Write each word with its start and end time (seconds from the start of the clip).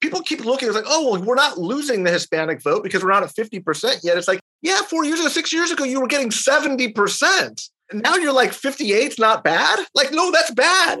People 0.00 0.22
keep 0.22 0.44
looking, 0.44 0.68
it's 0.68 0.76
like, 0.76 0.84
oh, 0.86 1.10
well, 1.10 1.22
we're 1.22 1.34
not 1.34 1.58
losing 1.58 2.04
the 2.04 2.10
Hispanic 2.12 2.62
vote 2.62 2.84
because 2.84 3.02
we're 3.02 3.10
not 3.10 3.24
at 3.24 3.34
50% 3.34 4.04
yet. 4.04 4.16
It's 4.16 4.28
like, 4.28 4.38
yeah, 4.62 4.80
four 4.82 5.04
years 5.04 5.18
ago, 5.18 5.28
six 5.28 5.52
years 5.52 5.72
ago, 5.72 5.82
you 5.82 6.00
were 6.00 6.06
getting 6.06 6.30
70%. 6.30 7.68
And 7.90 8.02
now 8.02 8.14
you're 8.14 8.32
like 8.32 8.52
58's 8.52 9.18
not 9.18 9.42
bad? 9.42 9.80
Like, 9.96 10.12
no, 10.12 10.30
that's 10.30 10.52
bad. 10.52 11.00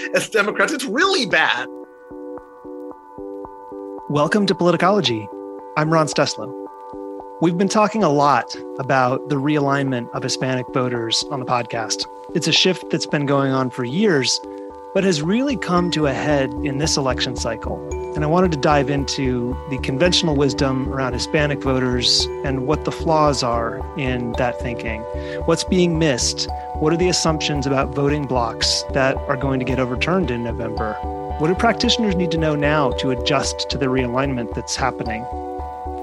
As 0.14 0.30
Democrats, 0.30 0.72
it's 0.72 0.84
really 0.84 1.26
bad. 1.26 1.66
Welcome 4.08 4.46
to 4.46 4.54
Politicology. 4.54 5.26
I'm 5.76 5.92
Ron 5.92 6.06
Steslow. 6.06 6.54
We've 7.42 7.58
been 7.58 7.68
talking 7.68 8.04
a 8.04 8.10
lot 8.10 8.54
about 8.78 9.28
the 9.28 9.36
realignment 9.36 10.08
of 10.14 10.22
Hispanic 10.22 10.66
voters 10.72 11.24
on 11.32 11.40
the 11.40 11.46
podcast. 11.46 12.04
It's 12.36 12.46
a 12.46 12.52
shift 12.52 12.90
that's 12.90 13.06
been 13.06 13.26
going 13.26 13.50
on 13.50 13.70
for 13.70 13.84
years, 13.84 14.40
but 14.94 15.04
has 15.04 15.22
really 15.22 15.56
come 15.56 15.90
to 15.90 16.06
a 16.06 16.12
head 16.12 16.52
in 16.64 16.78
this 16.78 16.96
election 16.96 17.36
cycle. 17.36 17.76
And 18.14 18.24
I 18.24 18.26
wanted 18.26 18.50
to 18.52 18.58
dive 18.58 18.90
into 18.90 19.56
the 19.70 19.78
conventional 19.78 20.34
wisdom 20.34 20.92
around 20.92 21.12
Hispanic 21.12 21.62
voters 21.62 22.26
and 22.44 22.66
what 22.66 22.84
the 22.84 22.90
flaws 22.90 23.42
are 23.42 23.80
in 23.98 24.32
that 24.32 24.58
thinking. 24.60 25.02
What's 25.44 25.62
being 25.62 25.98
missed? 25.98 26.48
What 26.76 26.92
are 26.92 26.96
the 26.96 27.08
assumptions 27.08 27.66
about 27.66 27.94
voting 27.94 28.26
blocks 28.26 28.82
that 28.92 29.16
are 29.28 29.36
going 29.36 29.58
to 29.60 29.64
get 29.64 29.78
overturned 29.78 30.30
in 30.30 30.42
November? 30.42 30.94
What 31.38 31.48
do 31.48 31.54
practitioners 31.54 32.16
need 32.16 32.32
to 32.32 32.38
know 32.38 32.56
now 32.56 32.90
to 32.92 33.10
adjust 33.10 33.70
to 33.70 33.78
the 33.78 33.86
realignment 33.86 34.54
that's 34.54 34.74
happening? 34.74 35.24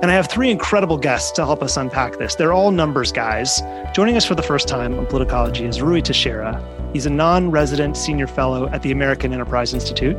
And 0.02 0.12
I 0.12 0.14
have 0.14 0.30
three 0.30 0.52
incredible 0.52 0.98
guests 0.98 1.32
to 1.32 1.46
help 1.46 1.64
us 1.64 1.76
unpack 1.76 2.18
this. 2.18 2.36
They're 2.36 2.54
all 2.54 2.72
numbers 2.72 3.12
guys. 3.12 3.62
Joining 3.94 4.16
us 4.16 4.26
for 4.26 4.36
the 4.36 4.44
first 4.44 4.68
time 4.68 4.98
on 5.00 5.06
Politicology 5.08 5.68
is 5.68 5.80
Ruy 5.80 6.04
Teixeira. 6.04 6.64
He's 6.96 7.06
a 7.06 7.10
non 7.10 7.52
resident 7.52 7.98
senior 7.98 8.26
fellow 8.26 8.70
at 8.70 8.82
the 8.82 8.94
American 8.94 9.34
Enterprise 9.34 9.74
Institute. 9.74 10.16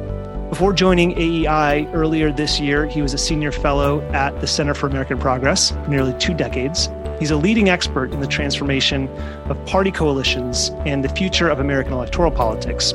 Before 0.51 0.75
joining 0.75 1.13
AEI 1.13 1.89
earlier 1.95 2.31
this 2.31 2.61
year, 2.61 2.85
he 2.85 3.01
was 3.01 3.15
a 3.15 3.19
senior 3.19 3.51
fellow 3.51 4.03
at 4.11 4.39
the 4.43 4.47
Center 4.47 4.75
for 4.75 4.87
American 4.87 5.19
Progress 5.19 5.71
for 5.71 5.89
nearly 5.89 6.13
two 6.19 6.35
decades. 6.35 6.91
He's 7.19 7.31
a 7.31 7.37
leading 7.39 7.71
expert 7.71 8.13
in 8.13 8.21
the 8.21 8.27
transformation 8.27 9.09
of 9.49 9.65
party 9.65 9.91
coalitions 9.91 10.71
and 10.85 11.03
the 11.03 11.09
future 11.09 11.49
of 11.49 11.61
American 11.61 11.95
electoral 11.95 12.31
politics. 12.31 12.93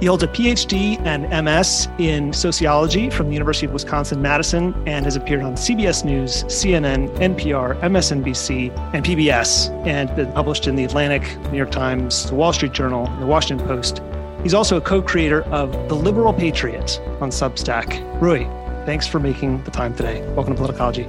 He 0.00 0.06
holds 0.06 0.22
a 0.22 0.28
PhD 0.28 1.00
and 1.06 1.44
MS 1.44 1.88
in 1.98 2.32
sociology 2.32 3.10
from 3.10 3.28
the 3.28 3.32
University 3.32 3.66
of 3.66 3.72
Wisconsin 3.72 4.20
Madison 4.20 4.74
and 4.86 5.04
has 5.04 5.16
appeared 5.16 5.42
on 5.42 5.54
CBS 5.54 6.04
News, 6.04 6.44
CNN, 6.44 7.08
NPR, 7.18 7.80
MSNBC, 7.80 8.76
and 8.92 9.04
PBS, 9.04 9.70
and 9.86 10.14
been 10.16 10.32
published 10.32 10.66
in 10.66 10.76
The 10.76 10.84
Atlantic, 10.84 11.22
New 11.50 11.56
York 11.56 11.70
Times, 11.70 12.28
The 12.28 12.34
Wall 12.34 12.52
Street 12.52 12.72
Journal, 12.72 13.06
and 13.06 13.22
The 13.22 13.26
Washington 13.26 13.66
Post. 13.66 14.02
He's 14.42 14.54
also 14.54 14.76
a 14.76 14.80
co 14.80 15.00
creator 15.00 15.42
of 15.44 15.72
The 15.88 15.94
Liberal 15.94 16.32
Patriot 16.32 17.00
on 17.20 17.30
Substack. 17.30 17.86
Ruy, 18.18 18.44
thanks 18.84 19.06
for 19.06 19.20
making 19.20 19.62
the 19.64 19.70
time 19.70 19.94
today. 19.94 20.26
Welcome 20.34 20.56
to 20.56 20.62
Politicology. 20.62 21.08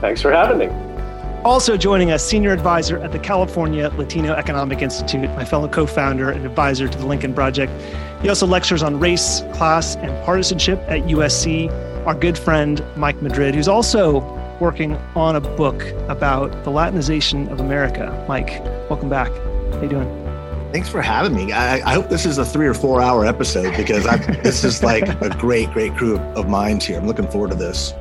Thanks 0.00 0.22
for 0.22 0.32
having 0.32 0.58
me. 0.58 0.91
Also 1.44 1.76
joining 1.76 2.12
us, 2.12 2.24
senior 2.24 2.52
advisor 2.52 2.98
at 2.98 3.10
the 3.10 3.18
California 3.18 3.88
Latino 3.96 4.32
Economic 4.32 4.80
Institute, 4.80 5.28
my 5.30 5.44
fellow 5.44 5.66
co 5.66 5.86
founder 5.86 6.30
and 6.30 6.46
advisor 6.46 6.86
to 6.86 6.96
the 6.96 7.04
Lincoln 7.04 7.34
Project. 7.34 7.72
He 8.22 8.28
also 8.28 8.46
lectures 8.46 8.80
on 8.80 9.00
race, 9.00 9.40
class, 9.52 9.96
and 9.96 10.24
partisanship 10.24 10.78
at 10.86 11.00
USC. 11.00 11.68
Our 12.06 12.14
good 12.14 12.38
friend, 12.38 12.84
Mike 12.96 13.20
Madrid, 13.22 13.56
who's 13.56 13.66
also 13.66 14.20
working 14.60 14.94
on 15.16 15.34
a 15.34 15.40
book 15.40 15.82
about 16.08 16.52
the 16.62 16.70
Latinization 16.70 17.50
of 17.50 17.58
America. 17.58 18.24
Mike, 18.28 18.60
welcome 18.88 19.08
back. 19.08 19.32
How 19.72 19.82
you 19.82 19.88
doing? 19.88 20.22
Thanks 20.72 20.88
for 20.88 21.02
having 21.02 21.34
me. 21.34 21.52
I, 21.52 21.80
I, 21.84 21.94
hope 21.94 22.08
this 22.08 22.24
is 22.24 22.38
a 22.38 22.44
three 22.44 22.68
or 22.68 22.74
four 22.74 23.02
hour 23.02 23.26
episode 23.26 23.76
because 23.76 24.06
I, 24.06 24.16
this 24.42 24.62
is 24.62 24.84
like 24.84 25.08
a 25.20 25.28
great, 25.40 25.72
great 25.72 25.96
crew 25.96 26.18
of 26.18 26.48
minds 26.48 26.86
here. 26.86 26.98
I'm 26.98 27.06
looking 27.08 27.26
forward 27.26 27.50
to 27.50 27.56
this. 27.56 27.94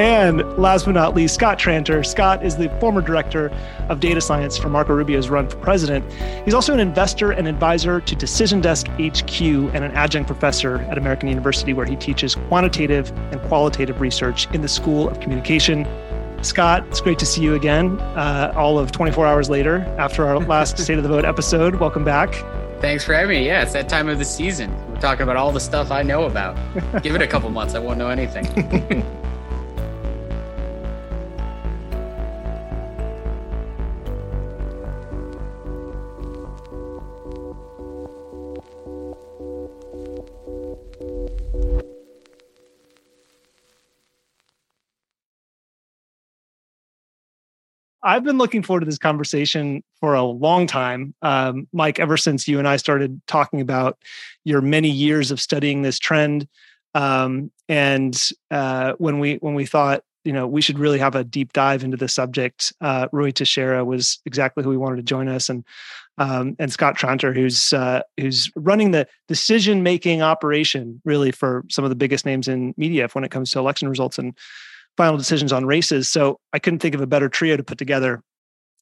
And 0.00 0.40
last 0.56 0.86
but 0.86 0.92
not 0.92 1.14
least, 1.14 1.34
Scott 1.34 1.58
Tranter. 1.58 2.02
Scott 2.02 2.42
is 2.42 2.56
the 2.56 2.70
former 2.80 3.02
director 3.02 3.52
of 3.90 4.00
data 4.00 4.22
science 4.22 4.56
for 4.56 4.70
Marco 4.70 4.94
Rubio's 4.94 5.28
run 5.28 5.46
for 5.46 5.58
president. 5.58 6.10
He's 6.46 6.54
also 6.54 6.72
an 6.72 6.80
investor 6.80 7.32
and 7.32 7.46
advisor 7.46 8.00
to 8.00 8.16
Decision 8.16 8.62
Desk 8.62 8.86
HQ 8.92 9.42
and 9.42 9.84
an 9.84 9.90
adjunct 9.92 10.26
professor 10.26 10.76
at 10.88 10.96
American 10.96 11.28
University, 11.28 11.74
where 11.74 11.84
he 11.84 11.96
teaches 11.96 12.34
quantitative 12.34 13.10
and 13.30 13.42
qualitative 13.42 14.00
research 14.00 14.50
in 14.54 14.62
the 14.62 14.68
School 14.68 15.06
of 15.06 15.20
Communication. 15.20 15.86
Scott, 16.40 16.86
it's 16.86 17.02
great 17.02 17.18
to 17.18 17.26
see 17.26 17.42
you 17.42 17.54
again, 17.54 18.00
uh, 18.16 18.54
all 18.56 18.78
of 18.78 18.92
24 18.92 19.26
hours 19.26 19.50
later 19.50 19.80
after 19.98 20.24
our 20.24 20.38
last 20.38 20.78
State 20.82 20.96
of 20.96 21.02
the 21.02 21.10
Vote 21.10 21.26
episode. 21.26 21.74
Welcome 21.74 22.04
back. 22.04 22.32
Thanks 22.80 23.04
for 23.04 23.12
having 23.12 23.40
me. 23.40 23.46
Yeah, 23.46 23.64
it's 23.64 23.74
that 23.74 23.90
time 23.90 24.08
of 24.08 24.18
the 24.18 24.24
season. 24.24 24.74
We're 24.88 25.00
talking 25.00 25.24
about 25.24 25.36
all 25.36 25.52
the 25.52 25.60
stuff 25.60 25.90
I 25.90 26.02
know 26.02 26.24
about. 26.24 26.56
Give 27.02 27.14
it 27.14 27.20
a 27.20 27.26
couple 27.26 27.50
months, 27.50 27.74
I 27.74 27.80
won't 27.80 27.98
know 27.98 28.08
anything. 28.08 29.04
I've 48.02 48.24
been 48.24 48.38
looking 48.38 48.62
forward 48.62 48.80
to 48.80 48.86
this 48.86 48.98
conversation 48.98 49.82
for 50.00 50.14
a 50.14 50.22
long 50.22 50.66
time, 50.66 51.14
um, 51.22 51.68
Mike. 51.72 51.98
Ever 51.98 52.16
since 52.16 52.48
you 52.48 52.58
and 52.58 52.66
I 52.66 52.76
started 52.76 53.20
talking 53.26 53.60
about 53.60 53.98
your 54.44 54.60
many 54.60 54.88
years 54.88 55.30
of 55.30 55.40
studying 55.40 55.82
this 55.82 55.98
trend, 55.98 56.48
um, 56.94 57.50
and 57.68 58.18
uh, 58.50 58.94
when 58.98 59.18
we 59.18 59.36
when 59.36 59.54
we 59.54 59.66
thought 59.66 60.02
you 60.24 60.32
know 60.32 60.46
we 60.46 60.62
should 60.62 60.78
really 60.78 60.98
have 60.98 61.14
a 61.14 61.24
deep 61.24 61.52
dive 61.52 61.84
into 61.84 61.96
the 61.96 62.08
subject, 62.08 62.72
uh, 62.80 63.08
Ruy 63.08 63.34
Teixeira 63.34 63.84
was 63.84 64.18
exactly 64.24 64.64
who 64.64 64.70
we 64.70 64.76
wanted 64.78 64.96
to 64.96 65.02
join 65.02 65.28
us, 65.28 65.48
and 65.50 65.64
um, 66.16 66.56
and 66.58 66.72
Scott 66.72 66.96
Tranter, 66.96 67.34
who's 67.34 67.72
uh, 67.72 68.00
who's 68.18 68.50
running 68.56 68.92
the 68.92 69.06
decision 69.28 69.82
making 69.82 70.22
operation 70.22 71.02
really 71.04 71.32
for 71.32 71.64
some 71.68 71.84
of 71.84 71.90
the 71.90 71.96
biggest 71.96 72.24
names 72.24 72.48
in 72.48 72.74
media 72.76 73.08
when 73.12 73.24
it 73.24 73.30
comes 73.30 73.50
to 73.50 73.58
election 73.58 73.88
results 73.88 74.18
and 74.18 74.36
final 75.00 75.16
decisions 75.16 75.50
on 75.50 75.64
races. 75.64 76.10
So 76.10 76.38
I 76.52 76.58
couldn't 76.58 76.80
think 76.80 76.94
of 76.94 77.00
a 77.00 77.06
better 77.06 77.30
trio 77.30 77.56
to 77.56 77.62
put 77.62 77.78
together. 77.78 78.22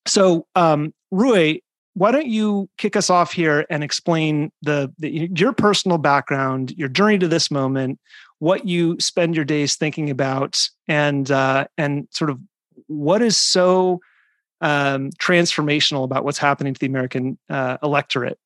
So, 0.05 0.49
um, 0.57 0.93
Ruy, 1.15 1.61
why 1.95 2.11
don't 2.11 2.27
you 2.27 2.69
kick 2.77 2.97
us 2.97 3.09
off 3.09 3.33
here 3.33 3.65
and 3.71 3.85
explain 3.85 4.51
the, 4.63 4.93
the, 4.99 5.31
your 5.37 5.53
personal 5.53 5.97
background, 5.97 6.73
your 6.73 6.89
journey 6.89 7.19
to 7.19 7.29
this 7.29 7.53
moment, 7.53 8.01
what 8.41 8.67
you 8.67 8.99
spend 8.99 9.37
your 9.37 9.45
days 9.45 9.77
thinking 9.77 10.11
about, 10.11 10.61
and 10.89 11.31
uh, 11.31 11.69
and 11.77 12.09
sort 12.11 12.31
of 12.31 12.41
what 12.89 13.23
is 13.23 13.37
so 13.37 14.01
um, 14.61 15.11
transformational 15.21 16.03
about 16.03 16.25
what's 16.25 16.39
happening 16.39 16.75
to 16.75 16.81
the 16.81 16.87
American 16.87 17.39
uh, 17.49 17.79
electorate. 17.81 18.41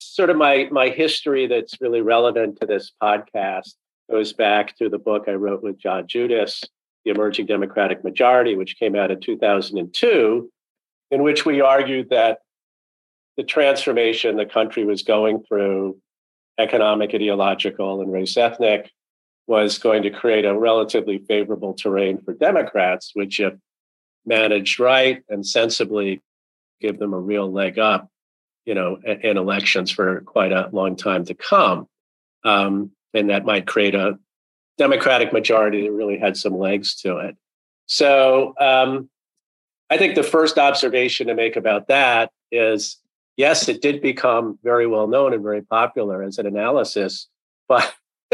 Sort 0.00 0.30
of 0.30 0.38
my 0.38 0.68
my 0.70 0.88
history 0.88 1.46
that's 1.46 1.78
really 1.82 2.00
relevant 2.00 2.60
to 2.60 2.66
this 2.66 2.92
podcast 3.02 3.74
goes 4.12 4.34
back 4.34 4.76
to 4.76 4.90
the 4.90 4.98
book 4.98 5.24
I 5.26 5.32
wrote 5.32 5.62
with 5.62 5.78
John 5.78 6.06
Judis, 6.06 6.64
The 7.04 7.10
Emerging 7.10 7.46
Democratic 7.46 8.04
Majority, 8.04 8.54
which 8.54 8.78
came 8.78 8.94
out 8.94 9.10
in 9.10 9.20
2002, 9.20 10.50
in 11.10 11.22
which 11.22 11.46
we 11.46 11.62
argued 11.62 12.10
that 12.10 12.40
the 13.38 13.42
transformation 13.42 14.36
the 14.36 14.44
country 14.44 14.84
was 14.84 15.02
going 15.02 15.42
through, 15.48 15.98
economic, 16.58 17.14
ideological, 17.14 18.02
and 18.02 18.12
race 18.12 18.36
ethnic, 18.36 18.90
was 19.46 19.78
going 19.78 20.02
to 20.02 20.10
create 20.10 20.44
a 20.44 20.56
relatively 20.56 21.18
favorable 21.26 21.72
terrain 21.72 22.20
for 22.22 22.34
Democrats, 22.34 23.12
which, 23.14 23.40
if 23.40 23.54
managed 24.26 24.78
right 24.78 25.22
and 25.30 25.44
sensibly, 25.44 26.20
give 26.82 26.98
them 26.98 27.14
a 27.14 27.18
real 27.18 27.50
leg 27.50 27.78
up, 27.78 28.10
you 28.66 28.74
know, 28.74 28.98
in 29.04 29.38
elections 29.38 29.90
for 29.90 30.20
quite 30.20 30.52
a 30.52 30.68
long 30.70 30.96
time 30.96 31.24
to 31.24 31.34
come. 31.34 31.86
Um, 32.44 32.90
and 33.14 33.30
that 33.30 33.44
might 33.44 33.66
create 33.66 33.94
a 33.94 34.18
Democratic 34.78 35.32
majority 35.32 35.82
that 35.82 35.92
really 35.92 36.18
had 36.18 36.36
some 36.36 36.56
legs 36.56 36.94
to 36.96 37.18
it. 37.18 37.36
So 37.86 38.54
um, 38.58 39.10
I 39.90 39.98
think 39.98 40.14
the 40.14 40.22
first 40.22 40.58
observation 40.58 41.26
to 41.26 41.34
make 41.34 41.56
about 41.56 41.88
that 41.88 42.30
is 42.50 42.98
yes, 43.36 43.68
it 43.68 43.82
did 43.82 44.00
become 44.00 44.58
very 44.62 44.86
well 44.86 45.06
known 45.06 45.34
and 45.34 45.42
very 45.42 45.62
popular 45.62 46.22
as 46.22 46.38
an 46.38 46.46
analysis, 46.46 47.28
but 47.68 47.94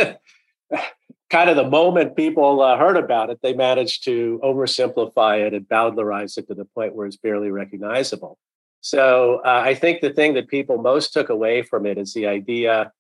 kind 1.31 1.51
of 1.51 1.57
the 1.57 1.69
moment 1.69 2.17
people 2.17 2.63
uh, 2.63 2.77
heard 2.77 2.97
about 2.97 3.31
it, 3.31 3.41
they 3.43 3.53
managed 3.53 4.05
to 4.05 4.41
oversimplify 4.43 5.47
it 5.47 5.55
and 5.55 5.69
Bowdlerize 5.69 6.39
it 6.39 6.47
to 6.49 6.55
the 6.55 6.65
point 6.65 6.95
where 6.95 7.07
it's 7.07 7.17
barely 7.17 7.51
recognizable. 7.51 8.39
So 8.81 9.41
uh, 9.45 9.63
I 9.65 9.75
think 9.75 10.01
the 10.01 10.11
thing 10.11 10.35
that 10.35 10.49
people 10.49 10.79
most 10.79 11.13
took 11.13 11.29
away 11.29 11.63
from 11.63 11.85
it 11.85 11.99
is 11.99 12.15
the 12.15 12.27
idea 12.27 12.93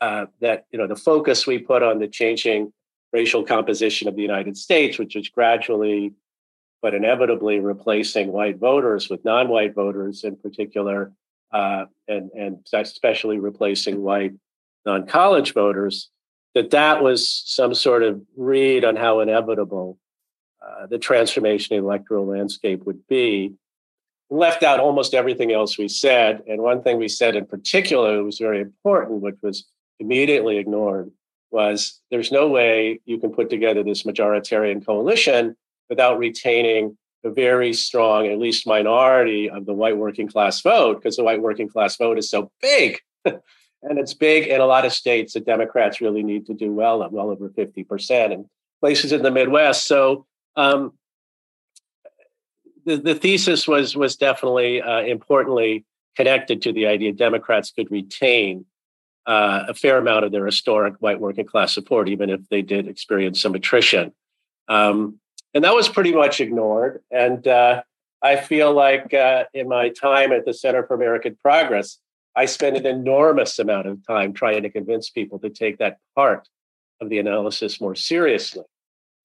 uh, 0.00 0.26
that 0.40 0.66
you 0.70 0.78
know 0.78 0.86
the 0.86 0.96
focus 0.96 1.46
we 1.46 1.58
put 1.58 1.82
on 1.82 1.98
the 1.98 2.08
changing 2.08 2.72
racial 3.12 3.42
composition 3.42 4.08
of 4.08 4.16
the 4.16 4.22
United 4.22 4.56
States, 4.56 4.98
which 4.98 5.16
is 5.16 5.28
gradually 5.28 6.12
but 6.80 6.94
inevitably 6.94 7.58
replacing 7.58 8.30
white 8.30 8.56
voters 8.58 9.08
with 9.08 9.24
non-white 9.24 9.74
voters 9.74 10.22
in 10.22 10.36
particular, 10.36 11.12
uh, 11.52 11.86
and 12.06 12.30
and 12.32 12.66
especially 12.72 13.38
replacing 13.38 14.02
white 14.02 14.32
non-college 14.86 15.54
voters 15.54 16.10
that 16.54 16.70
that 16.70 17.02
was 17.02 17.28
some 17.46 17.74
sort 17.74 18.02
of 18.02 18.20
read 18.36 18.84
on 18.84 18.96
how 18.96 19.20
inevitable 19.20 19.98
uh, 20.60 20.86
the 20.86 20.98
transformation 20.98 21.76
in 21.76 21.82
the 21.82 21.88
electoral 21.88 22.26
landscape 22.26 22.84
would 22.84 23.06
be. 23.06 23.54
Left 24.30 24.62
out 24.62 24.80
almost 24.80 25.14
everything 25.14 25.52
else 25.52 25.78
we 25.78 25.88
said. 25.88 26.42
And 26.48 26.60
one 26.60 26.82
thing 26.82 26.98
we 26.98 27.08
said 27.08 27.36
in 27.36 27.46
particular 27.46 28.22
was 28.22 28.38
very 28.38 28.60
important, 28.60 29.22
which 29.22 29.36
was 29.42 29.66
immediately 30.00 30.58
ignored, 30.58 31.10
was 31.50 32.00
there's 32.10 32.30
no 32.30 32.48
way 32.48 33.00
you 33.04 33.18
can 33.18 33.30
put 33.30 33.50
together 33.50 33.82
this 33.82 34.02
majoritarian 34.02 34.84
coalition 34.84 35.56
without 35.88 36.18
retaining 36.18 36.96
a 37.24 37.30
very 37.30 37.72
strong, 37.72 38.26
at 38.26 38.38
least 38.38 38.66
minority 38.66 39.50
of 39.50 39.66
the 39.66 39.72
white 39.72 39.96
working 39.96 40.28
class 40.28 40.60
vote, 40.60 40.96
because 40.96 41.16
the 41.16 41.24
white 41.24 41.42
working 41.42 41.68
class 41.68 41.96
vote 41.96 42.18
is 42.18 42.30
so 42.30 42.50
big. 42.60 42.98
and 43.24 43.98
it's 43.98 44.14
big 44.14 44.46
in 44.46 44.60
a 44.60 44.66
lot 44.66 44.84
of 44.84 44.92
states 44.92 45.34
that 45.34 45.46
Democrats 45.46 46.00
really 46.00 46.22
need 46.22 46.46
to 46.46 46.54
do 46.54 46.72
well 46.72 47.02
at 47.02 47.12
well 47.12 47.30
over 47.30 47.48
50%, 47.48 48.32
and 48.32 48.46
places 48.80 49.12
in 49.12 49.22
the 49.22 49.30
Midwest. 49.30 49.86
So 49.86 50.26
um, 50.56 50.92
the, 52.84 52.96
the 52.96 53.14
thesis 53.14 53.66
was, 53.66 53.96
was 53.96 54.16
definitely 54.16 54.80
uh, 54.80 55.00
importantly 55.00 55.84
connected 56.16 56.62
to 56.62 56.72
the 56.72 56.86
idea 56.86 57.12
Democrats 57.12 57.70
could 57.70 57.90
retain 57.90 58.64
uh, 59.28 59.66
a 59.68 59.74
fair 59.74 59.98
amount 59.98 60.24
of 60.24 60.32
their 60.32 60.46
historic 60.46 60.94
white 61.00 61.20
working 61.20 61.44
class 61.44 61.74
support, 61.74 62.08
even 62.08 62.30
if 62.30 62.40
they 62.48 62.62
did 62.62 62.88
experience 62.88 63.40
some 63.40 63.54
attrition. 63.54 64.12
Um, 64.68 65.20
and 65.54 65.62
that 65.64 65.74
was 65.74 65.88
pretty 65.88 66.14
much 66.14 66.40
ignored. 66.40 67.02
And 67.10 67.46
uh, 67.46 67.82
I 68.22 68.36
feel 68.36 68.72
like 68.72 69.12
uh, 69.12 69.44
in 69.52 69.68
my 69.68 69.90
time 69.90 70.32
at 70.32 70.46
the 70.46 70.54
Center 70.54 70.82
for 70.86 70.94
American 70.94 71.36
Progress, 71.36 71.98
I 72.34 72.46
spent 72.46 72.76
an 72.76 72.86
enormous 72.86 73.58
amount 73.58 73.86
of 73.86 74.04
time 74.06 74.32
trying 74.32 74.62
to 74.62 74.70
convince 74.70 75.10
people 75.10 75.38
to 75.40 75.50
take 75.50 75.78
that 75.78 75.98
part 76.14 76.48
of 77.00 77.10
the 77.10 77.18
analysis 77.18 77.80
more 77.80 77.94
seriously. 77.94 78.64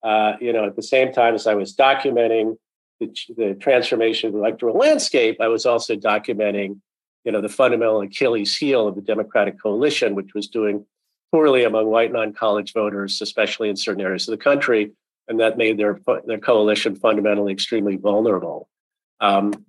Uh, 0.04 0.34
you 0.42 0.52
know, 0.52 0.66
at 0.66 0.76
the 0.76 0.84
same 0.84 1.14
time 1.14 1.34
as 1.34 1.48
I 1.48 1.56
was 1.56 1.76
documenting 1.76 2.58
the, 3.00 3.14
the 3.38 3.54
transformation 3.54 4.28
of 4.28 4.34
the 4.34 4.40
electoral 4.40 4.76
landscape, 4.76 5.38
I 5.40 5.48
was 5.48 5.66
also 5.66 5.96
documenting, 5.96 6.82
you 7.24 7.31
know, 7.31 7.42
the 7.42 7.50
fundamental 7.50 8.02
Achilles 8.02 8.56
heel 8.56 8.88
of 8.88 8.96
the 8.96 9.02
Democratic 9.02 9.62
coalition, 9.62 10.16
which 10.16 10.34
was 10.34 10.48
doing 10.48 10.86
poorly 11.31 11.64
among 11.64 11.88
white 11.88 12.12
non-college 12.12 12.74
voters, 12.74 13.22
especially 13.22 13.70
in 13.70 13.75
certain 13.75 14.02
areas 14.02 14.28
of 14.28 14.38
the 14.38 14.44
country, 14.44 14.92
and 15.28 15.40
that 15.40 15.58
made 15.58 15.78
their 15.78 16.00
their 16.25 16.38
coalition 16.38 16.96
fundamentally 16.96 17.54
extremely 17.54 17.96
vulnerable. 17.96 18.68
Um, 19.20 19.66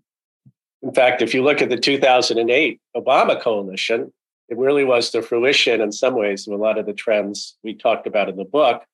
in 0.83 0.93
fact, 0.93 1.23
if 1.23 1.33
you 1.33 1.43
look 1.43 1.63
at 1.63 1.71
the 1.71 1.79
2008 1.79 2.81
Obama 2.95 3.41
coalition, 3.41 4.13
it 4.49 4.59
really 4.59 4.85
was 4.85 5.11
the 5.11 5.23
fruition 5.23 5.81
in 5.81 5.93
some 5.93 6.15
ways 6.15 6.47
of 6.47 6.53
a 6.53 6.63
lot 6.63 6.77
of 6.77 6.87
the 6.87 6.93
trends 6.93 7.57
we 7.63 7.75
talked 7.75 8.07
about 8.07 8.29
in 8.29 8.37
the 8.37 8.45
book, 8.45 8.85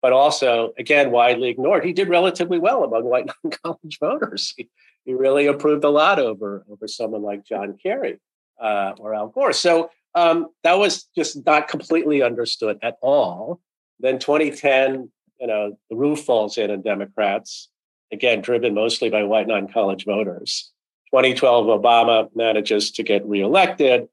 but 0.00 0.12
also, 0.12 0.72
again, 0.78 1.10
widely 1.10 1.48
ignored. 1.48 1.84
He 1.84 1.92
did 1.92 2.08
relatively 2.08 2.58
well 2.58 2.84
among 2.84 3.04
white 3.04 3.26
non 3.44 3.52
college 3.64 3.98
voters. 3.98 4.54
He, 4.56 4.68
he, 5.10 5.14
really 5.14 5.46
improved 5.46 5.84
a 5.84 5.90
lot 5.90 6.18
over, 6.18 6.64
over 6.70 6.88
someone 6.88 7.22
like 7.22 7.44
John 7.44 7.76
Kerry 7.82 8.18
uh, 8.60 8.92
or 8.98 9.14
Al 9.14 9.28
Gore. 9.28 9.52
So 9.52 9.90
um, 10.14 10.48
that 10.64 10.78
was 10.78 11.04
just 11.16 11.44
not 11.46 11.68
completely 11.68 12.22
understood 12.22 12.78
at 12.82 12.96
all. 13.02 13.60
Then 13.98 14.18
2010, 14.18 15.10
you 15.40 15.46
know, 15.46 15.78
the 15.88 15.96
roof 15.96 16.20
falls 16.20 16.58
in 16.58 16.70
on 16.70 16.82
Democrats, 16.82 17.68
again, 18.12 18.40
driven 18.40 18.74
mostly 18.74 19.10
by 19.10 19.22
white 19.24 19.46
non 19.46 19.68
college 19.68 20.04
voters. 20.04 20.72
2012, 21.12 21.66
Obama 21.66 22.28
manages 22.34 22.90
to 22.92 23.02
get 23.02 23.26
reelected. 23.26 24.08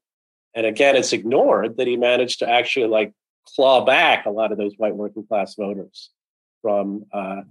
And 0.56 0.66
again, 0.66 0.96
it's 0.96 1.14
ignored 1.14 1.78
that 1.78 1.88
he 1.88 1.98
managed 1.98 2.40
to 2.40 2.50
actually 2.50 2.88
like 2.88 3.14
claw 3.56 3.86
back 3.86 4.26
a 4.26 4.32
lot 4.32 4.52
of 4.52 4.58
those 4.58 4.74
white 4.78 4.96
working 4.96 5.26
class 5.28 5.56
voters 5.56 6.10
from, 6.62 7.06
uh, 7.14 7.42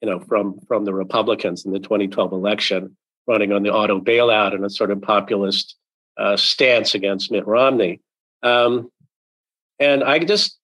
you 0.00 0.08
know, 0.08 0.20
from 0.20 0.58
from 0.68 0.84
the 0.84 0.94
Republicans 0.94 1.64
in 1.64 1.72
the 1.72 1.78
2012 1.78 2.32
election, 2.32 2.96
running 3.26 3.52
on 3.52 3.62
the 3.62 3.72
auto 3.72 4.00
bailout 4.00 4.54
and 4.54 4.64
a 4.64 4.70
sort 4.70 4.90
of 4.90 5.00
populist 5.02 5.76
uh, 6.16 6.36
stance 6.36 6.94
against 6.94 7.30
Mitt 7.30 7.46
Romney. 7.46 8.00
Um, 8.42 8.90
and 9.78 10.02
I 10.02 10.18
just, 10.20 10.58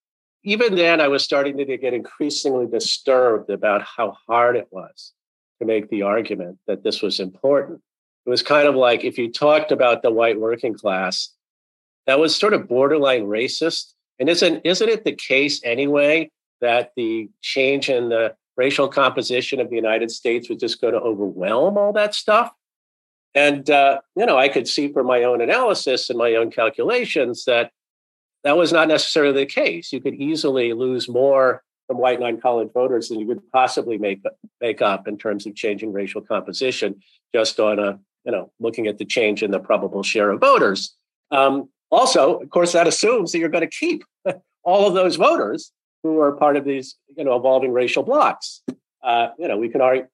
even 0.45 0.75
then, 0.75 1.01
I 1.01 1.09
was 1.09 1.23
starting 1.23 1.59
to 1.59 1.77
get 1.77 1.95
increasingly 1.95 2.67
disturbed 2.67 3.51
about 3.51 3.83
how 3.83 4.17
hard 4.27 4.57
it 4.57 4.69
was 4.71 5.13
to 5.61 5.67
make 5.67 5.91
the 5.91 6.03
argument 6.03 6.59
that 6.67 6.83
this 6.83 7.03
was 7.03 7.21
important. 7.21 7.81
It 8.27 8.31
was 8.31 8.43
kind 8.43 8.69
of 8.69 8.75
like 8.75 9.05
if 9.05 9.19
you 9.19 9.31
talked 9.31 9.73
about 9.73 10.03
the 10.03 10.11
white 10.11 10.41
working 10.41 10.75
class, 10.75 11.31
that 12.07 12.19
was 12.19 12.35
sort 12.35 12.55
of 12.55 12.69
borderline 12.69 13.25
racist. 13.25 13.93
And 14.19 14.29
isn't 14.29 14.63
isn't 14.65 14.89
it 14.89 15.05
the 15.05 15.15
case 15.15 15.61
anyway 15.65 16.31
that 16.61 16.93
the 16.97 17.29
change 17.41 17.89
in 17.89 18.09
the 18.09 18.35
racial 18.57 18.89
composition 18.89 19.61
of 19.61 19.71
the 19.71 19.77
United 19.77 20.11
States 20.11 20.49
was 20.49 20.59
just 20.59 20.81
going 20.81 20.95
to 20.95 21.01
overwhelm 21.01 21.79
all 21.79 21.93
that 21.93 22.15
stuff? 22.15 22.53
And 23.35 23.69
uh, 23.71 24.01
you 24.17 24.27
know, 24.27 24.39
I 24.39 24.49
could 24.49 24.69
see 24.69 24.93
from 24.93 25.07
my 25.07 25.25
own 25.25 25.41
analysis 25.41 26.11
and 26.11 26.19
my 26.19 26.35
own 26.35 26.51
calculations 26.51 27.45
that 27.45 27.71
that 28.45 28.57
was 28.57 28.73
not 28.73 28.89
necessarily 28.89 29.33
the 29.33 29.47
case. 29.47 29.93
You 29.93 30.01
could 30.01 30.15
easily 30.15 30.73
lose 30.73 31.09
more 31.09 31.63
from 31.87 31.99
white 31.99 32.21
non-college 32.21 32.73
voters 32.73 33.09
than 33.09 33.21
you 33.21 33.27
could 33.27 33.43
possibly 33.53 33.99
make 33.99 34.23
make 34.61 34.83
up 34.83 35.09
in 35.09 35.17
terms 35.17 35.47
of 35.47 35.55
changing 35.55 35.93
racial 35.93 36.21
composition 36.21 37.01
just 37.35 37.59
on 37.59 37.79
a 37.79 37.99
you 38.25 38.33
know 38.33 38.53
looking 38.61 38.87
at 38.87 38.99
the 38.99 39.05
change 39.05 39.43
in 39.43 39.51
the 39.51 39.61
probable 39.61 40.03
share 40.03 40.31
of 40.31 40.41
voters. 40.41 40.95
Um, 41.31 41.71
also, 41.91 42.39
of 42.39 42.51
course, 42.51 42.73
that 42.73 42.87
assumes 42.87 43.33
that 43.33 43.39
you're 43.39 43.49
going 43.49 43.69
to 43.69 43.77
keep 43.79 44.05
all 44.63 44.87
of 44.87 44.95
those 44.95 45.17
voters 45.17 45.73
who 46.03 46.21
are 46.21 46.33
part 46.33 46.57
of 46.57 46.65
these 46.65 46.97
you 47.17 47.25
know 47.25 47.37
evolving 47.37 47.73
racial 47.73 48.03
blocks. 48.03 48.63
Uh, 49.03 49.29
you 49.39 49.49
know, 49.49 49.57
we 49.57 49.69
can 49.69 49.81
argue, 49.81 50.07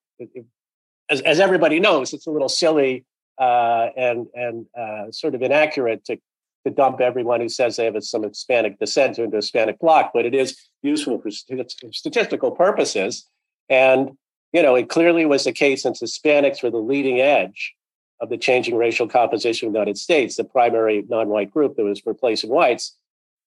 as, 1.10 1.20
as 1.20 1.40
everybody 1.40 1.78
knows, 1.78 2.14
it's 2.14 2.26
a 2.26 2.30
little 2.30 2.48
silly 2.48 3.04
uh, 3.38 3.88
and 3.96 4.26
and 4.34 4.66
uh, 4.76 5.10
sort 5.10 5.34
of 5.34 5.42
inaccurate 5.42 6.04
to 6.04 6.18
to 6.66 6.70
dump 6.70 7.00
everyone 7.00 7.40
who 7.40 7.48
says 7.48 7.76
they 7.76 7.84
have 7.84 8.02
some 8.04 8.22
Hispanic 8.22 8.78
descent 8.78 9.18
into 9.18 9.36
a 9.36 9.38
Hispanic 9.38 9.78
bloc, 9.78 10.10
but 10.12 10.26
it 10.26 10.34
is 10.34 10.56
useful 10.82 11.20
for 11.20 11.30
statistical 11.30 12.50
purposes. 12.50 13.26
And, 13.68 14.16
you 14.52 14.62
know, 14.62 14.74
it 14.74 14.88
clearly 14.88 15.24
was 15.26 15.44
the 15.44 15.52
case 15.52 15.82
since 15.82 16.00
Hispanics 16.00 16.62
were 16.62 16.70
the 16.70 16.78
leading 16.78 17.20
edge 17.20 17.74
of 18.20 18.28
the 18.28 18.36
changing 18.36 18.76
racial 18.76 19.08
composition 19.08 19.68
of 19.68 19.72
the 19.72 19.78
United 19.78 19.98
States, 19.98 20.36
the 20.36 20.44
primary 20.44 21.04
non-white 21.08 21.50
group 21.50 21.76
that 21.76 21.84
was 21.84 22.02
replacing 22.04 22.50
whites. 22.50 22.96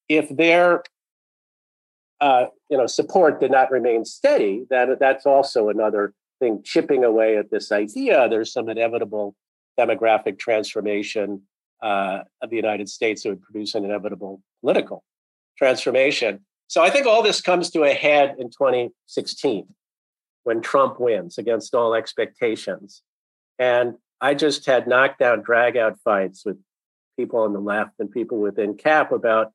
If 0.07 0.29
their 0.29 0.83
uh, 2.21 2.45
you 2.69 2.77
know 2.77 2.87
support 2.87 3.39
did 3.39 3.51
not 3.51 3.71
remain 3.71 4.05
steady, 4.05 4.65
then 4.69 4.95
that's 4.99 5.25
also 5.25 5.69
another 5.69 6.13
thing 6.39 6.61
chipping 6.63 7.03
away 7.03 7.35
at 7.37 7.51
this 7.51 7.71
idea. 7.71 8.29
There's 8.29 8.53
some 8.53 8.69
inevitable 8.69 9.35
demographic 9.79 10.39
transformation 10.39 11.41
uh, 11.81 12.19
of 12.41 12.49
the 12.49 12.55
United 12.55 12.87
States 12.87 13.23
that 13.23 13.29
would 13.29 13.41
produce 13.41 13.75
an 13.75 13.83
inevitable 13.83 14.41
political 14.61 15.03
transformation. 15.57 16.41
So 16.67 16.81
I 16.81 16.89
think 16.89 17.07
all 17.07 17.21
this 17.21 17.41
comes 17.41 17.69
to 17.71 17.83
a 17.83 17.93
head 17.93 18.35
in 18.39 18.49
2016 18.49 19.67
when 20.43 20.61
Trump 20.61 20.99
wins 20.99 21.37
against 21.37 21.75
all 21.75 21.93
expectations. 21.93 23.01
And 23.59 23.95
I 24.21 24.35
just 24.35 24.65
had 24.65 24.87
knockdown, 24.87 25.41
drag 25.41 25.75
out 25.75 25.97
fights 26.03 26.45
with 26.45 26.57
people 27.17 27.39
on 27.39 27.53
the 27.53 27.59
left 27.59 27.99
and 27.99 28.09
people 28.09 28.39
within 28.39 28.75
CAP 28.75 29.11
about 29.11 29.51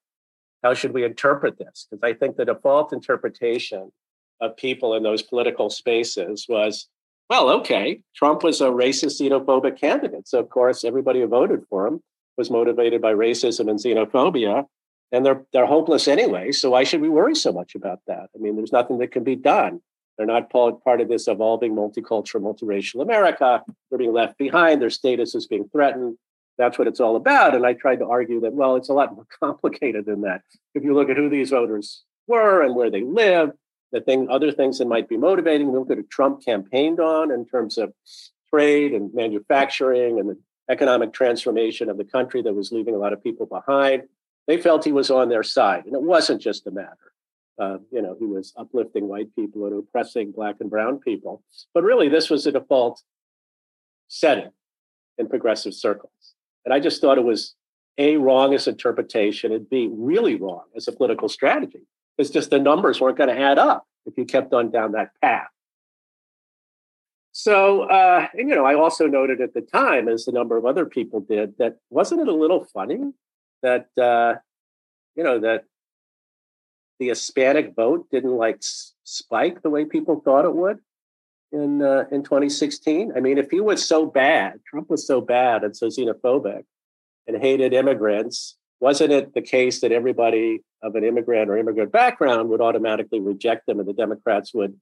how 0.63 0.75
should 0.75 0.93
we 0.93 1.05
interpret 1.05 1.59
this? 1.59 1.87
Because 1.91 2.03
I 2.03 2.15
think 2.15 2.37
the 2.37 2.45
default 2.45 2.93
interpretation 2.93 3.93
of 4.41 4.57
people 4.57 4.95
in 4.95 5.03
those 5.03 5.23
political 5.23 5.71
spaces 5.71 6.47
was, 6.49 6.89
well, 7.31 7.49
okay, 7.51 8.01
Trump 8.15 8.43
was 8.43 8.61
a 8.61 8.67
racist, 8.67 9.21
xenophobic 9.21 9.79
candidate. 9.79 10.29
So, 10.29 10.39
of 10.39 10.49
course, 10.49 10.85
everybody 10.85 11.21
who 11.21 11.27
voted 11.27 11.65
for 11.69 11.87
him 11.87 12.01
was 12.37 12.51
motivated 12.51 13.01
by 13.01 13.13
racism 13.13 13.71
and 13.71 13.79
xenophobia, 13.79 14.65
and 15.13 15.25
they're 15.25 15.45
they're 15.53 15.67
hopeless 15.67 16.09
anyway. 16.09 16.53
So 16.53 16.71
why 16.71 16.85
should 16.85 17.01
we 17.01 17.09
worry 17.09 17.35
so 17.35 17.53
much 17.53 17.75
about 17.75 18.01
that? 18.07 18.29
I 18.35 18.39
mean, 18.39 18.57
there's 18.57 18.73
nothing 18.73 18.99
that 18.99 19.13
can 19.13 19.25
be 19.25 19.37
done. 19.37 19.81
They're 20.17 20.27
not 20.27 20.51
part 20.51 21.01
of 21.01 21.09
this 21.09 21.29
evolving 21.29 21.75
multicultural, 21.75 22.41
multiracial 22.41 23.03
America. 23.03 23.63
They're 23.91 23.99
being 23.99 24.15
left 24.15 24.39
behind. 24.39 24.81
Their 24.81 24.91
status 24.91 25.35
is 25.35 25.47
being 25.47 25.69
threatened. 25.69 26.17
That's 26.59 26.79
what 26.79 26.89
it's 26.89 27.01
all 27.01 27.17
about. 27.17 27.55
And 27.55 27.67
I 27.67 27.75
tried 27.75 28.01
to 28.01 28.07
argue 28.07 28.41
that, 28.41 28.55
well, 28.55 28.77
it's 28.77 28.89
a 28.89 28.95
lot 28.95 29.15
more 29.15 29.27
complicated 29.41 30.07
than 30.07 30.23
that. 30.23 30.43
If 30.75 30.85
you 30.85 30.95
look 30.95 31.11
at 31.11 31.17
who 31.17 31.29
these 31.29 31.51
voters 31.51 32.05
were 32.27 32.63
and 32.63 32.75
where 32.75 32.91
they 32.91 33.03
lived, 33.03 33.53
the 33.93 34.01
thing, 34.01 34.29
other 34.31 34.53
things 34.53 34.79
that 34.79 34.89
might 34.89 35.09
be 35.09 35.17
motivating. 35.17 35.73
Look 35.73 35.91
at 35.91 35.97
what 35.97 36.11
Trump 36.11 36.45
campaigned 36.45 37.01
on 37.01 37.31
in 37.31 37.47
terms 37.47 37.79
of 37.79 37.93
trade 38.51 38.93
and 38.93 39.13
manufacturing 39.15 40.19
and 40.19 40.31
the 40.31 40.39
economic 40.69 41.13
transformation 41.13 41.89
of 41.89 41.97
the 41.97 42.05
country 42.05 42.43
that 42.43 42.55
was 42.55 42.73
leaving 42.73 42.95
a 42.95 42.99
lot 42.99 43.13
of 43.13 43.23
people 43.23 43.47
behind. 43.47 44.03
They 44.47 44.59
felt 44.59 44.85
he 44.85 44.93
was 44.93 45.11
on 45.11 45.29
their 45.29 45.43
side, 45.43 45.87
and 45.87 45.95
it 45.95 46.03
wasn't 46.03 46.41
just 46.41 46.67
a 46.67 46.71
matter. 46.71 46.97
Uh, 47.59 47.79
you 47.91 48.03
know, 48.03 48.15
he 48.19 48.27
was 48.27 48.53
uplifting 48.57 49.09
white 49.09 49.35
people 49.35 49.65
and 49.65 49.79
oppressing 49.79 50.31
black 50.31 50.57
and 50.61 50.69
brown 50.69 50.99
people. 50.99 51.43
But 51.73 51.85
really, 51.85 52.09
this 52.09 52.29
was 52.29 52.47
a 52.47 52.53
default 52.53 53.03
setting 54.09 54.51
in 55.19 55.29
progressive 55.29 55.75
circles. 55.75 56.36
And 56.67 56.75
I 56.75 56.81
just 56.81 57.01
thought 57.01 57.17
it 57.17 57.25
was 57.25 57.55
A, 57.97 58.17
wrong 58.17 58.53
as 58.53 58.67
interpretation, 58.67 59.53
and 59.53 59.71
B, 59.71 59.89
really 59.91 60.35
wrong 60.35 60.65
as 60.77 60.89
a 60.89 60.93
political 60.93 61.29
strategy. 61.29 61.87
It's 62.19 62.29
just 62.29 62.51
the 62.51 62.59
numbers 62.59 63.01
weren't 63.01 63.17
going 63.17 63.35
to 63.35 63.41
add 63.41 63.59
up 63.59 63.87
if 64.05 64.19
you 64.19 64.27
kept 64.27 64.53
on 64.53 64.71
down 64.71 64.93
that 64.93 65.11
path. 65.23 65.49
So, 67.33 67.83
uh, 67.83 68.27
and, 68.35 68.49
you 68.49 68.55
know, 68.55 68.65
I 68.65 68.75
also 68.75 69.07
noted 69.07 69.41
at 69.41 69.55
the 69.55 69.61
time, 69.61 70.09
as 70.09 70.27
a 70.27 70.33
number 70.33 70.57
of 70.57 70.67
other 70.67 70.87
people 70.87 71.21
did, 71.21 71.57
that 71.59 71.77
wasn't 71.89 72.23
it 72.23 72.29
a 72.29 72.35
little 72.35 72.65
funny 72.65 73.13
that, 73.63 73.89
uh, 73.97 74.41
you 75.15 75.23
know, 75.23 75.39
that 75.41 75.65
the 76.99 77.09
Hispanic 77.09 77.75
vote 77.77 78.07
didn't 78.11 78.37
like 78.37 78.59
spike 79.05 79.63
the 79.63 79.71
way 79.71 79.85
people 79.85 80.21
thought 80.25 80.47
it 80.47 80.55
would 80.55 80.79
in 81.53 81.83
uh, 81.83 82.05
in 82.11 82.23
2016. 82.23 83.13
I 83.17 83.21
mean, 83.21 83.39
if 83.39 83.51
he 83.51 83.61
was 83.61 83.87
so 83.87 84.07
bad, 84.07 84.61
Trump 84.67 84.91
was 84.91 85.07
so 85.07 85.21
bad 85.21 85.65
and 85.65 85.77
so 85.77 85.89
xenophobic 85.89 86.65
and 87.27 87.41
hated 87.41 87.73
immigrants, 87.73 88.57
wasn't 88.81 89.13
it 89.13 89.35
the 89.35 89.43
case 89.43 89.81
that 89.81 89.93
everybody 89.93 90.61
of 90.83 90.95
an 90.95 91.05
immigrant 91.05 91.51
or 91.51 91.57
immigrant 91.57 91.93
background 91.93 92.49
would 92.49 92.61
automatically 92.61 93.21
reject 93.21 93.67
them 93.67 93.81
and 93.81 93.89
the 93.89 93.93
Democrats 93.93 94.53
would 94.55 94.79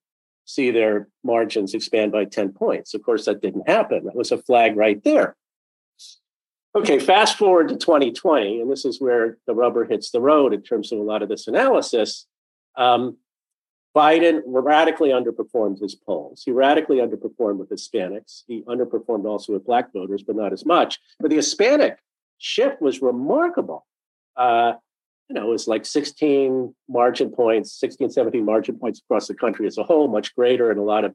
see 0.46 0.70
their 0.70 1.08
margins 1.22 1.74
expand 1.74 2.12
by 2.12 2.24
10 2.24 2.52
points? 2.52 2.94
Of 2.94 3.02
course, 3.02 3.24
that 3.26 3.40
didn't 3.40 3.68
happen. 3.68 4.04
That 4.04 4.16
was 4.16 4.32
a 4.32 4.38
flag 4.38 4.76
right 4.76 5.02
there. 5.04 5.36
Okay, 6.76 6.98
fast 6.98 7.38
forward 7.38 7.68
to 7.68 7.76
2020, 7.76 8.60
and 8.60 8.70
this 8.70 8.84
is 8.84 9.00
where 9.00 9.38
the 9.46 9.54
rubber 9.54 9.84
hits 9.84 10.10
the 10.10 10.20
road 10.20 10.52
in 10.52 10.60
terms 10.60 10.90
of 10.90 10.98
a 10.98 11.02
lot 11.02 11.22
of 11.22 11.28
this 11.28 11.46
analysis. 11.46 12.26
Um, 12.76 13.16
Biden 13.94 14.42
radically 14.44 15.10
underperformed 15.10 15.80
his 15.80 15.94
polls. 15.94 16.42
He 16.44 16.50
radically 16.50 16.96
underperformed 16.96 17.58
with 17.58 17.70
Hispanics. 17.70 18.42
He 18.46 18.62
underperformed 18.62 19.24
also 19.24 19.52
with 19.52 19.64
Black 19.64 19.92
voters, 19.92 20.22
but 20.22 20.34
not 20.34 20.52
as 20.52 20.66
much. 20.66 20.98
But 21.20 21.30
the 21.30 21.36
Hispanic 21.36 21.98
shift 22.38 22.82
was 22.82 23.00
remarkable. 23.00 23.86
Uh, 24.36 24.74
you 25.28 25.34
know, 25.34 25.46
it 25.46 25.50
was 25.50 25.68
like 25.68 25.86
16 25.86 26.74
margin 26.88 27.30
points, 27.30 27.72
16, 27.78 28.10
17 28.10 28.44
margin 28.44 28.78
points 28.78 29.00
across 29.00 29.28
the 29.28 29.34
country 29.34 29.66
as 29.66 29.78
a 29.78 29.84
whole, 29.84 30.08
much 30.08 30.34
greater 30.34 30.72
in 30.72 30.78
a 30.78 30.82
lot 30.82 31.04
of 31.04 31.14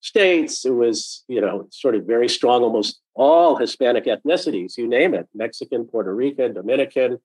states. 0.00 0.64
It 0.64 0.70
was, 0.70 1.24
you 1.28 1.40
know, 1.40 1.68
sort 1.70 1.94
of 1.94 2.04
very 2.04 2.28
strong, 2.28 2.62
almost 2.62 3.00
all 3.14 3.56
Hispanic 3.56 4.04
ethnicities, 4.04 4.76
you 4.76 4.86
name 4.86 5.14
it 5.14 5.28
Mexican, 5.34 5.84
Puerto 5.84 6.14
Rican, 6.14 6.52
Dominican, 6.52 7.18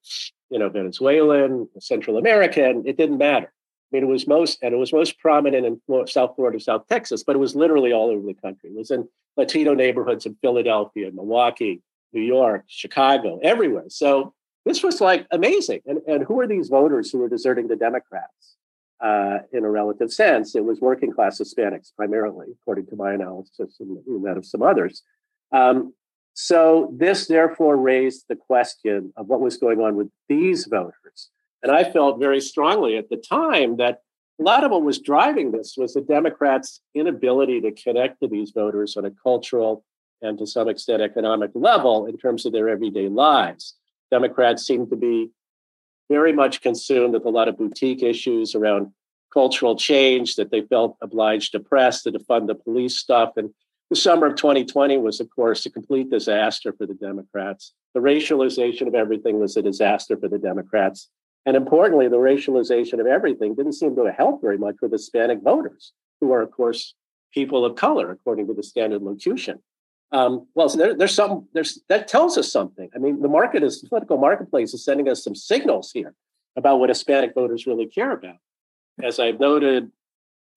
you 0.49 0.59
know, 0.59 0.69
Venezuelan, 0.69 1.67
Central 1.79 2.17
American, 2.17 2.83
it 2.85 2.95
didn't 2.95 3.17
matter. 3.17 3.51
I 3.93 3.97
mean, 3.97 4.03
it 4.05 4.11
was 4.11 4.27
most, 4.27 4.57
and 4.63 4.73
it 4.73 4.77
was 4.77 4.91
most 4.91 5.19
prominent 5.19 5.67
in 5.67 6.07
South 6.07 6.35
Florida, 6.35 6.59
South 6.59 6.87
Texas, 6.89 7.23
but 7.23 7.35
it 7.35 7.39
was 7.39 7.55
literally 7.55 7.93
all 7.93 8.09
over 8.09 8.25
the 8.25 8.33
country. 8.33 8.71
It 8.71 8.75
was 8.75 8.89
in 8.89 9.07
Latino 9.37 9.75
neighborhoods 9.75 10.25
in 10.25 10.35
Philadelphia, 10.41 11.11
Milwaukee, 11.13 11.79
New 12.11 12.21
York, 12.21 12.63
Chicago, 12.67 13.39
everywhere. 13.43 13.85
So 13.89 14.33
this 14.65 14.81
was 14.81 14.99
like 14.99 15.27
amazing. 15.29 15.81
And, 15.85 15.99
and 16.07 16.23
who 16.23 16.39
are 16.39 16.47
these 16.47 16.69
voters 16.69 17.11
who 17.11 17.21
are 17.21 17.29
deserting 17.29 17.67
the 17.67 17.75
Democrats? 17.75 18.55
Uh, 18.99 19.39
in 19.51 19.65
a 19.65 19.69
relative 19.69 20.13
sense, 20.13 20.55
it 20.55 20.63
was 20.63 20.79
working 20.79 21.11
class 21.11 21.37
Hispanics 21.37 21.91
primarily, 21.93 22.47
according 22.61 22.87
to 22.87 22.95
my 22.95 23.13
analysis 23.13 23.75
and 23.79 23.97
that 24.23 24.37
of 24.37 24.45
some 24.45 24.63
others. 24.63 25.03
Um, 25.51 25.93
so 26.33 26.89
this 26.97 27.27
therefore 27.27 27.75
raised 27.75 28.25
the 28.29 28.37
question 28.37 29.11
of 29.17 29.27
what 29.27 29.41
was 29.41 29.57
going 29.57 29.81
on 29.81 29.95
with 29.97 30.09
these 30.29 30.65
voters. 30.65 31.29
And 31.63 31.71
I 31.71 31.89
felt 31.89 32.19
very 32.19 32.41
strongly 32.41 32.97
at 32.97 33.09
the 33.09 33.17
time 33.17 33.77
that 33.77 34.01
a 34.39 34.43
lot 34.43 34.63
of 34.63 34.71
what 34.71 34.83
was 34.83 34.99
driving 34.99 35.51
this 35.51 35.75
was 35.77 35.93
the 35.93 36.01
Democrats' 36.01 36.81
inability 36.93 37.61
to 37.61 37.71
connect 37.71 38.19
to 38.19 38.27
these 38.27 38.51
voters 38.51 38.97
on 38.97 39.05
a 39.05 39.11
cultural 39.11 39.85
and 40.21 40.37
to 40.39 40.45
some 40.45 40.67
extent 40.67 41.01
economic 41.01 41.51
level 41.53 42.05
in 42.05 42.17
terms 42.17 42.45
of 42.45 42.51
their 42.51 42.69
everyday 42.69 43.07
lives. 43.07 43.75
Democrats 44.11 44.65
seemed 44.65 44.89
to 44.89 44.95
be 44.95 45.31
very 46.09 46.33
much 46.33 46.61
consumed 46.61 47.13
with 47.13 47.25
a 47.25 47.29
lot 47.29 47.47
of 47.47 47.57
boutique 47.57 48.03
issues 48.03 48.55
around 48.55 48.91
cultural 49.33 49.75
change 49.75 50.35
that 50.35 50.51
they 50.51 50.61
felt 50.61 50.97
obliged 51.01 51.51
to 51.53 51.59
press 51.59 52.03
to 52.03 52.11
defund 52.11 52.47
the 52.47 52.55
police 52.55 52.97
stuff. 52.97 53.31
And 53.37 53.49
the 53.89 53.95
summer 53.95 54.27
of 54.27 54.35
2020 54.35 54.97
was, 54.97 55.19
of 55.19 55.29
course, 55.29 55.65
a 55.65 55.71
complete 55.71 56.09
disaster 56.09 56.73
for 56.73 56.85
the 56.85 56.93
Democrats. 56.93 57.73
The 57.93 57.99
racialization 57.99 58.87
of 58.87 58.95
everything 58.95 59.39
was 59.39 59.57
a 59.57 59.61
disaster 59.61 60.17
for 60.17 60.27
the 60.27 60.37
Democrats. 60.37 61.09
And 61.45 61.57
importantly, 61.57 62.07
the 62.07 62.17
racialization 62.17 62.99
of 62.99 63.07
everything 63.07 63.55
didn't 63.55 63.73
seem 63.73 63.95
to 63.95 64.11
help 64.11 64.41
very 64.41 64.57
much 64.57 64.75
with 64.81 64.91
Hispanic 64.91 65.41
voters, 65.41 65.91
who 66.21 66.31
are, 66.31 66.41
of 66.41 66.51
course, 66.51 66.95
people 67.33 67.65
of 67.65 67.75
color, 67.75 68.11
according 68.11 68.47
to 68.47 68.53
the 68.53 68.63
standard 68.63 69.01
locution. 69.01 69.59
Um, 70.11 70.47
well, 70.53 70.69
so 70.69 70.77
there, 70.77 70.95
there's 70.95 71.15
some 71.15 71.47
there's 71.53 71.81
that 71.89 72.07
tells 72.07 72.37
us 72.37 72.51
something. 72.51 72.89
I 72.95 72.99
mean, 72.99 73.21
the 73.21 73.27
market 73.27 73.63
is 73.63 73.81
the 73.81 73.89
political 73.89 74.17
marketplace 74.17 74.73
is 74.73 74.85
sending 74.85 75.09
us 75.09 75.23
some 75.23 75.35
signals 75.35 75.91
here 75.91 76.13
about 76.55 76.79
what 76.79 76.89
Hispanic 76.89 77.33
voters 77.33 77.65
really 77.65 77.87
care 77.87 78.11
about. 78.11 78.37
As 79.01 79.19
I've 79.19 79.39
noted, 79.39 79.91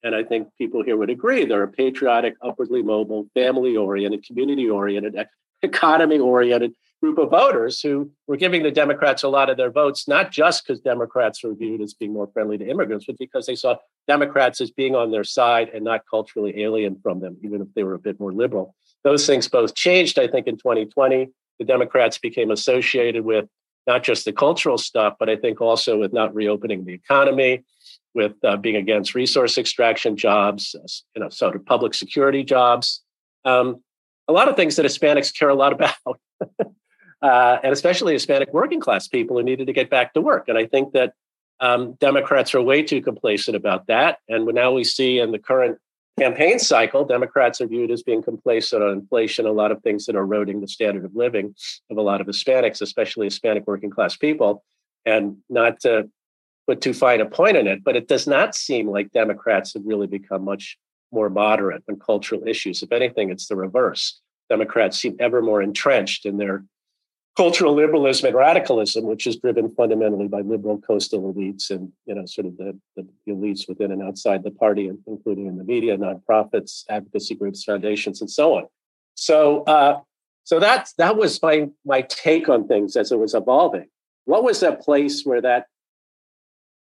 and 0.02 0.14
I 0.14 0.22
think 0.24 0.48
people 0.58 0.84
here 0.84 0.98
would 0.98 1.08
agree, 1.08 1.46
they're 1.46 1.62
a 1.62 1.68
patriotic, 1.68 2.34
upwardly 2.42 2.82
mobile, 2.82 3.28
family-oriented, 3.32 4.26
community-oriented, 4.26 5.26
economy-oriented 5.62 6.74
group 7.02 7.18
of 7.18 7.30
voters 7.30 7.80
who 7.80 8.10
were 8.26 8.36
giving 8.36 8.62
the 8.62 8.70
Democrats 8.70 9.22
a 9.22 9.28
lot 9.28 9.50
of 9.50 9.56
their 9.56 9.70
votes, 9.70 10.08
not 10.08 10.30
just 10.30 10.66
because 10.66 10.80
Democrats 10.80 11.42
were 11.44 11.54
viewed 11.54 11.80
as 11.80 11.94
being 11.94 12.12
more 12.12 12.28
friendly 12.32 12.58
to 12.58 12.68
immigrants, 12.68 13.06
but 13.06 13.18
because 13.18 13.46
they 13.46 13.54
saw 13.54 13.76
Democrats 14.08 14.60
as 14.60 14.70
being 14.70 14.94
on 14.94 15.10
their 15.10 15.24
side 15.24 15.68
and 15.74 15.84
not 15.84 16.02
culturally 16.08 16.62
alien 16.62 16.98
from 17.02 17.20
them, 17.20 17.36
even 17.42 17.60
if 17.60 17.68
they 17.74 17.84
were 17.84 17.94
a 17.94 17.98
bit 17.98 18.18
more 18.18 18.32
liberal. 18.32 18.74
Those 19.04 19.26
things 19.26 19.48
both 19.48 19.74
changed, 19.74 20.18
I 20.18 20.26
think, 20.26 20.46
in 20.46 20.56
2020. 20.56 21.28
The 21.58 21.64
Democrats 21.64 22.18
became 22.18 22.50
associated 22.50 23.24
with 23.24 23.46
not 23.86 24.02
just 24.02 24.24
the 24.24 24.32
cultural 24.32 24.78
stuff, 24.78 25.14
but 25.18 25.28
I 25.28 25.36
think 25.36 25.60
also 25.60 25.98
with 25.98 26.12
not 26.12 26.34
reopening 26.34 26.84
the 26.84 26.94
economy, 26.94 27.62
with 28.14 28.32
uh, 28.44 28.56
being 28.56 28.76
against 28.76 29.14
resource 29.14 29.58
extraction 29.58 30.16
jobs, 30.16 30.74
uh, 30.74 30.86
you 31.14 31.22
know, 31.22 31.28
sort 31.28 31.54
of 31.54 31.64
public 31.64 31.94
security 31.94 32.42
jobs. 32.42 33.02
Um, 33.44 33.82
a 34.26 34.32
lot 34.32 34.48
of 34.48 34.56
things 34.56 34.74
that 34.76 34.86
Hispanics 34.86 35.36
care 35.36 35.50
a 35.50 35.54
lot 35.54 35.72
about, 35.78 36.20
uh, 37.22 37.58
and 37.62 37.72
especially 37.72 38.12
Hispanic 38.12 38.52
working 38.52 38.80
class 38.80 39.08
people 39.08 39.36
who 39.36 39.42
needed 39.42 39.66
to 39.66 39.72
get 39.72 39.90
back 39.90 40.14
to 40.14 40.20
work. 40.20 40.48
And 40.48 40.58
I 40.58 40.66
think 40.66 40.92
that 40.92 41.14
um, 41.60 41.94
Democrats 41.94 42.54
are 42.54 42.62
way 42.62 42.82
too 42.82 43.00
complacent 43.00 43.56
about 43.56 43.86
that. 43.86 44.18
And 44.28 44.46
now 44.46 44.72
we 44.72 44.84
see 44.84 45.18
in 45.18 45.32
the 45.32 45.38
current 45.38 45.78
campaign 46.18 46.58
cycle, 46.58 47.04
Democrats 47.04 47.60
are 47.60 47.66
viewed 47.66 47.90
as 47.90 48.02
being 48.02 48.22
complacent 48.22 48.82
on 48.82 48.92
inflation, 48.92 49.46
a 49.46 49.52
lot 49.52 49.72
of 49.72 49.82
things 49.82 50.06
that 50.06 50.16
are 50.16 50.22
eroding 50.22 50.60
the 50.60 50.68
standard 50.68 51.04
of 51.04 51.14
living 51.14 51.54
of 51.90 51.96
a 51.96 52.02
lot 52.02 52.20
of 52.20 52.26
Hispanics, 52.26 52.82
especially 52.82 53.26
Hispanic 53.26 53.66
working 53.66 53.90
class 53.90 54.16
people. 54.16 54.64
And 55.04 55.38
not 55.48 55.80
to 55.80 56.10
put 56.66 56.80
too 56.80 56.94
fine 56.94 57.20
a 57.20 57.26
point 57.26 57.56
on 57.56 57.66
it, 57.66 57.84
but 57.84 57.96
it 57.96 58.08
does 58.08 58.26
not 58.26 58.54
seem 58.54 58.88
like 58.88 59.12
Democrats 59.12 59.74
have 59.74 59.84
really 59.86 60.06
become 60.06 60.44
much 60.44 60.76
more 61.12 61.30
moderate 61.30 61.84
on 61.88 61.98
cultural 61.98 62.46
issues. 62.46 62.82
If 62.82 62.92
anything, 62.92 63.30
it's 63.30 63.46
the 63.46 63.56
reverse. 63.56 64.20
Democrats 64.50 64.98
seem 64.98 65.16
ever 65.20 65.40
more 65.40 65.62
entrenched 65.62 66.26
in 66.26 66.38
their 66.38 66.64
cultural 67.36 67.74
liberalism 67.74 68.28
and 68.28 68.36
radicalism, 68.36 69.04
which 69.04 69.26
is 69.26 69.36
driven 69.36 69.70
fundamentally 69.74 70.26
by 70.26 70.40
liberal 70.40 70.78
coastal 70.78 71.32
elites 71.32 71.70
and 71.70 71.92
you 72.06 72.14
know 72.14 72.24
sort 72.26 72.46
of 72.46 72.56
the, 72.56 72.78
the 72.96 73.06
elites 73.28 73.68
within 73.68 73.92
and 73.92 74.02
outside 74.02 74.42
the 74.42 74.50
party, 74.50 74.90
including 75.06 75.46
in 75.46 75.58
the 75.58 75.64
media, 75.64 75.96
nonprofits, 75.96 76.84
advocacy 76.88 77.34
groups, 77.34 77.64
foundations, 77.64 78.20
and 78.20 78.30
so 78.30 78.56
on. 78.56 78.64
So, 79.14 79.62
uh, 79.64 80.00
so 80.44 80.60
that 80.60 80.90
that 80.98 81.16
was 81.16 81.40
my 81.42 81.68
my 81.84 82.02
take 82.02 82.48
on 82.48 82.66
things 82.66 82.96
as 82.96 83.12
it 83.12 83.18
was 83.18 83.34
evolving. 83.34 83.88
What 84.24 84.42
was 84.42 84.60
that 84.60 84.80
place 84.80 85.24
where 85.24 85.42
that 85.42 85.66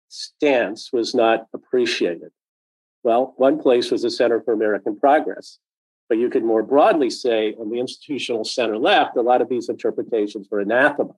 stance 0.08 0.92
was 0.92 1.14
not 1.14 1.46
appreciated? 1.52 2.30
Well, 3.02 3.34
one 3.36 3.60
place 3.60 3.90
was 3.90 4.02
the 4.02 4.10
Center 4.10 4.40
for 4.40 4.52
American 4.52 4.98
Progress, 4.98 5.58
but 6.08 6.18
you 6.18 6.30
could 6.30 6.44
more 6.44 6.62
broadly 6.62 7.10
say 7.10 7.54
on 7.60 7.70
the 7.70 7.78
institutional 7.78 8.44
center 8.44 8.78
left, 8.78 9.16
a 9.16 9.22
lot 9.22 9.42
of 9.42 9.48
these 9.48 9.68
interpretations 9.68 10.48
were 10.50 10.60
anathema. 10.60 11.14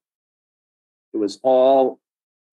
It 1.12 1.18
was 1.18 1.38
all, 1.42 2.00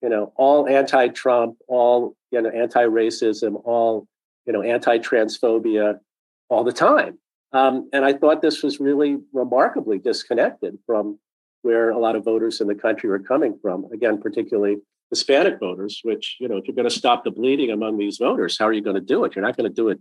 you 0.01 0.09
know, 0.09 0.33
all 0.35 0.67
anti-Trump, 0.67 1.57
all, 1.67 2.15
you 2.31 2.41
know, 2.41 2.49
anti-racism, 2.49 3.61
all, 3.65 4.07
you 4.45 4.53
know, 4.53 4.61
anti-transphobia 4.61 5.99
all 6.49 6.63
the 6.63 6.71
time. 6.71 7.17
Um, 7.53 7.89
and 7.93 8.03
I 8.03 8.13
thought 8.13 8.41
this 8.41 8.61
was 8.61 8.79
really 8.79 9.17
remarkably 9.33 9.99
disconnected 9.99 10.77
from 10.85 11.19
where 11.61 11.89
a 11.89 11.97
lot 11.97 12.15
of 12.15 12.23
voters 12.23 12.61
in 12.61 12.67
the 12.67 12.75
country 12.75 13.09
were 13.09 13.19
coming 13.19 13.57
from. 13.61 13.85
Again, 13.91 14.21
particularly 14.21 14.77
Hispanic 15.09 15.59
voters, 15.59 16.01
which, 16.03 16.37
you 16.39 16.47
know, 16.47 16.57
if 16.57 16.67
you're 16.67 16.75
going 16.75 16.89
to 16.89 16.95
stop 16.95 17.23
the 17.23 17.31
bleeding 17.31 17.71
among 17.71 17.97
these 17.97 18.17
voters, 18.17 18.57
how 18.57 18.65
are 18.65 18.73
you 18.73 18.81
going 18.81 18.95
to 18.95 19.01
do 19.01 19.23
it? 19.23 19.35
You're 19.35 19.45
not 19.45 19.57
going 19.57 19.69
to 19.69 19.73
do 19.73 19.89
it 19.89 19.99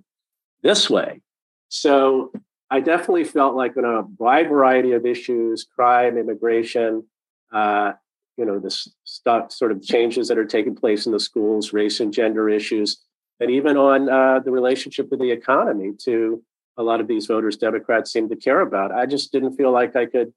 this 0.63 0.91
way. 0.91 1.21
So 1.69 2.33
I 2.71 2.81
definitely 2.81 3.25
felt 3.25 3.55
like 3.55 3.77
on 3.77 3.85
a 3.85 4.03
wide 4.19 4.49
variety 4.49 4.93
of 4.93 5.07
issues, 5.07 5.65
crime, 5.65 6.17
immigration, 6.19 7.05
uh, 7.53 7.93
you 8.37 8.45
know, 8.45 8.59
the 8.59 8.71
stuff, 9.05 9.53
sort 9.53 9.73
of 9.73 9.83
changes 9.83 10.29
that 10.29 10.39
are 10.39 10.45
taking 10.45 10.75
place 10.75 11.07
in 11.07 11.13
the 11.13 11.21
schools, 11.21 11.73
race 11.73 12.01
and 12.01 12.13
gender 12.13 12.49
issues, 12.49 13.03
and 13.41 13.51
even 13.51 13.77
on 13.77 14.09
uh, 14.09 14.41
the 14.41 14.51
relationship 14.51 15.11
with 15.11 15.21
the 15.21 15.31
economy 15.31 15.93
to 16.05 16.43
a 16.77 16.83
lot 16.83 17.01
of 17.01 17.09
these 17.09 17.27
voters 17.27 17.57
Democrats 17.57 18.13
seem 18.13 18.29
to 18.29 18.37
care 18.37 18.61
about. 18.61 18.93
I 18.93 19.07
just 19.07 19.33
didn't 19.33 19.57
feel 19.57 19.73
like 19.73 19.97
I 19.97 20.07
could 20.07 20.33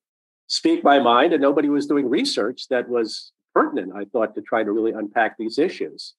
speak 0.47 0.83
my 0.83 0.99
mind, 0.99 1.33
and 1.33 1.41
nobody 1.41 1.69
was 1.69 1.87
doing 1.87 2.09
research 2.09 2.67
that 2.69 2.87
was 2.87 3.31
pertinent, 3.53 3.93
I 3.95 4.05
thought, 4.05 4.35
to 4.35 4.41
try 4.41 4.63
to 4.63 4.71
really 4.71 4.91
unpack 4.91 5.37
these 5.37 5.57
issues. 5.59 6.13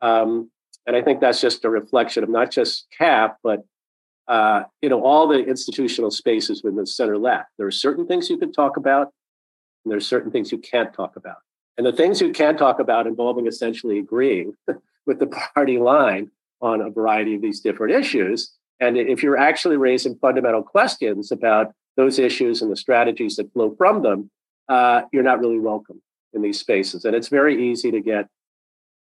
Um, 0.00 0.50
and 0.86 0.96
I 0.96 1.02
think 1.02 1.20
that's 1.20 1.40
just 1.40 1.64
a 1.64 1.70
reflection 1.70 2.22
of 2.22 2.30
not 2.30 2.50
just 2.50 2.86
CAP, 2.96 3.38
but 3.42 3.64
uh, 4.28 4.64
you 4.82 4.88
know 4.88 5.02
all 5.02 5.26
the 5.28 5.44
institutional 5.44 6.10
spaces 6.10 6.62
within 6.62 6.78
the 6.78 6.86
center 6.86 7.18
left. 7.18 7.50
There 7.58 7.66
are 7.66 7.72
certain 7.72 8.06
things 8.06 8.30
you 8.30 8.38
can 8.38 8.52
talk 8.52 8.76
about, 8.76 9.12
and 9.84 9.90
there 9.90 9.98
are 9.98 10.00
certain 10.00 10.30
things 10.30 10.52
you 10.52 10.58
can't 10.58 10.92
talk 10.92 11.16
about. 11.16 11.36
And 11.76 11.86
the 11.86 11.92
things 11.92 12.20
you 12.20 12.32
can 12.32 12.56
talk 12.56 12.80
about 12.80 13.06
involving 13.06 13.46
essentially 13.46 13.98
agreeing 13.98 14.54
with 15.06 15.18
the 15.18 15.26
party 15.26 15.78
line 15.78 16.30
on 16.60 16.80
a 16.80 16.90
variety 16.90 17.34
of 17.34 17.42
these 17.42 17.60
different 17.60 17.94
issues. 17.94 18.52
And 18.80 18.96
if 18.96 19.22
you're 19.22 19.36
actually 19.36 19.76
raising 19.76 20.16
fundamental 20.16 20.62
questions 20.62 21.30
about 21.30 21.72
those 21.96 22.18
issues 22.18 22.62
and 22.62 22.70
the 22.70 22.76
strategies 22.76 23.36
that 23.36 23.52
flow 23.52 23.74
from 23.76 24.02
them, 24.02 24.30
uh, 24.68 25.02
you're 25.12 25.22
not 25.22 25.38
really 25.38 25.58
welcome 25.58 26.02
in 26.32 26.42
these 26.42 26.60
spaces. 26.60 27.04
And 27.04 27.14
it's 27.14 27.28
very 27.28 27.70
easy 27.70 27.90
to 27.90 28.00
get, 28.00 28.26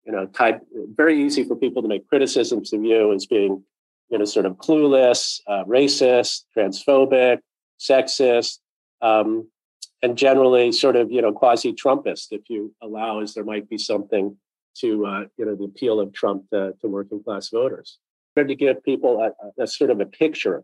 you 0.05 0.11
know, 0.11 0.25
type, 0.27 0.61
very 0.95 1.21
easy 1.23 1.43
for 1.43 1.55
people 1.55 1.81
to 1.81 1.87
make 1.87 2.07
criticisms 2.07 2.73
of 2.73 2.83
you 2.83 3.13
as 3.13 3.25
being, 3.25 3.63
you 4.11 4.17
know, 4.17 4.25
sort 4.25 4.45
of 4.45 4.57
clueless, 4.57 5.39
uh, 5.47 5.63
racist, 5.63 6.43
transphobic, 6.55 7.39
sexist, 7.79 8.59
um, 9.01 9.49
and 10.03 10.17
generally 10.17 10.71
sort 10.71 10.95
of, 10.95 11.11
you 11.11 11.21
know, 11.21 11.31
quasi-Trumpist, 11.31 12.27
if 12.31 12.49
you 12.49 12.75
allow, 12.81 13.21
as 13.21 13.33
there 13.33 13.43
might 13.43 13.69
be 13.69 13.77
something 13.77 14.35
to, 14.77 15.05
uh, 15.05 15.23
you 15.37 15.45
know, 15.45 15.55
the 15.55 15.63
appeal 15.63 15.99
of 15.99 16.13
Trump 16.13 16.49
to, 16.51 16.73
to 16.81 16.87
working 16.87 17.23
class 17.23 17.49
voters. 17.49 17.99
Trying 18.35 18.47
to 18.47 18.55
give 18.55 18.83
people 18.83 19.21
a, 19.21 19.61
a 19.61 19.67
sort 19.67 19.89
of 19.89 19.99
a 19.99 20.05
picture 20.05 20.63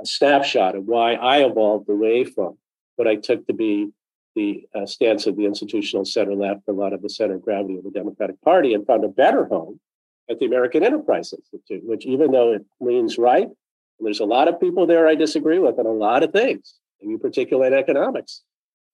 a 0.00 0.06
snapshot 0.06 0.76
of 0.76 0.84
why 0.84 1.14
I 1.14 1.44
evolved 1.44 1.88
away 1.88 2.24
from 2.24 2.56
what 2.96 3.08
I 3.08 3.16
took 3.16 3.46
to 3.46 3.52
be 3.52 3.90
the 4.34 4.68
uh, 4.74 4.86
stance 4.86 5.26
of 5.26 5.36
the 5.36 5.44
institutional 5.44 6.04
center 6.04 6.34
left, 6.34 6.68
a 6.68 6.72
lot 6.72 6.92
of 6.92 7.02
the 7.02 7.08
center 7.08 7.38
gravity 7.38 7.76
of 7.78 7.84
the 7.84 7.90
Democratic 7.90 8.40
Party, 8.42 8.74
and 8.74 8.86
found 8.86 9.04
a 9.04 9.08
better 9.08 9.46
home 9.46 9.80
at 10.30 10.38
the 10.38 10.46
American 10.46 10.82
Enterprise 10.82 11.32
Institute, 11.32 11.82
which, 11.84 12.04
even 12.06 12.32
though 12.32 12.52
it 12.52 12.64
leans 12.80 13.18
right, 13.18 13.46
and 13.46 14.06
there's 14.06 14.20
a 14.20 14.24
lot 14.24 14.48
of 14.48 14.60
people 14.60 14.86
there 14.86 15.08
I 15.08 15.14
disagree 15.14 15.58
with 15.58 15.78
on 15.78 15.86
a 15.86 15.92
lot 15.92 16.22
of 16.22 16.32
things, 16.32 16.74
in 17.00 17.18
particular 17.18 17.66
in 17.66 17.74
economics. 17.74 18.42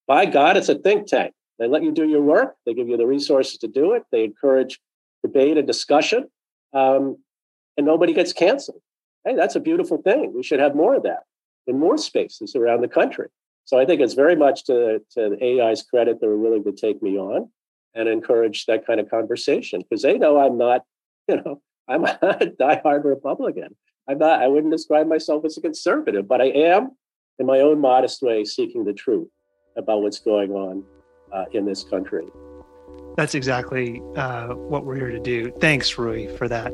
By 0.06 0.26
God, 0.26 0.56
it's 0.56 0.68
a 0.68 0.74
think 0.74 1.06
tank. 1.06 1.34
They 1.58 1.66
let 1.66 1.82
you 1.82 1.92
do 1.92 2.08
your 2.08 2.22
work, 2.22 2.56
they 2.66 2.74
give 2.74 2.88
you 2.88 2.96
the 2.96 3.06
resources 3.06 3.58
to 3.58 3.68
do 3.68 3.92
it, 3.92 4.04
they 4.10 4.24
encourage 4.24 4.80
debate 5.22 5.56
and 5.56 5.66
discussion, 5.66 6.28
um, 6.72 7.18
and 7.76 7.86
nobody 7.86 8.12
gets 8.12 8.32
canceled 8.32 8.80
hey, 9.24 9.34
that's 9.34 9.56
a 9.56 9.60
beautiful 9.60 10.00
thing. 10.02 10.32
We 10.34 10.42
should 10.42 10.60
have 10.60 10.74
more 10.74 10.94
of 10.94 11.02
that 11.04 11.24
in 11.66 11.78
more 11.78 11.96
spaces 11.96 12.54
around 12.54 12.82
the 12.82 12.88
country. 12.88 13.28
So 13.64 13.78
I 13.78 13.86
think 13.86 14.00
it's 14.00 14.14
very 14.14 14.36
much 14.36 14.64
to, 14.64 15.00
to 15.12 15.36
AEI's 15.40 15.82
credit 15.82 16.18
they're 16.20 16.36
willing 16.36 16.64
to 16.64 16.72
take 16.72 17.02
me 17.02 17.18
on 17.18 17.50
and 17.94 18.08
encourage 18.08 18.66
that 18.66 18.86
kind 18.86 19.00
of 19.00 19.08
conversation 19.08 19.80
because 19.80 20.02
they 20.02 20.18
know 20.18 20.38
I'm 20.38 20.58
not, 20.58 20.82
you 21.28 21.36
know, 21.36 21.60
I'm 21.88 22.04
a 22.04 22.52
diehard 22.60 23.04
Republican. 23.04 23.76
I'm 24.08 24.18
not, 24.18 24.42
I 24.42 24.48
wouldn't 24.48 24.72
describe 24.72 25.06
myself 25.06 25.44
as 25.44 25.56
a 25.56 25.60
conservative, 25.60 26.28
but 26.28 26.40
I 26.40 26.46
am, 26.46 26.90
in 27.38 27.46
my 27.46 27.60
own 27.60 27.80
modest 27.80 28.22
way, 28.22 28.44
seeking 28.44 28.84
the 28.84 28.92
truth 28.92 29.28
about 29.76 30.02
what's 30.02 30.20
going 30.20 30.52
on 30.52 30.84
uh, 31.32 31.44
in 31.52 31.64
this 31.64 31.82
country. 31.82 32.26
That's 33.16 33.34
exactly 33.34 34.02
uh, 34.16 34.48
what 34.48 34.84
we're 34.84 34.96
here 34.96 35.10
to 35.10 35.20
do. 35.20 35.50
Thanks, 35.60 35.94
Ruy, 35.94 36.36
for 36.36 36.48
that. 36.48 36.72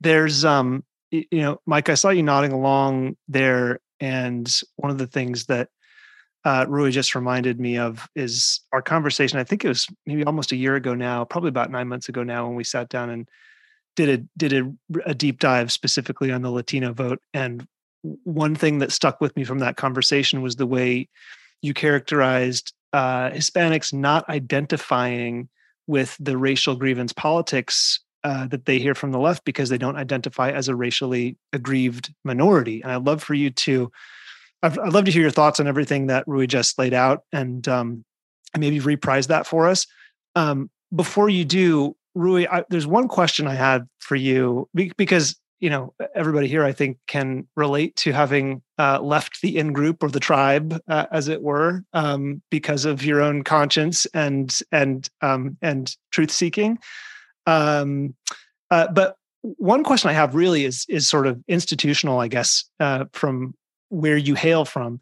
there's 0.00 0.44
um 0.44 0.84
you 1.10 1.26
know 1.32 1.60
mike 1.66 1.88
i 1.88 1.94
saw 1.94 2.10
you 2.10 2.22
nodding 2.22 2.52
along 2.52 3.16
there 3.28 3.80
and 4.00 4.60
one 4.76 4.90
of 4.90 4.98
the 4.98 5.06
things 5.06 5.46
that 5.46 5.68
uh, 6.44 6.66
Ruy 6.66 6.90
just 6.90 7.14
reminded 7.14 7.58
me 7.60 7.78
of 7.78 8.08
is 8.14 8.60
our 8.72 8.82
conversation. 8.82 9.38
I 9.38 9.44
think 9.44 9.64
it 9.64 9.68
was 9.68 9.86
maybe 10.06 10.24
almost 10.24 10.52
a 10.52 10.56
year 10.56 10.76
ago 10.76 10.94
now, 10.94 11.24
probably 11.24 11.48
about 11.48 11.70
nine 11.70 11.88
months 11.88 12.08
ago 12.08 12.22
now, 12.22 12.46
when 12.46 12.56
we 12.56 12.64
sat 12.64 12.88
down 12.88 13.10
and 13.10 13.28
did 13.96 14.08
a 14.08 14.24
did 14.36 14.52
a, 14.52 14.72
a 15.06 15.14
deep 15.14 15.40
dive 15.40 15.72
specifically 15.72 16.30
on 16.30 16.42
the 16.42 16.50
Latino 16.50 16.92
vote. 16.92 17.20
And 17.34 17.66
one 18.02 18.54
thing 18.54 18.78
that 18.78 18.92
stuck 18.92 19.20
with 19.20 19.36
me 19.36 19.44
from 19.44 19.58
that 19.58 19.76
conversation 19.76 20.40
was 20.40 20.56
the 20.56 20.66
way 20.66 21.08
you 21.62 21.74
characterized 21.74 22.72
uh, 22.92 23.30
Hispanics 23.30 23.92
not 23.92 24.28
identifying 24.28 25.48
with 25.86 26.16
the 26.20 26.36
racial 26.36 26.76
grievance 26.76 27.12
politics 27.12 28.00
uh, 28.24 28.46
that 28.46 28.66
they 28.66 28.78
hear 28.78 28.94
from 28.94 29.10
the 29.10 29.18
left 29.18 29.44
because 29.44 29.68
they 29.68 29.78
don't 29.78 29.96
identify 29.96 30.50
as 30.50 30.68
a 30.68 30.76
racially 30.76 31.36
aggrieved 31.52 32.12
minority. 32.24 32.80
And 32.82 32.92
I'd 32.92 33.04
love 33.04 33.22
for 33.22 33.34
you 33.34 33.50
to, 33.50 33.90
I'd, 34.62 34.78
I'd 34.78 34.92
love 34.92 35.04
to 35.06 35.10
hear 35.10 35.22
your 35.22 35.30
thoughts 35.30 35.60
on 35.60 35.66
everything 35.66 36.06
that 36.08 36.26
Ruy 36.26 36.48
just 36.48 36.78
laid 36.78 36.94
out 36.94 37.22
and, 37.32 37.66
um, 37.68 38.04
maybe 38.56 38.80
reprise 38.80 39.26
that 39.26 39.46
for 39.46 39.68
us. 39.68 39.86
Um, 40.34 40.70
before 40.94 41.28
you 41.28 41.44
do, 41.44 41.94
Ruy, 42.16 42.48
I, 42.50 42.64
there's 42.70 42.86
one 42.86 43.08
question 43.08 43.46
I 43.46 43.54
had 43.54 43.86
for 43.98 44.16
you 44.16 44.68
because 44.96 45.38
you 45.60 45.68
know 45.68 45.92
everybody 46.14 46.46
here 46.46 46.62
i 46.62 46.70
think 46.70 46.98
can 47.08 47.44
relate 47.56 47.96
to 47.96 48.12
having 48.12 48.62
uh, 48.78 49.00
left 49.00 49.40
the 49.42 49.58
in 49.58 49.72
group 49.72 50.04
or 50.04 50.08
the 50.08 50.20
tribe 50.20 50.80
uh, 50.86 51.06
as 51.10 51.26
it 51.26 51.42
were 51.42 51.82
um, 51.94 52.40
because 52.48 52.84
of 52.84 53.04
your 53.04 53.20
own 53.20 53.42
conscience 53.42 54.06
and 54.14 54.60
and 54.70 55.08
um, 55.20 55.58
and 55.60 55.96
truth 56.12 56.30
seeking 56.30 56.78
um, 57.48 58.14
uh, 58.70 58.86
but 58.92 59.16
one 59.42 59.84
question 59.84 60.10
I 60.10 60.14
have 60.14 60.34
really 60.34 60.64
is 60.64 60.84
is 60.88 61.08
sort 61.08 61.26
of 61.26 61.42
institutional, 61.48 62.20
I 62.20 62.28
guess, 62.28 62.64
uh, 62.80 63.06
from 63.12 63.54
where 63.88 64.16
you 64.16 64.34
hail 64.34 64.64
from, 64.64 65.00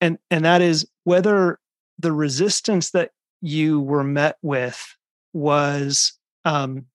and 0.00 0.18
and 0.30 0.44
that 0.44 0.62
is 0.62 0.86
whether 1.04 1.58
the 1.98 2.12
resistance 2.12 2.90
that 2.90 3.10
you 3.40 3.80
were 3.80 4.04
met 4.04 4.36
with 4.42 4.96
was 5.32 6.12
um, 6.44 6.86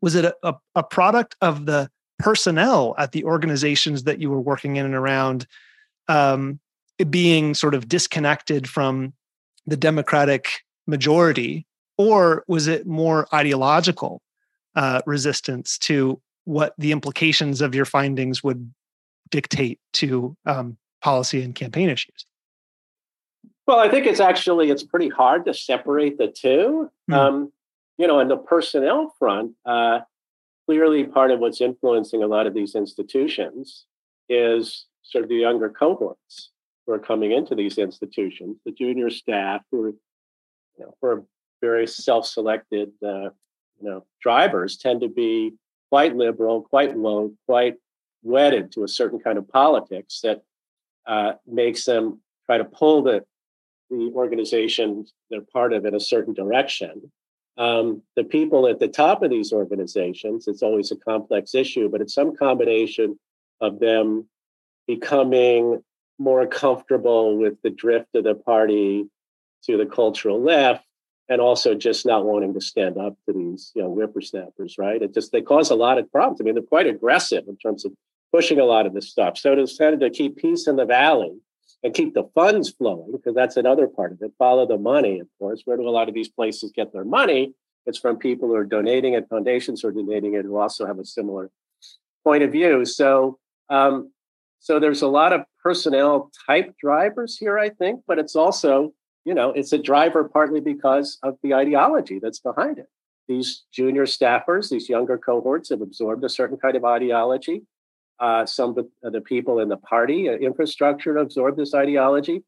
was 0.00 0.14
it 0.14 0.32
a, 0.42 0.54
a 0.74 0.82
product 0.82 1.36
of 1.40 1.66
the 1.66 1.88
personnel 2.18 2.94
at 2.98 3.12
the 3.12 3.24
organizations 3.24 4.04
that 4.04 4.20
you 4.20 4.30
were 4.30 4.40
working 4.40 4.76
in 4.76 4.84
and 4.84 4.94
around 4.94 5.46
um, 6.08 6.60
being 7.10 7.54
sort 7.54 7.74
of 7.74 7.88
disconnected 7.88 8.68
from 8.68 9.12
the 9.66 9.76
democratic 9.76 10.62
majority? 10.86 11.66
Or 11.98 12.44
was 12.48 12.66
it 12.66 12.86
more 12.86 13.26
ideological 13.34 14.22
uh, 14.74 15.02
resistance 15.06 15.78
to 15.78 16.20
what 16.44 16.74
the 16.78 16.92
implications 16.92 17.60
of 17.60 17.74
your 17.74 17.84
findings 17.84 18.42
would 18.42 18.72
dictate 19.32 19.80
to 19.94 20.36
um, 20.46 20.76
policy 21.00 21.42
and 21.42 21.56
campaign 21.56 21.90
issues? 21.90 22.24
Well, 23.66 23.80
I 23.80 23.88
think 23.88 24.06
it's 24.06 24.20
actually 24.20 24.70
it's 24.70 24.84
pretty 24.84 25.08
hard 25.08 25.44
to 25.46 25.54
separate 25.54 26.18
the 26.18 26.28
2 26.28 26.90
mm 27.10 27.14
um, 27.14 27.52
you 27.98 28.06
know, 28.06 28.20
on 28.20 28.28
the 28.28 28.36
personnel 28.36 29.14
front, 29.18 29.52
uh, 29.66 30.00
clearly 30.66 31.04
part 31.04 31.30
of 31.30 31.40
what's 31.40 31.60
influencing 31.60 32.22
a 32.22 32.26
lot 32.26 32.46
of 32.46 32.54
these 32.54 32.74
institutions 32.74 33.84
is 34.28 34.86
sort 35.02 35.24
of 35.24 35.28
the 35.28 35.36
younger 35.36 35.68
cohorts 35.68 36.50
who 36.86 36.92
are 36.92 36.98
coming 36.98 37.32
into 37.32 37.54
these 37.54 37.78
institutions, 37.78 38.56
the 38.64 38.72
junior 38.72 39.10
staff 39.10 39.62
who 39.70 39.84
are, 39.84 39.88
you 39.88 40.80
know, 40.80 40.94
who 41.00 41.08
are 41.08 41.24
very 41.60 41.86
self-selected, 41.86 42.90
uh, 43.04 43.30
you 43.80 43.88
know, 43.88 44.04
drivers 44.20 44.76
tend 44.76 45.00
to 45.00 45.08
be 45.08 45.52
quite 45.90 46.16
liberal, 46.16 46.62
quite 46.62 46.96
woke, 46.96 47.32
quite 47.46 47.76
wedded 48.22 48.72
to 48.72 48.84
a 48.84 48.88
certain 48.88 49.18
kind 49.18 49.38
of 49.38 49.48
politics 49.48 50.20
that 50.22 50.42
uh, 51.06 51.32
makes 51.46 51.84
them 51.84 52.20
try 52.46 52.58
to 52.58 52.64
pull 52.64 53.02
the 53.02 53.24
the 53.90 54.10
organization 54.14 55.04
they're 55.30 55.42
part 55.52 55.74
of 55.74 55.84
in 55.84 55.94
a 55.94 56.00
certain 56.00 56.32
direction. 56.32 57.12
Um, 57.58 58.02
the 58.16 58.24
people 58.24 58.66
at 58.66 58.78
the 58.78 58.88
top 58.88 59.22
of 59.22 59.28
these 59.28 59.52
organizations, 59.52 60.48
it's 60.48 60.62
always 60.62 60.90
a 60.90 60.96
complex 60.96 61.54
issue, 61.54 61.90
but 61.90 62.00
it's 62.00 62.14
some 62.14 62.34
combination 62.34 63.18
of 63.60 63.80
them 63.80 64.26
becoming 64.86 65.82
more 66.18 66.46
comfortable 66.46 67.36
with 67.36 67.60
the 67.62 67.70
drift 67.70 68.14
of 68.14 68.24
the 68.24 68.34
party 68.34 69.04
to 69.64 69.76
the 69.76 69.86
cultural 69.86 70.40
left 70.40 70.84
and 71.28 71.40
also 71.40 71.74
just 71.74 72.04
not 72.04 72.24
wanting 72.24 72.54
to 72.54 72.60
stand 72.60 72.98
up 72.98 73.14
to 73.26 73.32
these 73.32 73.72
you 73.74 73.82
know 73.82 73.90
whippersnappers, 73.90 74.76
right? 74.78 75.02
It 75.02 75.14
just 75.14 75.32
they 75.32 75.42
cause 75.42 75.70
a 75.70 75.74
lot 75.74 75.98
of 75.98 76.10
problems. 76.10 76.40
I 76.40 76.44
mean, 76.44 76.54
they're 76.54 76.62
quite 76.62 76.86
aggressive 76.86 77.44
in 77.48 77.56
terms 77.56 77.84
of 77.84 77.92
pushing 78.32 78.58
a 78.58 78.64
lot 78.64 78.86
of 78.86 78.94
this 78.94 79.10
stuff. 79.10 79.36
So 79.36 79.54
to 79.54 79.66
tend 79.66 80.00
to 80.00 80.10
keep 80.10 80.36
peace 80.36 80.66
in 80.66 80.76
the 80.76 80.86
valley 80.86 81.36
and 81.84 81.92
keep 81.92 82.14
the 82.14 82.24
funds 82.34 82.70
flowing, 82.70 83.12
because 83.12 83.34
that's 83.34 83.56
another 83.56 83.86
part 83.86 84.12
of 84.12 84.22
it. 84.22 84.32
Follow 84.38 84.66
the 84.66 84.78
money, 84.78 85.18
of 85.18 85.28
course. 85.38 85.62
Where 85.64 85.76
do 85.76 85.88
a 85.88 85.90
lot 85.90 86.08
of 86.08 86.14
these 86.14 86.28
places 86.28 86.72
get 86.74 86.92
their 86.92 87.04
money? 87.04 87.54
It's 87.86 87.98
from 87.98 88.16
people 88.16 88.48
who 88.48 88.54
are 88.54 88.64
donating 88.64 89.14
it, 89.14 89.28
foundations 89.28 89.82
who 89.82 89.88
are 89.88 89.92
donating 89.92 90.34
it, 90.34 90.44
who 90.44 90.56
also 90.56 90.86
have 90.86 90.98
a 90.98 91.04
similar 91.04 91.50
point 92.24 92.44
of 92.44 92.52
view. 92.52 92.84
So, 92.84 93.38
um, 93.68 94.12
so 94.60 94.78
there's 94.78 95.02
a 95.02 95.08
lot 95.08 95.32
of 95.32 95.42
personnel 95.60 96.30
type 96.46 96.74
drivers 96.80 97.36
here, 97.36 97.58
I 97.58 97.70
think, 97.70 98.02
but 98.06 98.20
it's 98.20 98.36
also, 98.36 98.92
you 99.24 99.34
know, 99.34 99.50
it's 99.50 99.72
a 99.72 99.78
driver 99.78 100.22
partly 100.24 100.60
because 100.60 101.18
of 101.24 101.36
the 101.42 101.54
ideology 101.54 102.20
that's 102.20 102.38
behind 102.38 102.78
it. 102.78 102.86
These 103.26 103.64
junior 103.72 104.04
staffers, 104.04 104.70
these 104.70 104.88
younger 104.88 105.18
cohorts 105.18 105.70
have 105.70 105.80
absorbed 105.80 106.22
a 106.22 106.28
certain 106.28 106.58
kind 106.58 106.76
of 106.76 106.84
ideology. 106.84 107.62
Uh, 108.22 108.46
some 108.46 108.78
of 108.78 108.86
the 109.02 109.20
people 109.20 109.58
in 109.58 109.68
the 109.68 109.76
party 109.76 110.28
uh, 110.28 110.34
infrastructure 110.34 111.16
absorb 111.16 111.56
this 111.56 111.74
ideology. 111.74 112.44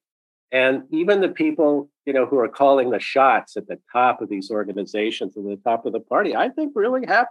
And 0.53 0.85
even 0.93 1.21
the 1.21 1.31
people, 1.31 1.91
you 2.07 2.13
know, 2.13 2.27
who 2.27 2.39
are 2.39 2.49
calling 2.49 2.91
the 2.91 3.01
shots 3.01 3.57
at 3.57 3.67
the 3.67 3.81
top 3.93 4.23
of 4.23 4.29
these 4.29 4.53
organizations 4.53 5.35
and 5.35 5.51
the 5.51 5.57
top 5.57 5.85
of 5.85 5.93
the 5.93 5.99
party, 5.99 6.37
I 6.37 6.49
think 6.49 6.75
really 6.77 7.05
have, 7.09 7.27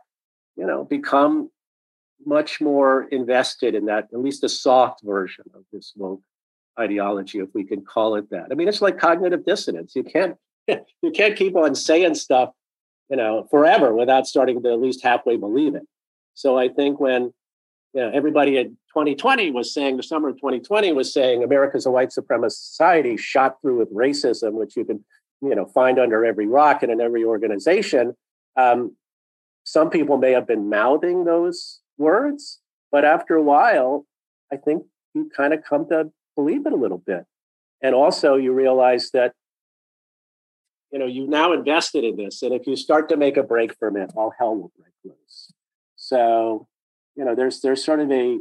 you 0.57 0.65
know, 0.65 0.83
become 0.83 1.51
much 2.25 2.59
more 2.59 3.03
invested 3.03 3.75
in 3.75 3.85
that, 3.85 4.09
at 4.11 4.19
least 4.19 4.43
a 4.43 4.49
soft 4.49 5.03
version 5.03 5.45
of 5.53 5.63
this 5.71 5.93
woke 5.95 6.21
ideology, 6.77 7.39
if 7.39 7.47
we 7.53 7.63
can 7.63 7.85
call 7.85 8.15
it 8.15 8.29
that. 8.31 8.47
I 8.51 8.55
mean, 8.55 8.67
it's 8.67 8.81
like 8.81 8.99
cognitive 8.99 9.45
dissonance. 9.45 9.95
You 9.95 10.03
can't 10.03 10.35
you 10.67 11.11
can't 11.13 11.37
keep 11.37 11.55
on 11.55 11.75
saying 11.75 12.15
stuff, 12.15 12.49
you 13.09 13.15
know, 13.15 13.47
forever 13.49 13.93
without 13.93 14.27
starting 14.27 14.61
to 14.63 14.73
at 14.73 14.81
least 14.81 15.01
halfway 15.01 15.37
believe 15.37 15.75
it. 15.75 15.87
So 16.33 16.57
I 16.57 16.67
think 16.67 16.99
when 16.99 17.33
you 17.93 18.01
know, 18.01 18.11
everybody 18.13 18.57
in 18.57 18.69
2020 18.93 19.51
was 19.51 19.73
saying 19.73 19.97
the 19.97 20.03
summer 20.03 20.29
of 20.29 20.35
2020 20.37 20.91
was 20.93 21.13
saying 21.13 21.43
America's 21.43 21.85
a 21.85 21.91
white 21.91 22.09
supremacist 22.09 22.69
society 22.69 23.17
shot 23.17 23.61
through 23.61 23.79
with 23.79 23.93
racism, 23.93 24.53
which 24.53 24.75
you 24.75 24.85
can 24.85 25.03
you 25.41 25.53
know 25.55 25.65
find 25.65 25.99
under 25.99 26.25
every 26.25 26.47
rock 26.47 26.83
and 26.83 26.91
in 26.91 27.01
every 27.01 27.23
organization. 27.23 28.15
Um, 28.55 28.95
some 29.63 29.89
people 29.89 30.17
may 30.17 30.31
have 30.31 30.47
been 30.47 30.69
mouthing 30.69 31.25
those 31.25 31.79
words. 31.97 32.59
But 32.91 33.05
after 33.05 33.35
a 33.35 33.41
while, 33.41 34.05
I 34.51 34.57
think 34.57 34.83
you 35.13 35.29
kind 35.35 35.53
of 35.53 35.63
come 35.63 35.87
to 35.89 36.11
believe 36.35 36.65
it 36.65 36.73
a 36.73 36.77
little 36.77 36.97
bit. 36.97 37.25
And 37.81 37.95
also 37.95 38.35
you 38.35 38.53
realize 38.53 39.09
that, 39.11 39.33
you 40.91 40.99
know, 40.99 41.05
you've 41.05 41.29
now 41.29 41.53
invested 41.53 42.03
in 42.03 42.17
this. 42.17 42.43
And 42.43 42.53
if 42.53 42.67
you 42.67 42.75
start 42.75 43.09
to 43.09 43.17
make 43.17 43.35
a 43.35 43.43
break 43.43 43.77
from 43.77 43.97
it, 43.97 44.11
all 44.15 44.31
hell 44.37 44.55
will 44.55 44.71
break 44.77 44.93
loose. 45.03 45.51
So, 45.95 46.67
you 47.15 47.25
know, 47.25 47.35
there's 47.35 47.61
there's 47.61 47.83
sort 47.83 47.99
of 47.99 48.11
a, 48.11 48.39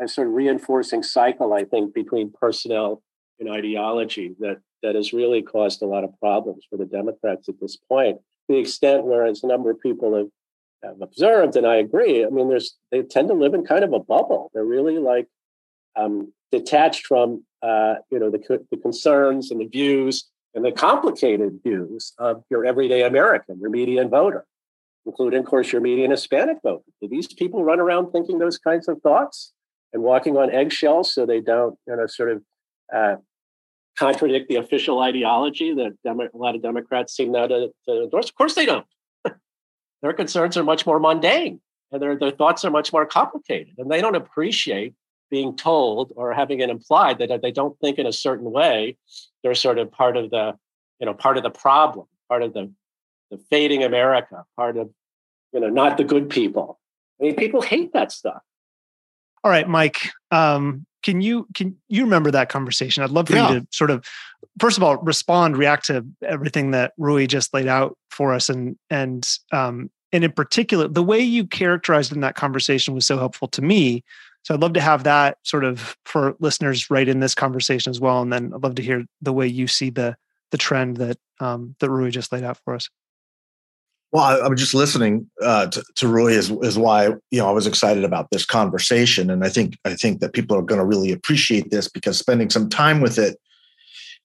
a 0.00 0.08
sort 0.08 0.28
of 0.28 0.34
reinforcing 0.34 1.02
cycle, 1.02 1.52
I 1.52 1.64
think, 1.64 1.94
between 1.94 2.32
personnel 2.32 3.02
and 3.38 3.50
ideology 3.50 4.34
that 4.40 4.58
that 4.82 4.94
has 4.94 5.12
really 5.12 5.42
caused 5.42 5.82
a 5.82 5.86
lot 5.86 6.04
of 6.04 6.18
problems 6.20 6.64
for 6.68 6.76
the 6.76 6.84
Democrats 6.84 7.48
at 7.48 7.60
this 7.60 7.76
point. 7.76 8.18
To 8.18 8.54
the 8.54 8.58
extent 8.58 9.04
where, 9.04 9.24
as 9.24 9.42
a 9.42 9.46
number 9.46 9.70
of 9.70 9.80
people 9.80 10.14
have 10.16 10.28
have 10.82 11.00
observed, 11.00 11.56
and 11.56 11.66
I 11.66 11.76
agree. 11.76 12.24
I 12.24 12.28
mean, 12.28 12.48
there's 12.48 12.76
they 12.90 13.02
tend 13.02 13.28
to 13.28 13.34
live 13.34 13.54
in 13.54 13.64
kind 13.64 13.84
of 13.84 13.92
a 13.92 14.00
bubble. 14.00 14.50
They're 14.54 14.64
really 14.64 14.98
like 14.98 15.28
um, 15.96 16.32
detached 16.52 17.06
from 17.06 17.44
uh, 17.62 17.96
you 18.10 18.18
know 18.18 18.30
the, 18.30 18.64
the 18.70 18.76
concerns 18.76 19.50
and 19.50 19.60
the 19.60 19.66
views 19.66 20.28
and 20.54 20.64
the 20.64 20.72
complicated 20.72 21.60
views 21.64 22.12
of 22.18 22.44
your 22.48 22.64
everyday 22.64 23.02
American, 23.02 23.58
your 23.58 23.70
median 23.70 24.08
voter, 24.08 24.46
including, 25.06 25.40
of 25.40 25.46
course, 25.46 25.72
your 25.72 25.80
median 25.80 26.10
Hispanic 26.10 26.58
vote. 26.62 26.82
Do 27.00 27.08
these 27.08 27.26
people 27.26 27.64
run 27.64 27.80
around 27.80 28.10
thinking 28.10 28.38
those 28.38 28.58
kinds 28.58 28.88
of 28.88 29.00
thoughts 29.02 29.52
and 29.92 30.02
walking 30.02 30.36
on 30.36 30.50
eggshells 30.50 31.14
so 31.14 31.26
they 31.26 31.40
don't, 31.40 31.78
you 31.86 31.96
know, 31.96 32.06
sort 32.06 32.32
of 32.32 32.42
uh, 32.94 33.16
contradict 33.98 34.48
the 34.48 34.56
official 34.56 35.00
ideology 35.00 35.72
that 35.74 35.92
Demo- 36.04 36.28
a 36.32 36.36
lot 36.36 36.54
of 36.54 36.62
Democrats 36.62 37.14
seem 37.14 37.32
now 37.32 37.46
to, 37.46 37.68
to 37.88 38.02
endorse? 38.04 38.28
Of 38.28 38.34
course, 38.34 38.54
they 38.54 38.66
don't 38.66 38.86
their 40.02 40.12
concerns 40.12 40.56
are 40.56 40.64
much 40.64 40.86
more 40.86 40.98
mundane 40.98 41.60
and 41.92 42.02
their, 42.02 42.16
their 42.16 42.30
thoughts 42.30 42.64
are 42.64 42.70
much 42.70 42.92
more 42.92 43.06
complicated 43.06 43.74
and 43.78 43.90
they 43.90 44.00
don't 44.00 44.16
appreciate 44.16 44.94
being 45.30 45.56
told 45.56 46.12
or 46.16 46.32
having 46.32 46.60
it 46.60 46.70
implied 46.70 47.18
that 47.18 47.40
they 47.42 47.50
don't 47.50 47.78
think 47.80 47.98
in 47.98 48.06
a 48.06 48.12
certain 48.12 48.50
way 48.50 48.96
they're 49.42 49.54
sort 49.54 49.78
of 49.78 49.90
part 49.90 50.16
of 50.16 50.30
the 50.30 50.54
you 51.00 51.06
know 51.06 51.14
part 51.14 51.36
of 51.36 51.42
the 51.42 51.50
problem 51.50 52.06
part 52.28 52.42
of 52.42 52.52
the 52.52 52.70
the 53.30 53.38
fading 53.50 53.82
america 53.82 54.44
part 54.56 54.76
of 54.76 54.90
you 55.52 55.60
know 55.60 55.68
not 55.68 55.96
the 55.96 56.04
good 56.04 56.28
people 56.30 56.78
i 57.20 57.24
mean 57.24 57.36
people 57.36 57.60
hate 57.60 57.92
that 57.92 58.12
stuff 58.12 58.42
all 59.42 59.50
right 59.50 59.68
mike 59.68 60.10
um, 60.30 60.86
can 61.02 61.20
you 61.20 61.46
can 61.54 61.76
you 61.88 62.02
remember 62.02 62.30
that 62.30 62.48
conversation 62.48 63.02
i'd 63.02 63.10
love 63.10 63.28
for 63.28 63.34
yeah. 63.34 63.52
you 63.52 63.60
to 63.60 63.66
sort 63.70 63.90
of 63.90 64.04
first 64.60 64.76
of 64.76 64.82
all 64.82 64.96
respond 64.98 65.56
react 65.56 65.86
to 65.86 66.04
everything 66.22 66.70
that 66.70 66.92
ruy 66.98 67.28
just 67.28 67.52
laid 67.52 67.68
out 67.68 67.96
for 68.10 68.32
us 68.32 68.48
and 68.48 68.76
and 68.90 69.38
um, 69.52 69.90
and 70.14 70.22
in 70.22 70.30
particular, 70.30 70.86
the 70.86 71.02
way 71.02 71.18
you 71.18 71.44
characterized 71.44 72.12
in 72.12 72.20
that 72.20 72.36
conversation 72.36 72.94
was 72.94 73.04
so 73.04 73.18
helpful 73.18 73.48
to 73.48 73.60
me. 73.60 74.04
So 74.44 74.54
I'd 74.54 74.60
love 74.60 74.74
to 74.74 74.80
have 74.80 75.02
that 75.02 75.38
sort 75.42 75.64
of 75.64 75.96
for 76.04 76.36
listeners 76.38 76.88
right 76.88 77.08
in 77.08 77.18
this 77.18 77.34
conversation 77.34 77.90
as 77.90 77.98
well. 77.98 78.22
And 78.22 78.32
then 78.32 78.52
I'd 78.54 78.62
love 78.62 78.76
to 78.76 78.82
hear 78.82 79.04
the 79.20 79.32
way 79.32 79.48
you 79.48 79.66
see 79.66 79.90
the 79.90 80.16
the 80.52 80.56
trend 80.56 80.98
that 80.98 81.18
um, 81.40 81.74
that 81.80 81.90
Ruy 81.90 82.12
just 82.12 82.30
laid 82.30 82.44
out 82.44 82.58
for 82.64 82.76
us. 82.76 82.88
Well, 84.14 84.22
I, 84.22 84.46
am 84.46 84.54
just 84.54 84.74
listening 84.74 85.28
uh, 85.42 85.66
to, 85.66 85.84
to 85.96 86.06
Ruy 86.06 86.34
is, 86.34 86.48
is 86.62 86.78
why 86.78 87.06
you 87.32 87.40
know 87.40 87.48
I 87.48 87.50
was 87.50 87.66
excited 87.66 88.04
about 88.04 88.30
this 88.30 88.46
conversation, 88.46 89.28
and 89.28 89.44
I 89.44 89.48
think 89.48 89.76
I 89.84 89.94
think 89.94 90.20
that 90.20 90.32
people 90.32 90.56
are 90.56 90.62
going 90.62 90.78
to 90.78 90.86
really 90.86 91.10
appreciate 91.10 91.72
this 91.72 91.88
because 91.88 92.16
spending 92.16 92.48
some 92.48 92.68
time 92.68 93.00
with 93.00 93.18
it 93.18 93.36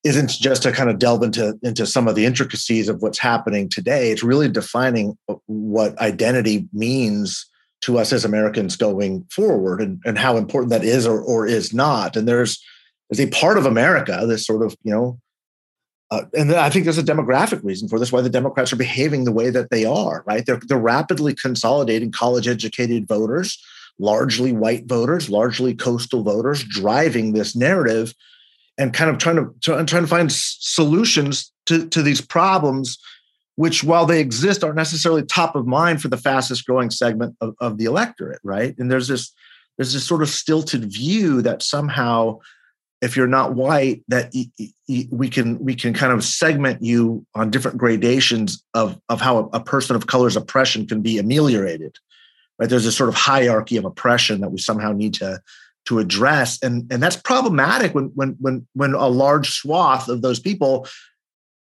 isn't 0.04 0.30
just 0.30 0.62
to 0.62 0.72
kind 0.72 0.92
of 0.92 1.00
delve 1.00 1.24
into 1.24 1.58
into 1.64 1.88
some 1.88 2.08
of 2.08 2.14
the 2.14 2.28
intricacies 2.28 2.88
of 2.88 3.02
what's 3.02 3.18
happening 3.18 3.68
today. 3.68 4.12
It's 4.12 4.22
really 4.22 4.48
defining 4.48 5.18
what 5.48 5.98
identity 5.98 6.70
means 6.72 7.48
to 7.82 7.98
us 7.98 8.14
as 8.14 8.26
americans 8.26 8.76
going 8.76 9.26
forward 9.32 9.82
and, 9.82 10.00
and 10.06 10.20
how 10.20 10.38
important 10.38 10.70
that 10.70 10.84
is 10.84 11.08
or, 11.08 11.20
or 11.20 11.48
is 11.48 11.74
not. 11.74 12.16
And 12.16 12.28
there's 12.28 12.64
there's 13.10 13.28
a 13.28 13.32
part 13.32 13.58
of 13.58 13.66
america 13.66 14.24
this 14.28 14.46
sort 14.46 14.64
of 14.64 14.76
you 14.84 14.94
know 14.94 15.20
uh, 16.12 16.24
and 16.34 16.52
I 16.54 16.70
think 16.70 16.86
there's 16.86 16.98
a 16.98 17.04
demographic 17.04 17.64
reason 17.64 17.88
for 17.88 18.00
this, 18.00 18.12
why 18.12 18.22
the 18.22 18.30
Democrats 18.30 18.74
are 18.74 18.78
behaving 18.78 19.26
the 19.26 19.32
way 19.32 19.52
that 19.52 19.70
they 19.70 19.86
are, 19.86 20.24
right? 20.26 20.44
They're, 20.46 20.60
they're 20.68 20.78
rapidly 20.78 21.36
consolidating 21.36 22.12
college 22.12 22.48
educated 22.48 23.08
voters, 23.08 23.64
largely 24.00 24.52
white 24.52 24.86
voters, 24.88 25.30
largely 25.30 25.76
coastal 25.76 26.24
voters, 26.24 26.64
driving 26.64 27.34
this 27.34 27.56
narrative 27.56 28.14
and 28.80 28.94
kind 28.94 29.12
of 29.12 29.18
trying 29.20 29.36
to 29.36 29.54
trying 29.62 29.86
to 29.86 30.08
find 30.08 30.32
solutions 30.32 31.52
to, 31.68 31.88
to 31.90 32.02
these 32.02 32.22
problems 32.22 32.98
which 33.56 33.84
while 33.84 34.06
they 34.06 34.22
exist 34.22 34.64
aren't 34.64 34.78
necessarily 34.78 35.22
top 35.22 35.54
of 35.54 35.68
mind 35.68 36.02
for 36.02 36.08
the 36.08 36.16
fastest 36.16 36.66
growing 36.66 36.90
segment 36.90 37.36
of, 37.42 37.54
of 37.60 37.78
the 37.78 37.84
electorate 37.84 38.40
right 38.44 38.76
and 38.80 38.90
there's 38.90 39.10
this 39.10 39.34
there's 39.78 39.94
this 39.94 40.06
sort 40.06 40.22
of 40.22 40.30
stilted 40.30 40.86
view 40.86 41.42
that 41.42 41.62
somehow 41.62 42.40
if 43.02 43.16
you're 43.16 43.28
not 43.28 43.56
white 43.56 44.04
that 44.10 44.34
we 45.12 45.30
can 45.30 45.58
we 45.64 45.76
can 45.76 45.94
kind 45.94 46.12
of 46.12 46.24
segment 46.24 46.82
you 46.82 47.26
on 47.36 47.50
different 47.50 47.78
gradations 47.78 48.64
of 48.74 49.00
of 49.10 49.22
how 49.22 49.50
a, 49.54 49.60
person 49.60 49.96
of 49.96 50.08
color's 50.08 50.36
oppression 50.36 50.86
can 50.86 51.02
be 51.02 51.18
ameliorated 51.18 51.98
right? 52.60 52.70
There's 52.70 52.86
a 52.86 52.92
sort 52.92 53.10
of 53.10 53.16
hierarchy 53.16 53.78
of 53.78 53.86
oppression 53.86 54.42
that 54.42 54.52
we 54.52 54.60
somehow 54.60 54.92
need 54.92 55.16
to 55.16 55.42
to 55.86 56.00
address. 56.00 56.62
And 56.62 56.92
and 56.92 57.02
that's 57.02 57.16
problematic 57.16 57.96
when 57.96 58.12
when 58.14 58.36
when 58.40 58.68
when 58.74 58.94
a 58.94 59.08
large 59.08 59.50
swath 59.50 60.10
of 60.10 60.22
those 60.22 60.40
people 60.40 60.88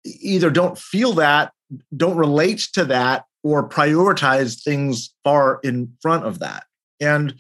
either 0.05 0.51
don't 0.51 0.77
feel 0.77 1.15
that 1.15 1.53
don't 1.97 2.17
relate 2.17 2.69
to 2.73 2.85
that 2.87 3.25
or 3.43 3.69
prioritize 3.69 4.63
things 4.63 5.15
far 5.23 5.61
in 5.63 5.95
front 6.03 6.25
of 6.25 6.41
that. 6.41 6.65
And 7.01 7.37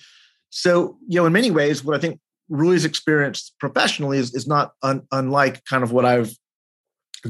so 0.50 0.96
you 1.06 1.20
know 1.20 1.26
in 1.26 1.32
many 1.32 1.50
ways 1.50 1.84
what 1.84 1.94
i 1.94 1.98
think 1.98 2.18
ruy's 2.48 2.84
experience 2.84 3.52
professionally 3.60 4.18
is, 4.18 4.34
is 4.34 4.46
not 4.46 4.72
un, 4.82 5.02
unlike 5.12 5.64
kind 5.64 5.82
of 5.82 5.92
what 5.92 6.04
i've 6.04 6.32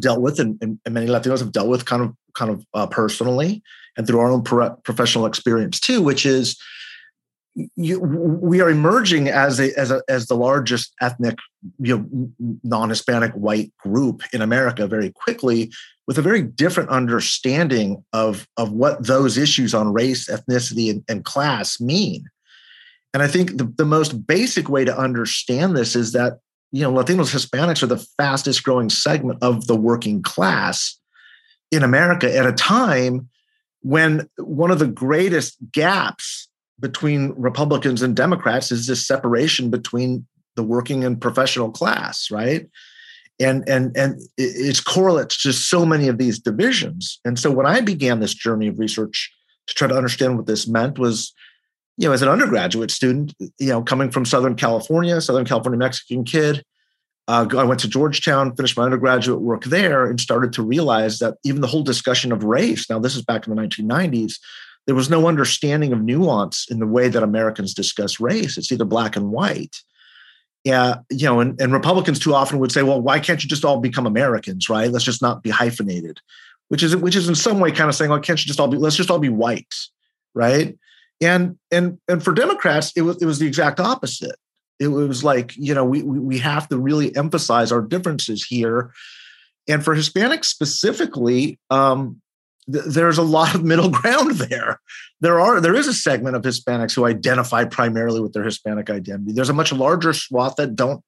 dealt 0.00 0.20
with 0.20 0.38
and, 0.38 0.58
and, 0.60 0.78
many 0.90 1.06
latinos 1.06 1.38
have 1.38 1.52
dealt 1.52 1.68
with 1.68 1.84
kind 1.84 2.02
of 2.02 2.14
kind 2.34 2.50
of 2.50 2.64
uh, 2.74 2.86
personally 2.86 3.62
and 3.96 4.06
through 4.06 4.20
our 4.20 4.30
own 4.30 4.42
pro- 4.42 4.74
professional 4.84 5.26
experience 5.26 5.80
too 5.80 6.02
which 6.02 6.26
is 6.26 6.60
you, 7.76 7.98
we 7.98 8.60
are 8.60 8.70
emerging 8.70 9.28
as 9.28 9.58
a, 9.58 9.76
as 9.78 9.90
a 9.90 10.02
as 10.08 10.26
the 10.26 10.36
largest 10.36 10.94
ethnic 11.00 11.36
you 11.80 11.98
know 11.98 12.56
non-hispanic 12.62 13.32
white 13.32 13.72
group 13.78 14.22
in 14.32 14.42
america 14.42 14.86
very 14.86 15.10
quickly 15.10 15.72
with 16.06 16.18
a 16.18 16.22
very 16.22 16.42
different 16.42 16.88
understanding 16.90 18.04
of 18.12 18.46
of 18.56 18.72
what 18.72 19.06
those 19.06 19.36
issues 19.36 19.74
on 19.74 19.92
race 19.92 20.28
ethnicity 20.28 20.90
and, 20.90 21.02
and 21.08 21.24
class 21.24 21.80
mean 21.80 22.24
and 23.18 23.28
i 23.28 23.32
think 23.32 23.56
the, 23.56 23.64
the 23.76 23.84
most 23.84 24.26
basic 24.26 24.68
way 24.68 24.84
to 24.84 24.96
understand 24.96 25.76
this 25.76 25.96
is 25.96 26.12
that 26.12 26.38
you 26.72 26.82
know 26.82 26.92
latinos 26.92 27.34
hispanics 27.34 27.82
are 27.82 27.86
the 27.86 28.06
fastest 28.16 28.62
growing 28.62 28.90
segment 28.90 29.38
of 29.42 29.66
the 29.66 29.76
working 29.76 30.22
class 30.22 30.98
in 31.70 31.82
america 31.82 32.34
at 32.34 32.46
a 32.46 32.52
time 32.52 33.28
when 33.82 34.28
one 34.36 34.70
of 34.70 34.78
the 34.78 34.86
greatest 34.86 35.56
gaps 35.72 36.48
between 36.80 37.32
Republicans 37.36 38.02
and 38.02 38.14
Democrats 38.14 38.70
is 38.70 38.86
this 38.86 39.06
separation 39.06 39.70
between 39.70 40.26
the 40.56 40.62
working 40.62 41.04
and 41.04 41.20
professional 41.20 41.70
class, 41.70 42.30
right? 42.30 42.68
And 43.40 43.68
and 43.68 43.96
and 43.96 44.20
it's 44.36 44.80
correlates 44.80 45.42
to 45.42 45.52
so 45.52 45.86
many 45.86 46.08
of 46.08 46.18
these 46.18 46.38
divisions. 46.38 47.20
And 47.24 47.38
so 47.38 47.50
when 47.50 47.66
I 47.66 47.80
began 47.80 48.18
this 48.20 48.34
journey 48.34 48.66
of 48.68 48.78
research 48.78 49.32
to 49.68 49.74
try 49.74 49.86
to 49.86 49.96
understand 49.96 50.36
what 50.36 50.46
this 50.46 50.66
meant 50.66 50.98
was, 50.98 51.32
you 51.98 52.08
know, 52.08 52.12
as 52.12 52.22
an 52.22 52.28
undergraduate 52.28 52.92
student, 52.92 53.34
you 53.40 53.68
know, 53.68 53.82
coming 53.82 54.10
from 54.10 54.24
Southern 54.24 54.54
California, 54.54 55.20
Southern 55.20 55.44
California 55.44 55.78
Mexican 55.78 56.24
kid, 56.24 56.64
uh, 57.26 57.46
I 57.58 57.64
went 57.64 57.80
to 57.80 57.88
Georgetown, 57.88 58.54
finished 58.54 58.76
my 58.76 58.84
undergraduate 58.84 59.42
work 59.42 59.64
there, 59.64 60.06
and 60.06 60.18
started 60.18 60.52
to 60.54 60.62
realize 60.62 61.18
that 61.18 61.34
even 61.44 61.60
the 61.60 61.66
whole 61.66 61.82
discussion 61.82 62.30
of 62.30 62.44
race, 62.44 62.88
now 62.88 63.00
this 63.00 63.16
is 63.16 63.22
back 63.22 63.46
in 63.46 63.54
the 63.54 63.60
1990s, 63.60 64.34
there 64.86 64.94
was 64.94 65.10
no 65.10 65.26
understanding 65.26 65.92
of 65.92 66.00
nuance 66.00 66.66
in 66.70 66.78
the 66.78 66.86
way 66.86 67.08
that 67.08 67.22
Americans 67.22 67.74
discuss 67.74 68.20
race. 68.20 68.56
It's 68.56 68.72
either 68.72 68.86
black 68.86 69.16
and 69.16 69.30
white. 69.30 69.76
Yeah, 70.64 70.98
you 71.10 71.26
know, 71.26 71.40
and, 71.40 71.60
and 71.60 71.72
Republicans 71.72 72.18
too 72.18 72.34
often 72.34 72.60
would 72.60 72.72
say, 72.72 72.82
well, 72.82 73.00
why 73.00 73.18
can't 73.18 73.42
you 73.42 73.48
just 73.48 73.64
all 73.64 73.80
become 73.80 74.06
Americans, 74.06 74.70
right? 74.70 74.90
Let's 74.90 75.04
just 75.04 75.20
not 75.20 75.42
be 75.42 75.50
hyphenated, 75.50 76.20
which 76.68 76.82
is 76.82 76.96
which 76.96 77.16
is 77.16 77.28
in 77.28 77.34
some 77.34 77.60
way 77.60 77.72
kind 77.72 77.90
of 77.90 77.96
saying, 77.96 78.10
well, 78.10 78.20
can't 78.20 78.42
you 78.42 78.46
just 78.46 78.60
all 78.60 78.68
be, 78.68 78.78
let's 78.78 78.96
just 78.96 79.10
all 79.10 79.18
be 79.18 79.28
white, 79.28 79.74
right? 80.34 80.78
And 81.20 81.58
and 81.70 81.98
and 82.08 82.22
for 82.22 82.32
Democrats, 82.32 82.92
it 82.96 83.02
was 83.02 83.20
it 83.20 83.26
was 83.26 83.38
the 83.38 83.46
exact 83.46 83.80
opposite. 83.80 84.36
It 84.78 84.88
was 84.88 85.24
like 85.24 85.56
you 85.56 85.74
know 85.74 85.84
we 85.84 86.02
we 86.02 86.38
have 86.38 86.68
to 86.68 86.78
really 86.78 87.14
emphasize 87.16 87.72
our 87.72 87.82
differences 87.82 88.44
here. 88.44 88.92
And 89.68 89.84
for 89.84 89.94
hispanics 89.94 90.46
specifically 90.46 91.58
um, 91.70 92.22
th- 92.72 92.84
there's 92.86 93.18
a 93.18 93.22
lot 93.22 93.54
of 93.54 93.64
middle 93.64 93.90
ground 94.00 94.32
there. 94.32 94.80
There 95.20 95.40
are 95.40 95.60
there 95.60 95.74
is 95.74 95.88
a 95.88 95.94
segment 95.94 96.36
of 96.36 96.42
hispanics 96.42 96.94
who 96.94 97.04
identify 97.04 97.64
primarily 97.64 98.20
with 98.20 98.32
their 98.32 98.44
hispanic 98.44 98.88
identity. 98.88 99.32
There's 99.32 99.50
a 99.50 99.54
much 99.54 99.72
larger 99.72 100.12
swath 100.12 100.56
that 100.56 100.76
don't 100.76 101.02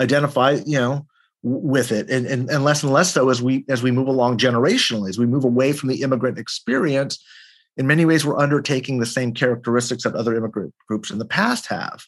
identify 0.00 0.60
you 0.64 0.78
know 0.78 1.06
with 1.42 1.92
it. 1.92 2.10
And, 2.10 2.26
and, 2.26 2.50
and 2.50 2.64
less 2.64 2.82
and 2.82 2.92
less 2.92 3.12
so 3.12 3.28
as 3.28 3.40
we 3.40 3.64
as 3.68 3.82
we 3.82 3.90
move 3.90 4.08
along 4.08 4.38
generationally 4.38 5.08
as 5.08 5.18
we 5.18 5.26
move 5.26 5.44
away 5.44 5.72
from 5.72 5.88
the 5.88 6.02
immigrant 6.02 6.38
experience 6.38 7.22
in 7.76 7.86
many 7.86 8.04
ways 8.04 8.24
we're 8.24 8.38
undertaking 8.38 8.98
the 8.98 9.06
same 9.06 9.32
characteristics 9.32 10.04
that 10.04 10.14
other 10.14 10.34
immigrant 10.34 10.74
groups 10.88 11.10
in 11.10 11.18
the 11.18 11.24
past 11.24 11.66
have 11.66 12.06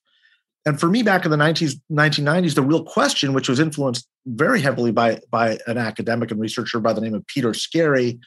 and 0.68 0.78
for 0.78 0.90
me, 0.90 1.02
back 1.02 1.24
in 1.24 1.30
the 1.30 1.38
90s, 1.38 1.80
1990s, 1.90 2.54
the 2.54 2.62
real 2.62 2.84
question, 2.84 3.32
which 3.32 3.48
was 3.48 3.58
influenced 3.58 4.06
very 4.26 4.60
heavily 4.60 4.92
by, 4.92 5.18
by 5.30 5.58
an 5.66 5.78
academic 5.78 6.30
and 6.30 6.38
researcher 6.38 6.78
by 6.78 6.92
the 6.92 7.00
name 7.00 7.14
of 7.14 7.26
Peter 7.26 7.54
Skerry, 7.54 8.18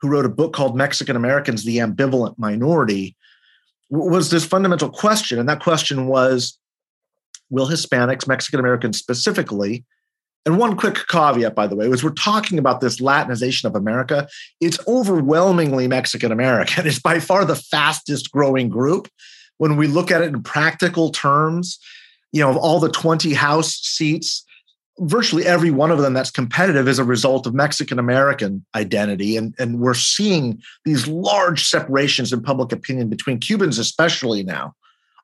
who 0.00 0.08
wrote 0.08 0.24
a 0.24 0.28
book 0.28 0.52
called 0.52 0.76
Mexican 0.76 1.16
Americans, 1.16 1.64
the 1.64 1.78
Ambivalent 1.78 2.38
Minority, 2.38 3.16
was 3.90 4.30
this 4.30 4.44
fundamental 4.44 4.90
question. 4.90 5.40
And 5.40 5.48
that 5.48 5.60
question 5.60 6.06
was 6.06 6.56
Will 7.50 7.68
Hispanics, 7.68 8.28
Mexican 8.28 8.60
Americans 8.60 8.96
specifically, 8.96 9.84
and 10.44 10.58
one 10.58 10.76
quick 10.76 11.06
caveat, 11.08 11.54
by 11.54 11.66
the 11.66 11.76
way, 11.76 11.88
was 11.88 12.02
we're 12.02 12.10
talking 12.10 12.58
about 12.58 12.80
this 12.80 13.00
Latinization 13.00 13.64
of 13.64 13.76
America. 13.76 14.26
It's 14.60 14.78
overwhelmingly 14.88 15.86
Mexican 15.86 16.32
American. 16.32 16.86
It's 16.92 16.98
by 16.98 17.20
far 17.20 17.44
the 17.44 17.56
fastest 17.56 18.32
growing 18.32 18.68
group 18.68 19.08
when 19.58 19.76
we 19.76 19.86
look 19.86 20.10
at 20.10 20.22
it 20.22 20.28
in 20.28 20.42
practical 20.42 21.10
terms, 21.10 21.78
you 22.32 22.40
know, 22.40 22.50
of 22.50 22.56
all 22.56 22.80
the 22.80 22.90
20 22.90 23.32
House 23.34 23.74
seats, 23.74 24.44
virtually 24.98 25.46
every 25.46 25.70
one 25.70 25.90
of 25.90 25.98
them 25.98 26.12
that's 26.12 26.30
competitive 26.30 26.88
is 26.88 26.98
a 26.98 27.04
result 27.04 27.46
of 27.46 27.54
Mexican 27.54 27.98
American 27.98 28.64
identity. 28.74 29.36
And, 29.36 29.54
and 29.60 29.78
we're 29.78 29.94
seeing 29.94 30.60
these 30.84 31.06
large 31.06 31.64
separations 31.64 32.32
in 32.32 32.42
public 32.42 32.72
opinion 32.72 33.08
between 33.08 33.38
Cubans, 33.38 33.78
especially 33.78 34.42
now 34.42 34.74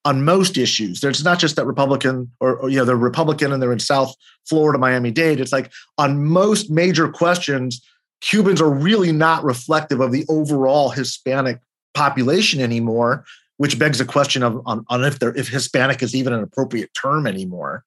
on 0.04 0.24
most 0.24 0.56
issues. 0.56 1.00
There's 1.00 1.24
not 1.24 1.38
just 1.38 1.56
that 1.56 1.66
Republican 1.66 2.30
or, 2.40 2.56
or, 2.56 2.70
you 2.70 2.78
know, 2.78 2.84
they're 2.84 2.96
Republican 2.96 3.52
and 3.52 3.62
they're 3.62 3.72
in 3.72 3.80
South 3.80 4.14
Florida, 4.48 4.78
Miami 4.78 5.10
Dade. 5.10 5.40
It's 5.40 5.52
like 5.52 5.70
on 5.98 6.24
most 6.24 6.70
major 6.70 7.08
questions, 7.08 7.84
Cubans 8.20 8.60
are 8.60 8.70
really 8.70 9.12
not 9.12 9.44
reflective 9.44 10.00
of 10.00 10.12
the 10.12 10.24
overall 10.28 10.90
Hispanic 10.90 11.60
population 11.94 12.60
anymore 12.60 13.24
which 13.58 13.78
begs 13.78 13.98
the 13.98 14.04
question 14.04 14.42
of 14.42 14.62
on, 14.66 14.84
on 14.88 15.04
if 15.04 15.18
they're 15.18 15.36
if 15.36 15.48
Hispanic 15.48 16.02
is 16.02 16.14
even 16.14 16.32
an 16.32 16.42
appropriate 16.42 16.90
term 16.94 17.26
anymore. 17.26 17.84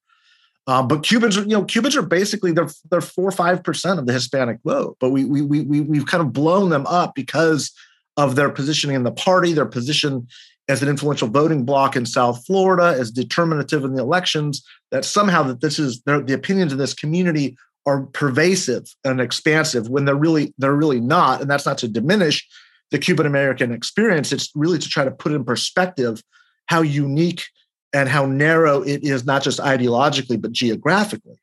Um, 0.68 0.86
but 0.86 1.02
Cubans, 1.02 1.36
you 1.36 1.46
know, 1.46 1.64
Cubans 1.64 1.96
are 1.96 2.02
basically 2.02 2.52
they're 2.52 2.68
they're 2.90 3.00
four 3.00 3.28
or 3.28 3.32
five 3.32 3.64
percent 3.64 3.98
of 3.98 4.06
the 4.06 4.12
Hispanic 4.12 4.58
vote, 4.64 4.96
but 5.00 5.10
we 5.10 5.24
we 5.24 5.42
we 5.42 5.80
we've 5.80 6.06
kind 6.06 6.22
of 6.22 6.32
blown 6.32 6.70
them 6.70 6.86
up 6.86 7.14
because 7.14 7.72
of 8.16 8.36
their 8.36 8.50
positioning 8.50 8.94
in 8.94 9.02
the 9.02 9.12
party, 9.12 9.54
their 9.54 9.66
position 9.66 10.28
as 10.72 10.82
an 10.82 10.88
influential 10.88 11.28
voting 11.28 11.64
bloc 11.64 11.96
in 11.96 12.06
South 12.06 12.44
Florida, 12.46 12.98
as 12.98 13.10
determinative 13.10 13.84
in 13.84 13.94
the 13.94 14.02
elections. 14.02 14.64
That 14.90 15.04
somehow 15.04 15.42
that 15.44 15.60
this 15.60 15.78
is 15.78 16.00
the 16.02 16.32
opinions 16.34 16.72
of 16.72 16.78
this 16.78 16.94
community 16.94 17.56
are 17.84 18.02
pervasive 18.06 18.84
and 19.04 19.20
expansive 19.20 19.88
when 19.90 20.06
they're 20.06 20.16
really 20.16 20.54
they're 20.56 20.74
really 20.74 21.00
not, 21.00 21.42
and 21.42 21.50
that's 21.50 21.66
not 21.66 21.78
to 21.78 21.88
diminish 21.88 22.46
the 22.90 22.98
Cuban 22.98 23.26
American 23.26 23.70
experience. 23.70 24.32
It's 24.32 24.50
really 24.54 24.78
to 24.78 24.88
try 24.88 25.04
to 25.04 25.10
put 25.10 25.32
in 25.32 25.44
perspective 25.44 26.22
how 26.66 26.80
unique 26.80 27.44
and 27.92 28.08
how 28.08 28.24
narrow 28.24 28.80
it 28.80 29.04
is, 29.04 29.26
not 29.26 29.42
just 29.42 29.58
ideologically, 29.60 30.40
but 30.40 30.52
geographically. 30.52 31.38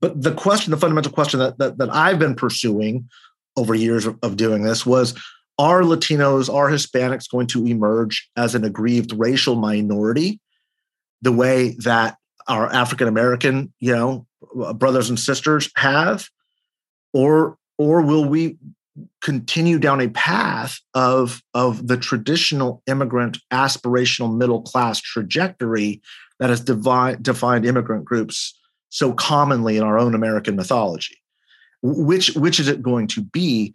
But 0.00 0.20
the 0.20 0.34
question, 0.34 0.72
the 0.72 0.76
fundamental 0.76 1.12
question 1.12 1.38
that, 1.38 1.58
that, 1.58 1.78
that 1.78 1.94
I've 1.94 2.18
been 2.18 2.34
pursuing 2.34 3.08
over 3.56 3.74
years 3.76 4.06
of, 4.06 4.18
of 4.24 4.36
doing 4.36 4.64
this 4.64 4.84
was 4.84 5.14
are 5.58 5.82
Latinos, 5.82 6.52
are 6.52 6.68
Hispanics 6.68 7.30
going 7.30 7.46
to 7.48 7.66
emerge 7.66 8.28
as 8.36 8.54
an 8.54 8.64
aggrieved 8.64 9.12
racial 9.12 9.56
minority 9.56 10.40
the 11.20 11.32
way 11.32 11.76
that 11.80 12.16
our 12.48 12.72
African 12.72 13.08
American, 13.08 13.72
you 13.78 13.94
know, 13.94 14.26
brothers 14.74 15.08
and 15.08 15.18
sisters 15.18 15.70
have? 15.76 16.28
Or 17.12 17.58
or 17.78 18.02
will 18.02 18.24
we 18.24 18.58
continue 19.20 19.78
down 19.78 20.00
a 20.00 20.08
path 20.08 20.78
of, 20.94 21.42
of 21.54 21.86
the 21.86 21.96
traditional 21.96 22.82
immigrant 22.86 23.38
aspirational 23.50 24.36
middle 24.36 24.62
class 24.62 25.00
trajectory 25.00 26.02
that 26.38 26.50
has 26.50 26.60
devi- 26.60 27.16
defined 27.22 27.64
immigrant 27.64 28.04
groups 28.04 28.58
so 28.90 29.12
commonly 29.12 29.76
in 29.76 29.82
our 29.82 29.98
own 29.98 30.14
American 30.14 30.56
mythology. 30.56 31.16
Which, 31.82 32.34
which 32.36 32.60
is 32.60 32.68
it 32.68 32.82
going 32.82 33.06
to 33.08 33.22
be? 33.22 33.74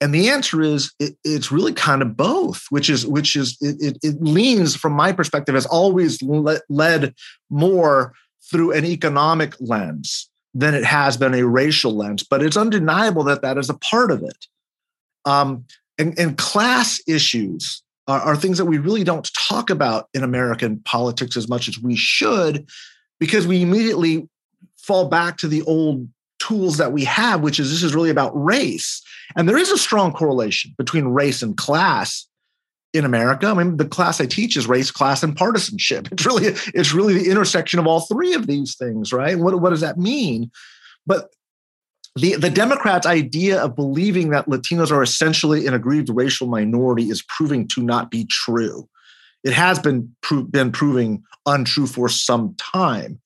And 0.00 0.14
the 0.14 0.28
answer 0.28 0.60
is 0.60 0.92
it, 0.98 1.16
it's 1.24 1.50
really 1.50 1.72
kind 1.72 2.02
of 2.02 2.16
both, 2.16 2.66
which 2.68 2.90
is 2.90 3.06
which 3.06 3.34
is 3.34 3.56
it, 3.60 3.76
it, 3.80 3.98
it 4.02 4.22
leans 4.22 4.76
from 4.76 4.92
my 4.92 5.12
perspective 5.12 5.54
has 5.54 5.66
always 5.66 6.20
le- 6.22 6.60
led 6.68 7.14
more 7.48 8.12
through 8.50 8.72
an 8.72 8.84
economic 8.84 9.54
lens 9.58 10.28
than 10.52 10.74
it 10.74 10.84
has 10.84 11.16
been 11.16 11.34
a 11.34 11.46
racial 11.46 11.96
lens. 11.96 12.22
But 12.22 12.42
it's 12.42 12.56
undeniable 12.56 13.24
that 13.24 13.42
that 13.42 13.58
is 13.58 13.70
a 13.70 13.78
part 13.78 14.10
of 14.10 14.22
it. 14.22 14.46
Um, 15.24 15.64
and, 15.98 16.18
and 16.18 16.36
class 16.36 17.00
issues 17.08 17.82
are, 18.06 18.20
are 18.20 18.36
things 18.36 18.58
that 18.58 18.66
we 18.66 18.78
really 18.78 19.02
don't 19.02 19.32
talk 19.34 19.70
about 19.70 20.08
in 20.14 20.22
American 20.22 20.80
politics 20.80 21.36
as 21.36 21.48
much 21.48 21.68
as 21.68 21.78
we 21.78 21.96
should, 21.96 22.68
because 23.18 23.46
we 23.46 23.62
immediately 23.62 24.28
fall 24.76 25.08
back 25.08 25.38
to 25.38 25.48
the 25.48 25.62
old 25.62 26.06
tools 26.46 26.76
that 26.78 26.92
we 26.92 27.04
have, 27.04 27.40
which 27.40 27.58
is 27.58 27.70
this 27.70 27.82
is 27.82 27.94
really 27.94 28.10
about 28.10 28.32
race. 28.32 29.02
And 29.36 29.48
there 29.48 29.58
is 29.58 29.70
a 29.70 29.78
strong 29.78 30.12
correlation 30.12 30.74
between 30.78 31.06
race 31.06 31.42
and 31.42 31.56
class 31.56 32.26
in 32.92 33.04
America. 33.04 33.46
I 33.46 33.54
mean, 33.54 33.76
the 33.76 33.84
class 33.84 34.20
I 34.20 34.26
teach 34.26 34.56
is 34.56 34.66
race, 34.66 34.90
class, 34.90 35.22
and 35.22 35.36
partisanship. 35.36 36.08
It's 36.12 36.24
really 36.24 36.46
it's 36.74 36.92
really 36.92 37.14
the 37.14 37.30
intersection 37.30 37.78
of 37.78 37.86
all 37.86 38.00
three 38.00 38.34
of 38.34 38.46
these 38.46 38.76
things, 38.76 39.12
right? 39.12 39.38
What, 39.38 39.60
what 39.60 39.70
does 39.70 39.80
that 39.80 39.98
mean? 39.98 40.50
But 41.06 41.30
the, 42.14 42.36
the 42.36 42.50
Democrats' 42.50 43.06
idea 43.06 43.62
of 43.62 43.76
believing 43.76 44.30
that 44.30 44.46
Latinos 44.46 44.90
are 44.90 45.02
essentially 45.02 45.66
an 45.66 45.74
aggrieved 45.74 46.08
racial 46.08 46.46
minority 46.46 47.10
is 47.10 47.22
proving 47.22 47.68
to 47.68 47.82
not 47.82 48.10
be 48.10 48.24
true. 48.24 48.88
It 49.44 49.52
has 49.52 49.78
been 49.78 50.14
pro- 50.22 50.42
been 50.42 50.72
proving 50.72 51.22
untrue 51.44 51.86
for 51.86 52.08
some 52.08 52.54
time. 52.56 53.20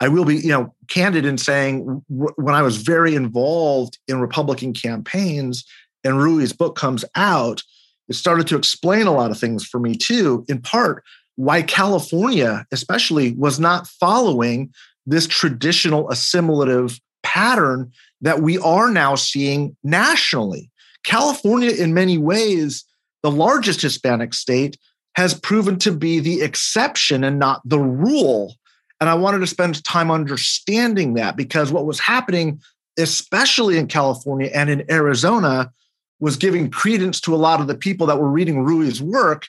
I 0.00 0.08
will 0.08 0.24
be, 0.24 0.36
you 0.36 0.50
know, 0.50 0.74
candid 0.88 1.24
in 1.24 1.38
saying 1.38 2.04
when 2.08 2.54
I 2.54 2.62
was 2.62 2.76
very 2.76 3.14
involved 3.14 3.98
in 4.08 4.20
Republican 4.20 4.72
campaigns 4.72 5.64
and 6.04 6.20
Ruy's 6.20 6.52
book 6.52 6.76
comes 6.76 7.04
out, 7.14 7.62
it 8.08 8.14
started 8.14 8.46
to 8.48 8.56
explain 8.56 9.06
a 9.06 9.12
lot 9.12 9.30
of 9.30 9.38
things 9.38 9.64
for 9.66 9.80
me 9.80 9.96
too. 9.96 10.44
In 10.48 10.60
part, 10.60 11.02
why 11.36 11.62
California, 11.62 12.66
especially, 12.72 13.32
was 13.32 13.58
not 13.58 13.86
following 13.86 14.72
this 15.06 15.26
traditional 15.26 16.10
assimilative 16.10 17.00
pattern 17.22 17.90
that 18.20 18.42
we 18.42 18.58
are 18.58 18.90
now 18.90 19.14
seeing 19.14 19.76
nationally. 19.82 20.70
California, 21.04 21.70
in 21.70 21.94
many 21.94 22.18
ways, 22.18 22.84
the 23.22 23.30
largest 23.30 23.80
Hispanic 23.82 24.34
state, 24.34 24.78
has 25.14 25.34
proven 25.34 25.78
to 25.78 25.92
be 25.92 26.20
the 26.20 26.42
exception 26.42 27.24
and 27.24 27.38
not 27.38 27.60
the 27.64 27.78
rule. 27.80 28.54
And 29.00 29.10
I 29.10 29.14
wanted 29.14 29.40
to 29.40 29.46
spend 29.46 29.82
time 29.84 30.10
understanding 30.10 31.14
that 31.14 31.36
because 31.36 31.70
what 31.72 31.86
was 31.86 32.00
happening, 32.00 32.60
especially 32.98 33.76
in 33.78 33.88
California 33.88 34.50
and 34.54 34.70
in 34.70 34.90
Arizona, 34.90 35.70
was 36.18 36.36
giving 36.36 36.70
credence 36.70 37.20
to 37.22 37.34
a 37.34 37.36
lot 37.36 37.60
of 37.60 37.66
the 37.66 37.74
people 37.74 38.06
that 38.06 38.18
were 38.18 38.30
reading 38.30 38.64
Ruy's 38.64 39.02
work 39.02 39.48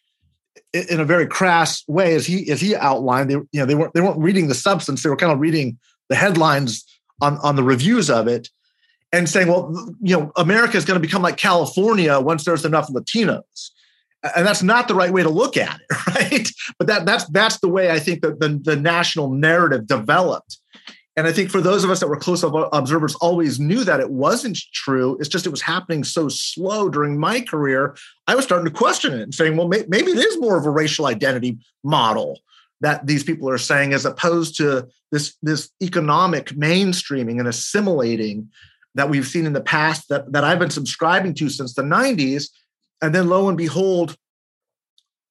in 0.74 1.00
a 1.00 1.06
very 1.06 1.28
crass 1.28 1.84
way, 1.88 2.16
as 2.16 2.26
he 2.26 2.52
as 2.52 2.62
he 2.62 2.76
outlined, 2.76 3.30
they 3.30 3.36
you 3.36 3.48
know 3.54 3.66
they 3.66 3.76
weren't 3.76 3.94
they 3.94 4.02
weren't 4.02 4.20
reading 4.20 4.48
the 4.48 4.56
substance; 4.56 5.02
they 5.02 5.10
were 5.10 5.16
kind 5.16 5.32
of 5.32 5.40
reading 5.40 5.78
the 6.10 6.16
headlines 6.16 6.86
on 7.22 7.38
on 7.38 7.56
the 7.56 7.64
reviews 7.64 8.10
of 8.10 8.28
it, 8.28 8.50
and 9.12 9.30
saying, 9.30 9.48
well, 9.48 9.74
you 10.02 10.18
know, 10.18 10.32
America 10.36 10.78
is 10.78 10.86
going 10.86 11.00
to 11.00 11.06
become 11.06 11.22
like 11.22 11.38
California 11.38 12.20
once 12.20 12.44
there's 12.44 12.66
enough 12.66 12.90
Latinos, 12.90 13.72
and 14.36 14.46
that's 14.46 14.64
not 14.64 14.88
the 14.88 14.96
right 14.96 15.14
way 15.14 15.24
to 15.24 15.30
look 15.30 15.58
at 15.58 15.80
it, 15.80 16.08
right? 16.08 16.50
But 16.78 16.88
that 16.88 17.06
that's 17.06 17.26
that's 17.30 17.60
the 17.60 17.70
way 17.70 17.92
I 17.92 18.00
think 18.00 18.22
that 18.22 18.40
the, 18.40 18.50
the 18.50 18.76
national 18.76 19.32
narrative 19.32 19.88
developed 19.88 20.58
and 21.18 21.26
I 21.26 21.32
think 21.32 21.50
for 21.50 21.62
those 21.62 21.84
of 21.84 21.90
us 21.90 22.00
that 22.00 22.08
were 22.08 22.16
close 22.16 22.44
observers, 22.44 23.16
always 23.16 23.60
knew 23.60 23.84
that 23.84 24.00
it 24.00 24.12
wasn't 24.12 24.60
true. 24.72 25.18
It's 25.20 25.28
just 25.28 25.48
it 25.48 25.50
was 25.50 25.64
happening 25.64 26.04
so 26.04 26.30
slow 26.30 26.90
during 26.90 27.20
my 27.20 27.42
career. 27.42 27.98
I 28.28 28.36
was 28.36 28.46
starting 28.46 28.72
to 28.72 28.72
question 28.72 29.14
it 29.14 29.22
and 29.22 29.34
saying, 29.34 29.58
well, 29.58 29.68
maybe 29.68 30.12
it 30.12 30.20
is 30.20 30.40
more 30.40 30.60
of 30.60 30.68
a 30.68 30.70
racial 30.70 31.08
identity 31.08 31.58
model 31.84 32.40
that 32.82 33.08
these 33.08 33.24
people 33.24 33.50
are 33.50 33.58
saying, 33.58 33.94
as 33.94 34.06
opposed 34.06 34.58
to 34.58 34.88
this 35.12 35.36
this 35.42 35.72
economic 35.82 36.50
mainstreaming 36.50 37.40
and 37.40 37.48
assimilating 37.48 38.50
that 38.94 39.10
we've 39.10 39.26
seen 39.26 39.48
in 39.48 39.54
the 39.54 39.62
past 39.62 40.10
that 40.10 40.32
that 40.32 40.44
I've 40.44 40.60
been 40.60 40.70
subscribing 40.70 41.34
to 41.36 41.50
since 41.50 41.74
the 41.74 41.82
'90s. 41.82 42.50
And 43.02 43.14
then 43.14 43.28
lo 43.30 43.48
and 43.48 43.58
behold, 43.58 44.16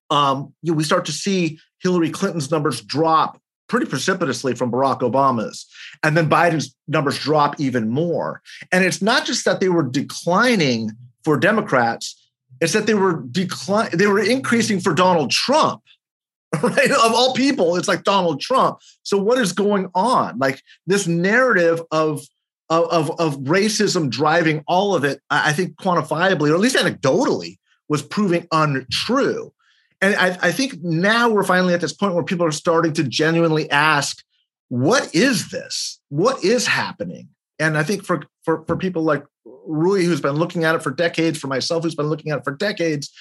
um, 0.09 0.53
you 0.61 0.73
we 0.73 0.83
start 0.83 1.05
to 1.05 1.11
see 1.11 1.59
Hillary 1.81 2.09
Clinton's 2.09 2.49
numbers 2.49 2.81
drop 2.81 3.39
pretty 3.67 3.85
precipitously 3.85 4.55
from 4.55 4.71
Barack 4.71 5.01
Obama's. 5.01 5.67
And 6.03 6.15
then 6.15 6.29
Biden's 6.29 6.75
numbers 6.87 7.19
drop 7.19 7.59
even 7.59 7.89
more. 7.89 8.41
And 8.71 8.85
it's 8.85 9.01
not 9.01 9.25
just 9.25 9.45
that 9.45 9.59
they 9.59 9.69
were 9.69 9.83
declining 9.83 10.91
for 11.23 11.37
Democrats, 11.37 12.15
it's 12.61 12.73
that 12.73 12.87
they 12.87 12.93
were 12.93 13.21
decline 13.29 13.89
they 13.93 14.07
were 14.07 14.19
increasing 14.19 14.79
for 14.79 14.93
Donald 14.93 15.31
Trump. 15.31 15.81
Right? 16.63 16.89
Of 16.89 17.13
all 17.13 17.33
people, 17.33 17.75
it's 17.75 17.89
like 17.89 18.05
Donald 18.05 18.39
Trump. 18.39 18.79
So 19.03 19.17
what 19.17 19.37
is 19.37 19.51
going 19.51 19.91
on? 19.93 20.39
Like 20.39 20.61
this 20.87 21.05
narrative 21.05 21.81
of 21.91 22.21
of, 22.69 23.19
of 23.19 23.37
racism 23.39 24.09
driving 24.09 24.63
all 24.67 24.95
of 24.95 25.03
it, 25.03 25.21
I 25.29 25.53
think 25.53 25.77
quantifiably, 25.77 26.51
or 26.51 26.53
at 26.53 26.59
least 26.59 26.75
anecdotally, 26.75 27.57
was 27.87 28.01
proving 28.01 28.47
untrue. 28.51 29.53
And 30.01 30.15
I, 30.15 30.37
I 30.41 30.51
think 30.51 30.83
now 30.83 31.29
we're 31.29 31.43
finally 31.43 31.73
at 31.73 31.81
this 31.81 31.93
point 31.93 32.13
where 32.13 32.23
people 32.23 32.45
are 32.45 32.51
starting 32.51 32.93
to 32.93 33.03
genuinely 33.03 33.69
ask, 33.71 34.23
what 34.69 35.13
is 35.15 35.49
this? 35.49 35.99
What 36.09 36.43
is 36.43 36.67
happening? 36.67 37.29
And 37.57 37.77
I 37.77 37.83
think 37.83 38.03
for, 38.03 38.23
for, 38.43 38.63
for 38.65 38.75
people 38.75 39.03
like 39.03 39.23
Ruy, 39.45 40.03
who's 40.03 40.21
been 40.21 40.35
looking 40.35 40.65
at 40.65 40.75
it 40.75 40.83
for 40.83 40.91
decades, 40.91 41.39
for 41.39 41.47
myself, 41.47 41.83
who's 41.83 41.95
been 41.95 42.07
looking 42.07 42.31
at 42.31 42.39
it 42.39 42.43
for 42.43 42.55
decades, 42.55 43.11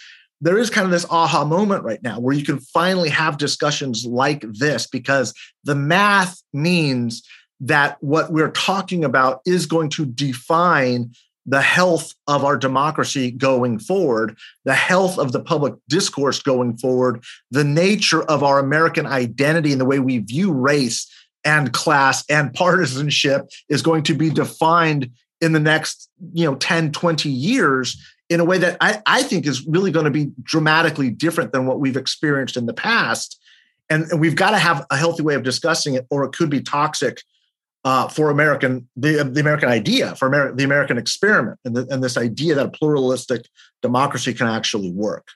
there 0.41 0.59
is 0.59 0.69
kind 0.69 0.85
of 0.85 0.91
this 0.91 1.07
aha 1.09 1.45
moment 1.45 1.83
right 1.83 2.03
now 2.03 2.21
where 2.21 2.35
you 2.35 2.45
can 2.45 2.59
finally 2.59 3.09
have 3.09 3.39
discussions 3.39 4.05
like 4.05 4.45
this 4.53 4.87
because 4.87 5.33
the 5.65 5.75
math 5.75 6.43
means 6.53 7.23
that 7.61 7.97
what 8.03 8.33
we're 8.33 8.51
talking 8.51 9.05
about 9.05 9.41
is 9.47 9.67
going 9.67 9.89
to 9.91 10.05
define 10.05 11.13
the 11.47 11.63
health 11.63 12.13
of 12.27 12.45
our 12.45 12.57
democracy 12.57 13.31
going 13.31 13.79
forward, 13.79 14.37
the 14.65 14.75
health 14.75 15.17
of 15.19 15.33
the 15.33 15.41
public 15.41 15.75
discourse 15.89 16.43
going 16.43 16.77
forward, 16.77 17.23
the 17.53 17.65
nature 17.65 18.23
of 18.25 18.43
our 18.43 18.59
American 18.59 19.07
identity 19.07 19.71
and 19.71 19.81
the 19.81 19.85
way 19.85 20.01
we 20.01 20.19
view 20.19 20.53
race 20.53 21.09
and 21.45 21.73
class 21.73 22.25
and 22.29 22.53
partisanship 22.53 23.49
is 23.69 23.81
going 23.81 24.03
to 24.03 24.15
be 24.15 24.29
defined 24.29 25.11
in 25.41 25.53
the 25.53 25.61
next 25.61 26.11
you 26.33 26.45
know 26.45 26.57
10 26.57 26.93
20 26.93 27.29
years 27.29 27.97
in 28.29 28.41
a 28.41 28.45
way 28.45 28.59
that 28.59 28.77
I, 28.81 29.01
I 29.07 29.23
think 29.23 29.47
is 29.47 29.65
really 29.67 29.93
going 29.93 30.07
to 30.07 30.11
be 30.11 30.33
dramatically 30.43 31.11
different 31.11 31.53
than 31.53 31.67
what 31.67 31.79
we've 31.79 31.97
experienced 31.97 32.57
in 32.57 32.67
the 32.67 32.75
past. 32.75 33.41
And, 33.89 34.05
and 34.11 34.21
we've 34.21 34.35
got 34.35 34.51
to 34.51 34.59
have 34.59 34.85
a 34.91 34.97
healthy 34.97 35.23
way 35.23 35.35
of 35.35 35.45
discussing 35.45 35.95
it 35.95 36.07
or 36.11 36.25
it 36.25 36.33
could 36.33 36.51
be 36.51 36.61
toxic 36.61 37.23
uh, 37.87 38.09
for 38.09 38.31
American 38.31 38.89
the, 38.97 39.23
the 39.23 39.41
American 39.41 39.69
idea, 39.69 40.17
for 40.17 40.27
Amer- 40.27 40.53
the 40.53 40.65
American 40.65 40.99
experiment, 40.99 41.61
and, 41.65 41.77
the, 41.77 41.87
and 41.89 42.03
this 42.03 42.17
idea 42.17 42.57
that 42.57 42.67
a 42.67 42.69
pluralistic 42.69 43.47
democracy 43.81 44.35
can 44.35 44.49
actually 44.49 44.91
work. 44.91 45.29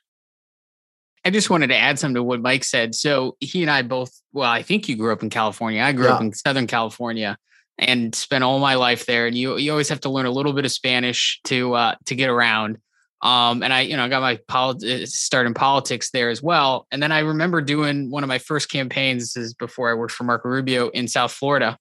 I 1.25 1.31
just 1.31 1.49
wanted 1.49 1.69
to 1.69 1.77
add 1.77 2.01
something 2.01 2.17
to 2.17 2.25
what 2.25 2.41
Mike 2.41 2.65
said. 2.65 2.97
So 2.97 3.37
he 3.39 3.63
and 3.63 3.71
I 3.71 3.83
both, 3.83 4.11
well, 4.33 4.51
I 4.51 4.63
think 4.63 4.89
you 4.89 4.97
grew 4.97 5.13
up 5.13 5.23
in 5.23 5.31
California. 5.31 5.81
I 5.81 5.93
grew 5.93 6.07
yeah. 6.07 6.15
up 6.15 6.21
in 6.23 6.33
Southern 6.33 6.67
California 6.67 7.39
and 7.79 8.13
spent 8.17 8.43
all 8.43 8.59
my 8.59 8.75
life 8.75 9.07
there. 9.07 9.29
And 9.29 9.39
you 9.39 9.57
you 9.57 9.71
always 9.71 9.89
have 9.89 10.01
to 10.01 10.11
learn 10.11 10.27
a 10.27 10.31
little 10.33 10.53
bit 10.53 10.65
of 10.65 10.73
Spanish 10.73 11.41
to 11.45 11.75
uh, 11.75 11.95
to 12.07 12.17
get 12.17 12.31
around. 12.31 12.79
Um, 13.23 13.63
and 13.63 13.73
I, 13.73 13.83
you 13.83 13.97
know, 13.97 14.05
I 14.05 14.09
got 14.09 14.23
my 14.23 14.41
polit- 14.49 14.83
uh, 14.83 15.07
start 15.07 15.47
in 15.47 15.55
politics 15.55 16.11
there 16.11 16.31
as 16.31 16.43
well. 16.43 16.89
And 16.91 17.01
then 17.01 17.13
I 17.13 17.21
remember 17.21 17.61
doing 17.61 18.11
one 18.11 18.25
of 18.25 18.29
my 18.29 18.39
first 18.39 18.73
campaigns. 18.73 19.35
This 19.35 19.37
is 19.37 19.55
before 19.55 19.89
I 19.89 19.95
worked 19.95 20.15
for 20.15 20.25
Marco 20.25 20.49
Rubio 20.49 20.89
in 20.89 21.07
South 21.07 21.31
Florida 21.31 21.79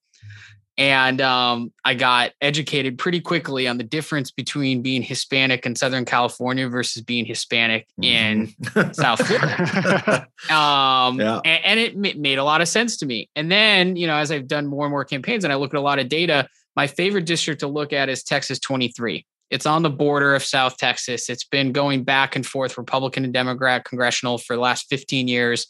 and 0.80 1.20
um, 1.20 1.74
I 1.84 1.92
got 1.92 2.32
educated 2.40 2.96
pretty 2.96 3.20
quickly 3.20 3.68
on 3.68 3.76
the 3.76 3.84
difference 3.84 4.30
between 4.30 4.80
being 4.80 5.02
Hispanic 5.02 5.66
in 5.66 5.76
Southern 5.76 6.06
California 6.06 6.70
versus 6.70 7.02
being 7.02 7.26
Hispanic 7.26 7.86
in 8.00 8.46
mm-hmm. 8.46 8.92
South 8.94 9.20
Florida. 9.26 10.26
um, 10.50 11.20
yeah. 11.20 11.40
and, 11.44 11.64
and, 11.64 11.80
it 11.80 12.18
made 12.18 12.38
a 12.38 12.44
lot 12.44 12.62
of 12.62 12.68
sense 12.68 12.96
to 12.96 13.06
me. 13.06 13.28
And 13.36 13.52
then, 13.52 13.96
you 13.96 14.06
know, 14.06 14.16
as 14.16 14.32
I've 14.32 14.48
done 14.48 14.66
more 14.66 14.86
and 14.86 14.90
more 14.90 15.04
campaigns 15.04 15.44
and 15.44 15.52
I 15.52 15.56
look 15.56 15.74
at 15.74 15.76
a 15.76 15.82
lot 15.82 15.98
of 15.98 16.08
data, 16.08 16.48
my 16.74 16.86
favorite 16.86 17.26
district 17.26 17.60
to 17.60 17.68
look 17.68 17.92
at 17.92 18.08
is 18.08 18.22
Texas 18.22 18.58
23. 18.58 19.26
It's 19.50 19.66
on 19.66 19.82
the 19.82 19.90
border 19.90 20.34
of 20.34 20.44
South 20.44 20.76
Texas. 20.76 21.28
It's 21.28 21.44
been 21.44 21.72
going 21.72 22.04
back 22.04 22.36
and 22.36 22.46
forth, 22.46 22.78
Republican 22.78 23.24
and 23.24 23.32
Democrat 23.32 23.84
congressional 23.84 24.38
for 24.38 24.54
the 24.54 24.62
last 24.62 24.86
15 24.88 25.28
years. 25.28 25.66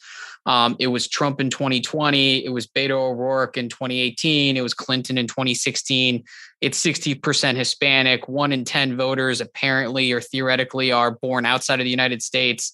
Um, 0.46 0.76
it 0.78 0.86
was 0.86 1.08
Trump 1.08 1.40
in 1.40 1.50
2020. 1.50 2.44
It 2.44 2.48
was 2.50 2.66
Beto 2.66 3.10
O'Rourke 3.10 3.56
in 3.56 3.68
2018. 3.68 4.56
It 4.56 4.62
was 4.62 4.74
Clinton 4.74 5.18
in 5.18 5.26
2016. 5.26 6.24
It's 6.60 6.82
60% 6.82 7.56
Hispanic. 7.56 8.28
One 8.28 8.52
in 8.52 8.64
10 8.64 8.96
voters 8.96 9.40
apparently 9.40 10.12
or 10.12 10.20
theoretically 10.20 10.92
are 10.92 11.12
born 11.12 11.44
outside 11.44 11.80
of 11.80 11.84
the 11.84 11.90
United 11.90 12.22
States. 12.22 12.72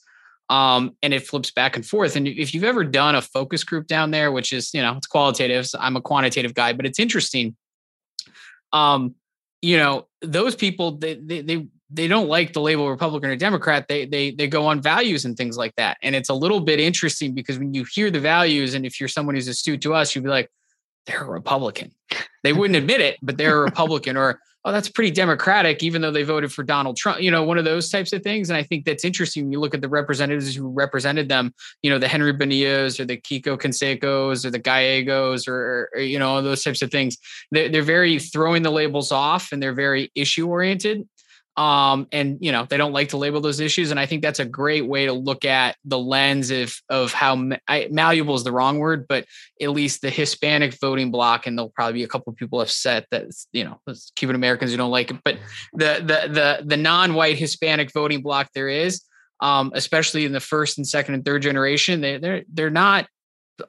Um, 0.48 0.96
and 1.02 1.12
it 1.12 1.26
flips 1.26 1.50
back 1.50 1.74
and 1.74 1.84
forth. 1.84 2.14
And 2.14 2.28
if 2.28 2.54
you've 2.54 2.62
ever 2.62 2.84
done 2.84 3.16
a 3.16 3.22
focus 3.22 3.64
group 3.64 3.88
down 3.88 4.12
there, 4.12 4.30
which 4.30 4.52
is, 4.52 4.72
you 4.72 4.80
know, 4.80 4.96
it's 4.96 5.08
qualitative, 5.08 5.66
so 5.66 5.78
I'm 5.80 5.96
a 5.96 6.00
quantitative 6.00 6.54
guy, 6.54 6.72
but 6.72 6.86
it's 6.86 7.00
interesting. 7.00 7.56
Um, 8.72 9.16
you 9.62 9.76
know, 9.76 10.06
those 10.22 10.54
people, 10.54 10.92
they, 10.92 11.14
they, 11.14 11.40
they 11.42 11.66
they 11.90 12.08
don't 12.08 12.28
like 12.28 12.52
the 12.52 12.60
label 12.60 12.90
Republican 12.90 13.30
or 13.30 13.36
Democrat. 13.36 13.86
They 13.88 14.06
they 14.06 14.32
they 14.32 14.48
go 14.48 14.66
on 14.66 14.80
values 14.80 15.24
and 15.24 15.36
things 15.36 15.56
like 15.56 15.74
that. 15.76 15.98
And 16.02 16.16
it's 16.16 16.28
a 16.28 16.34
little 16.34 16.60
bit 16.60 16.80
interesting 16.80 17.32
because 17.32 17.58
when 17.58 17.74
you 17.74 17.84
hear 17.84 18.10
the 18.10 18.20
values, 18.20 18.74
and 18.74 18.84
if 18.84 18.98
you're 18.98 19.08
someone 19.08 19.34
who's 19.34 19.48
astute 19.48 19.80
to 19.82 19.94
us, 19.94 20.14
you'd 20.14 20.24
be 20.24 20.30
like, 20.30 20.50
they're 21.06 21.22
a 21.22 21.30
Republican. 21.30 21.92
They 22.42 22.52
wouldn't 22.52 22.76
admit 22.76 23.00
it, 23.00 23.18
but 23.22 23.38
they're 23.38 23.58
a 23.58 23.62
Republican, 23.62 24.16
or 24.16 24.40
oh, 24.66 24.72
that's 24.72 24.88
pretty 24.88 25.12
Democratic, 25.12 25.84
even 25.84 26.02
though 26.02 26.10
they 26.10 26.24
voted 26.24 26.52
for 26.52 26.64
Donald 26.64 26.96
Trump. 26.96 27.20
You 27.22 27.30
know, 27.30 27.44
one 27.44 27.56
of 27.56 27.64
those 27.64 27.88
types 27.88 28.12
of 28.12 28.22
things. 28.22 28.50
And 28.50 28.56
I 28.56 28.64
think 28.64 28.84
that's 28.84 29.04
interesting 29.04 29.44
when 29.44 29.52
you 29.52 29.60
look 29.60 29.74
at 29.74 29.80
the 29.80 29.88
representatives 29.88 30.56
who 30.56 30.68
represented 30.68 31.28
them. 31.28 31.54
You 31.82 31.90
know, 31.90 32.00
the 32.00 32.08
Henry 32.08 32.32
Bonillas 32.32 32.98
or 32.98 33.04
the 33.04 33.16
Quico 33.16 33.56
Cansecos 33.56 34.44
or 34.44 34.50
the 34.50 34.58
Gallegos 34.58 35.46
or, 35.46 35.88
or 35.94 36.00
you 36.00 36.18
know 36.18 36.42
those 36.42 36.64
types 36.64 36.82
of 36.82 36.90
things. 36.90 37.16
They're, 37.52 37.68
they're 37.68 37.82
very 37.82 38.18
throwing 38.18 38.64
the 38.64 38.72
labels 38.72 39.12
off, 39.12 39.52
and 39.52 39.62
they're 39.62 39.72
very 39.72 40.10
issue 40.16 40.48
oriented 40.48 41.06
um, 41.56 42.06
and 42.12 42.38
you 42.40 42.52
know 42.52 42.66
they 42.68 42.76
don't 42.76 42.92
like 42.92 43.08
to 43.10 43.16
label 43.16 43.40
those 43.40 43.60
issues 43.60 43.90
and 43.90 43.98
i 43.98 44.06
think 44.06 44.22
that's 44.22 44.40
a 44.40 44.44
great 44.44 44.86
way 44.86 45.06
to 45.06 45.12
look 45.12 45.44
at 45.44 45.76
the 45.84 45.98
lens 45.98 46.50
of 46.50 46.74
of 46.88 47.12
how 47.12 47.50
I, 47.66 47.88
malleable 47.90 48.34
is 48.34 48.44
the 48.44 48.52
wrong 48.52 48.78
word 48.78 49.06
but 49.08 49.24
at 49.60 49.70
least 49.70 50.02
the 50.02 50.10
hispanic 50.10 50.78
voting 50.80 51.10
block 51.10 51.46
and 51.46 51.56
there'll 51.56 51.70
probably 51.70 51.94
be 51.94 52.04
a 52.04 52.08
couple 52.08 52.30
of 52.30 52.36
people 52.36 52.60
upset 52.60 53.06
that 53.10 53.26
you 53.52 53.64
know 53.64 53.80
cuban 54.16 54.36
americans 54.36 54.70
who 54.70 54.76
don't 54.76 54.90
like 54.90 55.10
it 55.10 55.16
but 55.24 55.38
the 55.72 55.94
the 56.00 56.32
the 56.32 56.62
the 56.66 56.76
non-white 56.76 57.38
hispanic 57.38 57.92
voting 57.92 58.22
block 58.22 58.48
there 58.54 58.68
is 58.68 59.02
um, 59.38 59.72
especially 59.74 60.24
in 60.24 60.32
the 60.32 60.40
first 60.40 60.78
and 60.78 60.86
second 60.86 61.14
and 61.14 61.24
third 61.24 61.42
generation 61.42 62.00
they, 62.00 62.18
they're 62.18 62.42
they're 62.52 62.70
not 62.70 63.06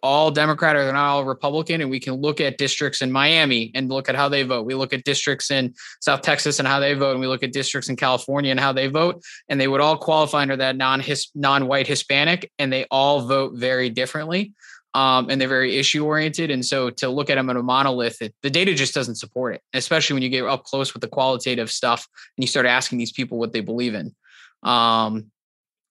all 0.02 0.32
Democrat 0.32 0.76
or 0.76 0.84
they're 0.84 0.94
not 0.94 1.10
all 1.10 1.26
Republican. 1.26 1.82
And 1.82 1.90
we 1.90 2.00
can 2.00 2.16
look 2.16 2.42
at 2.42 2.58
districts 2.58 3.02
in 3.02 3.12
Miami 3.12 3.72
and 3.74 3.90
look 3.90 4.10
at 4.10 4.16
how 4.16 4.30
they 4.30 4.44
vote. 4.44 4.66
We 4.66 4.76
look 4.76 4.94
at 4.94 5.04
districts 5.04 5.52
in 5.52 5.74
South 6.02 6.22
Texas 6.22 6.60
and 6.60 6.68
how 6.68 6.80
they 6.80 6.94
vote. 6.94 7.12
And 7.12 7.20
we 7.20 7.28
look 7.28 7.44
at 7.44 7.54
districts 7.54 7.90
in 7.90 7.96
California 7.96 8.52
and 8.52 8.60
how 8.60 8.74
they 8.74 8.88
vote. 8.88 9.24
And 9.50 9.60
they 9.60 9.68
would 9.68 9.82
all 9.82 9.98
qualify 9.98 10.42
under 10.42 10.58
that 10.58 10.76
non 10.76 11.04
non-white 11.36 11.88
Hispanic, 11.88 12.52
and 12.60 12.72
they 12.72 12.86
all 12.92 13.22
vote 13.22 13.54
very 13.56 13.90
differently. 13.90 14.54
Um, 14.94 15.30
and 15.30 15.40
they're 15.40 15.48
very 15.48 15.78
issue 15.78 16.06
oriented. 16.06 16.50
And 16.50 16.66
so 16.66 16.90
to 16.90 17.10
look 17.10 17.30
at 17.30 17.36
them 17.36 17.50
in 17.52 17.58
a 17.58 17.62
monolith, 17.62 18.20
it, 18.22 18.34
the 18.42 18.50
data 18.50 18.74
just 18.74 18.96
doesn't 18.96 19.16
support 19.16 19.54
it, 19.54 19.62
especially 19.74 20.16
when 20.16 20.24
you 20.24 20.30
get 20.30 20.44
up 20.46 20.64
close 20.64 20.94
with 20.94 21.02
the 21.02 21.08
qualitative 21.08 21.70
stuff 21.70 22.08
and 22.36 22.44
you 22.44 22.48
start 22.48 22.66
asking 22.66 22.98
these 22.98 23.12
people 23.12 23.38
what 23.38 23.54
they 23.54 23.60
believe 23.60 23.94
in. 23.94 24.16
Um, 24.64 25.32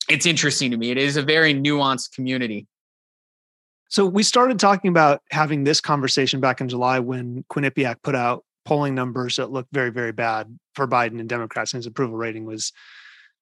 it's 0.09 0.27
interesting 0.27 0.71
to 0.71 0.77
me. 0.77 0.91
It 0.91 0.99
is 0.99 1.17
a 1.17 1.23
very 1.23 1.55
nuanced 1.55 2.13
community. 2.13 2.67
So 3.89 4.07
we 4.07 4.23
started 4.23 4.59
talking 4.59 4.89
about 4.89 5.23
having 5.31 5.65
this 5.65 5.81
conversation 5.81 6.41
back 6.41 6.61
in 6.61 6.69
July 6.69 6.99
when 6.99 7.45
Quinnipiac 7.51 7.97
put 8.03 8.15
out 8.15 8.45
polling 8.65 8.95
numbers 8.95 9.37
that 9.37 9.53
looked 9.53 9.73
very, 9.73 9.91
very 9.91 10.13
bad 10.13 10.59
for 10.75 10.89
Biden 10.89 11.21
and 11.21 11.29
Democrats, 11.29 11.73
and 11.73 11.79
his 11.79 11.87
approval 11.87 12.17
rating 12.17 12.45
was 12.45 12.73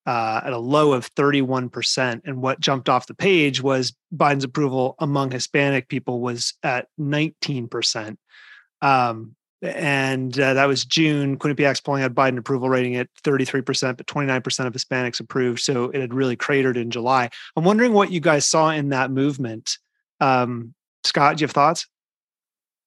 uh, 0.07 0.43
at 0.45 0.53
a 0.53 0.59
low 0.59 0.93
of 0.93 1.13
31%. 1.15 2.21
And 2.25 2.43
what 2.43 2.61
jumped 2.61 2.89
off 2.89 3.07
the 3.07 3.15
page 3.15 3.63
was 3.63 3.95
Biden's 4.15 4.45
approval 4.45 4.97
among 4.99 5.31
Hispanic 5.31 5.89
people 5.89 6.21
was 6.21 6.55
at 6.63 6.89
19%. 7.01 8.17
Um, 8.83 9.35
and 9.63 10.39
uh, 10.39 10.53
that 10.55 10.67
was 10.67 10.85
June. 10.85 11.39
Quinnipiac's 11.39 11.81
polling 11.81 12.03
had 12.03 12.15
Biden 12.15 12.37
approval 12.37 12.69
rating 12.69 12.97
at 12.97 13.09
33%, 13.23 13.97
but 13.97 14.07
29% 14.07 14.67
of 14.67 14.73
Hispanics 14.75 15.21
approved. 15.21 15.61
So 15.61 15.85
it 15.85 16.03
had 16.03 16.13
really 16.13 16.37
cratered 16.37 16.77
in 16.77 16.91
July. 16.91 17.31
I'm 17.57 17.65
wondering 17.65 17.95
what 17.95 18.13
you 18.13 18.21
guys 18.21 18.47
saw 18.47 18.71
in 18.71 18.91
that 18.91 19.11
movement. 19.11 19.79
Um, 20.21 20.75
Scott, 21.05 21.37
do 21.37 21.43
you 21.43 21.47
have 21.47 21.53
thoughts? 21.53 21.87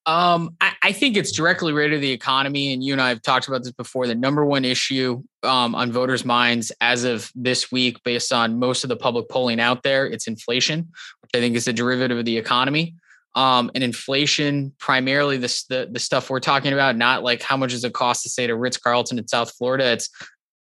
Um, 0.05 0.55
I, 0.61 0.71
I, 0.84 0.91
think 0.93 1.17
it's 1.17 1.34
directly 1.34 1.73
related 1.73 1.95
to 1.95 1.99
the 1.99 2.11
economy, 2.11 2.71
and 2.71 2.82
you 2.82 2.93
and 2.93 3.01
I 3.01 3.09
have 3.09 3.21
talked 3.21 3.49
about 3.49 3.63
this 3.63 3.73
before. 3.73 4.07
The 4.07 4.15
number 4.15 4.45
one 4.45 4.63
issue 4.63 5.21
um, 5.43 5.75
on 5.75 5.91
voters' 5.91 6.23
minds 6.23 6.71
as 6.80 7.03
of 7.03 7.30
this 7.36 7.73
week, 7.73 8.01
based 8.03 8.32
on 8.32 8.57
most 8.57 8.86
of 8.86 8.88
the 8.88 8.95
public 8.95 9.28
polling 9.28 9.59
out 9.59 9.84
there, 9.84 10.07
it's 10.07 10.25
inflation, 10.25 10.88
which 11.21 11.32
I 11.36 11.39
think 11.39 11.57
is 11.57 11.67
a 11.67 11.73
derivative 11.73 12.17
of 12.17 12.23
the 12.23 12.38
economy. 12.38 12.95
Um, 13.36 13.69
and 13.75 13.84
inflation, 13.84 14.73
primarily 14.80 15.36
the, 15.38 15.63
the 15.67 15.89
the 15.91 15.99
stuff 15.99 16.30
we're 16.30 16.39
talking 16.39 16.71
about, 16.71 16.95
not 16.95 17.21
like 17.21 17.41
how 17.41 17.57
much 17.57 17.71
does 17.71 17.84
it 17.84 17.93
cost 17.93 18.23
to 18.23 18.30
stay 18.30 18.47
to 18.47 18.55
Ritz 18.55 18.78
Carlton 18.78 19.19
in 19.19 19.28
South 19.28 19.51
Florida. 19.57 19.91
It's 19.91 20.09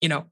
you 0.02 0.10
know, 0.10 0.26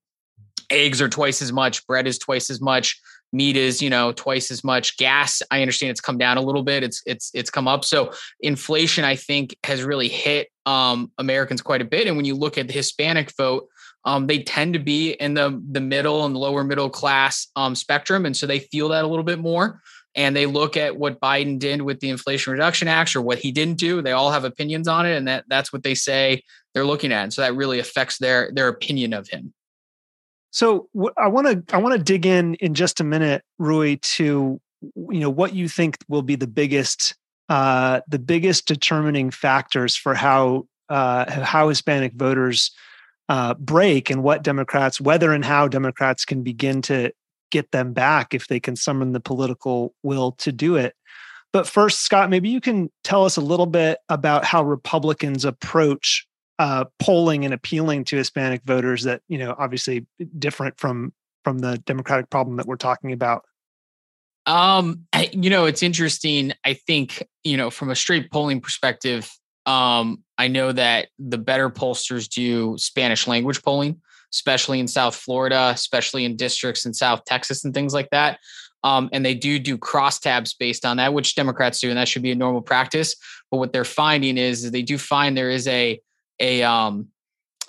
eggs 0.71 1.01
are 1.01 1.09
twice 1.09 1.41
as 1.41 1.51
much, 1.51 1.85
bread 1.87 2.07
is 2.07 2.17
twice 2.17 2.49
as 2.49 2.59
much, 2.59 2.99
meat 3.33 3.57
is 3.57 3.81
you 3.81 3.89
know 3.89 4.11
twice 4.11 4.51
as 4.51 4.63
much. 4.63 4.97
Gas 4.97 5.41
i 5.51 5.61
understand 5.61 5.91
it's 5.91 6.01
come 6.01 6.17
down 6.17 6.37
a 6.37 6.41
little 6.41 6.63
bit. 6.63 6.83
It's 6.83 7.01
it's 7.05 7.31
it's 7.33 7.49
come 7.49 7.67
up. 7.67 7.83
So 7.83 8.13
inflation 8.39 9.03
i 9.03 9.15
think 9.15 9.57
has 9.63 9.83
really 9.83 10.07
hit 10.07 10.49
um, 10.65 11.11
americans 11.17 11.61
quite 11.61 11.81
a 11.81 11.85
bit. 11.85 12.07
And 12.07 12.15
when 12.15 12.25
you 12.25 12.35
look 12.35 12.57
at 12.57 12.67
the 12.67 12.73
hispanic 12.73 13.35
vote 13.35 13.67
um, 14.05 14.27
they 14.27 14.43
tend 14.43 14.73
to 14.73 14.79
be 14.79 15.11
in 15.13 15.33
the 15.33 15.61
the 15.71 15.81
middle 15.81 16.25
and 16.25 16.35
lower 16.35 16.63
middle 16.63 16.89
class 16.89 17.47
um, 17.55 17.75
spectrum. 17.75 18.25
And 18.25 18.35
so 18.35 18.45
they 18.45 18.59
feel 18.59 18.89
that 18.89 19.03
a 19.03 19.07
little 19.07 19.23
bit 19.23 19.39
more. 19.39 19.81
And 20.15 20.35
they 20.35 20.45
look 20.45 20.77
at 20.77 20.97
what 20.97 21.19
biden 21.19 21.57
did 21.57 21.81
with 21.81 21.99
the 21.99 22.09
inflation 22.09 22.51
reduction 22.51 22.87
act 22.87 23.15
or 23.15 23.21
what 23.21 23.39
he 23.39 23.51
didn't 23.51 23.79
do. 23.79 24.01
They 24.01 24.11
all 24.11 24.31
have 24.31 24.43
opinions 24.43 24.87
on 24.87 25.05
it. 25.05 25.15
And 25.15 25.27
that 25.27 25.45
that's 25.47 25.73
what 25.73 25.83
they 25.83 25.95
say 25.95 26.43
they're 26.73 26.85
looking 26.85 27.11
at. 27.11 27.23
And 27.23 27.33
so 27.33 27.41
that 27.41 27.55
really 27.55 27.79
affects 27.79 28.17
their 28.17 28.51
their 28.53 28.67
opinion 28.67 29.13
of 29.13 29.27
him 29.27 29.53
so 30.53 30.87
I 31.17 31.27
want 31.29 31.47
to 31.47 31.75
I 31.75 31.79
want 31.79 31.97
to 31.97 32.03
dig 32.03 32.27
in 32.27 32.53
in 32.55 32.75
just 32.75 32.99
a 32.99 33.03
minute, 33.03 33.43
Ruy, 33.59 33.99
to 34.17 34.61
you 34.81 35.19
know 35.19 35.29
what 35.29 35.55
you 35.55 35.67
think 35.67 35.97
will 36.07 36.21
be 36.21 36.35
the 36.35 36.47
biggest 36.47 37.15
uh, 37.49 38.01
the 38.07 38.19
biggest 38.19 38.67
determining 38.67 39.31
factors 39.31 39.95
for 39.95 40.13
how 40.13 40.67
uh, 40.89 41.43
how 41.43 41.69
Hispanic 41.69 42.13
voters 42.13 42.69
uh, 43.29 43.55
break 43.55 44.11
and 44.11 44.21
what 44.21 44.43
Democrats, 44.43 45.01
whether 45.01 45.33
and 45.33 45.43
how 45.43 45.67
Democrats 45.67 46.23
can 46.23 46.43
begin 46.43 46.83
to 46.83 47.11
get 47.49 47.71
them 47.71 47.91
back 47.91 48.35
if 48.35 48.47
they 48.47 48.59
can 48.59 48.75
summon 48.75 49.11
the 49.11 49.19
political 49.19 49.95
will 50.03 50.33
to 50.33 50.51
do 50.51 50.75
it. 50.75 50.93
But 51.51 51.65
first, 51.65 52.01
Scott, 52.01 52.29
maybe 52.29 52.49
you 52.49 52.61
can 52.61 52.91
tell 53.03 53.25
us 53.25 53.37
a 53.37 53.41
little 53.41 53.65
bit 53.65 53.97
about 54.07 54.45
how 54.45 54.63
Republicans 54.63 55.45
approach 55.45 56.27
uh, 56.59 56.85
polling 56.99 57.45
and 57.45 57.53
appealing 57.53 58.05
to 58.05 58.17
Hispanic 58.17 58.61
voters 58.63 59.03
that 59.03 59.21
you 59.27 59.37
know 59.37 59.55
obviously 59.57 60.05
different 60.37 60.79
from 60.79 61.13
from 61.43 61.59
the 61.59 61.77
Democratic 61.79 62.29
problem 62.29 62.57
that 62.57 62.65
we're 62.65 62.75
talking 62.75 63.11
about? 63.11 63.43
Um, 64.45 65.05
you 65.31 65.49
know, 65.49 65.65
it's 65.65 65.83
interesting. 65.83 66.53
I 66.65 66.73
think 66.73 67.27
you 67.43 67.57
know 67.57 67.69
from 67.69 67.89
a 67.89 67.95
straight 67.95 68.31
polling 68.31 68.61
perspective, 68.61 69.31
um, 69.65 70.23
I 70.37 70.47
know 70.47 70.71
that 70.71 71.07
the 71.17 71.37
better 71.37 71.69
pollsters 71.69 72.29
do 72.29 72.77
Spanish 72.77 73.27
language 73.27 73.61
polling, 73.63 74.01
especially 74.33 74.79
in 74.79 74.87
South 74.87 75.15
Florida, 75.15 75.71
especially 75.73 76.25
in 76.25 76.35
districts 76.35 76.85
in 76.85 76.93
South 76.93 77.23
Texas 77.25 77.63
and 77.63 77.73
things 77.73 77.93
like 77.93 78.09
that. 78.11 78.39
Um, 78.83 79.09
and 79.13 79.25
they 79.25 79.33
do 79.33 79.59
do 79.59 79.77
crosstabs 79.77 80.53
based 80.57 80.85
on 80.85 80.97
that, 80.97 81.13
which 81.13 81.35
Democrats 81.35 81.79
do, 81.79 81.89
and 81.89 81.97
that 81.97 82.07
should 82.07 82.21
be 82.21 82.31
a 82.31 82.35
normal 82.35 82.61
practice. 82.61 83.15
But 83.49 83.57
what 83.57 83.71
they're 83.71 83.85
finding 83.85 84.37
is, 84.37 84.65
is 84.65 84.71
they 84.71 84.81
do 84.81 84.97
find 84.97 85.37
there 85.37 85.49
is 85.49 85.67
a 85.67 85.99
a 86.43 86.61
um 86.63 87.07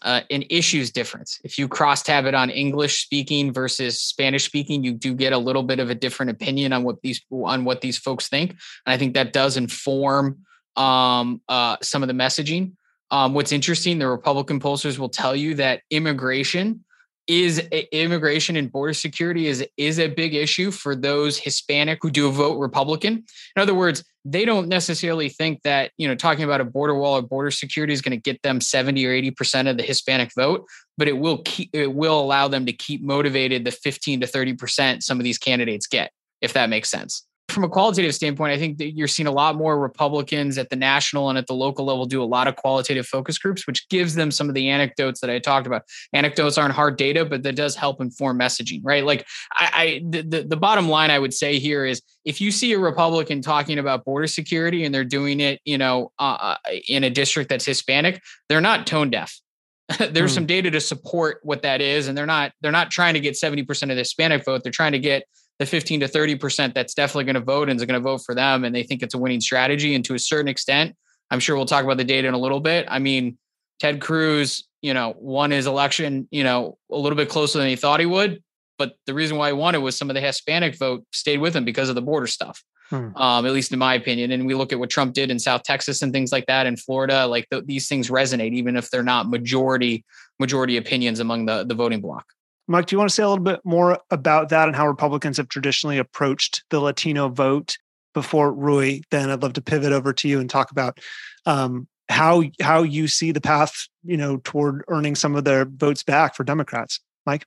uh, 0.02 0.20
an 0.30 0.44
issues 0.50 0.90
difference. 0.90 1.40
If 1.44 1.58
you 1.58 1.66
cross 1.66 2.02
tab 2.02 2.26
it 2.26 2.34
on 2.34 2.50
English 2.50 3.02
speaking 3.02 3.54
versus 3.54 3.98
Spanish 3.98 4.44
speaking, 4.44 4.84
you 4.84 4.92
do 4.92 5.14
get 5.14 5.32
a 5.32 5.38
little 5.38 5.62
bit 5.62 5.80
of 5.80 5.88
a 5.88 5.94
different 5.94 6.30
opinion 6.30 6.74
on 6.74 6.84
what 6.84 7.00
these 7.00 7.22
on 7.30 7.64
what 7.64 7.80
these 7.80 7.96
folks 7.96 8.28
think, 8.28 8.50
and 8.50 8.92
I 8.92 8.98
think 8.98 9.14
that 9.14 9.32
does 9.32 9.56
inform 9.56 10.44
um, 10.76 11.40
uh, 11.48 11.76
some 11.82 12.02
of 12.02 12.08
the 12.08 12.14
messaging. 12.14 12.72
Um, 13.10 13.32
what's 13.32 13.52
interesting, 13.52 13.98
the 13.98 14.08
Republican 14.08 14.60
pollsters 14.60 14.98
will 14.98 15.08
tell 15.08 15.36
you 15.36 15.54
that 15.54 15.82
immigration 15.90 16.84
is 17.26 17.58
immigration 17.92 18.56
and 18.56 18.70
border 18.70 18.94
security 18.94 19.46
is 19.46 19.66
is 19.76 19.98
a 19.98 20.08
big 20.08 20.34
issue 20.34 20.70
for 20.70 20.94
those 20.94 21.38
Hispanic 21.38 21.98
who 22.02 22.10
do 22.10 22.30
vote 22.30 22.58
Republican. 22.58 23.24
In 23.56 23.62
other 23.62 23.74
words, 23.74 24.04
they 24.24 24.44
don't 24.44 24.68
necessarily 24.68 25.28
think 25.28 25.62
that 25.62 25.92
you 25.98 26.08
know 26.08 26.14
talking 26.14 26.44
about 26.44 26.60
a 26.60 26.64
border 26.64 26.94
wall 26.94 27.18
or 27.18 27.22
border 27.22 27.50
security 27.50 27.92
is 27.92 28.00
going 28.00 28.16
to 28.16 28.20
get 28.20 28.40
them 28.42 28.60
70 28.60 29.04
or 29.06 29.12
80 29.12 29.30
percent 29.32 29.68
of 29.68 29.76
the 29.76 29.82
hispanic 29.82 30.30
vote 30.34 30.66
but 30.96 31.08
it 31.08 31.18
will 31.18 31.38
keep 31.44 31.70
it 31.72 31.92
will 31.94 32.18
allow 32.20 32.48
them 32.48 32.66
to 32.66 32.72
keep 32.72 33.02
motivated 33.02 33.64
the 33.64 33.70
15 33.70 34.22
to 34.22 34.26
30 34.26 34.54
percent 34.54 35.02
some 35.02 35.18
of 35.18 35.24
these 35.24 35.38
candidates 35.38 35.86
get 35.86 36.10
if 36.40 36.54
that 36.54 36.70
makes 36.70 36.90
sense 36.90 37.26
from 37.54 37.64
a 37.64 37.68
qualitative 37.68 38.14
standpoint, 38.14 38.52
I 38.52 38.58
think 38.58 38.78
that 38.78 38.96
you're 38.96 39.08
seeing 39.08 39.26
a 39.26 39.32
lot 39.32 39.56
more 39.56 39.78
Republicans 39.78 40.58
at 40.58 40.68
the 40.68 40.76
national 40.76 41.28
and 41.28 41.38
at 41.38 41.46
the 41.46 41.54
local 41.54 41.86
level 41.86 42.04
do 42.04 42.22
a 42.22 42.24
lot 42.24 42.48
of 42.48 42.56
qualitative 42.56 43.06
focus 43.06 43.38
groups, 43.38 43.66
which 43.66 43.88
gives 43.88 44.14
them 44.14 44.30
some 44.30 44.48
of 44.48 44.54
the 44.54 44.68
anecdotes 44.68 45.20
that 45.20 45.30
I 45.30 45.38
talked 45.38 45.66
about. 45.66 45.82
Anecdotes 46.12 46.58
aren't 46.58 46.74
hard 46.74 46.96
data, 46.96 47.24
but 47.24 47.42
that 47.44 47.56
does 47.56 47.76
help 47.76 48.00
inform 48.00 48.38
messaging, 48.38 48.80
right? 48.82 49.04
Like 49.04 49.26
I, 49.54 49.70
I 49.72 50.02
the, 50.08 50.44
the 50.46 50.56
bottom 50.56 50.88
line 50.88 51.10
I 51.10 51.18
would 51.18 51.32
say 51.32 51.58
here 51.58 51.86
is 51.86 52.02
if 52.24 52.40
you 52.40 52.50
see 52.50 52.72
a 52.72 52.78
Republican 52.78 53.40
talking 53.40 53.78
about 53.78 54.04
border 54.04 54.26
security 54.26 54.84
and 54.84 54.94
they're 54.94 55.04
doing 55.04 55.40
it, 55.40 55.60
you 55.64 55.78
know, 55.78 56.12
uh, 56.18 56.36
uh 56.40 56.56
in 56.88 57.04
a 57.04 57.10
district 57.10 57.48
that's 57.48 57.64
Hispanic, 57.64 58.20
they're 58.48 58.60
not 58.60 58.86
tone 58.86 59.10
deaf. 59.10 59.40
There's 59.98 60.32
hmm. 60.32 60.34
some 60.34 60.46
data 60.46 60.70
to 60.70 60.80
support 60.80 61.40
what 61.42 61.62
that 61.62 61.80
is, 61.80 62.08
and 62.08 62.16
they're 62.16 62.26
not 62.26 62.52
they're 62.60 62.72
not 62.72 62.90
trying 62.90 63.14
to 63.14 63.20
get 63.20 63.34
70% 63.34 63.82
of 63.82 63.88
the 63.88 63.94
Hispanic 63.96 64.44
vote. 64.44 64.62
They're 64.62 64.72
trying 64.72 64.92
to 64.92 64.98
get 64.98 65.24
the 65.58 65.66
15 65.66 66.00
to 66.00 66.08
30% 66.08 66.74
that's 66.74 66.94
definitely 66.94 67.24
going 67.24 67.34
to 67.34 67.40
vote 67.40 67.68
and 67.68 67.78
is 67.78 67.86
going 67.86 68.00
to 68.00 68.04
vote 68.04 68.22
for 68.24 68.34
them 68.34 68.64
and 68.64 68.74
they 68.74 68.82
think 68.82 69.02
it's 69.02 69.14
a 69.14 69.18
winning 69.18 69.40
strategy. 69.40 69.94
And 69.94 70.04
to 70.06 70.14
a 70.14 70.18
certain 70.18 70.48
extent, 70.48 70.96
I'm 71.30 71.40
sure 71.40 71.56
we'll 71.56 71.66
talk 71.66 71.84
about 71.84 71.96
the 71.96 72.04
data 72.04 72.28
in 72.28 72.34
a 72.34 72.38
little 72.38 72.60
bit. 72.60 72.86
I 72.88 72.98
mean, 72.98 73.38
Ted 73.78 74.00
Cruz, 74.00 74.66
you 74.82 74.94
know, 74.94 75.14
won 75.18 75.50
his 75.50 75.66
election, 75.66 76.28
you 76.30 76.44
know, 76.44 76.78
a 76.90 76.98
little 76.98 77.16
bit 77.16 77.28
closer 77.28 77.58
than 77.58 77.68
he 77.68 77.76
thought 77.76 78.00
he 78.00 78.06
would. 78.06 78.42
But 78.78 78.96
the 79.06 79.14
reason 79.14 79.36
why 79.36 79.48
he 79.48 79.52
won 79.52 79.74
it 79.74 79.78
was 79.78 79.96
some 79.96 80.10
of 80.10 80.14
the 80.14 80.20
Hispanic 80.20 80.76
vote 80.76 81.04
stayed 81.12 81.38
with 81.38 81.54
him 81.54 81.64
because 81.64 81.88
of 81.88 81.94
the 81.94 82.02
border 82.02 82.26
stuff. 82.26 82.62
Hmm. 82.90 83.16
Um, 83.16 83.46
at 83.46 83.52
least 83.52 83.72
in 83.72 83.78
my 83.78 83.94
opinion. 83.94 84.30
And 84.30 84.46
we 84.46 84.54
look 84.54 84.72
at 84.72 84.78
what 84.78 84.90
Trump 84.90 85.14
did 85.14 85.30
in 85.30 85.38
South 85.38 85.62
Texas 85.62 86.02
and 86.02 86.12
things 86.12 86.32
like 86.32 86.46
that 86.46 86.66
in 86.66 86.76
Florida. 86.76 87.26
Like 87.26 87.48
th- 87.50 87.64
these 87.64 87.88
things 87.88 88.10
resonate, 88.10 88.52
even 88.52 88.76
if 88.76 88.90
they're 88.90 89.02
not 89.02 89.30
majority 89.30 90.04
majority 90.38 90.76
opinions 90.76 91.20
among 91.20 91.46
the 91.46 91.64
the 91.64 91.74
voting 91.74 92.02
bloc. 92.02 92.26
Mike, 92.66 92.86
do 92.86 92.94
you 92.94 92.98
want 92.98 93.10
to 93.10 93.14
say 93.14 93.22
a 93.22 93.28
little 93.28 93.44
bit 93.44 93.60
more 93.64 93.98
about 94.10 94.48
that 94.48 94.68
and 94.68 94.76
how 94.76 94.86
Republicans 94.86 95.36
have 95.36 95.48
traditionally 95.48 95.98
approached 95.98 96.64
the 96.70 96.80
Latino 96.80 97.28
vote 97.28 97.76
before 98.14 98.54
Ruy? 98.54 99.02
Then 99.10 99.30
I'd 99.30 99.42
love 99.42 99.52
to 99.54 99.62
pivot 99.62 99.92
over 99.92 100.12
to 100.14 100.28
you 100.28 100.40
and 100.40 100.48
talk 100.48 100.70
about 100.70 100.98
um, 101.44 101.86
how 102.08 102.44
how 102.62 102.82
you 102.82 103.06
see 103.06 103.32
the 103.32 103.40
path, 103.40 103.88
you 104.02 104.16
know, 104.16 104.38
toward 104.44 104.82
earning 104.88 105.14
some 105.14 105.34
of 105.36 105.44
their 105.44 105.66
votes 105.66 106.02
back 106.02 106.34
for 106.34 106.44
Democrats. 106.44 107.00
Mike. 107.26 107.44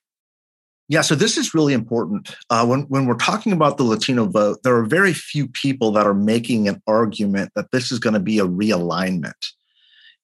Yeah, 0.89 1.01
so 1.01 1.15
this 1.15 1.37
is 1.37 1.53
really 1.53 1.73
important. 1.73 2.35
Uh, 2.49 2.65
when 2.65 2.81
when 2.83 3.07
we're 3.07 3.15
talking 3.15 3.51
about 3.51 3.77
the 3.77 3.83
Latino 3.83 4.25
vote, 4.25 4.59
there 4.63 4.77
are 4.77 4.85
very 4.85 5.13
few 5.13 5.47
people 5.47 5.91
that 5.93 6.05
are 6.05 6.13
making 6.13 6.67
an 6.67 6.81
argument 6.87 7.51
that 7.55 7.71
this 7.71 7.91
is 7.91 7.99
going 7.99 8.13
to 8.13 8.19
be 8.19 8.39
a 8.39 8.45
realignment 8.45 9.33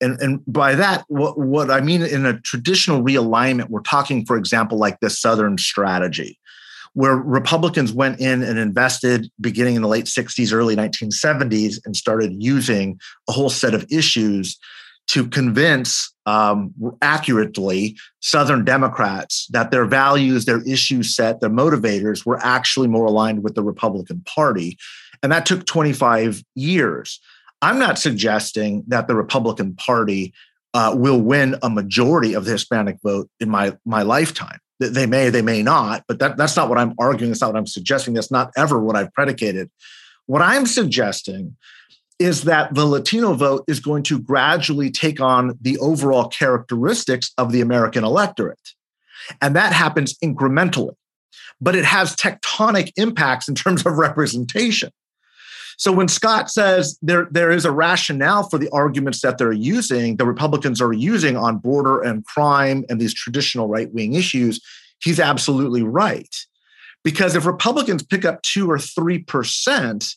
and, 0.03 0.21
and 0.21 0.41
by 0.45 0.75
that, 0.75 1.05
what, 1.07 1.37
what 1.39 1.71
I 1.71 1.81
mean 1.81 2.01
in 2.03 2.25
a 2.25 2.39
traditional 2.41 3.01
realignment, 3.01 3.69
we're 3.69 3.81
talking, 3.81 4.25
for 4.25 4.37
example, 4.37 4.77
like 4.77 4.99
the 4.99 5.09
Southern 5.09 5.57
strategy, 5.57 6.37
where 6.93 7.15
Republicans 7.15 7.93
went 7.93 8.19
in 8.19 8.43
and 8.43 8.59
invested 8.59 9.31
beginning 9.39 9.75
in 9.75 9.81
the 9.81 9.87
late 9.87 10.05
60s, 10.05 10.53
early 10.53 10.75
1970s, 10.75 11.79
and 11.85 11.95
started 11.95 12.33
using 12.37 12.99
a 13.29 13.31
whole 13.31 13.49
set 13.49 13.73
of 13.73 13.85
issues 13.89 14.59
to 15.07 15.27
convince 15.27 16.13
um, 16.25 16.73
accurately 17.01 17.97
Southern 18.19 18.63
Democrats 18.63 19.47
that 19.51 19.71
their 19.71 19.85
values, 19.85 20.45
their 20.45 20.61
issue 20.67 21.03
set, 21.03 21.39
their 21.39 21.49
motivators 21.49 22.25
were 22.25 22.39
actually 22.43 22.87
more 22.87 23.05
aligned 23.05 23.43
with 23.43 23.55
the 23.55 23.63
Republican 23.63 24.21
Party. 24.25 24.77
And 25.21 25.31
that 25.31 25.45
took 25.45 25.65
25 25.65 26.43
years. 26.55 27.19
I'm 27.63 27.79
not 27.79 27.97
suggesting 27.97 28.83
that 28.87 29.07
the 29.07 29.15
Republican 29.15 29.73
Party 29.75 30.33
uh, 30.73 30.93
will 30.97 31.21
win 31.21 31.55
a 31.63 31.69
majority 31.69 32.33
of 32.33 32.43
the 32.43 32.51
Hispanic 32.51 32.97
vote 33.01 33.29
in 33.39 33.49
my 33.49 33.77
my 33.85 34.01
lifetime. 34.01 34.59
They 34.79 35.05
may, 35.05 35.29
they 35.29 35.41
may 35.41 35.63
not, 35.63 36.03
but 36.09 36.19
that, 36.19 36.35
that's 36.35 36.57
not 36.57 36.67
what 36.67 36.77
I'm 36.77 36.93
arguing. 36.99 37.31
That's 37.31 37.39
not 37.39 37.53
what 37.53 37.59
I'm 37.59 37.67
suggesting. 37.67 38.15
That's 38.15 38.31
not 38.31 38.51
ever 38.57 38.79
what 38.79 38.97
I've 38.97 39.13
predicated. 39.13 39.69
What 40.25 40.41
I'm 40.41 40.65
suggesting 40.65 41.55
is 42.19 42.43
that 42.43 42.73
the 42.73 42.85
Latino 42.85 43.33
vote 43.33 43.63
is 43.67 43.79
going 43.79 44.03
to 44.03 44.19
gradually 44.19 44.91
take 44.91 45.21
on 45.21 45.57
the 45.61 45.77
overall 45.77 46.27
characteristics 46.27 47.31
of 47.37 47.53
the 47.53 47.61
American 47.61 48.03
electorate. 48.03 48.71
And 49.41 49.55
that 49.55 49.71
happens 49.71 50.17
incrementally, 50.19 50.95
but 51.61 51.75
it 51.75 51.85
has 51.85 52.13
tectonic 52.15 52.91
impacts 52.97 53.47
in 53.47 53.55
terms 53.55 53.85
of 53.85 53.93
representation. 53.97 54.91
So 55.77 55.91
when 55.91 56.07
Scott 56.07 56.49
says 56.49 56.97
there, 57.01 57.27
there 57.31 57.51
is 57.51 57.65
a 57.65 57.71
rationale 57.71 58.49
for 58.49 58.57
the 58.57 58.69
arguments 58.69 59.21
that 59.21 59.37
they're 59.37 59.51
using, 59.51 60.17
the 60.17 60.25
Republicans 60.25 60.81
are 60.81 60.93
using 60.93 61.37
on 61.37 61.57
border 61.57 62.01
and 62.01 62.25
crime 62.25 62.85
and 62.89 62.99
these 62.99 63.13
traditional 63.13 63.67
right 63.67 63.91
wing 63.93 64.13
issues, 64.13 64.59
he's 65.01 65.19
absolutely 65.19 65.83
right. 65.83 66.35
Because 67.03 67.35
if 67.35 67.45
Republicans 67.45 68.03
pick 68.03 68.23
up 68.25 68.41
two 68.43 68.69
or 68.69 68.77
3% 68.77 70.15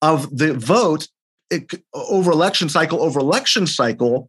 of 0.00 0.36
the 0.36 0.54
vote 0.54 1.08
it, 1.50 1.70
over 1.94 2.32
election 2.32 2.68
cycle 2.68 3.02
over 3.02 3.20
election 3.20 3.66
cycle, 3.66 4.28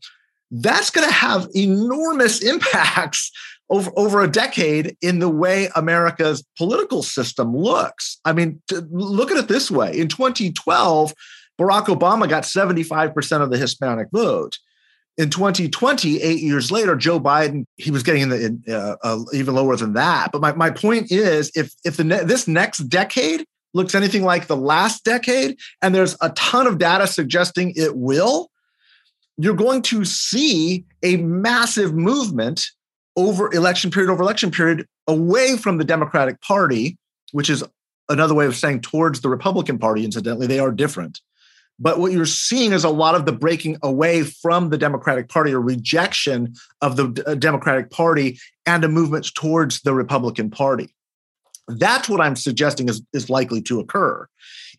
that's 0.52 0.90
going 0.90 1.08
to 1.08 1.14
have 1.14 1.48
enormous 1.56 2.42
impacts 2.44 3.32
over, 3.70 3.92
over 3.96 4.22
a 4.22 4.28
decade 4.28 4.96
in 5.02 5.20
the 5.20 5.30
way 5.30 5.70
America's 5.76 6.44
political 6.58 7.02
system 7.04 7.56
looks. 7.56 8.20
I 8.26 8.34
mean, 8.34 8.62
look 8.92 9.32
at 9.32 9.38
it 9.38 9.48
this 9.48 9.72
way. 9.72 9.98
In 9.98 10.08
2012, 10.08 11.14
Barack 11.60 11.86
Obama 11.86 12.28
got 12.28 12.44
75% 12.44 13.42
of 13.42 13.52
the 13.52 13.58
Hispanic 13.58 14.08
vote. 14.12 14.58
In 15.18 15.30
2020, 15.30 16.22
eight 16.22 16.42
years 16.42 16.72
later, 16.72 16.96
Joe 16.96 17.20
Biden, 17.20 17.66
he 17.78 17.92
was 17.92 18.02
getting 18.02 18.24
in 18.24 18.30
the, 18.30 18.98
uh, 19.04 19.08
uh, 19.08 19.24
even 19.34 19.54
lower 19.54 19.76
than 19.76 19.94
that. 19.94 20.32
But 20.32 20.42
my, 20.42 20.54
my 20.54 20.72
point 20.72 21.12
is, 21.12 21.52
if, 21.56 21.74
if 21.86 21.98
the 21.98 22.04
ne- 22.04 22.24
this 22.24 22.48
next 22.48 22.80
decade 22.90 23.46
looks 23.76 23.94
anything 23.94 24.24
like 24.24 24.48
the 24.48 24.58
last 24.58 25.04
decade, 25.04 25.58
and 25.84 25.94
there's 25.94 26.18
a 26.22 26.32
ton 26.32 26.66
of 26.66 26.80
data 26.80 27.06
suggesting 27.06 27.74
it 27.76 27.96
will, 27.96 28.50
you're 29.38 29.56
going 29.56 29.84
to 29.84 30.04
see 30.04 30.86
a 31.04 31.18
massive 31.18 31.94
movement 31.94 32.66
over 33.16 33.54
election 33.54 33.92
period 33.92 34.12
over 34.12 34.24
election 34.24 34.52
period 34.52 34.88
away 35.08 35.58
from 35.58 35.78
the 35.78 35.84
Democratic 35.84 36.42
Party, 36.42 36.98
which 37.32 37.50
is 37.50 37.64
another 38.10 38.34
way 38.34 38.46
of 38.46 38.56
saying 38.56 38.82
towards 38.82 39.22
the 39.22 39.30
Republican 39.30 39.78
Party, 39.78 40.04
incidentally. 40.04 40.48
They 40.48 40.60
are 40.60 40.72
different. 40.72 41.22
But 41.80 42.00
what 42.00 42.12
you're 42.12 42.26
seeing 42.26 42.72
is 42.72 42.84
a 42.84 42.90
lot 42.90 43.16
of 43.16 43.26
the 43.26 43.32
breaking 43.32 43.78
away 43.82 44.24
from 44.24 44.70
the 44.70 44.78
Democratic 44.78 45.28
Party 45.28 45.54
or 45.54 45.60
rejection 45.60 46.54
of 46.82 46.96
the 46.98 47.24
uh, 47.26 47.36
Democratic 47.36 47.90
Party 47.90 48.40
and 48.66 48.84
a 48.84 48.88
movement 48.88 49.34
towards 49.34 49.82
the 49.82 49.94
Republican 49.94 50.50
Party. 50.50 50.94
That's 51.68 52.08
what 52.08 52.22
I'm 52.22 52.36
suggesting 52.36 52.90
is, 52.90 53.02
is 53.14 53.30
likely 53.30 53.62
to 53.64 53.80
occur. 53.80 54.28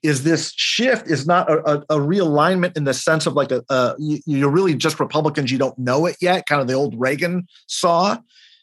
Is 0.05 0.23
this 0.23 0.53
shift 0.55 1.09
is 1.09 1.27
not 1.27 1.51
a, 1.51 1.59
a, 1.69 1.79
a 1.97 1.99
realignment 1.99 2.77
in 2.77 2.85
the 2.85 2.95
sense 2.95 3.27
of 3.27 3.33
like 3.33 3.51
a, 3.51 3.65
a 3.71 3.95
you're 3.99 4.51
really 4.51 4.75
just 4.75 5.01
Republicans, 5.01 5.51
you 5.51 5.59
don't 5.59 5.79
know 5.79 6.07
it 6.07 6.17
yet, 6.21 6.47
kind 6.47 6.61
of 6.61 6.69
the 6.69 6.75
old 6.75 6.95
Reagan 6.99 7.49
saw. 7.67 8.19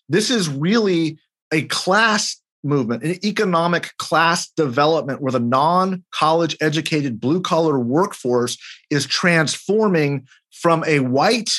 This 0.07 0.29
is 0.29 0.47
really 0.47 1.17
a 1.51 1.63
class 1.63 2.39
movement, 2.63 3.03
an 3.03 3.25
economic 3.25 3.97
class 3.97 4.49
development 4.51 5.21
where 5.21 5.31
the 5.31 5.39
non 5.39 6.03
college 6.11 6.55
educated 6.61 7.19
blue 7.19 7.41
collar 7.41 7.79
workforce 7.79 8.57
is 8.89 9.05
transforming 9.05 10.27
from 10.51 10.83
a 10.85 10.99
white 10.99 11.49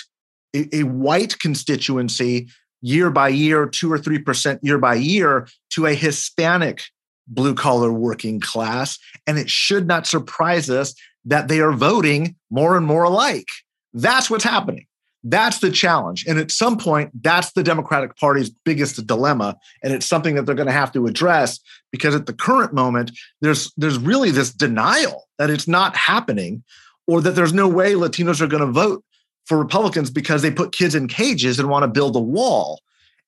a, 0.55 0.83
white 0.85 1.39
constituency 1.39 2.49
year 2.83 3.11
by 3.11 3.28
year, 3.28 3.66
two 3.66 3.93
or 3.93 3.99
3% 3.99 4.59
year 4.62 4.78
by 4.78 4.95
year, 4.95 5.49
to 5.70 5.87
a 5.87 5.95
Hispanic 5.95 6.85
blue 7.27 7.55
collar 7.55 7.93
working 7.93 8.41
class. 8.41 8.99
And 9.27 9.39
it 9.39 9.51
should 9.51 9.87
not 9.87 10.07
surprise 10.07 10.68
us 10.70 10.95
that 11.25 11.49
they 11.49 11.61
are 11.61 11.73
voting 11.73 12.37
more 12.51 12.77
and 12.77 12.87
more 12.87 13.05
alike. 13.05 13.49
That's 13.93 14.31
what's 14.31 14.45
happening. 14.45 14.87
That's 15.25 15.61
the 15.61 15.70
challenge. 15.70 16.27
And 16.27 16.39
at 16.39 16.51
some 16.51 16.77
point, 16.77 17.11
that's 17.23 17.53
the 17.53 17.62
Democratic 17.62 18.16
Party's 18.16 18.51
biggest 18.51 19.07
dilemma. 19.07 19.57
And 19.83 19.93
it's 19.93 20.07
something 20.07 20.35
that 20.35 20.47
they're 20.47 20.57
going 20.57 20.66
to 20.66 20.73
have 20.73 20.93
to 20.93 21.07
address 21.07 21.61
because 21.93 22.14
at 22.14 22.27
the 22.27 22.33
current 22.33 22.73
moment, 22.73 23.12
there's, 23.41 23.73
there's 23.77 23.99
really 23.99 24.33
this 24.33 24.53
denial 24.53 25.29
that 25.39 25.51
it's 25.51 25.68
not 25.68 25.97
happening 25.97 26.64
or 27.07 27.20
that 27.20 27.37
there's 27.37 27.53
no 27.53 27.68
way 27.68 27.93
Latinos 27.93 28.41
are 28.41 28.49
going 28.49 28.66
to 28.66 28.73
vote 28.73 29.05
for 29.47 29.59
Republicans 29.59 30.11
because 30.11 30.43
they 30.43 30.51
put 30.51 30.73
kids 30.73 30.95
in 30.95 31.07
cages 31.07 31.59
and 31.59 31.68
want 31.68 31.85
to 31.85 31.89
build 31.89 32.16
a 32.16 32.20
wall. 32.20 32.81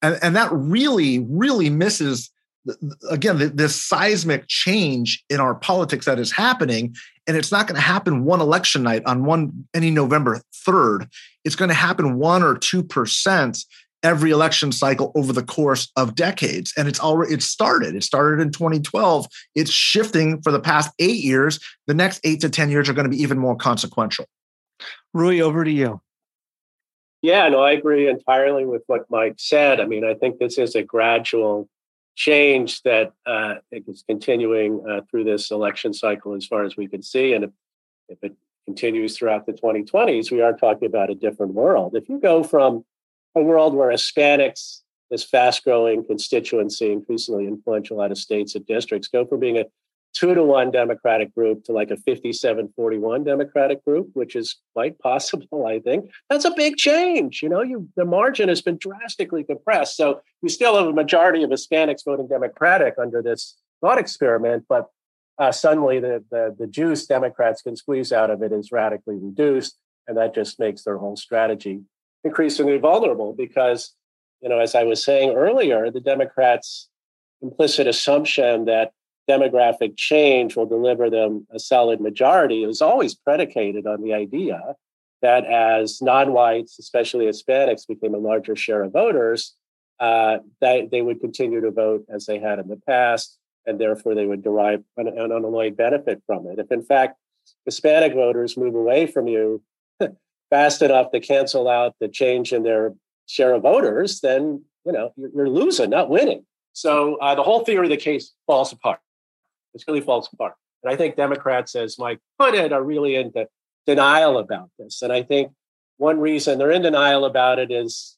And, 0.02 0.18
and 0.22 0.36
that 0.36 0.50
really, 0.52 1.20
really 1.20 1.70
misses, 1.70 2.30
again, 3.10 3.52
this 3.54 3.82
seismic 3.82 4.46
change 4.48 5.22
in 5.28 5.40
our 5.40 5.54
politics 5.54 6.06
that 6.06 6.18
is 6.18 6.32
happening. 6.32 6.94
And 7.26 7.36
it's 7.36 7.52
not 7.52 7.66
going 7.66 7.76
to 7.76 7.80
happen 7.80 8.24
one 8.24 8.40
election 8.40 8.82
night 8.82 9.02
on 9.06 9.24
one 9.24 9.66
any 9.74 9.90
November 9.90 10.40
3rd. 10.66 11.08
It's 11.44 11.56
going 11.56 11.70
to 11.70 11.74
happen 11.74 12.18
one 12.18 12.42
or 12.42 12.56
two 12.56 12.82
percent 12.82 13.64
every 14.02 14.30
election 14.30 14.70
cycle 14.70 15.12
over 15.14 15.32
the 15.32 15.42
course 15.42 15.90
of 15.96 16.14
decades 16.14 16.74
and 16.76 16.86
it's 16.88 17.00
already 17.00 17.32
it 17.32 17.42
started 17.42 17.96
it 17.96 18.04
started 18.04 18.38
in 18.38 18.50
2012 18.52 19.26
it's 19.54 19.70
shifting 19.70 20.42
for 20.42 20.52
the 20.52 20.60
past 20.60 20.90
8 20.98 21.24
years 21.24 21.58
the 21.86 21.94
next 21.94 22.20
8 22.22 22.38
to 22.42 22.50
10 22.50 22.68
years 22.68 22.86
are 22.86 22.92
going 22.92 23.06
to 23.06 23.16
be 23.16 23.22
even 23.22 23.38
more 23.38 23.56
consequential 23.56 24.26
Ruy, 25.14 25.40
over 25.40 25.64
to 25.64 25.70
you. 25.70 26.00
Yeah, 27.22 27.48
no, 27.48 27.60
I 27.60 27.72
agree 27.72 28.08
entirely 28.08 28.66
with 28.66 28.82
what 28.86 29.06
Mike 29.08 29.36
said. 29.38 29.80
I 29.80 29.86
mean, 29.86 30.04
I 30.04 30.14
think 30.14 30.38
this 30.38 30.58
is 30.58 30.74
a 30.74 30.82
gradual 30.82 31.68
change 32.14 32.82
that 32.82 33.12
uh, 33.26 33.56
is 33.72 34.04
continuing 34.08 34.84
uh, 34.88 35.00
through 35.10 35.24
this 35.24 35.50
election 35.50 35.92
cycle 35.92 36.34
as 36.34 36.46
far 36.46 36.64
as 36.64 36.76
we 36.76 36.86
can 36.86 37.02
see. 37.02 37.32
And 37.32 37.44
if, 37.44 37.50
if 38.08 38.18
it 38.22 38.36
continues 38.66 39.16
throughout 39.16 39.46
the 39.46 39.52
2020s, 39.52 40.30
we 40.30 40.40
are 40.40 40.52
talking 40.52 40.86
about 40.86 41.10
a 41.10 41.14
different 41.14 41.54
world. 41.54 41.94
If 41.96 42.08
you 42.08 42.18
go 42.18 42.42
from 42.42 42.84
a 43.34 43.42
world 43.42 43.74
where 43.74 43.90
Hispanics, 43.90 44.80
this 45.10 45.24
fast 45.24 45.64
growing 45.64 46.04
constituency, 46.04 46.92
increasingly 46.92 47.46
influential 47.46 48.00
out 48.00 48.12
of 48.12 48.18
states 48.18 48.54
and 48.54 48.66
districts, 48.66 49.08
go 49.08 49.26
from 49.26 49.40
being 49.40 49.58
a 49.58 49.64
two 50.14 50.34
to 50.34 50.42
one 50.42 50.70
Democratic 50.70 51.34
group 51.34 51.64
to 51.64 51.72
like 51.72 51.90
a 51.90 51.96
57 51.96 52.72
41 52.74 53.24
Democratic 53.24 53.84
group, 53.84 54.10
which 54.14 54.36
is 54.36 54.56
quite 54.72 54.98
possible, 55.00 55.66
I 55.66 55.80
think. 55.80 56.10
That's 56.30 56.44
a 56.44 56.54
big 56.54 56.76
change. 56.76 57.42
You 57.42 57.48
know, 57.48 57.62
you 57.62 57.88
the 57.96 58.04
margin 58.04 58.48
has 58.48 58.62
been 58.62 58.78
drastically 58.78 59.44
compressed. 59.44 59.96
So 59.96 60.20
you 60.42 60.48
still 60.48 60.76
have 60.76 60.86
a 60.86 60.92
majority 60.92 61.42
of 61.42 61.50
Hispanics 61.50 62.04
voting 62.04 62.28
Democratic 62.28 62.94
under 62.98 63.20
this 63.20 63.56
thought 63.80 63.98
experiment, 63.98 64.64
but 64.68 64.88
uh, 65.38 65.52
suddenly 65.52 65.98
the, 65.98 66.24
the, 66.30 66.54
the 66.58 66.66
juice 66.66 67.06
Democrats 67.06 67.62
can 67.62 67.76
squeeze 67.76 68.12
out 68.12 68.30
of 68.30 68.42
it 68.42 68.52
is 68.52 68.70
radically 68.70 69.16
reduced. 69.16 69.76
And 70.06 70.16
that 70.16 70.34
just 70.34 70.60
makes 70.60 70.84
their 70.84 70.98
whole 70.98 71.16
strategy 71.16 71.80
increasingly 72.22 72.78
vulnerable 72.78 73.34
because, 73.34 73.94
you 74.40 74.48
know, 74.48 74.60
as 74.60 74.74
I 74.74 74.84
was 74.84 75.04
saying 75.04 75.34
earlier, 75.34 75.90
the 75.90 76.00
Democrats' 76.00 76.88
implicit 77.42 77.86
assumption 77.86 78.66
that 78.66 78.92
demographic 79.28 79.96
change 79.96 80.56
will 80.56 80.66
deliver 80.66 81.10
them 81.10 81.46
a 81.50 81.58
solid 81.58 82.00
majority 82.00 82.64
is 82.64 82.82
always 82.82 83.14
predicated 83.14 83.86
on 83.86 84.02
the 84.02 84.12
idea 84.12 84.74
that 85.22 85.46
as 85.46 86.02
non-whites, 86.02 86.78
especially 86.78 87.26
Hispanics, 87.26 87.86
became 87.86 88.14
a 88.14 88.18
larger 88.18 88.54
share 88.54 88.82
of 88.82 88.92
voters, 88.92 89.54
uh, 89.98 90.38
that 90.60 90.90
they 90.90 91.00
would 91.00 91.20
continue 91.20 91.60
to 91.62 91.70
vote 91.70 92.04
as 92.10 92.26
they 92.26 92.38
had 92.38 92.58
in 92.58 92.68
the 92.68 92.80
past, 92.86 93.38
and 93.64 93.80
therefore 93.80 94.14
they 94.14 94.26
would 94.26 94.42
derive 94.42 94.82
an, 94.96 95.08
an 95.08 95.32
unalloyed 95.32 95.76
benefit 95.76 96.22
from 96.26 96.46
it. 96.46 96.58
If 96.58 96.70
in 96.70 96.82
fact 96.82 97.16
Hispanic 97.64 98.12
voters 98.12 98.56
move 98.56 98.74
away 98.74 99.06
from 99.06 99.26
you 99.26 99.62
fast 100.50 100.82
enough 100.82 101.10
to 101.12 101.20
cancel 101.20 101.68
out 101.68 101.94
the 102.00 102.08
change 102.08 102.52
in 102.52 102.62
their 102.62 102.92
share 103.26 103.54
of 103.54 103.62
voters, 103.62 104.20
then 104.20 104.62
you 104.84 104.92
know 104.92 105.12
you're, 105.16 105.30
you're 105.34 105.48
losing, 105.48 105.90
not 105.90 106.10
winning. 106.10 106.44
So 106.74 107.16
uh, 107.16 107.34
the 107.34 107.42
whole 107.42 107.64
theory 107.64 107.86
of 107.86 107.90
the 107.90 107.96
case 107.96 108.32
falls 108.46 108.72
apart. 108.72 108.98
It's 109.74 109.86
really 109.86 110.00
falls 110.00 110.28
apart. 110.32 110.54
And 110.82 110.92
I 110.92 110.96
think 110.96 111.16
Democrats, 111.16 111.74
as 111.74 111.98
Mike 111.98 112.20
put 112.38 112.54
it, 112.54 112.72
are 112.72 112.82
really 112.82 113.16
into 113.16 113.48
denial 113.86 114.38
about 114.38 114.70
this. 114.78 115.02
And 115.02 115.12
I 115.12 115.22
think 115.22 115.52
one 115.96 116.18
reason 116.18 116.58
they're 116.58 116.70
in 116.70 116.82
denial 116.82 117.24
about 117.24 117.58
it 117.58 117.70
is, 117.70 118.16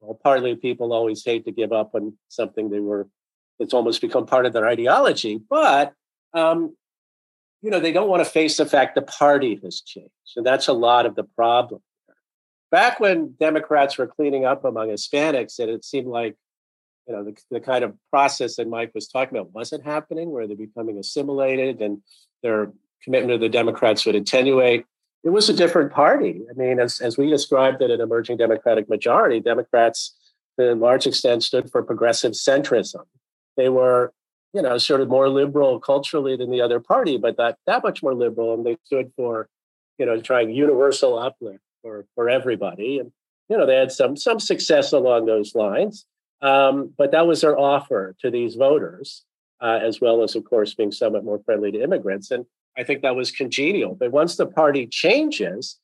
well, 0.00 0.18
partly 0.22 0.54
people 0.54 0.92
always 0.92 1.24
hate 1.24 1.44
to 1.44 1.52
give 1.52 1.72
up 1.72 1.94
on 1.94 2.16
something 2.28 2.70
they 2.70 2.80
were, 2.80 3.08
it's 3.58 3.74
almost 3.74 4.00
become 4.00 4.26
part 4.26 4.46
of 4.46 4.52
their 4.52 4.66
ideology. 4.66 5.40
But, 5.48 5.92
um, 6.34 6.76
you 7.62 7.70
know, 7.70 7.80
they 7.80 7.92
don't 7.92 8.08
want 8.08 8.24
to 8.24 8.30
face 8.30 8.56
the 8.56 8.66
fact 8.66 8.94
the 8.94 9.02
party 9.02 9.58
has 9.64 9.80
changed. 9.80 10.12
And 10.36 10.46
that's 10.46 10.68
a 10.68 10.72
lot 10.72 11.06
of 11.06 11.16
the 11.16 11.24
problem. 11.24 11.80
Back 12.70 13.00
when 13.00 13.34
Democrats 13.40 13.96
were 13.96 14.06
cleaning 14.06 14.44
up 14.44 14.64
among 14.64 14.88
Hispanics, 14.88 15.58
and 15.58 15.70
it 15.70 15.84
seemed 15.84 16.06
like 16.06 16.36
you 17.08 17.14
know 17.14 17.24
the, 17.24 17.36
the 17.50 17.60
kind 17.60 17.82
of 17.82 17.94
process 18.10 18.56
that 18.56 18.68
mike 18.68 18.92
was 18.94 19.08
talking 19.08 19.36
about 19.36 19.52
wasn't 19.52 19.84
happening 19.84 20.30
where 20.30 20.46
they're 20.46 20.56
becoming 20.56 20.98
assimilated 20.98 21.80
and 21.80 22.02
their 22.42 22.70
commitment 23.02 23.32
to 23.32 23.38
the 23.38 23.48
democrats 23.48 24.04
would 24.04 24.14
attenuate. 24.14 24.84
It 25.24 25.30
was 25.30 25.48
a 25.48 25.54
different 25.54 25.92
party. 25.92 26.42
I 26.48 26.52
mean 26.54 26.78
as, 26.78 27.00
as 27.00 27.16
we 27.18 27.28
described 27.30 27.82
it 27.82 27.90
an 27.90 28.00
emerging 28.00 28.36
democratic 28.36 28.88
majority 28.88 29.40
democrats 29.40 30.14
to 30.58 30.72
a 30.72 30.74
large 30.74 31.06
extent 31.06 31.42
stood 31.42 31.70
for 31.70 31.82
progressive 31.82 32.32
centrism. 32.32 33.04
They 33.56 33.68
were 33.68 34.12
you 34.52 34.62
know 34.62 34.78
sort 34.78 35.00
of 35.00 35.08
more 35.08 35.28
liberal 35.28 35.80
culturally 35.80 36.36
than 36.36 36.50
the 36.50 36.60
other 36.60 36.80
party 36.80 37.16
but 37.16 37.36
that 37.36 37.58
that 37.66 37.82
much 37.82 38.02
more 38.02 38.14
liberal 38.14 38.54
and 38.54 38.64
they 38.64 38.76
stood 38.84 39.12
for 39.16 39.48
you 39.98 40.06
know 40.06 40.20
trying 40.20 40.50
universal 40.50 41.18
uplift 41.18 41.62
for 41.82 42.06
for 42.14 42.28
everybody. 42.28 42.98
And 42.98 43.12
you 43.48 43.56
know 43.56 43.64
they 43.64 43.76
had 43.76 43.92
some 43.92 44.16
some 44.16 44.40
success 44.40 44.92
along 44.92 45.26
those 45.26 45.54
lines 45.54 46.04
Um, 46.40 46.92
but 46.96 47.10
that 47.12 47.26
was 47.26 47.40
their 47.40 47.58
offer 47.58 48.14
to 48.20 48.30
these 48.30 48.54
voters, 48.54 49.24
uh, 49.60 49.80
as 49.82 50.00
well 50.00 50.22
as, 50.22 50.36
of 50.36 50.44
course, 50.44 50.74
being 50.74 50.92
somewhat 50.92 51.24
more 51.24 51.40
friendly 51.44 51.72
to 51.72 51.82
immigrants. 51.82 52.30
And 52.30 52.46
I 52.76 52.84
think 52.84 53.02
that 53.02 53.16
was 53.16 53.30
congenial. 53.30 53.94
But 53.94 54.12
once 54.12 54.36
the 54.36 54.46
party 54.46 54.86
changes, 54.86 55.78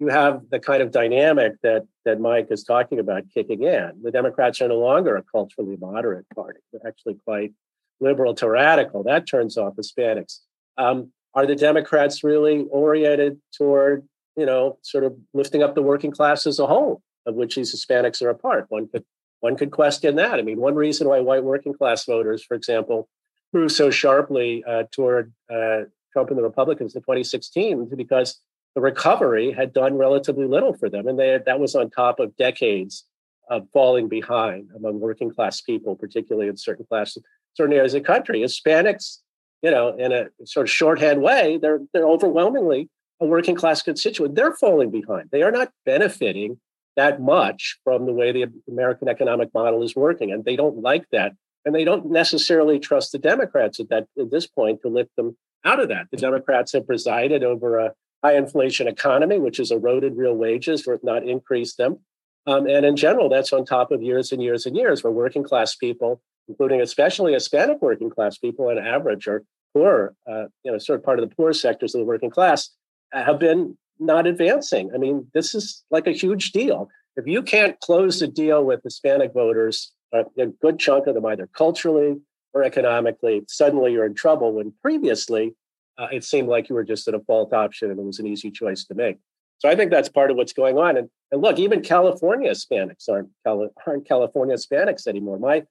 you 0.00 0.08
have 0.08 0.42
the 0.50 0.58
kind 0.58 0.82
of 0.82 0.90
dynamic 0.90 1.52
that 1.62 1.86
that 2.04 2.20
Mike 2.20 2.48
is 2.50 2.64
talking 2.64 2.98
about 2.98 3.22
kicking 3.32 3.62
in. 3.62 3.92
The 4.02 4.10
Democrats 4.10 4.60
are 4.60 4.66
no 4.66 4.80
longer 4.80 5.16
a 5.16 5.22
culturally 5.22 5.76
moderate 5.80 6.26
party; 6.34 6.58
they're 6.72 6.88
actually 6.88 7.14
quite 7.24 7.52
liberal 8.00 8.34
to 8.34 8.48
radical. 8.48 9.04
That 9.04 9.28
turns 9.28 9.56
off 9.56 9.76
Hispanics. 9.76 10.40
Um, 10.76 11.12
are 11.34 11.46
the 11.46 11.54
Democrats 11.54 12.24
really 12.24 12.66
oriented 12.70 13.40
toward, 13.56 14.06
you 14.36 14.44
know, 14.44 14.78
sort 14.82 15.04
of 15.04 15.16
lifting 15.32 15.62
up 15.62 15.74
the 15.74 15.82
working 15.82 16.10
class 16.10 16.46
as 16.46 16.58
a 16.58 16.66
whole, 16.66 17.00
of 17.26 17.36
which 17.36 17.54
these 17.54 17.72
Hispanics 17.72 18.20
are 18.20 18.30
a 18.30 18.34
part? 18.34 18.66
One 18.68 18.88
could 18.88 19.04
one 19.42 19.56
could 19.56 19.72
question 19.72 20.14
that. 20.16 20.38
I 20.38 20.42
mean, 20.42 20.60
one 20.60 20.76
reason 20.76 21.08
why 21.08 21.18
white 21.18 21.42
working 21.42 21.74
class 21.74 22.04
voters, 22.04 22.44
for 22.44 22.54
example, 22.54 23.08
grew 23.52 23.68
so 23.68 23.90
sharply 23.90 24.62
uh, 24.64 24.84
toward 24.92 25.32
uh, 25.52 25.80
Trump 26.12 26.30
and 26.30 26.38
the 26.38 26.44
Republicans 26.44 26.94
in 26.94 27.02
2016 27.02 27.82
is 27.82 27.94
because 27.96 28.40
the 28.76 28.80
recovery 28.80 29.50
had 29.50 29.72
done 29.72 29.98
relatively 29.98 30.46
little 30.46 30.74
for 30.74 30.88
them. 30.88 31.08
And 31.08 31.18
they 31.18 31.26
had, 31.26 31.44
that 31.46 31.58
was 31.58 31.74
on 31.74 31.90
top 31.90 32.20
of 32.20 32.36
decades 32.36 33.04
of 33.50 33.66
falling 33.72 34.08
behind 34.08 34.68
among 34.76 35.00
working 35.00 35.34
class 35.34 35.60
people, 35.60 35.96
particularly 35.96 36.46
in 36.46 36.56
certain 36.56 36.86
classes, 36.86 37.24
certain 37.56 37.74
areas 37.74 37.94
of 37.94 38.02
the 38.02 38.06
country. 38.06 38.42
Hispanics, 38.42 39.18
you 39.60 39.72
know, 39.72 39.88
in 39.96 40.12
a 40.12 40.26
sort 40.44 40.66
of 40.66 40.70
shorthand 40.70 41.20
way, 41.20 41.58
they're 41.60 41.80
they're 41.92 42.08
overwhelmingly 42.08 42.88
a 43.20 43.26
working 43.26 43.56
class 43.56 43.82
constituent. 43.82 44.36
They're 44.36 44.54
falling 44.54 44.92
behind. 44.92 45.30
They 45.32 45.42
are 45.42 45.50
not 45.50 45.72
benefiting 45.84 46.60
that 46.96 47.20
much 47.20 47.78
from 47.84 48.06
the 48.06 48.12
way 48.12 48.32
the 48.32 48.46
American 48.68 49.08
economic 49.08 49.52
model 49.54 49.82
is 49.82 49.96
working. 49.96 50.30
And 50.32 50.44
they 50.44 50.56
don't 50.56 50.82
like 50.82 51.06
that. 51.12 51.32
And 51.64 51.74
they 51.74 51.84
don't 51.84 52.10
necessarily 52.10 52.78
trust 52.78 53.12
the 53.12 53.18
Democrats 53.18 53.78
at 53.80 53.88
that 53.88 54.06
at 54.18 54.30
this 54.30 54.46
point 54.46 54.82
to 54.82 54.88
lift 54.88 55.14
them 55.16 55.36
out 55.64 55.80
of 55.80 55.88
that. 55.88 56.08
The 56.10 56.16
Democrats 56.16 56.72
have 56.72 56.86
presided 56.86 57.44
over 57.44 57.78
a 57.78 57.92
high 58.22 58.36
inflation 58.36 58.88
economy, 58.88 59.38
which 59.38 59.58
has 59.58 59.70
eroded 59.70 60.16
real 60.16 60.34
wages 60.34 60.86
or 60.86 60.98
not 61.02 61.26
increased 61.26 61.78
them. 61.78 61.98
Um, 62.46 62.66
and 62.66 62.84
in 62.84 62.96
general, 62.96 63.28
that's 63.28 63.52
on 63.52 63.64
top 63.64 63.92
of 63.92 64.02
years 64.02 64.32
and 64.32 64.42
years 64.42 64.66
and 64.66 64.76
years 64.76 65.04
where 65.04 65.12
working 65.12 65.44
class 65.44 65.76
people, 65.76 66.20
including 66.48 66.80
especially 66.80 67.32
Hispanic 67.32 67.80
working 67.80 68.10
class 68.10 68.38
people 68.38 68.68
on 68.68 68.78
average 68.78 69.28
are 69.28 69.44
poor, 69.72 70.14
uh, 70.28 70.46
you 70.64 70.72
know, 70.72 70.78
sort 70.78 70.98
of 70.98 71.04
part 71.04 71.20
of 71.20 71.28
the 71.28 71.34
poor 71.34 71.52
sectors 71.52 71.94
of 71.94 72.00
the 72.00 72.04
working 72.04 72.30
class, 72.30 72.70
uh, 73.14 73.24
have 73.24 73.38
been 73.38 73.78
not 73.98 74.26
advancing. 74.26 74.90
I 74.94 74.98
mean, 74.98 75.28
this 75.34 75.54
is 75.54 75.84
like 75.90 76.06
a 76.06 76.12
huge 76.12 76.52
deal. 76.52 76.88
If 77.16 77.26
you 77.26 77.42
can't 77.42 77.78
close 77.80 78.20
the 78.20 78.28
deal 78.28 78.64
with 78.64 78.82
Hispanic 78.82 79.32
voters, 79.32 79.92
a 80.12 80.46
good 80.60 80.78
chunk 80.78 81.06
of 81.06 81.14
them 81.14 81.26
either 81.26 81.48
culturally 81.54 82.20
or 82.54 82.62
economically, 82.62 83.42
suddenly 83.48 83.92
you're 83.92 84.06
in 84.06 84.14
trouble 84.14 84.52
when 84.52 84.72
previously 84.82 85.54
uh, 85.98 86.08
it 86.12 86.24
seemed 86.24 86.48
like 86.48 86.68
you 86.68 86.74
were 86.74 86.84
just 86.84 87.08
a 87.08 87.12
default 87.12 87.52
option 87.52 87.90
and 87.90 87.98
it 87.98 88.02
was 88.02 88.18
an 88.18 88.26
easy 88.26 88.50
choice 88.50 88.84
to 88.84 88.94
make. 88.94 89.18
So 89.58 89.68
I 89.68 89.76
think 89.76 89.90
that's 89.90 90.08
part 90.08 90.30
of 90.30 90.36
what's 90.36 90.52
going 90.52 90.76
on. 90.76 90.96
And, 90.96 91.08
and 91.30 91.40
look, 91.40 91.58
even 91.58 91.82
California 91.82 92.50
Hispanics 92.50 93.08
aren't, 93.08 93.28
aren't 93.46 94.08
California 94.08 94.56
Hispanics 94.56 95.06
anymore. 95.06 95.38
My 95.38 95.62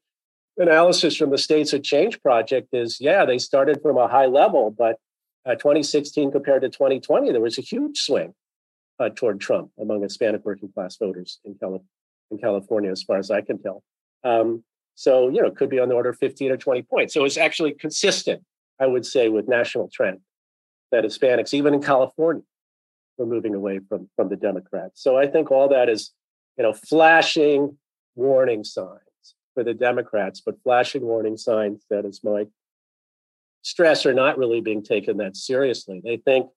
analysis 0.57 1.15
from 1.15 1.31
the 1.31 1.37
States 1.37 1.73
of 1.73 1.83
Change 1.83 2.21
Project 2.21 2.69
is 2.71 2.97
yeah, 3.01 3.25
they 3.25 3.37
started 3.37 3.81
from 3.81 3.97
a 3.97 4.07
high 4.07 4.27
level, 4.27 4.71
but 4.71 4.97
uh, 5.45 5.55
2016 5.55 6.31
compared 6.31 6.61
to 6.61 6.69
2020, 6.69 7.31
there 7.31 7.41
was 7.41 7.57
a 7.57 7.61
huge 7.61 7.99
swing 7.99 8.33
uh, 8.99 9.09
toward 9.09 9.39
Trump 9.39 9.71
among 9.79 10.01
Hispanic 10.01 10.45
working 10.45 10.71
class 10.71 10.97
voters 10.97 11.39
in, 11.43 11.55
Cali- 11.55 11.81
in 12.29 12.37
California, 12.37 12.91
as 12.91 13.03
far 13.03 13.17
as 13.17 13.31
I 13.31 13.41
can 13.41 13.61
tell. 13.61 13.83
Um, 14.23 14.63
so, 14.95 15.29
you 15.29 15.41
know, 15.41 15.47
it 15.47 15.55
could 15.55 15.69
be 15.69 15.79
on 15.79 15.89
the 15.89 15.95
order 15.95 16.09
of 16.09 16.17
15 16.19 16.51
or 16.51 16.57
20 16.57 16.83
points. 16.83 17.13
So 17.13 17.25
it's 17.25 17.37
actually 17.37 17.73
consistent, 17.73 18.43
I 18.79 18.85
would 18.85 19.05
say, 19.05 19.29
with 19.29 19.47
national 19.47 19.89
trend 19.91 20.19
that 20.91 21.03
Hispanics, 21.03 21.53
even 21.53 21.73
in 21.73 21.81
California, 21.81 22.43
were 23.17 23.25
moving 23.25 23.55
away 23.55 23.79
from, 23.87 24.09
from 24.15 24.29
the 24.29 24.35
Democrats. 24.35 25.01
So 25.01 25.17
I 25.17 25.27
think 25.27 25.49
all 25.49 25.69
that 25.69 25.89
is, 25.89 26.11
you 26.57 26.63
know, 26.63 26.73
flashing 26.73 27.77
warning 28.15 28.63
signs 28.63 28.99
for 29.53 29.63
the 29.63 29.73
Democrats, 29.73 30.41
but 30.45 30.61
flashing 30.63 31.01
warning 31.01 31.37
signs 31.37 31.85
that, 31.89 32.05
as 32.05 32.21
Mike 32.23 32.49
stress 33.61 34.05
are 34.05 34.13
not 34.13 34.37
really 34.37 34.61
being 34.61 34.83
taken 34.83 35.17
that 35.17 35.37
seriously. 35.37 36.01
They 36.03 36.17
think, 36.17 36.47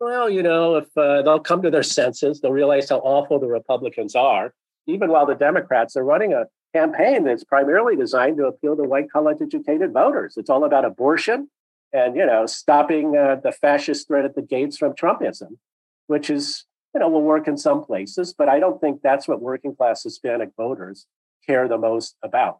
well, 0.00 0.28
you 0.28 0.42
know, 0.42 0.76
if 0.76 0.96
uh, 0.96 1.22
they'll 1.22 1.38
come 1.40 1.62
to 1.62 1.70
their 1.70 1.82
senses, 1.82 2.40
they'll 2.40 2.52
realize 2.52 2.90
how 2.90 2.98
awful 2.98 3.38
the 3.38 3.46
Republicans 3.46 4.14
are, 4.14 4.52
even 4.86 5.10
while 5.10 5.26
the 5.26 5.34
Democrats 5.34 5.96
are 5.96 6.04
running 6.04 6.32
a 6.32 6.46
campaign 6.74 7.24
that's 7.24 7.44
primarily 7.44 7.96
designed 7.96 8.36
to 8.38 8.46
appeal 8.46 8.76
to 8.76 8.82
white 8.82 9.10
college 9.10 9.38
educated 9.40 9.92
voters. 9.92 10.34
It's 10.36 10.50
all 10.50 10.64
about 10.64 10.84
abortion 10.84 11.48
and, 11.92 12.16
you 12.16 12.26
know, 12.26 12.46
stopping 12.46 13.16
uh, 13.16 13.36
the 13.42 13.52
fascist 13.52 14.08
threat 14.08 14.24
at 14.24 14.34
the 14.34 14.42
gates 14.42 14.78
from 14.78 14.94
Trumpism, 14.94 15.58
which 16.06 16.30
is, 16.30 16.64
you 16.94 17.00
know, 17.00 17.08
will 17.08 17.22
work 17.22 17.46
in 17.46 17.56
some 17.56 17.84
places, 17.84 18.34
but 18.36 18.48
I 18.48 18.58
don't 18.58 18.80
think 18.80 19.02
that's 19.02 19.28
what 19.28 19.40
working 19.40 19.76
class 19.76 20.02
Hispanic 20.02 20.50
voters 20.56 21.06
care 21.46 21.68
the 21.68 21.78
most 21.78 22.16
about. 22.22 22.58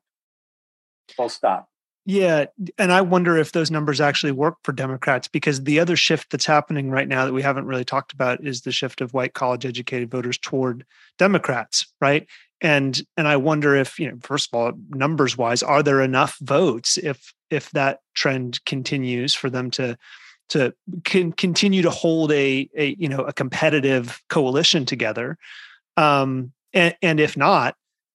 Full 1.16 1.28
stop. 1.28 1.68
Yeah. 2.05 2.47
And 2.79 2.93
I 2.93 3.01
wonder 3.01 3.37
if 3.37 3.53
those 3.53 3.71
numbers 3.71 4.01
actually 4.01 4.33
work 4.33 4.57
for 4.65 4.73
Democrats 4.73 5.29
because 5.29 5.63
the 5.63 5.79
other 5.79 5.95
shift 5.95 6.31
that's 6.31 6.47
happening 6.47 6.91
right 6.91 7.07
now 7.07 7.25
that 7.25 7.33
we 7.33 7.43
haven't 7.43 7.67
really 7.67 7.85
talked 7.85 8.13
about 8.13 8.45
is 8.45 8.63
the 8.63 8.73
shift 8.73 9.01
of 9.01 9.15
white 9.15 9.35
college 9.35 9.65
educated 9.65 10.11
voters 10.11 10.37
toward 10.37 10.85
Democrats, 11.19 11.87
right? 12.01 12.27
And 12.61 13.01
and 13.17 13.29
I 13.29 13.37
wonder 13.37 13.77
if, 13.77 14.01
you 14.01 14.11
know, 14.11 14.19
first 14.21 14.51
of 14.53 14.59
all, 14.59 14.73
numbers 14.91 15.39
wise, 15.39 15.63
are 15.63 15.83
there 15.83 16.01
enough 16.01 16.39
votes 16.41 16.99
if 16.99 17.33
if 17.51 17.71
that 17.71 18.01
trend 18.15 18.65
continues 18.65 19.35
for 19.35 19.49
them 19.49 19.71
to 19.73 19.97
to 20.49 20.75
can 21.05 21.33
continue 21.33 21.83
to 21.83 21.91
hold 21.91 22.33
a, 22.33 22.69
a 22.77 22.97
you 22.99 23.09
know 23.09 23.21
a 23.21 23.33
competitive 23.33 24.21
coalition 24.29 24.85
together 24.85 25.39
um 25.97 26.53
and, 26.75 26.95
and 27.01 27.21
if 27.21 27.37
not 27.37 27.75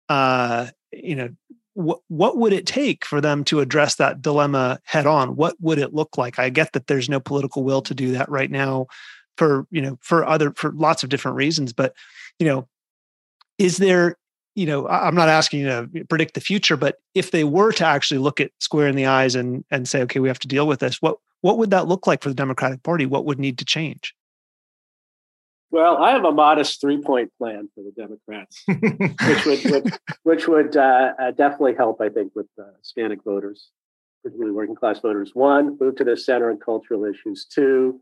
uh 0.10 0.68
you 0.92 1.16
know 1.16 1.30
what 1.76 2.38
would 2.38 2.54
it 2.54 2.66
take 2.66 3.06
for 3.06 3.20
them 3.20 3.44
to 3.46 3.60
address 3.60 3.96
that 3.96 4.22
dilemma 4.22 4.80
head 4.84 5.08
on? 5.08 5.36
What 5.36 5.56
would 5.60 5.80
it 5.80 5.94
look 5.94 6.18
like? 6.18 6.38
I 6.38 6.50
get 6.50 6.74
that 6.74 6.88
there's 6.88 7.10
no 7.10 7.20
political 7.20 7.64
will 7.64 7.82
to 7.84 7.94
do 7.94 8.12
that 8.12 8.30
right 8.30 8.52
now 8.52 8.88
for 9.38 9.66
you 9.72 9.82
know 9.82 9.98
for 10.02 10.26
other 10.26 10.52
for 10.52 10.72
lots 10.74 11.02
of 11.02 11.10
different 11.10 11.36
reasons 11.36 11.74
but 11.74 11.96
you 12.38 12.46
know 12.46 12.68
is 13.58 13.78
there 13.78 14.16
you 14.54 14.64
know 14.64 14.88
i'm 14.88 15.16
not 15.16 15.28
asking 15.28 15.62
you 15.62 15.66
to 15.66 16.06
predict 16.06 16.36
the 16.36 16.40
future 16.40 16.78
but 16.78 17.00
if 17.16 17.32
they 17.32 17.44
were 17.44 17.72
to 17.72 17.84
actually 17.84 18.20
look 18.20 18.40
at 18.40 18.52
square 18.60 18.88
in 18.88 18.96
the 18.96 19.08
eyes 19.08 19.34
and 19.34 19.66
and 19.72 19.88
say 19.88 20.04
okay 20.04 20.20
we 20.20 20.28
have 20.28 20.38
to 20.38 20.48
deal 20.48 20.68
with 20.68 20.82
this 20.82 21.02
what 21.02 21.18
what 21.44 21.58
would 21.58 21.72
that 21.72 21.90
look 21.90 22.08
like 22.08 22.24
for 22.24 22.30
the 22.30 22.36
democratic 22.36 22.84
party? 22.84 23.06
What 23.06 23.26
would 23.26 23.38
need 23.38 23.58
to 23.58 23.66
change 23.66 24.16
well, 25.74 25.98
I 25.98 26.12
have 26.12 26.24
a 26.24 26.32
modest 26.32 26.80
three-point 26.80 27.32
plan 27.40 27.68
for 27.74 27.84
the 27.84 27.92
Democrats, 27.98 28.64
which 28.68 29.46
would, 29.46 29.72
would 29.72 29.94
which 30.24 30.48
would 30.48 30.78
uh, 30.78 31.14
uh, 31.20 31.32
definitely 31.32 31.74
help, 31.74 32.00
I 32.00 32.10
think, 32.10 32.32
with 32.36 32.46
uh, 32.60 32.66
Hispanic 32.78 33.24
voters, 33.24 33.72
particularly 34.22 34.54
working-class 34.54 35.00
voters. 35.00 35.32
One, 35.34 35.76
move 35.80 35.96
to 35.96 36.04
the 36.04 36.16
center 36.16 36.52
on 36.52 36.60
cultural 36.60 37.06
issues. 37.06 37.46
Two, 37.46 38.00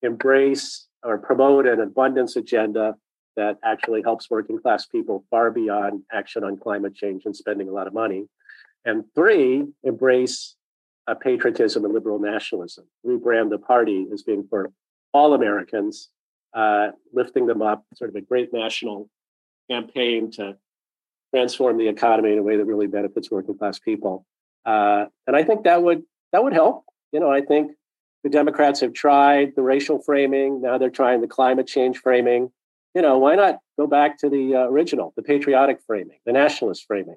embrace 0.00 0.86
or 1.02 1.18
promote 1.18 1.66
an 1.66 1.80
abundance 1.80 2.36
agenda 2.36 2.94
that 3.36 3.58
actually 3.62 4.00
helps 4.02 4.30
working-class 4.30 4.86
people 4.86 5.26
far 5.28 5.50
beyond 5.50 6.04
action 6.10 6.44
on 6.44 6.56
climate 6.56 6.94
change 6.94 7.26
and 7.26 7.36
spending 7.36 7.68
a 7.68 7.72
lot 7.72 7.86
of 7.86 7.92
money. 7.92 8.24
And 8.86 9.04
three, 9.14 9.64
embrace 9.84 10.56
uh, 11.06 11.14
patriotism 11.14 11.84
and 11.84 11.92
liberal 11.92 12.18
nationalism. 12.18 12.86
Rebrand 13.06 13.50
the 13.50 13.58
party 13.58 14.06
as 14.14 14.22
being 14.22 14.46
for 14.48 14.72
all 15.12 15.34
Americans 15.34 16.08
uh, 16.54 16.88
lifting 17.12 17.46
them 17.46 17.62
up, 17.62 17.84
sort 17.94 18.10
of 18.10 18.16
a 18.16 18.20
great 18.20 18.52
national 18.52 19.08
campaign 19.70 20.30
to 20.32 20.56
transform 21.34 21.78
the 21.78 21.88
economy 21.88 22.32
in 22.32 22.38
a 22.38 22.42
way 22.42 22.56
that 22.56 22.64
really 22.64 22.86
benefits 22.86 23.30
working 23.30 23.56
class 23.56 23.78
people. 23.78 24.26
Uh, 24.64 25.06
and 25.26 25.34
I 25.34 25.42
think 25.42 25.64
that 25.64 25.82
would 25.82 26.02
that 26.32 26.44
would 26.44 26.52
help. 26.52 26.84
You 27.12 27.20
know, 27.20 27.30
I 27.30 27.40
think 27.40 27.72
the 28.22 28.30
Democrats 28.30 28.80
have 28.80 28.92
tried 28.92 29.54
the 29.56 29.62
racial 29.62 30.00
framing. 30.00 30.60
Now 30.60 30.78
they're 30.78 30.90
trying 30.90 31.20
the 31.20 31.26
climate 31.26 31.66
change 31.66 31.98
framing. 31.98 32.50
You 32.94 33.02
know, 33.02 33.18
why 33.18 33.34
not 33.34 33.58
go 33.78 33.86
back 33.86 34.18
to 34.18 34.28
the 34.28 34.54
uh, 34.54 34.68
original, 34.68 35.12
the 35.16 35.22
patriotic 35.22 35.80
framing, 35.86 36.18
the 36.26 36.32
nationalist 36.32 36.84
framing? 36.86 37.16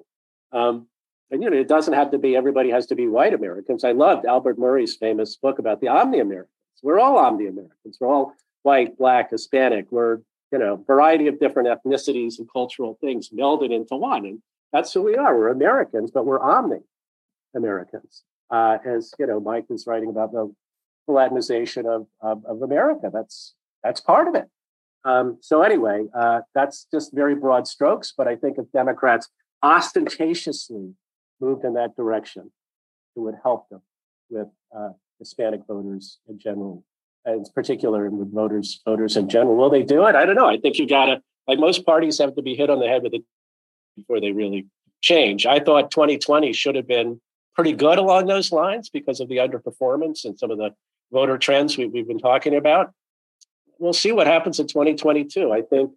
Um, 0.52 0.88
and 1.30 1.42
you 1.42 1.50
know, 1.50 1.56
it 1.56 1.68
doesn't 1.68 1.94
have 1.94 2.10
to 2.12 2.18
be 2.18 2.36
everybody 2.36 2.70
has 2.70 2.86
to 2.86 2.94
be 2.94 3.08
white 3.08 3.34
Americans. 3.34 3.84
I 3.84 3.92
loved 3.92 4.24
Albert 4.26 4.58
Murray's 4.58 4.96
famous 4.96 5.36
book 5.36 5.58
about 5.58 5.80
the 5.80 5.88
Omni 5.88 6.20
Americans. 6.20 6.50
We're 6.82 6.98
all 6.98 7.18
Omni 7.18 7.46
Americans. 7.46 7.98
We're 8.00 8.08
all 8.08 8.32
white, 8.66 8.98
black, 8.98 9.30
Hispanic. 9.30 9.86
We're, 9.92 10.18
you 10.50 10.58
know, 10.58 10.82
variety 10.86 11.28
of 11.28 11.38
different 11.38 11.68
ethnicities 11.68 12.38
and 12.38 12.48
cultural 12.52 12.98
things 13.00 13.30
melded 13.30 13.72
into 13.72 13.94
one. 13.94 14.26
And 14.26 14.42
that's 14.72 14.92
who 14.92 15.02
we 15.02 15.14
are. 15.14 15.36
We're 15.36 15.48
Americans, 15.48 16.10
but 16.10 16.26
we're 16.26 16.40
omni 16.40 16.80
Americans. 17.54 18.24
Uh, 18.50 18.78
as 18.84 19.14
you 19.20 19.26
know, 19.28 19.38
Mike 19.38 19.66
is 19.70 19.86
writing 19.86 20.10
about 20.10 20.32
the 20.32 20.52
Latinization 21.08 21.86
of, 21.86 22.08
of, 22.20 22.44
of 22.44 22.62
America. 22.62 23.08
That's 23.12 23.54
that's 23.84 24.00
part 24.00 24.26
of 24.26 24.34
it. 24.34 24.48
Um, 25.04 25.38
so 25.40 25.62
anyway, 25.62 26.06
uh, 26.12 26.40
that's 26.52 26.88
just 26.92 27.14
very 27.14 27.36
broad 27.36 27.68
strokes. 27.68 28.12
But 28.18 28.26
I 28.26 28.34
think 28.34 28.58
if 28.58 28.66
Democrats 28.72 29.28
ostentatiously 29.62 30.94
moved 31.40 31.64
in 31.64 31.74
that 31.74 31.94
direction, 31.94 32.50
it 33.14 33.20
would 33.20 33.36
help 33.44 33.68
them 33.68 33.82
with 34.28 34.48
uh, 34.76 34.90
Hispanic 35.20 35.60
voters 35.68 36.18
in 36.28 36.40
general, 36.40 36.82
in 37.26 37.44
particular, 37.54 38.06
and 38.06 38.18
with 38.18 38.32
voters 38.32 38.80
voters 38.84 39.16
in 39.16 39.28
general. 39.28 39.56
Will 39.56 39.70
they 39.70 39.82
do 39.82 40.06
it? 40.06 40.14
I 40.14 40.24
don't 40.24 40.36
know. 40.36 40.48
I 40.48 40.58
think 40.58 40.78
you 40.78 40.88
got 40.88 41.06
to, 41.06 41.20
like 41.46 41.58
most 41.58 41.84
parties, 41.84 42.18
have 42.18 42.34
to 42.36 42.42
be 42.42 42.54
hit 42.54 42.70
on 42.70 42.78
the 42.78 42.86
head 42.86 43.02
with 43.02 43.14
it 43.14 43.24
before 43.96 44.20
they 44.20 44.32
really 44.32 44.66
change. 45.02 45.46
I 45.46 45.60
thought 45.60 45.90
2020 45.90 46.52
should 46.52 46.76
have 46.76 46.86
been 46.86 47.20
pretty 47.54 47.72
good 47.72 47.98
along 47.98 48.26
those 48.26 48.52
lines 48.52 48.90
because 48.90 49.20
of 49.20 49.28
the 49.28 49.38
underperformance 49.38 50.24
and 50.24 50.38
some 50.38 50.50
of 50.50 50.58
the 50.58 50.70
voter 51.12 51.38
trends 51.38 51.76
we, 51.76 51.84
have 51.84 52.08
been 52.08 52.18
talking 52.18 52.54
about. 52.54 52.92
We'll 53.78 53.92
see 53.92 54.12
what 54.12 54.26
happens 54.26 54.60
in 54.60 54.66
2022. 54.66 55.52
I 55.52 55.62
think 55.62 55.92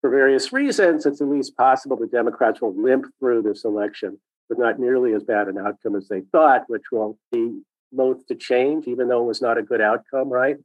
for 0.00 0.10
various 0.10 0.52
reasons, 0.52 1.06
it's 1.06 1.20
at 1.20 1.28
least 1.28 1.56
possible 1.56 1.96
the 1.96 2.06
Democrats 2.06 2.60
will 2.60 2.74
limp 2.74 3.06
through 3.18 3.42
this 3.42 3.64
election 3.64 4.18
with 4.48 4.58
not 4.58 4.78
nearly 4.78 5.12
as 5.12 5.22
bad 5.22 5.48
an 5.48 5.58
outcome 5.58 5.96
as 5.96 6.08
they 6.08 6.22
thought, 6.32 6.64
which 6.68 6.84
will 6.90 7.18
be 7.32 7.60
loath 7.92 8.26
to 8.26 8.34
change, 8.34 8.86
even 8.86 9.08
though 9.08 9.22
it 9.22 9.26
was 9.26 9.42
not 9.42 9.58
a 9.58 9.62
good 9.62 9.80
outcome, 9.80 10.28
right? 10.28 10.56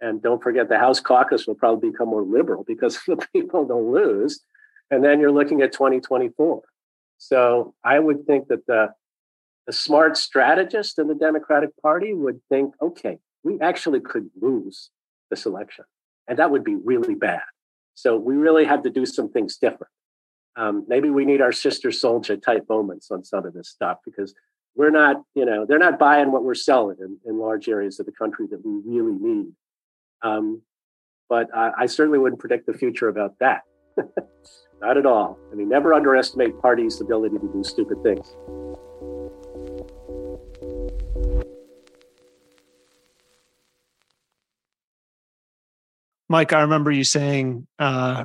And 0.00 0.22
don't 0.22 0.42
forget 0.42 0.68
the 0.68 0.78
House 0.78 1.00
caucus 1.00 1.46
will 1.46 1.54
probably 1.54 1.90
become 1.90 2.08
more 2.08 2.22
liberal 2.22 2.64
because 2.66 2.98
the 3.06 3.24
people 3.32 3.66
don't 3.66 3.92
lose. 3.92 4.40
And 4.90 5.04
then 5.04 5.20
you're 5.20 5.32
looking 5.32 5.62
at 5.62 5.72
2024. 5.72 6.62
So 7.18 7.74
I 7.84 7.98
would 7.98 8.26
think 8.26 8.48
that 8.48 8.66
the, 8.66 8.92
the 9.66 9.72
smart 9.72 10.16
strategist 10.16 10.98
in 10.98 11.06
the 11.06 11.14
Democratic 11.14 11.70
Party 11.82 12.14
would 12.14 12.40
think, 12.48 12.74
okay, 12.80 13.18
we 13.44 13.60
actually 13.60 14.00
could 14.00 14.30
lose 14.40 14.90
this 15.30 15.46
election. 15.46 15.84
And 16.26 16.38
that 16.38 16.50
would 16.50 16.64
be 16.64 16.74
really 16.74 17.14
bad. 17.14 17.42
So 17.94 18.16
we 18.16 18.36
really 18.36 18.64
have 18.64 18.82
to 18.84 18.90
do 18.90 19.04
some 19.04 19.30
things 19.30 19.56
different. 19.58 19.92
Um, 20.56 20.84
maybe 20.88 21.10
we 21.10 21.24
need 21.24 21.40
our 21.40 21.52
Sister 21.52 21.90
Souljah 21.90 22.42
type 22.42 22.64
moments 22.68 23.10
on 23.10 23.24
some 23.24 23.46
of 23.46 23.52
this 23.52 23.68
stuff 23.68 23.98
because 24.04 24.34
we're 24.74 24.90
not, 24.90 25.22
you 25.34 25.44
know, 25.44 25.66
they're 25.66 25.78
not 25.78 25.98
buying 25.98 26.32
what 26.32 26.44
we're 26.44 26.54
selling 26.54 26.96
in, 27.00 27.18
in 27.26 27.38
large 27.38 27.68
areas 27.68 28.00
of 28.00 28.06
the 28.06 28.12
country 28.12 28.46
that 28.50 28.64
we 28.64 28.80
really 28.84 29.18
need. 29.18 29.52
Um, 30.22 30.62
but 31.28 31.48
I, 31.54 31.72
I 31.78 31.86
certainly 31.86 32.18
wouldn't 32.18 32.40
predict 32.40 32.66
the 32.66 32.74
future 32.74 33.08
about 33.08 33.38
that. 33.40 33.62
not 34.80 34.96
at 34.96 35.06
all. 35.06 35.38
I 35.52 35.54
mean, 35.54 35.68
never 35.68 35.92
underestimate 35.92 36.60
parties' 36.60 37.00
ability 37.00 37.38
to 37.38 37.50
do 37.52 37.62
stupid 37.62 38.02
things. 38.02 38.34
Mike, 46.28 46.52
I 46.52 46.60
remember 46.60 46.92
you 46.92 47.02
saying 47.02 47.66
uh, 47.80 48.24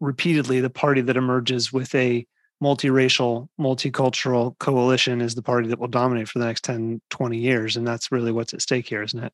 repeatedly 0.00 0.60
the 0.60 0.70
party 0.70 1.02
that 1.02 1.16
emerges 1.16 1.72
with 1.72 1.94
a 1.94 2.26
multiracial, 2.62 3.48
multicultural 3.60 4.56
coalition 4.58 5.20
is 5.20 5.34
the 5.34 5.42
party 5.42 5.68
that 5.68 5.80
will 5.80 5.88
dominate 5.88 6.28
for 6.28 6.38
the 6.38 6.46
next 6.46 6.62
10, 6.64 7.00
20 7.10 7.36
years. 7.36 7.76
And 7.76 7.86
that's 7.86 8.12
really 8.12 8.30
what's 8.30 8.54
at 8.54 8.62
stake 8.62 8.88
here, 8.88 9.02
isn't 9.02 9.22
it? 9.22 9.32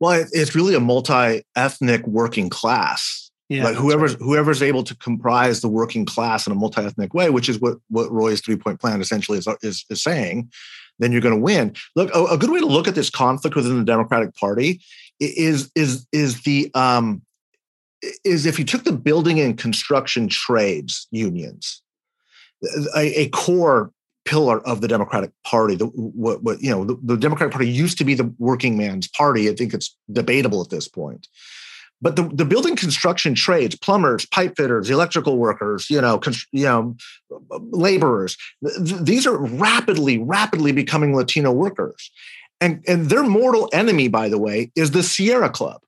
Well, 0.00 0.24
it's 0.32 0.54
really 0.54 0.74
a 0.74 0.80
multi-ethnic 0.80 2.06
working 2.06 2.48
class. 2.48 3.30
Yeah, 3.50 3.64
like 3.64 3.76
whoever's 3.76 4.14
right. 4.14 4.22
whoever's 4.22 4.62
able 4.62 4.82
to 4.84 4.96
comprise 4.96 5.60
the 5.60 5.68
working 5.68 6.06
class 6.06 6.46
in 6.46 6.52
a 6.52 6.56
multi-ethnic 6.56 7.12
way, 7.12 7.28
which 7.28 7.50
is 7.50 7.60
what 7.60 7.76
what 7.90 8.10
Ruy's 8.10 8.40
three-point 8.40 8.80
plan 8.80 9.02
essentially 9.02 9.36
is 9.36 9.46
is, 9.62 9.84
is 9.90 10.02
saying, 10.02 10.50
then 10.98 11.12
you're 11.12 11.20
going 11.20 11.34
to 11.34 11.40
win. 11.40 11.74
Look, 11.94 12.10
a, 12.14 12.24
a, 12.24 12.38
good 12.38 12.50
way 12.50 12.60
to 12.60 12.66
look 12.66 12.88
at 12.88 12.94
this 12.94 13.10
conflict 13.10 13.54
within 13.54 13.78
the 13.78 13.84
Democratic 13.84 14.34
Party 14.34 14.80
is 15.20 15.70
is 15.74 16.06
is 16.10 16.42
the 16.42 16.70
um, 16.74 17.20
is 18.24 18.46
if 18.46 18.58
you 18.58 18.64
took 18.64 18.84
the 18.84 18.92
building 18.92 19.38
and 19.40 19.58
construction 19.58 20.26
trades 20.26 21.06
unions, 21.10 21.82
a, 22.94 23.20
a 23.22 23.28
core 23.30 23.90
pillar 24.24 24.66
of 24.66 24.80
the 24.80 24.88
Democratic 24.88 25.30
Party. 25.44 25.74
The, 25.76 25.86
what, 25.86 26.42
what 26.42 26.60
you 26.60 26.70
know, 26.70 26.84
the, 26.84 26.98
the, 27.02 27.16
Democratic 27.16 27.52
Party 27.52 27.68
used 27.68 27.98
to 27.98 28.04
be 28.04 28.14
the 28.14 28.32
working 28.38 28.76
man's 28.76 29.06
party. 29.08 29.50
I 29.50 29.54
think 29.54 29.74
it's 29.74 29.96
debatable 30.10 30.62
at 30.62 30.70
this 30.70 30.88
point. 30.88 31.28
But 32.00 32.16
the, 32.16 32.24
the 32.24 32.44
building 32.44 32.76
construction 32.76 33.34
trades, 33.34 33.76
plumbers, 33.76 34.26
pipe 34.26 34.54
fitters, 34.56 34.90
electrical 34.90 35.38
workers, 35.38 35.88
you 35.88 36.00
know, 36.00 36.20
you 36.52 36.64
know, 36.64 36.96
laborers, 37.70 38.36
th- 38.62 39.00
these 39.00 39.26
are 39.26 39.38
rapidly, 39.38 40.18
rapidly 40.18 40.72
becoming 40.72 41.14
Latino 41.14 41.52
workers. 41.52 42.10
And, 42.60 42.82
and 42.86 43.08
their 43.10 43.22
mortal 43.22 43.68
enemy, 43.72 44.08
by 44.08 44.28
the 44.28 44.38
way, 44.38 44.70
is 44.76 44.90
the 44.90 45.02
Sierra 45.02 45.50
Club. 45.50 45.80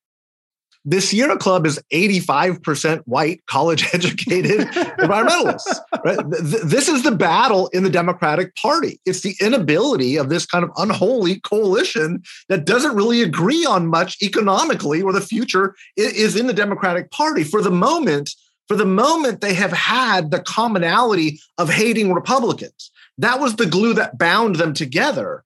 The 0.88 1.00
Sierra 1.00 1.36
Club 1.36 1.66
is 1.66 1.80
85% 1.92 3.02
white, 3.06 3.44
college 3.46 3.88
educated 3.92 4.60
environmentalists. 4.98 5.80
Right? 6.04 6.18
This 6.30 6.88
is 6.88 7.02
the 7.02 7.10
battle 7.10 7.66
in 7.68 7.82
the 7.82 7.90
Democratic 7.90 8.54
Party. 8.54 9.00
It's 9.04 9.20
the 9.20 9.34
inability 9.40 10.16
of 10.16 10.28
this 10.28 10.46
kind 10.46 10.64
of 10.64 10.70
unholy 10.76 11.40
coalition 11.40 12.22
that 12.48 12.66
doesn't 12.66 12.94
really 12.94 13.20
agree 13.22 13.66
on 13.66 13.88
much 13.88 14.16
economically, 14.22 15.02
or 15.02 15.12
the 15.12 15.20
future 15.20 15.74
is 15.96 16.36
in 16.36 16.46
the 16.46 16.52
Democratic 16.52 17.10
Party. 17.10 17.42
For 17.42 17.60
the 17.60 17.70
moment, 17.70 18.30
for 18.68 18.76
the 18.76 18.86
moment, 18.86 19.40
they 19.40 19.54
have 19.54 19.72
had 19.72 20.30
the 20.30 20.40
commonality 20.40 21.40
of 21.58 21.68
hating 21.68 22.12
Republicans. 22.12 22.92
That 23.18 23.40
was 23.40 23.56
the 23.56 23.66
glue 23.66 23.94
that 23.94 24.18
bound 24.18 24.56
them 24.56 24.72
together. 24.72 25.42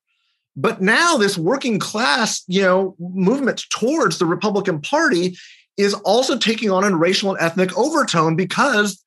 But 0.61 0.83
now 0.83 1.17
this 1.17 1.39
working 1.39 1.79
class, 1.79 2.45
you 2.47 2.61
know, 2.61 2.95
movement 2.99 3.65
towards 3.71 4.19
the 4.19 4.27
Republican 4.27 4.83
Party 4.83 5.37
is 5.79 5.95
also 5.95 6.37
taking 6.37 6.71
on 6.71 6.85
a 6.85 6.95
racial 6.95 7.31
and 7.31 7.41
ethnic 7.41 7.77
overtone 7.79 8.37
because 8.37 9.03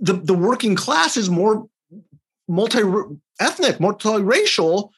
the, 0.00 0.12
the 0.12 0.34
working 0.34 0.76
class 0.76 1.16
is 1.16 1.28
more 1.28 1.66
multi-ethnic, 2.46 3.80
multi-racial 3.80 4.92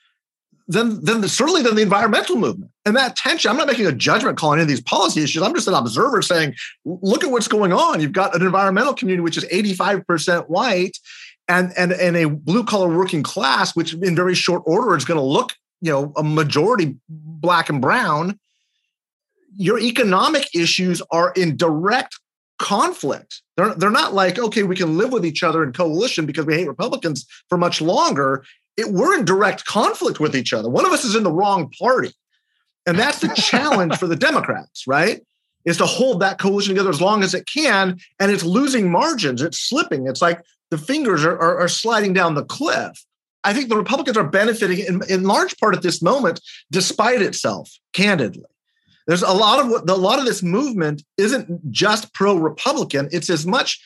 than, 0.66 1.02
than 1.02 1.22
the, 1.22 1.28
certainly 1.30 1.62
than 1.62 1.74
the 1.74 1.80
environmental 1.80 2.36
movement. 2.36 2.70
And 2.84 2.94
that 2.94 3.16
tension, 3.16 3.50
I'm 3.50 3.56
not 3.56 3.66
making 3.66 3.86
a 3.86 3.92
judgment 3.92 4.36
call 4.36 4.50
on 4.50 4.58
any 4.58 4.62
of 4.64 4.68
these 4.68 4.82
policy 4.82 5.22
issues. 5.22 5.42
I'm 5.42 5.54
just 5.54 5.68
an 5.68 5.74
observer 5.74 6.20
saying, 6.20 6.54
look 6.84 7.24
at 7.24 7.30
what's 7.30 7.48
going 7.48 7.72
on. 7.72 8.02
You've 8.02 8.12
got 8.12 8.36
an 8.36 8.42
environmental 8.42 8.92
community 8.92 9.22
which 9.22 9.38
is 9.38 9.44
85% 9.44 10.50
white 10.50 10.98
and, 11.48 11.72
and, 11.78 11.92
and 11.92 12.14
a 12.14 12.28
blue 12.28 12.64
collar 12.64 12.94
working 12.94 13.22
class, 13.22 13.74
which 13.74 13.94
in 13.94 14.14
very 14.14 14.34
short 14.34 14.62
order 14.66 14.94
is 14.94 15.06
going 15.06 15.16
to 15.16 15.24
look 15.24 15.54
you 15.80 15.92
know 15.92 16.12
a 16.16 16.22
majority 16.22 16.96
black 17.08 17.68
and 17.68 17.80
brown 17.80 18.38
your 19.56 19.78
economic 19.80 20.46
issues 20.54 21.02
are 21.10 21.32
in 21.32 21.56
direct 21.56 22.18
conflict. 22.58 23.42
They're, 23.56 23.74
they're 23.74 23.90
not 23.90 24.14
like 24.14 24.38
okay 24.38 24.62
we 24.62 24.76
can 24.76 24.96
live 24.96 25.12
with 25.12 25.26
each 25.26 25.42
other 25.42 25.62
in 25.62 25.72
coalition 25.72 26.26
because 26.26 26.46
we 26.46 26.54
hate 26.54 26.68
republicans 26.68 27.26
for 27.48 27.58
much 27.58 27.80
longer. 27.80 28.44
It, 28.76 28.92
we're 28.92 29.18
in 29.18 29.24
direct 29.24 29.64
conflict 29.64 30.20
with 30.20 30.36
each 30.36 30.52
other. 30.52 30.68
One 30.68 30.86
of 30.86 30.92
us 30.92 31.04
is 31.04 31.16
in 31.16 31.24
the 31.24 31.32
wrong 31.32 31.70
party. 31.80 32.12
And 32.86 32.98
that's 32.98 33.20
the 33.20 33.28
challenge 33.34 33.96
for 33.96 34.06
the 34.06 34.16
democrats 34.28 34.84
right? 34.86 35.20
Is 35.64 35.76
to 35.78 35.86
hold 35.86 36.20
that 36.20 36.38
coalition 36.38 36.74
together 36.74 36.90
as 36.90 37.00
long 37.00 37.22
as 37.22 37.34
it 37.34 37.46
can 37.46 37.98
and 38.18 38.30
it's 38.30 38.44
losing 38.44 38.90
margins. 38.90 39.42
It's 39.42 39.58
slipping. 39.58 40.06
It's 40.06 40.22
like 40.22 40.40
the 40.70 40.78
fingers 40.78 41.24
are, 41.24 41.38
are, 41.38 41.60
are 41.60 41.68
sliding 41.68 42.12
down 42.12 42.34
the 42.34 42.44
cliff 42.44 43.04
I 43.48 43.54
think 43.54 43.70
the 43.70 43.76
Republicans 43.76 44.18
are 44.18 44.28
benefiting 44.28 44.80
in, 44.80 45.02
in 45.08 45.22
large 45.22 45.56
part 45.56 45.74
at 45.74 45.80
this 45.80 46.02
moment, 46.02 46.38
despite 46.70 47.22
itself, 47.22 47.70
candidly. 47.94 48.44
There's 49.06 49.22
a 49.22 49.32
lot 49.32 49.58
of 49.58 49.70
what 49.70 49.88
a 49.88 49.94
lot 49.94 50.18
of 50.18 50.26
this 50.26 50.42
movement 50.42 51.02
isn't 51.16 51.72
just 51.72 52.12
pro-Republican. 52.12 53.08
It's 53.10 53.30
as 53.30 53.46
much 53.46 53.80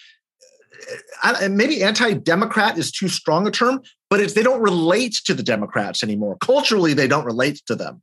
uh, 1.22 1.48
maybe 1.48 1.80
anti-democrat 1.84 2.76
is 2.76 2.90
too 2.90 3.06
strong 3.06 3.46
a 3.46 3.52
term, 3.52 3.80
but 4.10 4.18
it's 4.18 4.34
they 4.34 4.42
don't 4.42 4.60
relate 4.60 5.14
to 5.26 5.32
the 5.32 5.44
Democrats 5.44 6.02
anymore. 6.02 6.36
Culturally, 6.40 6.92
they 6.92 7.06
don't 7.06 7.24
relate 7.24 7.62
to 7.66 7.76
them. 7.76 8.02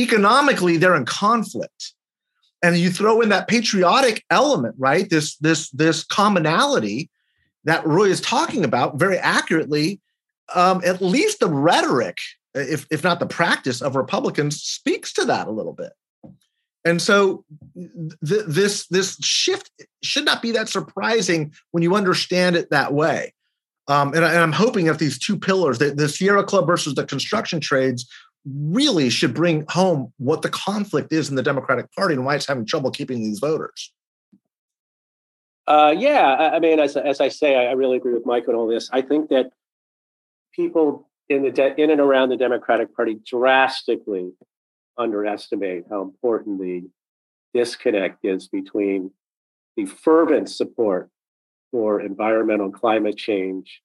Economically, 0.00 0.78
they're 0.78 0.96
in 0.96 1.04
conflict. 1.04 1.92
And 2.60 2.76
you 2.76 2.90
throw 2.90 3.20
in 3.20 3.28
that 3.28 3.46
patriotic 3.46 4.24
element, 4.30 4.74
right? 4.78 5.08
This 5.08 5.36
this 5.36 5.70
this 5.70 6.02
commonality 6.02 7.08
that 7.62 7.84
Ruy 7.84 8.08
is 8.08 8.20
talking 8.20 8.64
about 8.64 8.98
very 8.98 9.18
accurately 9.18 10.00
um, 10.54 10.82
at 10.84 11.00
least 11.00 11.40
the 11.40 11.48
rhetoric, 11.48 12.18
if, 12.54 12.86
if 12.90 13.02
not 13.02 13.20
the 13.20 13.26
practice 13.26 13.80
of 13.80 13.96
Republicans, 13.96 14.62
speaks 14.62 15.12
to 15.14 15.24
that 15.26 15.46
a 15.46 15.50
little 15.50 15.72
bit. 15.72 15.92
And 16.84 17.00
so 17.00 17.44
th- 17.76 18.44
this 18.46 18.88
this 18.88 19.16
shift 19.22 19.70
should 20.02 20.24
not 20.24 20.42
be 20.42 20.50
that 20.52 20.68
surprising 20.68 21.52
when 21.70 21.82
you 21.82 21.94
understand 21.94 22.56
it 22.56 22.70
that 22.70 22.92
way. 22.92 23.34
Um, 23.88 24.14
and, 24.14 24.24
I, 24.24 24.34
am 24.34 24.52
hoping 24.52 24.86
that 24.86 24.98
these 24.98 25.18
two 25.18 25.38
pillars, 25.38 25.78
the, 25.78 25.90
the 25.90 26.08
Sierra 26.08 26.44
Club 26.44 26.66
versus 26.66 26.94
the 26.94 27.04
construction 27.04 27.60
trades, 27.60 28.08
really 28.44 29.10
should 29.10 29.34
bring 29.34 29.64
home 29.68 30.12
what 30.18 30.42
the 30.42 30.48
conflict 30.48 31.12
is 31.12 31.30
in 31.30 31.36
the 31.36 31.42
Democratic 31.42 31.92
Party 31.92 32.14
and 32.14 32.24
why 32.24 32.34
it's 32.34 32.46
having 32.46 32.66
trouble 32.66 32.90
keeping 32.90 33.22
these 33.22 33.38
voters. 33.38 33.92
Uh, 35.66 35.94
yeah, 35.96 36.50
I 36.52 36.58
mean, 36.58 36.80
as, 36.80 36.96
as 36.96 37.20
I 37.20 37.28
say, 37.28 37.54
I 37.54 37.72
really 37.72 37.96
agree 37.96 38.14
with 38.14 38.26
Mike 38.26 38.48
on 38.48 38.54
all 38.54 38.66
this. 38.66 38.90
I 38.92 39.00
think 39.00 39.30
that 39.30 39.52
people 40.54 41.08
in 41.28 41.42
the 41.42 41.50
de- 41.50 41.80
in 41.80 41.90
and 41.90 42.00
around 42.00 42.28
the 42.28 42.36
Democratic 42.36 42.94
Party 42.94 43.18
drastically 43.26 44.32
underestimate 44.98 45.84
how 45.88 46.02
important 46.02 46.60
the 46.60 46.88
disconnect 47.54 48.24
is 48.24 48.48
between 48.48 49.10
the 49.76 49.86
fervent 49.86 50.48
support 50.50 51.10
for 51.70 52.00
environmental 52.00 52.70
climate 52.70 53.16
change 53.16 53.82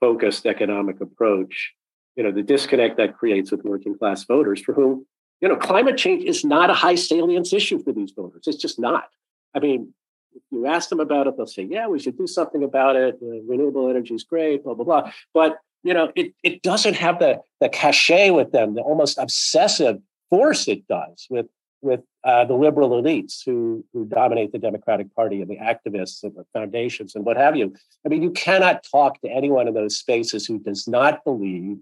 focused 0.00 0.44
economic 0.44 1.00
approach, 1.00 1.72
you 2.16 2.22
know, 2.22 2.30
the 2.30 2.42
disconnect 2.42 2.98
that 2.98 3.16
creates 3.16 3.50
with 3.50 3.64
working 3.64 3.96
class 3.96 4.24
voters 4.24 4.60
for 4.60 4.74
whom, 4.74 5.06
you 5.40 5.48
know, 5.48 5.56
climate 5.56 5.96
change 5.96 6.24
is 6.24 6.44
not 6.44 6.68
a 6.68 6.74
high 6.74 6.94
salience 6.94 7.52
issue 7.52 7.82
for 7.82 7.92
these 7.92 8.12
voters. 8.14 8.42
It's 8.46 8.58
just 8.58 8.78
not. 8.78 9.08
I 9.54 9.60
mean, 9.60 9.94
if 10.34 10.42
you 10.50 10.66
ask 10.66 10.88
them 10.90 11.00
about 11.00 11.26
it, 11.26 11.36
they'll 11.36 11.46
say, 11.46 11.62
yeah, 11.62 11.86
we 11.86 11.98
should 11.98 12.18
do 12.18 12.26
something 12.26 12.62
about 12.62 12.96
it. 12.96 13.18
Uh, 13.22 13.40
renewable 13.46 13.88
energy 13.88 14.14
is 14.14 14.24
great, 14.24 14.64
blah, 14.64 14.74
blah, 14.74 14.84
blah. 14.84 15.12
But, 15.32 15.58
you 15.84 15.92
know, 15.92 16.10
it, 16.16 16.34
it 16.42 16.62
doesn't 16.62 16.94
have 16.94 17.18
the, 17.18 17.40
the 17.60 17.68
cachet 17.68 18.30
with 18.30 18.52
them, 18.52 18.74
the 18.74 18.80
almost 18.80 19.18
obsessive 19.18 19.98
force 20.30 20.66
it 20.66 20.88
does 20.88 21.26
with, 21.28 21.46
with 21.82 22.00
uh, 22.24 22.46
the 22.46 22.54
liberal 22.54 22.90
elites 22.90 23.44
who, 23.44 23.84
who 23.92 24.06
dominate 24.06 24.50
the 24.50 24.58
Democratic 24.58 25.14
Party 25.14 25.42
and 25.42 25.50
the 25.50 25.58
activists 25.58 26.22
and 26.22 26.34
the 26.34 26.46
foundations 26.54 27.14
and 27.14 27.26
what 27.26 27.36
have 27.36 27.54
you. 27.54 27.74
I 28.04 28.08
mean, 28.08 28.22
you 28.22 28.30
cannot 28.30 28.84
talk 28.90 29.20
to 29.20 29.28
anyone 29.28 29.68
in 29.68 29.74
those 29.74 29.98
spaces 29.98 30.46
who 30.46 30.58
does 30.58 30.88
not 30.88 31.22
believe 31.22 31.76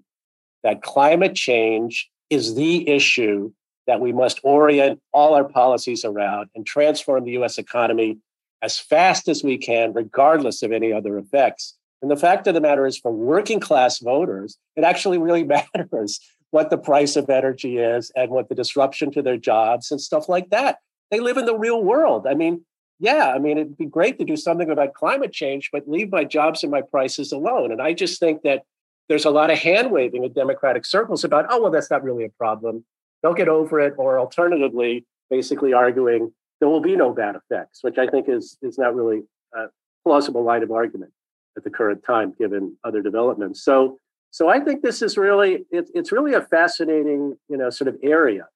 that 0.65 0.83
climate 0.83 1.37
change 1.37 2.11
is 2.29 2.57
the 2.57 2.89
issue 2.89 3.53
that 3.87 4.01
we 4.01 4.13
must 4.13 4.41
orient 4.43 5.01
all 5.13 5.35
our 5.35 5.45
policies 5.45 6.05
around 6.05 6.51
and 6.57 6.67
transform 6.67 7.25
the 7.25 7.33
US 7.43 7.57
economy 7.57 8.19
as 8.63 8.79
fast 8.79 9.29
as 9.29 9.43
we 9.45 9.59
can, 9.59 9.93
regardless 9.93 10.63
of 10.63 10.73
any 10.73 10.93
other 10.93 11.19
effects. 11.19 11.77
And 12.03 12.11
the 12.11 12.17
fact 12.17 12.49
of 12.49 12.55
the 12.55 12.61
matter 12.61 12.85
is, 12.85 12.99
for 12.99 13.13
working 13.13 13.61
class 13.61 14.01
voters, 14.01 14.59
it 14.77 14.85
actually 14.85 15.19
really 15.19 15.45
matters 15.75 16.21
what 16.51 16.69
the 16.69 16.77
price 16.77 17.17
of 17.17 17.31
energy 17.31 17.79
is 17.79 18.11
and 18.15 18.31
what 18.31 18.49
the 18.49 18.55
disruption 18.55 19.11
to 19.13 19.23
their 19.23 19.39
jobs 19.39 19.91
and 19.91 20.01
stuff 20.01 20.29
like 20.29 20.51
that. 20.51 20.79
They 21.11 21.21
live 21.21 21.39
in 21.39 21.47
the 21.47 21.57
real 21.57 21.83
world. 21.83 22.27
I 22.27 22.35
mean, 22.35 22.65
yeah, 22.99 23.33
I 23.35 23.39
mean, 23.39 23.57
it'd 23.57 23.79
be 23.79 23.87
great 23.87 24.19
to 24.19 24.25
do 24.25 24.37
something 24.37 24.71
about 24.71 24.95
climate 24.95 25.33
change, 25.33 25.71
but 25.73 25.89
leave 25.89 26.11
my 26.11 26.25
jobs 26.25 26.63
and 26.63 26.71
my 26.71 26.83
prices 26.83 27.33
alone. 27.33 27.73
And 27.73 27.81
I 27.81 27.95
just 27.95 28.21
think 28.21 28.43
that 28.43 28.65
there's 29.09 29.25
a 29.25 29.31
lot 29.31 29.51
of 29.51 29.59
hand 29.59 29.91
waving 29.91 30.25
in 30.25 30.33
Democratic 30.33 30.85
circles 30.85 31.25
about, 31.25 31.47
oh, 31.49 31.63
well, 31.63 31.71
that's 31.71 31.91
not 31.91 32.05
really 32.05 32.25
a 32.25 32.31
problem. 32.31 32.85
They'll 33.23 33.35
get 33.35 33.49
over 33.49 33.81
it. 33.81 33.95
Or 33.97 34.19
alternatively, 34.19 35.07
basically 35.31 35.73
arguing 35.73 36.33
there 36.61 36.69
will 36.69 36.81
be 36.81 36.95
no 36.95 37.13
bad 37.13 37.35
effects, 37.35 37.83
which 37.83 37.99
I 37.99 38.07
think 38.07 38.29
is, 38.29 38.57
is 38.63 38.79
not 38.79 38.95
really 38.95 39.23
a 39.55 39.65
plausible 40.05 40.45
line 40.45 40.63
of 40.63 40.71
argument 40.71 41.13
at 41.57 41.65
the 41.65 41.71
current 41.71 42.03
time, 42.05 42.35
given 42.39 42.77
other 42.85 43.03
developments. 43.03 43.63
So 43.65 43.99
so 44.31 44.49
I 44.49 44.61
think 44.61 44.83
this 44.83 45.03
is 45.03 45.17
really 45.17 45.67
it, 45.71 45.91
it's 45.95 46.13
really 46.13 46.35
a 46.35 46.41
fascinating 46.41 47.37
you 47.49 47.57
know 47.57 47.71
sort 47.71 47.89
of 47.89 47.97
area, 48.03 48.47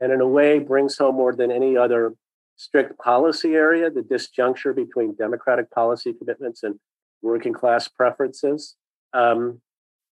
and 0.00 0.12
in 0.12 0.20
a 0.20 0.26
way 0.26 0.58
brings 0.58 0.96
home 0.98 1.16
more 1.16 1.34
than 1.34 1.50
any 1.50 1.76
other 1.76 2.14
strict 2.56 2.98
policy 2.98 3.54
area 3.54 3.88
the 3.88 4.02
disjuncture 4.02 4.74
between 4.76 5.14
democratic 5.14 5.70
policy 5.70 6.12
commitments 6.12 6.62
and 6.62 6.78
working 7.22 7.52
class 7.52 7.88
preferences. 7.88 8.76
Um, 9.12 9.60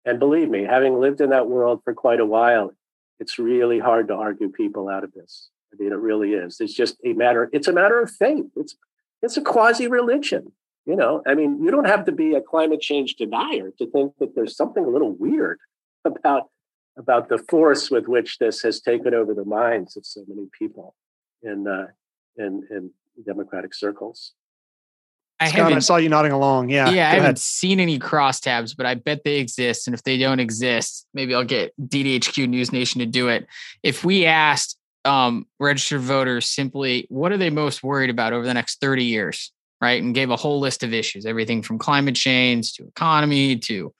and 0.05 0.20
believe 0.20 0.49
me, 0.49 0.62
having 0.62 1.01
lived 1.01 1.20
in 1.20 1.30
that 1.30 1.49
world 1.49 1.80
for 1.82 1.93
quite 1.93 2.20
a 2.20 2.26
while, 2.26 2.72
it's 3.18 3.39
really 3.39 3.80
hard 3.80 4.07
to 4.09 4.14
argue 4.14 4.49
people 4.49 4.89
out 4.89 5.03
of 5.03 5.12
this. 5.12 5.49
I 5.72 5.82
mean, 5.82 5.93
it 5.93 5.99
really 5.99 6.34
is. 6.34 6.61
It's 6.61 6.74
just 6.74 6.97
a 7.05 7.12
matter. 7.12 7.51
It's 7.53 7.68
a 7.68 7.72
matter 7.72 8.01
of 8.01 8.11
faith. 8.11 8.47
It's 8.55 8.76
it's 9.22 9.37
a 9.37 9.43
quasi 9.43 9.89
religion. 9.89 10.53
You 10.87 10.95
know, 10.95 11.22
I 11.26 11.34
mean, 11.34 11.62
you 11.62 11.70
don't 11.72 11.87
have 11.87 12.05
to 12.05 12.12
be 12.12 12.34
a 12.34 12.41
climate 12.41 12.80
change 12.80 13.16
denier 13.16 13.72
to 13.78 13.91
think 13.91 14.12
that 14.20 14.37
there's 14.37 14.57
something 14.57 14.84
a 14.84 14.89
little 14.89 15.12
weird 15.12 15.59
about 16.05 16.49
about 16.97 17.28
the 17.28 17.39
force 17.39 17.91
with 17.91 18.07
which 18.07 18.39
this 18.39 18.62
has 18.62 18.80
taken 18.80 19.12
over 19.12 19.34
the 19.34 19.45
minds 19.45 19.97
of 19.97 20.07
so 20.07 20.24
many 20.26 20.49
people 20.57 20.95
in 21.43 21.66
uh, 21.66 21.89
in 22.37 22.62
in 22.70 22.91
democratic 23.24 23.74
circles. 23.74 24.32
I 25.39 25.51
Scott, 25.51 25.72
I 25.72 25.78
saw 25.80 25.97
you 25.97 26.09
nodding 26.09 26.32
along. 26.32 26.70
Yeah. 26.70 26.89
Yeah. 26.89 27.09
I 27.09 27.11
haven't 27.11 27.24
ahead. 27.24 27.39
seen 27.39 27.78
any 27.78 27.99
crosstabs, 27.99 28.74
but 28.74 28.87
I 28.87 28.95
bet 28.95 29.22
they 29.22 29.37
exist. 29.37 29.87
And 29.87 29.93
if 29.93 30.03
they 30.03 30.16
don't 30.16 30.41
exist, 30.41 31.07
maybe 31.12 31.34
I'll 31.34 31.45
get 31.45 31.74
DDHQ 31.78 32.49
News 32.49 32.72
Nation 32.72 33.01
to 33.01 33.07
do 33.07 33.28
it. 33.28 33.47
If 33.82 34.03
we 34.03 34.24
asked 34.24 34.78
um, 35.05 35.47
registered 35.61 36.01
voters 36.01 36.47
simply, 36.47 37.07
what 37.11 37.32
are 37.32 37.37
they 37.37 37.51
most 37.51 37.82
worried 37.82 38.09
about 38.09 38.32
over 38.32 38.47
the 38.47 38.55
next 38.55 38.80
30 38.80 39.05
years? 39.05 39.53
Right? 39.80 40.02
And 40.02 40.14
gave 40.14 40.30
a 40.30 40.36
whole 40.36 40.58
list 40.58 40.82
of 40.82 40.94
issues, 40.94 41.26
everything 41.26 41.62
from 41.62 41.78
climate 41.78 42.14
change 42.14 42.74
to 42.74 42.86
economy 42.86 43.56
to 43.56 43.92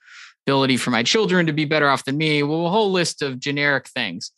ability 0.47 0.77
for 0.77 0.91
my 0.91 1.03
children 1.03 1.45
to 1.45 1.53
be 1.53 1.65
better 1.65 1.89
off 1.89 2.05
than 2.05 2.17
me. 2.17 2.41
Well, 2.41 2.65
a 2.65 2.69
whole 2.69 2.91
list 2.91 3.21
of 3.21 3.39
generic 3.39 3.87
things. 3.89 4.31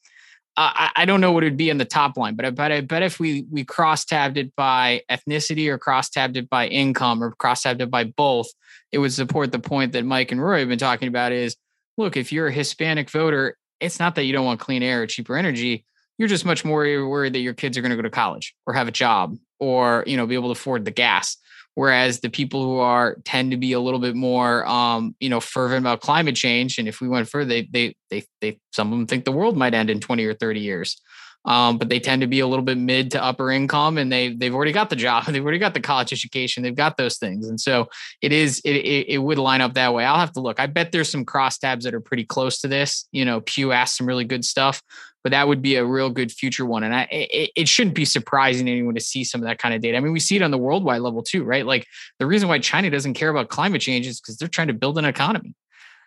Uh, 0.58 0.72
I, 0.74 0.92
I, 0.98 1.06
don't 1.06 1.22
know 1.22 1.32
what 1.32 1.44
it 1.44 1.48
would 1.48 1.58
be 1.58 1.70
in 1.70 1.78
the 1.78 1.86
top 1.86 2.18
line, 2.18 2.36
but 2.36 2.46
I 2.46 2.50
bet 2.50 2.72
I 2.72 2.82
bet 2.82 3.04
if 3.04 3.20
we 3.20 3.46
we 3.52 3.64
cross 3.64 4.04
tabbed 4.04 4.38
it 4.38 4.54
by 4.56 5.04
ethnicity 5.10 5.70
or 5.70 5.78
cross 5.78 6.10
tabbed 6.10 6.36
it 6.36 6.50
by 6.50 6.68
income 6.68 7.24
or 7.24 7.32
cross 7.32 7.62
tabbed 7.62 7.82
it 7.82 7.92
by 7.92 8.04
both, 8.04 8.48
it 8.92 8.98
would 8.98 9.14
support 9.14 9.52
the 9.52 9.60
point 9.60 9.94
that 9.94 10.04
Mike 10.04 10.32
and 10.32 10.42
Ruy 10.42 10.60
have 10.60 10.68
been 10.68 10.80
talking 10.80 11.08
about. 11.08 11.32
Is 11.32 11.56
look, 11.98 12.18
if 12.18 12.34
you're 12.34 12.48
a 12.48 12.52
Hispanic 12.52 13.10
voter, 13.10 13.56
it's 13.80 14.00
not 14.00 14.16
that 14.16 14.24
you 14.24 14.34
don't 14.34 14.46
want 14.46 14.60
clean 14.60 14.84
air 14.84 15.04
or 15.04 15.08
cheaper 15.08 15.38
energy. 15.38 15.86
You're 16.18 16.28
just 16.28 16.46
much 16.46 16.66
more 16.66 16.84
worried 17.08 17.34
that 17.34 17.40
your 17.40 17.54
kids 17.54 17.78
are 17.78 17.82
going 17.82 17.92
to 17.92 17.96
go 17.96 18.02
to 18.02 18.10
college 18.10 18.56
or 18.66 18.74
have 18.74 18.90
a 18.90 18.92
job 18.92 19.38
or 19.60 20.04
you 20.08 20.18
know 20.18 20.26
be 20.26 20.36
able 20.36 20.54
to 20.54 20.60
afford 20.60 20.86
the 20.86 20.92
gas. 20.92 21.38
Whereas 21.76 22.20
the 22.20 22.30
people 22.30 22.64
who 22.64 22.80
are 22.80 23.18
tend 23.24 23.52
to 23.52 23.58
be 23.58 23.72
a 23.72 23.80
little 23.80 24.00
bit 24.00 24.16
more 24.16 24.66
um, 24.68 25.16
you 25.20 25.30
know 25.30 25.40
fervent 25.40 25.80
about 25.80 26.02
climate 26.02 26.36
change 26.36 26.78
and 26.78 26.88
if 26.88 27.00
we 27.00 27.08
went 27.08 27.30
further 27.30 27.48
they 27.48 27.70
they 27.72 27.96
they, 28.10 28.26
they 28.42 28.60
some 28.74 28.92
of 28.92 28.98
them 28.98 29.08
think 29.08 29.26
the 29.26 29.32
world 29.32 29.56
might 29.56 29.74
end 29.74 29.90
in 29.90 30.00
20 30.00 30.26
or 30.26 30.34
30 30.34 30.60
years. 30.60 31.00
Um, 31.46 31.78
but 31.78 31.88
they 31.88 32.02
tend 32.02 32.22
to 32.22 32.28
be 32.28 32.42
a 32.42 32.48
little 32.48 32.66
bit 32.66 32.78
mid 32.78 33.12
to 33.12 33.24
upper 33.24 33.50
income 33.50 33.98
and 33.98 34.12
they 34.12 34.34
they've 34.34 34.54
already 34.54 34.74
got 34.74 34.90
the 34.90 34.98
job 34.98 35.26
they've 35.28 35.42
already 35.42 35.58
got 35.58 35.74
the 35.74 35.80
college 35.80 36.12
education 36.12 36.64
they've 36.64 36.76
got 36.76 36.98
those 36.98 37.18
things. 37.18 37.48
And 37.48 37.60
so 37.62 37.88
it 38.22 38.34
is 38.34 38.60
it, 38.66 38.76
it, 38.76 39.08
it 39.08 39.18
would 39.20 39.38
line 39.38 39.62
up 39.62 39.76
that 39.76 39.94
way. 39.94 40.04
I'll 40.04 40.20
have 40.20 40.34
to 40.34 40.42
look. 40.42 40.60
I 40.60 40.66
bet 40.66 40.92
there's 40.92 41.10
some 41.10 41.26
crosstabs 41.26 41.84
that 41.84 41.94
are 41.94 42.02
pretty 42.02 42.26
close 42.26 42.60
to 42.60 42.68
this 42.68 43.08
you 43.14 43.24
know 43.24 43.40
pew 43.42 43.72
asked 43.72 43.96
some 43.96 44.08
really 44.08 44.26
good 44.26 44.44
stuff 44.44 44.82
but 45.24 45.32
that 45.32 45.48
would 45.48 45.62
be 45.62 45.76
a 45.76 45.86
real 45.86 46.10
good 46.10 46.32
future 46.32 46.66
one. 46.66 46.84
And 46.84 46.96
I, 46.96 47.08
it, 47.12 47.52
it, 47.56 47.68
shouldn't 47.68 47.96
be 47.96 48.06
surprising 48.06 48.66
to 48.66 48.72
anyone 48.72 48.96
to 48.96 49.02
see 49.02 49.24
some 49.24 49.42
of 49.42 49.48
that 49.48 49.60
kind 49.60 49.74
of 49.76 49.82
data. 49.82 49.98
I 49.98 50.00
mean, 50.00 50.14
we 50.14 50.20
see 50.20 50.36
it 50.36 50.42
on 50.42 50.52
the 50.52 50.58
worldwide 50.58 51.02
level 51.02 51.24
too, 51.24 51.44
right? 51.44 51.66
Like 51.66 51.88
the 52.20 52.26
reason 52.26 52.48
why 52.48 52.60
China 52.60 52.90
doesn't 52.90 53.16
care 53.16 53.30
about 53.30 53.50
climate 53.50 53.82
change 53.82 54.08
is 54.08 54.20
because 54.22 54.38
they're 54.38 54.48
trying 54.48 54.68
to 54.68 54.74
build 54.74 54.98
an 54.98 55.06
economy. 55.06 55.56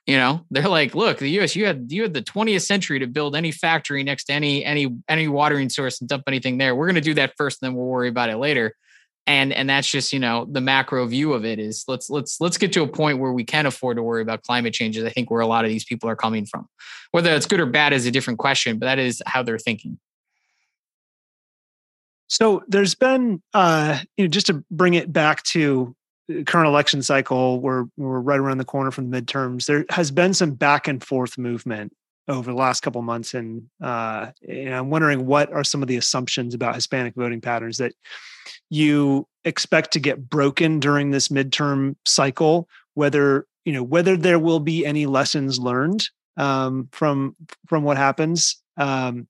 You 0.06 0.16
know, 0.16 0.44
they're 0.50 0.68
like, 0.68 0.96
look, 0.96 1.18
the 1.18 1.30
U.S. 1.30 1.54
You 1.54 1.64
had 1.64 1.86
you 1.90 2.02
had 2.02 2.12
the 2.12 2.22
20th 2.22 2.62
century 2.62 2.98
to 2.98 3.06
build 3.06 3.36
any 3.36 3.52
factory 3.52 4.02
next 4.02 4.24
to 4.24 4.32
any 4.32 4.64
any 4.64 4.96
any 5.08 5.28
watering 5.28 5.68
source 5.68 6.00
and 6.00 6.08
dump 6.08 6.24
anything 6.26 6.58
there. 6.58 6.74
We're 6.74 6.86
going 6.86 6.96
to 6.96 7.00
do 7.00 7.14
that 7.14 7.34
first, 7.36 7.62
and 7.62 7.68
then 7.68 7.76
we'll 7.76 7.86
worry 7.86 8.08
about 8.08 8.28
it 8.28 8.36
later 8.36 8.74
and 9.26 9.52
and 9.52 9.68
that's 9.70 9.88
just 9.88 10.12
you 10.12 10.18
know 10.18 10.46
the 10.50 10.60
macro 10.60 11.06
view 11.06 11.32
of 11.32 11.44
it 11.44 11.58
is 11.58 11.84
let's 11.86 12.10
let's 12.10 12.40
let's 12.40 12.58
get 12.58 12.72
to 12.72 12.82
a 12.82 12.88
point 12.88 13.18
where 13.18 13.32
we 13.32 13.44
can 13.44 13.66
afford 13.66 13.96
to 13.96 14.02
worry 14.02 14.22
about 14.22 14.42
climate 14.42 14.74
changes 14.74 15.04
i 15.04 15.10
think 15.10 15.30
where 15.30 15.40
a 15.40 15.46
lot 15.46 15.64
of 15.64 15.70
these 15.70 15.84
people 15.84 16.08
are 16.08 16.16
coming 16.16 16.46
from. 16.46 16.66
Whether 17.12 17.32
it's 17.34 17.46
good 17.46 17.60
or 17.60 17.66
bad 17.66 17.92
is 17.92 18.06
a 18.06 18.10
different 18.10 18.38
question 18.38 18.78
but 18.78 18.86
that 18.86 18.98
is 18.98 19.22
how 19.26 19.42
they're 19.42 19.58
thinking. 19.58 19.98
So 22.28 22.62
there's 22.66 22.94
been 22.94 23.42
uh 23.54 24.00
you 24.16 24.24
know 24.24 24.28
just 24.28 24.46
to 24.46 24.64
bring 24.70 24.94
it 24.94 25.12
back 25.12 25.42
to 25.44 25.94
current 26.46 26.68
election 26.68 27.02
cycle 27.02 27.60
we're 27.60 27.84
we're 27.96 28.20
right 28.20 28.38
around 28.38 28.58
the 28.58 28.64
corner 28.64 28.90
from 28.90 29.10
the 29.10 29.20
midterms 29.20 29.66
there 29.66 29.84
has 29.90 30.10
been 30.10 30.32
some 30.32 30.52
back 30.52 30.88
and 30.88 31.04
forth 31.04 31.36
movement 31.36 31.92
over 32.28 32.50
the 32.50 32.56
last 32.56 32.80
couple 32.80 33.02
months 33.02 33.34
and 33.34 33.68
uh 33.82 34.30
and 34.48 34.74
i'm 34.74 34.90
wondering 34.90 35.26
what 35.26 35.52
are 35.52 35.64
some 35.64 35.82
of 35.82 35.88
the 35.88 35.96
assumptions 35.96 36.54
about 36.54 36.74
hispanic 36.74 37.14
voting 37.14 37.40
patterns 37.40 37.78
that 37.78 37.92
you 38.70 39.26
expect 39.44 39.92
to 39.92 40.00
get 40.00 40.28
broken 40.28 40.80
during 40.80 41.10
this 41.10 41.28
midterm 41.28 41.96
cycle 42.04 42.68
whether 42.94 43.46
you 43.64 43.72
know 43.72 43.82
whether 43.82 44.16
there 44.16 44.38
will 44.38 44.60
be 44.60 44.86
any 44.86 45.06
lessons 45.06 45.58
learned 45.58 46.08
um, 46.36 46.88
from 46.92 47.36
from 47.66 47.82
what 47.82 47.96
happens 47.96 48.56
um, 48.76 49.26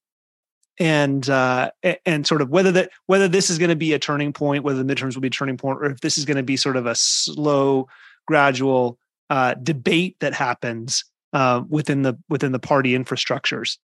and 0.79 1.29
uh, 1.29 1.71
and 2.07 2.27
sort 2.27 2.43
of 2.43 2.51
whether 2.51 2.73
that 2.73 2.91
whether 3.07 3.29
this 3.29 3.51
is 3.51 3.59
going 3.59 3.71
to 3.71 3.77
be 3.77 3.93
a 3.93 3.99
turning 3.99 4.33
point 4.33 4.65
whether 4.65 4.83
the 4.83 4.95
midterms 4.95 5.15
will 5.15 5.21
be 5.21 5.29
a 5.29 5.31
turning 5.31 5.57
point 5.57 5.79
or 5.79 5.87
if 5.87 6.01
this 6.01 6.19
is 6.19 6.25
going 6.25 6.37
to 6.37 6.43
be 6.43 6.57
sort 6.57 6.77
of 6.77 6.87
a 6.87 6.95
slow 6.95 7.89
gradual 8.27 8.99
uh, 9.31 9.55
debate 9.55 10.17
that 10.21 10.35
happens 10.35 11.05
uh, 11.33 11.63
within 11.69 12.03
the 12.03 12.19
within 12.29 12.53
the 12.53 12.59
party 12.59 12.97
infrastructures 12.97 13.77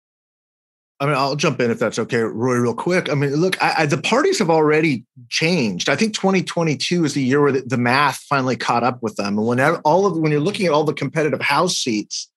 I 1.00 1.06
mean, 1.06 1.14
I'll 1.14 1.36
jump 1.36 1.60
in 1.60 1.70
if 1.70 1.78
that's 1.78 1.98
okay, 1.98 2.16
Ruy, 2.16 2.60
real 2.60 2.74
quick. 2.74 3.08
I 3.08 3.14
mean, 3.14 3.32
look, 3.36 3.62
I, 3.62 3.74
I, 3.78 3.86
the 3.86 3.98
parties 3.98 4.40
have 4.40 4.50
already 4.50 5.04
changed. 5.28 5.88
I 5.88 5.94
think 5.94 6.12
2022 6.14 7.04
is 7.04 7.14
the 7.14 7.22
year 7.22 7.40
where 7.40 7.52
the, 7.52 7.60
the 7.60 7.76
math 7.76 8.16
finally 8.28 8.56
caught 8.56 8.82
up 8.82 9.00
with 9.00 9.14
them. 9.14 9.38
And 9.38 9.46
when 9.46 9.60
all 9.60 10.06
of 10.06 10.16
when 10.16 10.32
you're 10.32 10.40
looking 10.40 10.66
at 10.66 10.72
all 10.72 10.82
the 10.82 10.92
competitive 10.92 11.40
House 11.40 11.76
seats, 11.76 12.28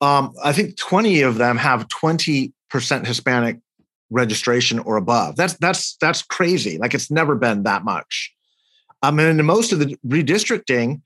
um, 0.00 0.32
I 0.44 0.52
think 0.52 0.76
20 0.76 1.22
of 1.22 1.38
them 1.38 1.56
have 1.56 1.88
20 1.88 2.52
percent 2.70 3.06
Hispanic 3.06 3.58
registration 4.10 4.78
or 4.78 4.96
above. 4.96 5.34
That's 5.34 5.54
that's 5.54 5.96
that's 5.96 6.22
crazy. 6.22 6.78
Like 6.78 6.94
it's 6.94 7.10
never 7.10 7.34
been 7.34 7.64
that 7.64 7.84
much. 7.84 8.32
I 9.02 9.10
mean, 9.10 9.44
most 9.44 9.72
of 9.72 9.80
the 9.80 9.96
redistricting, 10.06 11.02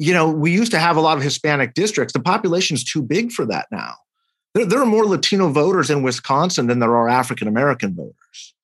you 0.00 0.14
know, 0.14 0.30
we 0.30 0.50
used 0.50 0.72
to 0.72 0.78
have 0.78 0.96
a 0.96 1.00
lot 1.00 1.18
of 1.18 1.22
Hispanic 1.22 1.74
districts. 1.74 2.14
The 2.14 2.20
population 2.20 2.74
is 2.74 2.82
too 2.82 3.02
big 3.02 3.30
for 3.30 3.44
that 3.44 3.66
now. 3.70 3.96
There, 4.54 4.64
there 4.64 4.80
are 4.80 4.86
more 4.86 5.04
Latino 5.04 5.50
voters 5.50 5.90
in 5.90 6.02
Wisconsin 6.02 6.68
than 6.68 6.78
there 6.78 6.96
are 6.96 7.06
African 7.06 7.46
American 7.46 7.94
voters, 7.94 8.54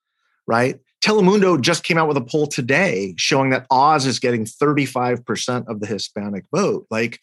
right? 0.47 0.81
Telemundo 1.05 1.61
just 1.61 1.85
came 1.85 1.99
out 1.99 2.09
with 2.09 2.17
a 2.17 2.23
poll 2.23 2.47
today 2.47 3.13
showing 3.19 3.51
that 3.51 3.67
Oz 3.71 4.07
is 4.07 4.19
getting 4.19 4.47
35% 4.47 5.69
of 5.69 5.81
the 5.81 5.87
Hispanic 5.87 6.47
vote. 6.51 6.87
Like, 6.91 7.21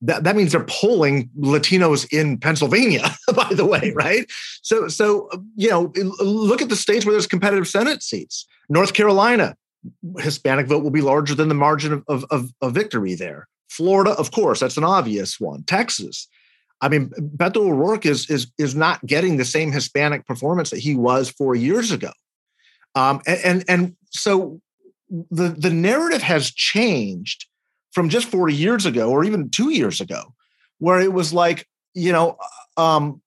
that, 0.00 0.22
that 0.22 0.36
means 0.36 0.52
they're 0.52 0.64
polling 0.68 1.28
Latinos 1.36 2.06
in 2.12 2.38
Pennsylvania, 2.38 3.16
by 3.34 3.48
the 3.52 3.66
way, 3.66 3.92
right? 3.96 4.30
So, 4.62 4.86
so 4.86 5.28
you 5.56 5.70
know, 5.70 5.92
look 6.20 6.62
at 6.62 6.68
the 6.68 6.76
states 6.76 7.04
where 7.04 7.14
there's 7.14 7.26
competitive 7.26 7.66
Senate 7.66 8.04
seats. 8.04 8.46
North 8.68 8.94
Carolina, 8.94 9.56
Hispanic 10.18 10.68
vote 10.68 10.84
will 10.84 10.92
be 10.92 11.00
larger 11.00 11.34
than 11.34 11.48
the 11.48 11.54
margin 11.54 12.04
of, 12.06 12.24
of, 12.30 12.52
of 12.60 12.72
victory 12.72 13.16
there. 13.16 13.48
Florida, 13.68 14.12
of 14.12 14.30
course, 14.30 14.60
that's 14.60 14.76
an 14.76 14.84
obvious 14.84 15.40
one. 15.40 15.62
Texas. 15.64 16.28
I 16.80 16.88
mean, 16.88 17.10
Beto 17.36 17.68
O'Rourke 17.68 18.06
is 18.06 18.28
is 18.28 18.52
is 18.58 18.74
not 18.74 19.04
getting 19.06 19.36
the 19.36 19.44
same 19.44 19.72
Hispanic 19.72 20.26
performance 20.26 20.70
that 20.70 20.80
he 20.80 20.94
was 20.94 21.30
four 21.30 21.54
years 21.54 21.90
ago, 21.90 22.12
um, 22.94 23.20
and, 23.26 23.40
and 23.44 23.64
and 23.68 23.96
so 24.10 24.60
the 25.08 25.48
the 25.48 25.70
narrative 25.70 26.22
has 26.22 26.50
changed 26.50 27.46
from 27.92 28.10
just 28.10 28.28
40 28.28 28.52
years 28.52 28.84
ago 28.84 29.08
or 29.08 29.24
even 29.24 29.48
two 29.48 29.70
years 29.70 30.02
ago, 30.02 30.34
where 30.78 31.00
it 31.00 31.14
was 31.14 31.32
like, 31.32 31.66
you 31.94 32.12
know, 32.12 32.36
um, 32.76 33.22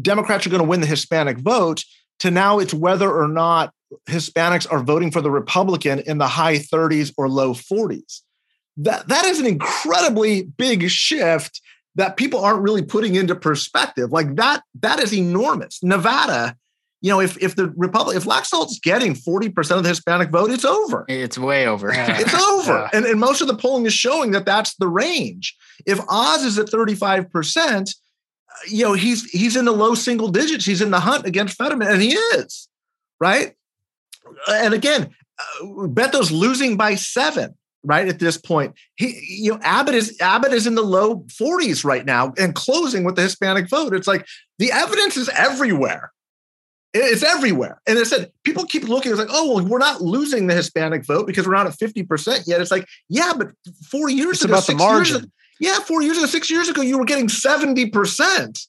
Democrats 0.00 0.46
are 0.46 0.50
going 0.50 0.62
to 0.62 0.68
win 0.68 0.80
the 0.80 0.86
Hispanic 0.86 1.38
vote, 1.38 1.84
to 2.20 2.30
now 2.30 2.60
it's 2.60 2.72
whether 2.72 3.10
or 3.10 3.26
not 3.26 3.72
Hispanics 4.08 4.70
are 4.70 4.82
voting 4.82 5.10
for 5.10 5.20
the 5.20 5.30
Republican 5.30 5.98
in 6.00 6.18
the 6.18 6.28
high 6.28 6.58
30s 6.58 7.12
or 7.16 7.28
low 7.28 7.54
40s. 7.54 8.20
That, 8.78 9.08
that 9.08 9.24
is 9.24 9.38
an 9.38 9.46
incredibly 9.46 10.42
big 10.42 10.88
shift 10.90 11.60
that 11.94 12.16
people 12.16 12.40
aren't 12.40 12.62
really 12.62 12.82
putting 12.82 13.14
into 13.14 13.34
perspective. 13.34 14.10
Like 14.10 14.34
that, 14.36 14.62
that 14.80 15.00
is 15.00 15.14
enormous. 15.14 15.82
Nevada 15.82 16.56
you 17.04 17.10
know, 17.10 17.20
if 17.20 17.36
if 17.42 17.54
the 17.54 17.68
Republic, 17.76 18.16
if 18.16 18.24
Laxalt's 18.24 18.80
getting 18.80 19.12
40% 19.12 19.76
of 19.76 19.82
the 19.82 19.90
Hispanic 19.90 20.30
vote, 20.30 20.50
it's 20.50 20.64
over. 20.64 21.04
It's 21.06 21.36
way 21.36 21.66
over. 21.66 21.92
it's 21.94 22.32
over. 22.32 22.72
Yeah. 22.72 22.88
And, 22.94 23.04
and 23.04 23.20
most 23.20 23.42
of 23.42 23.46
the 23.46 23.54
polling 23.58 23.84
is 23.84 23.92
showing 23.92 24.30
that 24.30 24.46
that's 24.46 24.74
the 24.76 24.88
range. 24.88 25.54
If 25.84 26.00
Oz 26.08 26.44
is 26.44 26.58
at 26.58 26.68
35%, 26.68 27.94
you 28.68 28.84
know, 28.84 28.94
he's 28.94 29.30
he's 29.30 29.54
in 29.54 29.66
the 29.66 29.72
low 29.72 29.94
single 29.94 30.28
digits. 30.28 30.64
He's 30.64 30.80
in 30.80 30.90
the 30.90 31.00
hunt 31.00 31.26
against 31.26 31.58
Fetterman, 31.58 31.88
and 31.88 32.00
he 32.00 32.14
is, 32.14 32.70
right? 33.20 33.52
And 34.48 34.72
again, 34.72 35.14
uh, 35.38 35.86
Beto's 35.88 36.32
losing 36.32 36.78
by 36.78 36.94
seven 36.94 37.54
right 37.84 38.08
at 38.08 38.18
this 38.18 38.36
point. 38.36 38.74
He, 38.96 39.42
you 39.42 39.52
know, 39.52 39.60
Abbott 39.62 39.94
is 39.94 40.18
Abbott 40.20 40.52
is 40.52 40.66
in 40.66 40.74
the 40.74 40.82
low 40.82 41.20
40s 41.40 41.84
right 41.84 42.04
now 42.04 42.32
and 42.38 42.54
closing 42.54 43.04
with 43.04 43.16
the 43.16 43.22
Hispanic 43.22 43.68
vote. 43.68 43.94
It's 43.94 44.08
like 44.08 44.26
the 44.58 44.72
evidence 44.72 45.16
is 45.16 45.28
everywhere. 45.28 46.12
It's 46.96 47.24
everywhere. 47.24 47.80
And 47.86 47.98
it 47.98 48.06
said 48.06 48.30
people 48.44 48.64
keep 48.64 48.84
looking, 48.84 49.10
it's 49.10 49.18
like, 49.18 49.28
oh, 49.30 49.56
well, 49.56 49.66
we're 49.66 49.78
not 49.78 50.00
losing 50.00 50.46
the 50.46 50.54
Hispanic 50.54 51.04
vote 51.04 51.26
because 51.26 51.46
we're 51.46 51.54
not 51.54 51.66
at 51.66 51.72
50% 51.72 52.44
yet. 52.46 52.60
It's 52.60 52.70
like, 52.70 52.86
yeah, 53.08 53.32
but 53.36 53.48
four 53.90 54.08
years 54.08 54.36
it's 54.36 54.44
ago, 54.44 54.54
about 54.54 54.66
the 54.66 54.76
margin. 54.76 55.16
Years, 55.16 55.26
yeah, 55.58 55.78
four 55.80 56.02
years 56.02 56.18
ago, 56.18 56.26
six 56.26 56.50
years 56.50 56.68
ago, 56.68 56.82
you 56.82 56.96
were 56.96 57.04
getting 57.04 57.26
70%. 57.26 58.66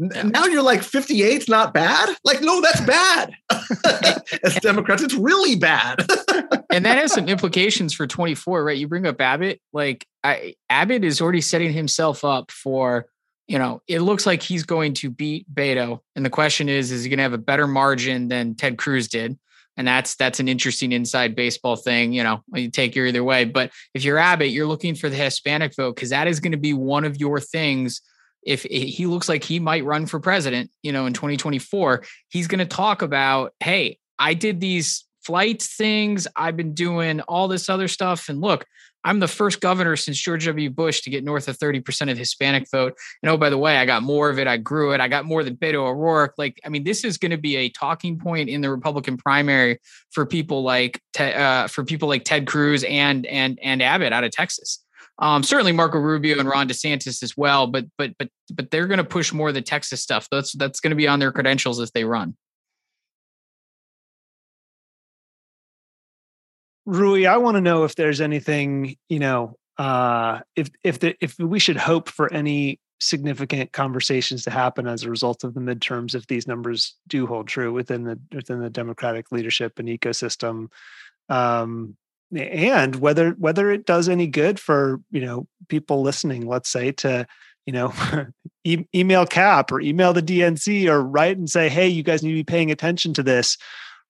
Now 0.00 0.46
you're 0.46 0.62
like 0.62 0.80
58's 0.80 1.48
not 1.48 1.74
bad. 1.74 2.16
Like, 2.24 2.40
no, 2.40 2.62
that's 2.62 2.80
bad. 2.80 3.34
As 4.42 4.54
Democrats, 4.56 5.02
it's 5.02 5.14
really 5.14 5.56
bad. 5.56 6.06
and 6.70 6.86
that 6.86 6.96
has 6.96 7.12
some 7.12 7.28
implications 7.28 7.92
for 7.92 8.06
24, 8.06 8.64
right? 8.64 8.78
You 8.78 8.88
bring 8.88 9.06
up 9.06 9.20
Abbott. 9.20 9.60
Like, 9.74 10.06
I, 10.24 10.54
Abbott 10.70 11.04
is 11.04 11.20
already 11.20 11.42
setting 11.42 11.72
himself 11.72 12.24
up 12.24 12.50
for 12.50 13.06
you 13.46 13.58
know, 13.58 13.82
it 13.88 13.98
looks 13.98 14.26
like 14.26 14.44
he's 14.44 14.62
going 14.62 14.94
to 14.94 15.10
beat 15.10 15.52
Beto. 15.52 15.98
And 16.14 16.24
the 16.24 16.30
question 16.30 16.68
is, 16.68 16.92
is 16.92 17.02
he 17.02 17.10
going 17.10 17.16
to 17.16 17.24
have 17.24 17.32
a 17.32 17.38
better 17.38 17.66
margin 17.66 18.28
than 18.28 18.54
Ted 18.54 18.78
Cruz 18.78 19.08
did? 19.08 19.36
And 19.76 19.88
that's 19.88 20.14
that's 20.14 20.38
an 20.38 20.46
interesting 20.46 20.92
inside 20.92 21.34
baseball 21.34 21.74
thing. 21.74 22.12
You 22.12 22.22
know, 22.22 22.44
you 22.54 22.70
take 22.70 22.94
your 22.94 23.06
either 23.06 23.24
way. 23.24 23.44
But 23.46 23.72
if 23.92 24.04
you're 24.04 24.18
Abbott, 24.18 24.50
you're 24.50 24.68
looking 24.68 24.94
for 24.94 25.08
the 25.08 25.16
Hispanic 25.16 25.74
vote 25.74 25.96
because 25.96 26.10
that 26.10 26.28
is 26.28 26.38
going 26.38 26.52
to 26.52 26.58
be 26.58 26.74
one 26.74 27.04
of 27.04 27.16
your 27.16 27.40
things. 27.40 28.02
If 28.42 28.62
he 28.62 29.06
looks 29.06 29.28
like 29.28 29.44
he 29.44 29.60
might 29.60 29.84
run 29.84 30.06
for 30.06 30.18
president, 30.18 30.70
you 30.82 30.92
know, 30.92 31.06
in 31.06 31.12
2024, 31.12 32.04
he's 32.28 32.46
going 32.46 32.58
to 32.58 32.64
talk 32.64 33.02
about, 33.02 33.52
hey, 33.60 33.98
I 34.18 34.34
did 34.34 34.60
these 34.60 35.04
flight 35.22 35.62
things. 35.62 36.26
I've 36.36 36.56
been 36.56 36.74
doing 36.74 37.20
all 37.22 37.48
this 37.48 37.68
other 37.68 37.88
stuff. 37.88 38.28
And 38.28 38.40
look, 38.40 38.64
I'm 39.04 39.20
the 39.20 39.28
first 39.28 39.60
governor 39.60 39.96
since 39.96 40.18
George 40.18 40.44
W. 40.44 40.68
Bush 40.68 41.00
to 41.02 41.10
get 41.10 41.24
north 41.24 41.48
of 41.48 41.58
30% 41.58 42.10
of 42.10 42.18
Hispanic 42.18 42.70
vote. 42.70 42.94
And 43.22 43.30
oh, 43.30 43.36
by 43.36 43.48
the 43.48 43.56
way, 43.56 43.78
I 43.78 43.86
got 43.86 44.02
more 44.02 44.28
of 44.28 44.38
it. 44.38 44.46
I 44.46 44.58
grew 44.58 44.92
it. 44.92 45.00
I 45.00 45.08
got 45.08 45.24
more 45.24 45.42
than 45.42 45.56
Beto 45.56 45.86
O'Rourke. 45.86 46.34
Like, 46.36 46.60
I 46.64 46.68
mean, 46.68 46.84
this 46.84 47.04
is 47.04 47.16
going 47.16 47.30
to 47.30 47.38
be 47.38 47.56
a 47.56 47.70
talking 47.70 48.18
point 48.18 48.50
in 48.50 48.60
the 48.60 48.70
Republican 48.70 49.16
primary 49.16 49.78
for 50.10 50.26
people 50.26 50.62
like 50.62 51.00
uh, 51.18 51.66
for 51.68 51.84
people 51.84 52.08
like 52.08 52.24
Ted 52.24 52.46
Cruz 52.46 52.84
and 52.84 53.24
and 53.26 53.58
and 53.62 53.82
Abbott 53.82 54.12
out 54.12 54.24
of 54.24 54.32
Texas. 54.32 54.84
Um, 55.20 55.42
certainly 55.42 55.72
Marco 55.72 55.98
Rubio 55.98 56.38
and 56.38 56.48
Ron 56.48 56.68
DeSantis 56.68 57.22
as 57.22 57.36
well, 57.36 57.66
but 57.66 57.84
but 57.98 58.12
but 58.18 58.30
but 58.52 58.70
they're 58.70 58.86
going 58.86 58.98
to 58.98 59.04
push 59.04 59.32
more 59.32 59.48
of 59.48 59.54
the 59.54 59.62
Texas 59.62 60.02
stuff. 60.02 60.26
That's 60.30 60.52
that's 60.52 60.80
going 60.80 60.90
to 60.90 60.96
be 60.96 61.06
on 61.06 61.18
their 61.18 61.30
credentials 61.30 61.78
if 61.78 61.92
they 61.92 62.04
run. 62.04 62.36
Ruy, 66.88 67.28
I 67.28 67.36
want 67.36 67.56
to 67.56 67.60
know 67.60 67.84
if 67.84 67.94
there's 67.94 68.20
anything, 68.20 68.96
you 69.08 69.18
know, 69.18 69.56
uh, 69.76 70.40
if 70.56 70.70
if 70.82 70.98
the 70.98 71.14
if 71.20 71.38
we 71.38 71.58
should 71.58 71.76
hope 71.76 72.08
for 72.08 72.32
any 72.32 72.80
significant 72.98 73.72
conversations 73.72 74.44
to 74.44 74.50
happen 74.50 74.86
as 74.86 75.04
a 75.04 75.10
result 75.10 75.42
of 75.42 75.54
the 75.54 75.60
midterms 75.60 76.14
if 76.14 76.26
these 76.26 76.46
numbers 76.46 76.96
do 77.08 77.26
hold 77.26 77.48
true 77.48 77.72
within 77.72 78.04
the 78.04 78.20
within 78.30 78.60
the 78.60 78.68
democratic 78.68 79.32
leadership 79.32 79.78
and 79.78 79.88
ecosystem 79.88 80.66
um, 81.30 81.96
and 82.36 82.96
whether 82.96 83.30
whether 83.32 83.70
it 83.70 83.86
does 83.86 84.08
any 84.08 84.26
good 84.26 84.60
for 84.60 85.00
you 85.10 85.20
know 85.20 85.46
people 85.68 86.02
listening 86.02 86.46
let's 86.46 86.68
say 86.68 86.92
to 86.92 87.26
you 87.66 87.72
know 87.72 87.92
e- 88.64 88.86
email 88.94 89.26
cap 89.26 89.72
or 89.72 89.80
email 89.80 90.12
the 90.12 90.22
dnc 90.22 90.88
or 90.88 91.02
write 91.02 91.36
and 91.36 91.50
say 91.50 91.68
hey 91.68 91.88
you 91.88 92.02
guys 92.02 92.22
need 92.22 92.30
to 92.30 92.36
be 92.36 92.44
paying 92.44 92.70
attention 92.70 93.12
to 93.14 93.22
this 93.22 93.56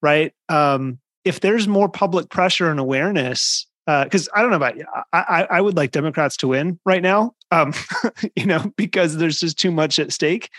right? 0.03 0.33
Um, 0.49 0.99
if 1.25 1.41
there's 1.41 1.68
more 1.68 1.89
public 1.89 2.31
pressure 2.31 2.71
and 2.71 2.81
awareness, 2.81 3.66
because 3.87 4.29
uh, 4.29 4.33
I 4.35 4.43
don't 4.43 4.51
know 4.51 4.57
about 4.57 4.77
you, 4.77 4.87
I, 5.12 5.47
I 5.51 5.61
would 5.61 5.77
like 5.77 5.91
Democrats 5.91 6.37
to 6.39 6.49
win 6.49 6.79
right 6.85 7.03
now, 7.03 7.35
um, 7.51 7.75
you 8.37 8.47
know, 8.47 8.73
because 8.77 9.16
there's 9.16 9.41
just 9.41 9.59
too 9.59 9.71
much 9.71 9.99
at 9.99 10.12
stake 10.12 10.51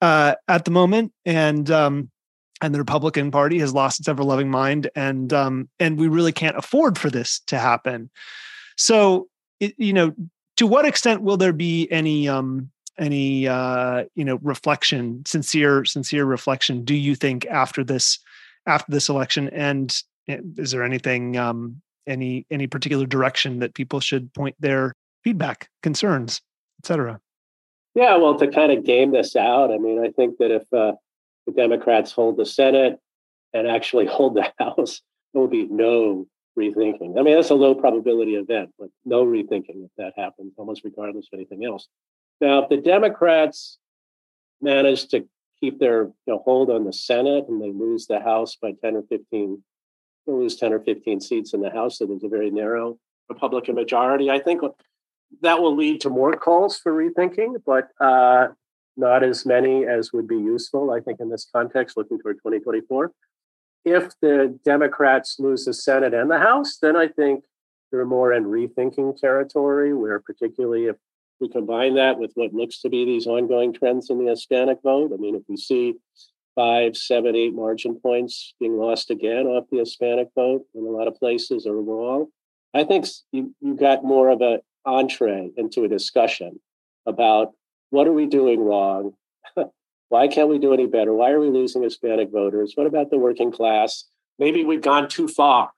uh, 0.00 0.34
at 0.48 0.64
the 0.64 0.70
moment, 0.70 1.12
and 1.24 1.70
um, 1.70 2.10
and 2.60 2.74
the 2.74 2.78
Republican 2.78 3.30
Party 3.30 3.58
has 3.58 3.74
lost 3.74 4.00
its 4.00 4.08
ever 4.08 4.24
loving 4.24 4.50
mind, 4.50 4.90
and 4.94 5.32
um, 5.32 5.68
and 5.78 5.98
we 5.98 6.08
really 6.08 6.32
can't 6.32 6.56
afford 6.56 6.98
for 6.98 7.10
this 7.10 7.40
to 7.46 7.58
happen. 7.58 8.10
So, 8.76 9.28
it, 9.60 9.74
you 9.78 9.92
know, 9.92 10.14
to 10.56 10.66
what 10.66 10.84
extent 10.84 11.22
will 11.22 11.36
there 11.36 11.52
be 11.52 11.90
any 11.90 12.28
um, 12.28 12.70
any 12.98 13.48
uh, 13.48 14.04
you 14.14 14.24
know 14.24 14.38
reflection, 14.42 15.22
sincere 15.26 15.84
sincere 15.84 16.24
reflection? 16.24 16.84
Do 16.84 16.94
you 16.94 17.14
think 17.14 17.46
after 17.46 17.84
this? 17.84 18.18
after 18.66 18.90
this 18.90 19.08
election? 19.08 19.48
And 19.50 19.94
eh, 20.28 20.38
is 20.56 20.70
there 20.70 20.82
anything, 20.82 21.36
um, 21.36 21.80
any 22.06 22.46
any 22.50 22.66
particular 22.66 23.06
direction 23.06 23.60
that 23.60 23.74
people 23.74 24.00
should 24.00 24.32
point 24.34 24.56
their 24.60 24.94
feedback, 25.22 25.68
concerns, 25.82 26.42
etc.? 26.80 27.20
Yeah, 27.94 28.16
well, 28.16 28.36
to 28.38 28.48
kind 28.48 28.72
of 28.72 28.84
game 28.84 29.12
this 29.12 29.36
out, 29.36 29.70
I 29.70 29.78
mean, 29.78 30.04
I 30.04 30.10
think 30.10 30.38
that 30.38 30.50
if 30.50 30.72
uh, 30.72 30.92
the 31.46 31.52
Democrats 31.52 32.12
hold 32.12 32.36
the 32.36 32.46
Senate 32.46 32.98
and 33.52 33.66
actually 33.66 34.06
hold 34.10 34.34
the 34.34 34.52
House, 34.58 35.02
there 35.32 35.40
will 35.40 35.48
be 35.48 35.66
no 35.66 36.26
rethinking. 36.58 37.18
I 37.18 37.22
mean, 37.22 37.34
that's 37.34 37.50
a 37.50 37.54
low 37.54 37.74
probability 37.74 38.36
event, 38.36 38.70
but 38.78 38.88
no 39.04 39.24
rethinking 39.24 39.84
if 39.84 39.90
that 39.98 40.12
happens, 40.16 40.54
almost 40.56 40.82
regardless 40.84 41.28
of 41.32 41.38
anything 41.38 41.64
else. 41.64 41.88
Now, 42.40 42.62
if 42.62 42.68
the 42.68 42.76
Democrats 42.76 43.78
manage 44.60 45.08
to 45.08 45.26
keep 45.60 45.78
their 45.78 46.04
you 46.04 46.14
know, 46.26 46.42
hold 46.44 46.70
on 46.70 46.84
the 46.84 46.92
Senate 46.92 47.46
and 47.48 47.60
they 47.60 47.72
lose 47.72 48.06
the 48.06 48.20
House 48.20 48.56
by 48.60 48.72
10 48.82 48.96
or 48.96 49.02
15, 49.02 49.62
they 50.26 50.32
lose 50.32 50.56
10 50.56 50.72
or 50.72 50.80
15 50.80 51.20
seats 51.20 51.54
in 51.54 51.60
the 51.60 51.70
House, 51.70 51.98
so 51.98 52.06
there's 52.06 52.24
a 52.24 52.28
very 52.28 52.50
narrow 52.50 52.98
Republican 53.28 53.74
majority. 53.74 54.30
I 54.30 54.38
think 54.38 54.62
that 55.42 55.60
will 55.60 55.74
lead 55.74 56.00
to 56.02 56.10
more 56.10 56.34
calls 56.34 56.78
for 56.78 56.92
rethinking, 56.92 57.62
but 57.64 57.88
uh, 58.00 58.48
not 58.96 59.22
as 59.22 59.44
many 59.44 59.86
as 59.86 60.12
would 60.12 60.28
be 60.28 60.36
useful, 60.36 60.90
I 60.90 61.00
think, 61.00 61.20
in 61.20 61.28
this 61.28 61.48
context, 61.52 61.96
looking 61.96 62.18
toward 62.18 62.36
2024. 62.36 63.12
If 63.84 64.12
the 64.20 64.58
Democrats 64.64 65.36
lose 65.38 65.64
the 65.64 65.74
Senate 65.74 66.14
and 66.14 66.30
the 66.30 66.38
House, 66.38 66.78
then 66.80 66.96
I 66.96 67.08
think 67.08 67.44
they're 67.90 68.06
more 68.06 68.32
in 68.32 68.44
rethinking 68.44 69.16
territory, 69.16 69.92
where 69.92 70.20
particularly 70.20 70.86
if 70.86 70.96
we 71.40 71.48
combine 71.48 71.94
that 71.94 72.18
with 72.18 72.32
what 72.34 72.54
looks 72.54 72.80
to 72.82 72.88
be 72.88 73.04
these 73.04 73.26
ongoing 73.26 73.72
trends 73.72 74.10
in 74.10 74.18
the 74.18 74.30
Hispanic 74.30 74.78
vote. 74.82 75.12
I 75.12 75.16
mean, 75.16 75.34
if 75.34 75.42
we 75.48 75.56
see 75.56 75.94
five, 76.54 76.96
seven, 76.96 77.34
eight 77.34 77.54
margin 77.54 78.00
points 78.00 78.54
being 78.60 78.76
lost 78.78 79.10
again 79.10 79.46
off 79.46 79.64
the 79.70 79.78
Hispanic 79.78 80.28
vote 80.34 80.64
in 80.74 80.84
a 80.84 80.88
lot 80.88 81.08
of 81.08 81.16
places 81.16 81.66
wrong, 81.68 82.26
I 82.72 82.84
think 82.84 83.06
you, 83.32 83.54
you 83.60 83.74
got 83.74 84.04
more 84.04 84.30
of 84.30 84.40
an 84.40 84.60
entree 84.84 85.50
into 85.56 85.84
a 85.84 85.88
discussion 85.88 86.60
about 87.06 87.52
what 87.90 88.06
are 88.06 88.12
we 88.12 88.26
doing 88.26 88.60
wrong? 88.60 89.14
Why 90.08 90.28
can't 90.28 90.48
we 90.48 90.58
do 90.58 90.72
any 90.72 90.86
better? 90.86 91.12
Why 91.12 91.30
are 91.30 91.40
we 91.40 91.48
losing 91.48 91.82
Hispanic 91.82 92.30
voters? 92.30 92.72
What 92.74 92.86
about 92.86 93.10
the 93.10 93.18
working 93.18 93.52
class? 93.52 94.04
Maybe 94.38 94.64
we've 94.64 94.82
gone 94.82 95.08
too 95.08 95.28
far 95.28 95.70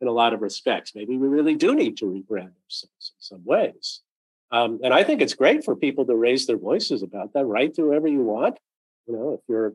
in 0.00 0.08
a 0.08 0.12
lot 0.12 0.32
of 0.32 0.42
respects. 0.42 0.92
Maybe 0.94 1.16
we 1.16 1.28
really 1.28 1.54
do 1.54 1.74
need 1.74 1.96
to 1.98 2.06
rebrand 2.06 2.52
ourselves 2.64 3.12
in 3.12 3.20
some 3.20 3.44
ways. 3.44 4.00
Um, 4.50 4.80
and 4.84 4.94
I 4.94 5.02
think 5.02 5.20
it's 5.20 5.34
great 5.34 5.64
for 5.64 5.74
people 5.74 6.04
to 6.06 6.14
raise 6.14 6.46
their 6.46 6.56
voices 6.56 7.02
about 7.02 7.32
that. 7.32 7.44
Write 7.44 7.74
to 7.74 7.82
whoever 7.82 8.06
you 8.06 8.22
want. 8.22 8.58
You 9.06 9.14
know, 9.14 9.32
if 9.32 9.40
you're 9.48 9.74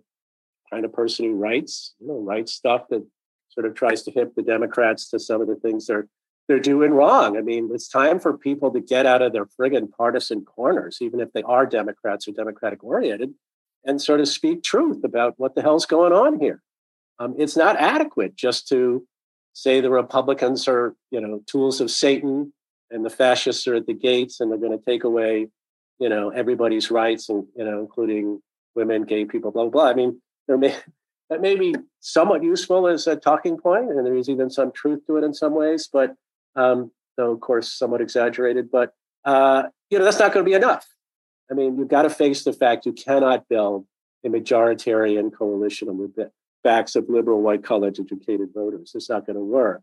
kind 0.71 0.85
of 0.85 0.93
person 0.93 1.25
who 1.25 1.35
writes, 1.35 1.95
you 1.99 2.07
know, 2.07 2.19
writes 2.19 2.53
stuff 2.53 2.87
that 2.89 3.05
sort 3.49 3.65
of 3.65 3.75
tries 3.75 4.03
to 4.03 4.11
hip 4.11 4.33
the 4.35 4.43
Democrats 4.43 5.09
to 5.09 5.19
some 5.19 5.41
of 5.41 5.47
the 5.47 5.55
things 5.55 5.87
they're 5.87 6.07
they're 6.49 6.59
doing 6.59 6.91
wrong. 6.91 7.37
I 7.37 7.41
mean, 7.41 7.69
it's 7.71 7.87
time 7.87 8.19
for 8.19 8.35
people 8.35 8.71
to 8.71 8.81
get 8.81 9.05
out 9.05 9.21
of 9.21 9.33
their 9.33 9.45
friggin' 9.45 9.91
partisan 9.91 10.43
corners, 10.43 10.97
even 10.99 11.19
if 11.19 11.31
they 11.31 11.43
are 11.43 11.67
Democrats 11.67 12.27
or 12.27 12.31
Democratic 12.31 12.83
oriented, 12.83 13.35
and 13.85 14.01
sort 14.01 14.19
of 14.19 14.27
speak 14.27 14.63
truth 14.63 15.03
about 15.03 15.35
what 15.37 15.53
the 15.53 15.61
hell's 15.61 15.85
going 15.85 16.11
on 16.11 16.39
here. 16.39 16.63
Um, 17.19 17.35
it's 17.37 17.55
not 17.55 17.77
adequate 17.77 18.35
just 18.35 18.67
to 18.69 19.05
say 19.53 19.79
the 19.79 19.91
Republicans 19.91 20.67
are, 20.67 20.95
you 21.11 21.21
know, 21.21 21.43
tools 21.45 21.81
of 21.81 21.91
Satan 21.91 22.51
and 22.89 23.05
the 23.05 23.11
fascists 23.11 23.67
are 23.67 23.75
at 23.75 23.85
the 23.85 23.93
gates 23.93 24.39
and 24.39 24.51
they're 24.51 24.57
going 24.57 24.77
to 24.77 24.83
take 24.83 25.03
away, 25.03 25.49
you 25.99 26.09
know, 26.09 26.31
everybody's 26.31 26.89
rights 26.89 27.29
and 27.29 27.45
you 27.55 27.63
know, 27.63 27.79
including 27.79 28.41
women, 28.73 29.03
gay 29.03 29.23
people, 29.23 29.51
blah 29.51 29.63
blah 29.63 29.69
blah. 29.69 29.89
I 29.91 29.93
mean, 29.93 30.19
there 30.47 30.57
may 30.57 30.75
that 31.29 31.41
may 31.41 31.55
be 31.55 31.75
somewhat 31.99 32.41
useful 32.41 32.87
as 32.87 33.05
a 33.05 33.15
talking 33.15 33.57
point, 33.57 33.91
and 33.91 34.03
there 34.03 34.15
is 34.15 34.29
even 34.29 34.49
some 34.49 34.71
truth 34.71 35.05
to 35.05 35.17
it 35.17 35.23
in 35.23 35.35
some 35.35 35.53
ways, 35.53 35.87
but 35.91 36.15
um, 36.55 36.91
though 37.17 37.31
of 37.31 37.39
course 37.39 37.71
somewhat 37.71 38.01
exaggerated. 38.01 38.69
But 38.71 38.93
uh, 39.25 39.63
you 39.89 39.99
know, 39.99 40.05
that's 40.05 40.19
not 40.19 40.33
going 40.33 40.45
to 40.45 40.49
be 40.49 40.55
enough. 40.55 40.87
I 41.51 41.55
mean, 41.55 41.77
you've 41.77 41.87
got 41.87 42.03
to 42.03 42.09
face 42.09 42.43
the 42.43 42.53
fact 42.53 42.85
you 42.85 42.93
cannot 42.93 43.47
build 43.49 43.85
a 44.23 44.29
majoritarian 44.29 45.33
coalition 45.33 45.89
on 45.89 45.97
the 46.15 46.31
backs 46.63 46.95
of 46.95 47.09
liberal, 47.09 47.41
white, 47.41 47.63
college 47.63 47.99
educated 47.99 48.49
voters. 48.53 48.91
It's 48.93 49.09
not 49.09 49.25
going 49.25 49.35
to 49.35 49.43
work. 49.43 49.81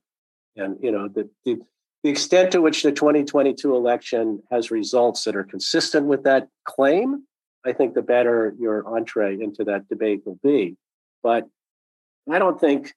And 0.57 0.77
you 0.81 0.93
know, 0.93 1.09
the, 1.09 1.29
the 1.45 1.59
the 2.03 2.11
extent 2.11 2.53
to 2.53 2.61
which 2.61 2.83
the 2.83 2.93
2022 2.93 3.75
election 3.75 4.43
has 4.51 4.71
results 4.71 5.25
that 5.25 5.35
are 5.35 5.43
consistent 5.43 6.07
with 6.07 6.23
that 6.23 6.49
claim, 6.65 7.25
I 7.65 7.73
think 7.73 7.95
the 7.95 8.03
better 8.03 8.55
your 8.61 8.87
entree 8.87 9.35
into 9.41 9.65
that 9.65 9.89
debate 9.89 10.23
will 10.25 10.39
be. 10.43 10.77
But 11.23 11.49
I 12.31 12.39
don't 12.39 12.61
think, 12.61 12.95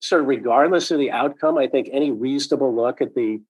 sort 0.00 0.22
of 0.22 0.28
regardless 0.28 0.90
of 0.90 0.98
the 0.98 1.10
outcome, 1.10 1.58
I 1.58 1.66
think 1.66 1.88
any 1.92 2.10
reasonable 2.10 2.74
look 2.74 3.00
at 3.00 3.14
the 3.14 3.40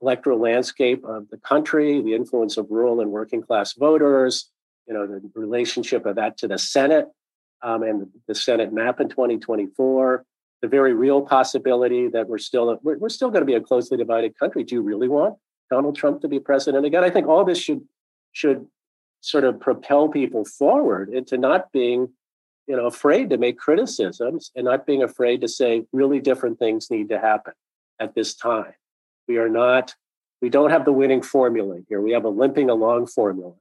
electoral 0.00 0.40
landscape 0.40 1.04
of 1.04 1.28
the 1.30 1.38
country, 1.38 2.02
the 2.02 2.14
influence 2.14 2.56
of 2.56 2.66
rural 2.70 3.00
and 3.00 3.10
working 3.10 3.42
class 3.42 3.74
voters, 3.74 4.50
you 4.86 4.94
know, 4.94 5.06
the 5.06 5.30
relationship 5.34 6.04
of 6.04 6.16
that 6.16 6.36
to 6.38 6.48
the 6.48 6.58
Senate 6.58 7.06
um, 7.62 7.82
and 7.82 8.08
the 8.28 8.34
Senate 8.34 8.72
map 8.72 9.00
in 9.00 9.08
2024, 9.08 10.24
the 10.60 10.68
very 10.68 10.92
real 10.92 11.22
possibility 11.22 12.08
that 12.08 12.28
we're 12.28 12.38
still 12.38 12.78
we're, 12.82 12.98
we're 12.98 13.08
still 13.08 13.30
going 13.30 13.42
to 13.42 13.46
be 13.46 13.54
a 13.54 13.60
closely 13.60 13.96
divided 13.96 14.38
country. 14.38 14.64
Do 14.64 14.74
you 14.74 14.82
really 14.82 15.08
want 15.08 15.36
Donald 15.70 15.96
Trump 15.96 16.20
to 16.22 16.28
be 16.28 16.38
president 16.38 16.84
again? 16.84 17.04
I 17.04 17.10
think 17.10 17.26
all 17.26 17.44
this 17.44 17.58
should 17.58 17.82
should 18.32 18.66
sort 19.20 19.44
of 19.44 19.58
propel 19.58 20.08
people 20.08 20.44
forward 20.44 21.08
into 21.08 21.38
not 21.38 21.72
being 21.72 22.10
you 22.66 22.76
know 22.76 22.86
afraid 22.86 23.30
to 23.30 23.38
make 23.38 23.58
criticisms 23.58 24.50
and 24.54 24.64
not 24.64 24.86
being 24.86 25.02
afraid 25.02 25.40
to 25.40 25.48
say 25.48 25.84
really 25.92 26.20
different 26.20 26.58
things 26.58 26.90
need 26.90 27.08
to 27.08 27.18
happen 27.18 27.52
at 28.00 28.14
this 28.14 28.34
time 28.34 28.74
we 29.28 29.38
are 29.38 29.48
not 29.48 29.94
we 30.40 30.48
don't 30.48 30.70
have 30.70 30.84
the 30.84 30.92
winning 30.92 31.22
formula 31.22 31.78
here 31.88 32.00
we 32.00 32.12
have 32.12 32.24
a 32.24 32.28
limping 32.28 32.70
along 32.70 33.06
formula 33.06 33.52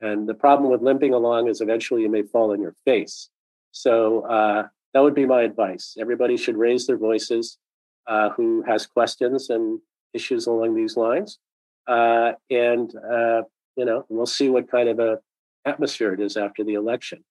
and 0.00 0.28
the 0.28 0.34
problem 0.34 0.70
with 0.70 0.82
limping 0.82 1.14
along 1.14 1.48
is 1.48 1.60
eventually 1.60 2.02
you 2.02 2.10
may 2.10 2.22
fall 2.22 2.52
on 2.52 2.60
your 2.60 2.74
face 2.84 3.30
so 3.74 4.20
uh, 4.26 4.68
that 4.94 5.02
would 5.02 5.14
be 5.14 5.26
my 5.26 5.42
advice. 5.42 5.96
Everybody 6.00 6.36
should 6.36 6.56
raise 6.56 6.86
their 6.86 6.96
voices 6.96 7.58
uh, 8.06 8.30
who 8.30 8.62
has 8.62 8.86
questions 8.86 9.50
and 9.50 9.80
issues 10.14 10.46
along 10.46 10.76
these 10.76 10.96
lines. 10.96 11.38
Uh, 11.86 12.32
and, 12.48 12.94
uh, 12.96 13.42
you 13.76 13.84
know, 13.84 14.06
we'll 14.08 14.26
see 14.26 14.48
what 14.48 14.70
kind 14.70 14.88
of 14.88 15.00
a 15.00 15.18
atmosphere 15.64 16.14
it 16.14 16.20
is 16.20 16.36
after 16.36 16.62
the 16.62 16.74
election. 16.74 17.24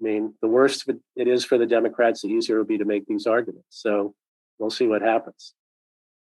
I 0.00 0.04
mean, 0.04 0.34
the 0.40 0.48
worse 0.48 0.84
it 1.16 1.28
is 1.28 1.44
for 1.44 1.56
the 1.58 1.66
Democrats, 1.66 2.22
the 2.22 2.28
easier 2.28 2.56
it 2.56 2.58
will 2.58 2.66
be 2.66 2.78
to 2.78 2.84
make 2.84 3.06
these 3.06 3.26
arguments. 3.26 3.66
So 3.70 4.14
we'll 4.58 4.70
see 4.70 4.86
what 4.86 5.02
happens. 5.02 5.54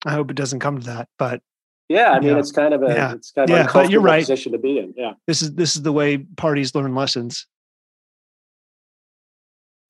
I 0.05 0.13
hope 0.13 0.31
it 0.31 0.37
doesn't 0.37 0.61
come 0.61 0.81
to 0.81 0.87
that, 0.87 1.09
but 1.19 1.41
yeah, 1.89 2.13
I 2.13 2.21
mean, 2.21 2.31
yeah. 2.31 2.39
it's 2.39 2.53
kind 2.53 2.75
of 2.75 2.83
a 2.83 2.89
yeah. 2.89 3.13
it's 3.15 3.31
kind 3.31 3.51
of 3.51 3.57
yeah, 3.57 3.69
but 3.73 3.91
you're 3.91 4.01
right. 4.01 4.23
position 4.23 4.53
to 4.53 4.59
be 4.59 4.79
in. 4.79 4.95
Yeah, 4.97 5.13
this 5.27 5.43
is 5.43 5.55
this 5.55 5.77
is 5.77 5.83
the 5.83 5.93
way 5.93 6.19
parties 6.19 6.75
learn 6.75 6.95
lessons 6.95 7.47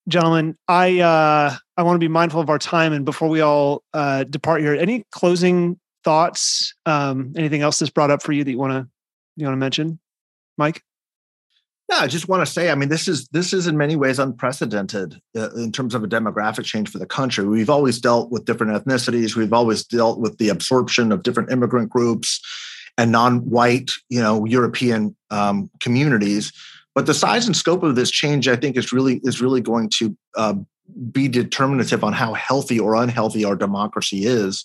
gentlemen, 0.09 0.57
I 0.69 1.01
uh, 1.01 1.55
I 1.77 1.83
want 1.83 1.97
to 1.97 2.01
be 2.01 2.09
mindful 2.09 2.41
of 2.41 2.51
our 2.51 2.59
time, 2.59 2.93
and 2.93 3.05
before 3.05 3.29
we 3.29 3.41
all 3.41 3.83
uh, 3.93 4.25
depart 4.25 4.61
here, 4.61 4.75
any 4.75 5.05
closing 5.11 5.79
thoughts? 6.05 6.75
Um, 6.87 7.33
anything 7.37 7.63
else 7.63 7.79
that's 7.79 7.91
brought 7.91 8.11
up 8.11 8.23
for 8.23 8.33
you 8.33 8.45
that 8.45 8.51
you 8.51 8.59
want 8.59 8.73
to 8.73 8.89
you 9.37 9.47
want 9.47 9.55
to 9.55 9.61
mention, 9.61 9.99
Mike? 10.57 10.83
Yeah, 11.91 11.99
I 11.99 12.07
just 12.07 12.29
want 12.29 12.47
to 12.47 12.51
say, 12.51 12.71
I 12.71 12.75
mean, 12.75 12.89
this 12.89 13.09
is 13.09 13.29
this 13.29 13.53
is 13.53 13.67
in 13.67 13.77
many 13.77 13.95
ways 13.95 14.19
unprecedented 14.19 15.21
uh, 15.37 15.51
in 15.51 15.71
terms 15.71 15.95
of 15.95 16.03
a 16.03 16.09
demographic 16.09 16.65
change 16.65 16.91
for 16.91 16.99
the 16.99 17.07
country. 17.07 17.45
We've 17.45 17.69
always 17.69 18.01
dealt 18.01 18.31
with 18.31 18.47
different 18.47 18.73
ethnicities. 18.73 19.37
We've 19.37 19.53
always 19.53 19.85
dealt 19.85 20.19
with 20.19 20.39
the 20.39 20.49
absorption 20.49 21.13
of 21.13 21.23
different 21.23 21.53
immigrant 21.53 21.91
groups 21.91 22.41
and 22.97 23.13
non-white, 23.13 23.91
you 24.09 24.21
know, 24.21 24.47
European 24.47 25.15
um, 25.31 25.71
communities. 25.81 26.53
But 26.95 27.07
the 27.07 27.15
size 27.15 27.47
and 27.47 27.57
scope 27.57 27.83
of 27.83 27.97
this 27.97 28.11
change, 28.11 28.49
I 28.49 28.57
think, 28.57 28.77
is 28.79 28.93
really 28.93 29.21
is 29.23 29.43
really 29.43 29.61
going 29.61 29.91
to 29.99 30.17
uh, 30.37 30.55
be 31.13 31.29
determinative 31.29 32.03
on 32.03 32.15
how 32.15 32.33
healthy 32.33 32.81
or 32.81 32.95
unhealthy 32.95 33.45
our 33.45 33.57
democracy 33.57 34.25
is, 34.25 34.65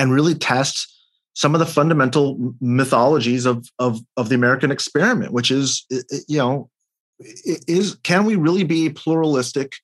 and 0.00 0.12
really 0.12 0.34
test 0.34 0.95
some 1.36 1.54
of 1.54 1.58
the 1.58 1.66
fundamental 1.66 2.54
mythologies 2.60 3.44
of 3.44 3.68
of 3.78 4.00
of 4.16 4.30
the 4.30 4.34
American 4.34 4.70
experiment, 4.70 5.32
which 5.32 5.50
is 5.50 5.84
you 6.26 6.38
know 6.38 6.70
is 7.20 7.96
can 8.02 8.24
we 8.24 8.36
really 8.36 8.64
be 8.64 8.86
a 8.86 8.90
pluralistic 8.90 9.74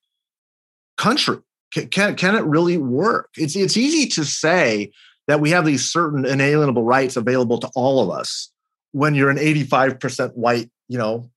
country? 0.97 1.39
Can, 1.73 2.17
can, 2.17 2.35
it 2.35 2.45
really 2.45 2.79
work? 2.79 3.31
It's 3.37 3.55
it's 3.55 3.77
easy 3.77 4.09
to 4.11 4.25
say 4.25 4.93
that 5.29 5.41
we 5.41 5.51
have 5.51 5.65
these 5.65 5.91
certain 5.91 6.25
inalienable 6.25 6.85
rights 6.85 7.17
available 7.17 7.59
to 7.59 7.71
all 7.75 8.03
of 8.03 8.11
us 8.11 8.51
when 8.93 9.15
you're 9.15 9.31
an 9.31 9.39
85% 9.39 10.35
white, 10.35 10.69
you 10.89 10.99
know, 10.99 11.31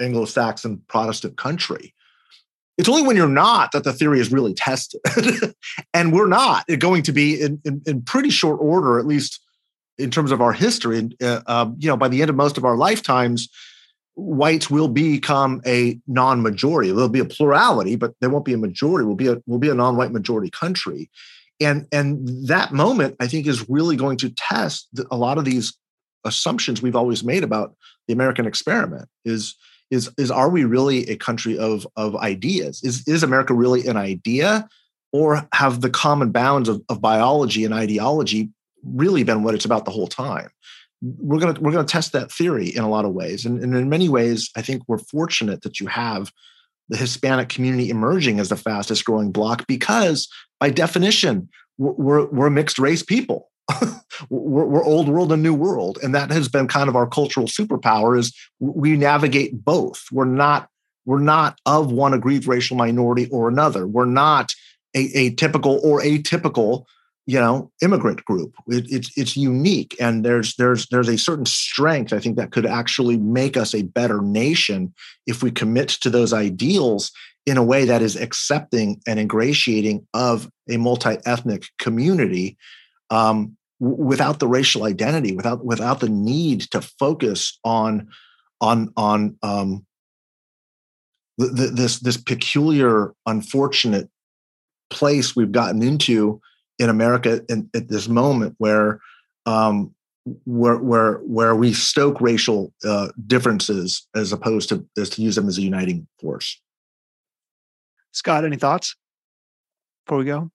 Anglo-Saxon 0.00 0.82
Protestant 0.88 1.38
country. 1.38 1.94
It's 2.76 2.88
only 2.88 3.02
when 3.02 3.16
you're 3.16 3.28
not 3.28 3.72
that 3.72 3.84
the 3.84 3.92
theory 3.92 4.20
is 4.20 4.32
really 4.32 4.52
tested. 4.52 5.00
and 5.94 6.12
we're 6.12 6.28
not 6.28 6.66
going 6.78 7.02
to 7.04 7.12
be 7.12 7.40
in, 7.40 7.60
in, 7.64 7.82
in, 7.86 8.02
pretty 8.02 8.30
short 8.30 8.58
order, 8.60 8.98
at 8.98 9.06
least 9.06 9.40
in 10.00 10.10
terms 10.10 10.32
of 10.32 10.40
our 10.40 10.52
history. 10.52 11.10
Uh, 11.22 11.40
uh, 11.46 11.70
you 11.78 11.88
know, 11.88 11.96
by 11.96 12.08
the 12.08 12.20
end 12.20 12.30
of 12.30 12.36
most 12.36 12.58
of 12.58 12.64
our 12.64 12.76
lifetimes, 12.76 13.48
whites 14.14 14.70
will 14.70 14.88
become 14.88 15.60
a 15.66 15.98
non-majority. 16.06 16.90
There'll 16.90 17.08
be 17.08 17.20
a 17.20 17.24
plurality, 17.24 17.96
but 17.96 18.14
there 18.20 18.30
won't 18.30 18.44
be 18.44 18.54
a 18.54 18.58
majority. 18.58 19.06
We'll 19.06 19.16
be 19.16 19.28
a 19.28 19.42
will 19.46 19.58
be 19.58 19.70
a 19.70 19.74
non-white 19.74 20.12
majority 20.12 20.50
country, 20.50 21.10
and 21.60 21.86
and 21.92 22.26
that 22.48 22.72
moment 22.72 23.16
I 23.20 23.26
think 23.26 23.46
is 23.46 23.68
really 23.68 23.96
going 23.96 24.16
to 24.18 24.30
test 24.30 24.88
a 25.10 25.16
lot 25.16 25.38
of 25.38 25.44
these 25.44 25.74
assumptions 26.24 26.82
we've 26.82 26.96
always 26.96 27.24
made 27.24 27.44
about 27.44 27.74
the 28.06 28.14
American 28.14 28.46
experiment. 28.46 29.08
Is 29.24 29.54
is 29.90 30.10
is 30.16 30.30
are 30.30 30.48
we 30.48 30.64
really 30.64 31.08
a 31.08 31.16
country 31.16 31.58
of 31.58 31.86
of 31.96 32.16
ideas 32.16 32.80
is 32.82 33.06
is 33.06 33.22
america 33.22 33.52
really 33.52 33.86
an 33.86 33.96
idea 33.96 34.68
or 35.12 35.46
have 35.52 35.80
the 35.80 35.90
common 35.90 36.30
bounds 36.30 36.68
of, 36.68 36.80
of 36.88 37.00
biology 37.00 37.64
and 37.64 37.74
ideology 37.74 38.48
really 38.84 39.22
been 39.22 39.42
what 39.42 39.54
it's 39.54 39.64
about 39.64 39.84
the 39.84 39.90
whole 39.90 40.08
time. 40.08 40.50
We're 41.02 41.38
going 41.38 41.54
to 41.54 41.60
we're 41.60 41.72
going 41.72 41.86
to 41.86 41.92
test 41.92 42.12
that 42.12 42.30
theory 42.30 42.68
in 42.68 42.82
a 42.82 42.88
lot 42.88 43.04
of 43.04 43.12
ways 43.12 43.46
and, 43.46 43.62
and 43.62 43.74
in 43.74 43.88
many 43.88 44.10
ways 44.10 44.50
i 44.54 44.60
think 44.60 44.82
we're 44.86 44.98
fortunate 44.98 45.62
that 45.62 45.80
you 45.80 45.86
have 45.86 46.30
the 46.90 46.98
hispanic 46.98 47.48
community 47.48 47.88
emerging 47.88 48.38
as 48.38 48.50
the 48.50 48.56
fastest 48.56 49.06
growing 49.06 49.32
block 49.32 49.66
because 49.66 50.28
by 50.58 50.68
definition 50.68 51.48
we're, 51.80 52.26
we're 52.26 52.50
mixed 52.50 52.78
race 52.78 53.02
people. 53.02 53.50
We're, 54.28 54.66
we're, 54.66 54.84
old 54.84 55.08
world 55.08 55.32
and 55.32 55.42
new 55.42 55.54
world 55.54 55.98
and 56.02 56.14
that 56.14 56.30
has 56.30 56.46
been 56.46 56.68
kind 56.68 56.90
of 56.90 56.96
our 56.96 57.06
cultural 57.06 57.46
superpower 57.46 58.18
is 58.18 58.36
we 58.58 58.94
navigate 58.94 59.64
both. 59.64 60.02
We're 60.12 60.26
not 60.26 60.68
we're 61.06 61.20
not 61.20 61.58
of 61.64 61.90
one 61.90 62.12
aggrieved 62.12 62.46
racial 62.46 62.76
minority 62.76 63.28
or 63.30 63.48
another. 63.48 63.86
We're 63.86 64.04
not 64.04 64.52
a, 64.94 65.00
a 65.16 65.30
typical 65.36 65.80
or 65.82 66.02
atypical 66.02 66.84
you 67.30 67.38
know 67.38 67.70
immigrant 67.80 68.24
group. 68.24 68.54
It, 68.66 68.90
it's 68.90 69.16
it's 69.16 69.36
unique 69.36 69.94
and 70.00 70.24
there's 70.24 70.56
there's 70.56 70.86
there's 70.88 71.08
a 71.08 71.16
certain 71.16 71.46
strength 71.46 72.12
i 72.12 72.18
think 72.18 72.36
that 72.36 72.50
could 72.50 72.66
actually 72.66 73.16
make 73.16 73.56
us 73.56 73.74
a 73.74 73.82
better 73.82 74.20
nation 74.20 74.92
if 75.26 75.42
we 75.42 75.50
commit 75.50 75.88
to 75.90 76.10
those 76.10 76.32
ideals 76.32 77.12
in 77.46 77.56
a 77.56 77.62
way 77.62 77.84
that 77.84 78.02
is 78.02 78.16
accepting 78.16 79.00
and 79.06 79.18
ingratiating 79.18 80.06
of 80.12 80.50
a 80.68 80.76
multi-ethnic 80.76 81.64
community 81.78 82.56
um, 83.10 83.56
without 83.78 84.38
the 84.38 84.46
racial 84.48 84.84
identity, 84.84 85.34
without 85.34 85.64
without 85.64 86.00
the 86.00 86.08
need 86.08 86.60
to 86.60 86.80
focus 86.80 87.58
on 87.64 88.08
on 88.60 88.92
on 88.96 89.36
um, 89.42 89.86
this 91.38 92.00
this 92.00 92.16
peculiar, 92.16 93.14
unfortunate 93.26 94.08
place 94.90 95.34
we've 95.34 95.52
gotten 95.52 95.82
into 95.82 96.40
in 96.80 96.88
America 96.88 97.42
in, 97.48 97.70
at 97.74 97.88
this 97.88 98.08
moment, 98.08 98.56
where 98.58 99.00
um, 99.46 99.94
where 100.44 100.78
where 100.78 101.18
where 101.18 101.54
we 101.54 101.72
stoke 101.72 102.20
racial 102.20 102.72
uh, 102.84 103.08
differences 103.26 104.08
as 104.16 104.32
opposed 104.32 104.68
to 104.70 104.84
as 104.98 105.10
to 105.10 105.22
use 105.22 105.36
them 105.36 105.46
as 105.46 105.58
a 105.58 105.62
uniting 105.62 106.08
force. 106.20 106.60
Scott, 108.12 108.44
any 108.44 108.56
thoughts 108.56 108.96
before 110.04 110.18
we 110.18 110.24
go? 110.24 110.50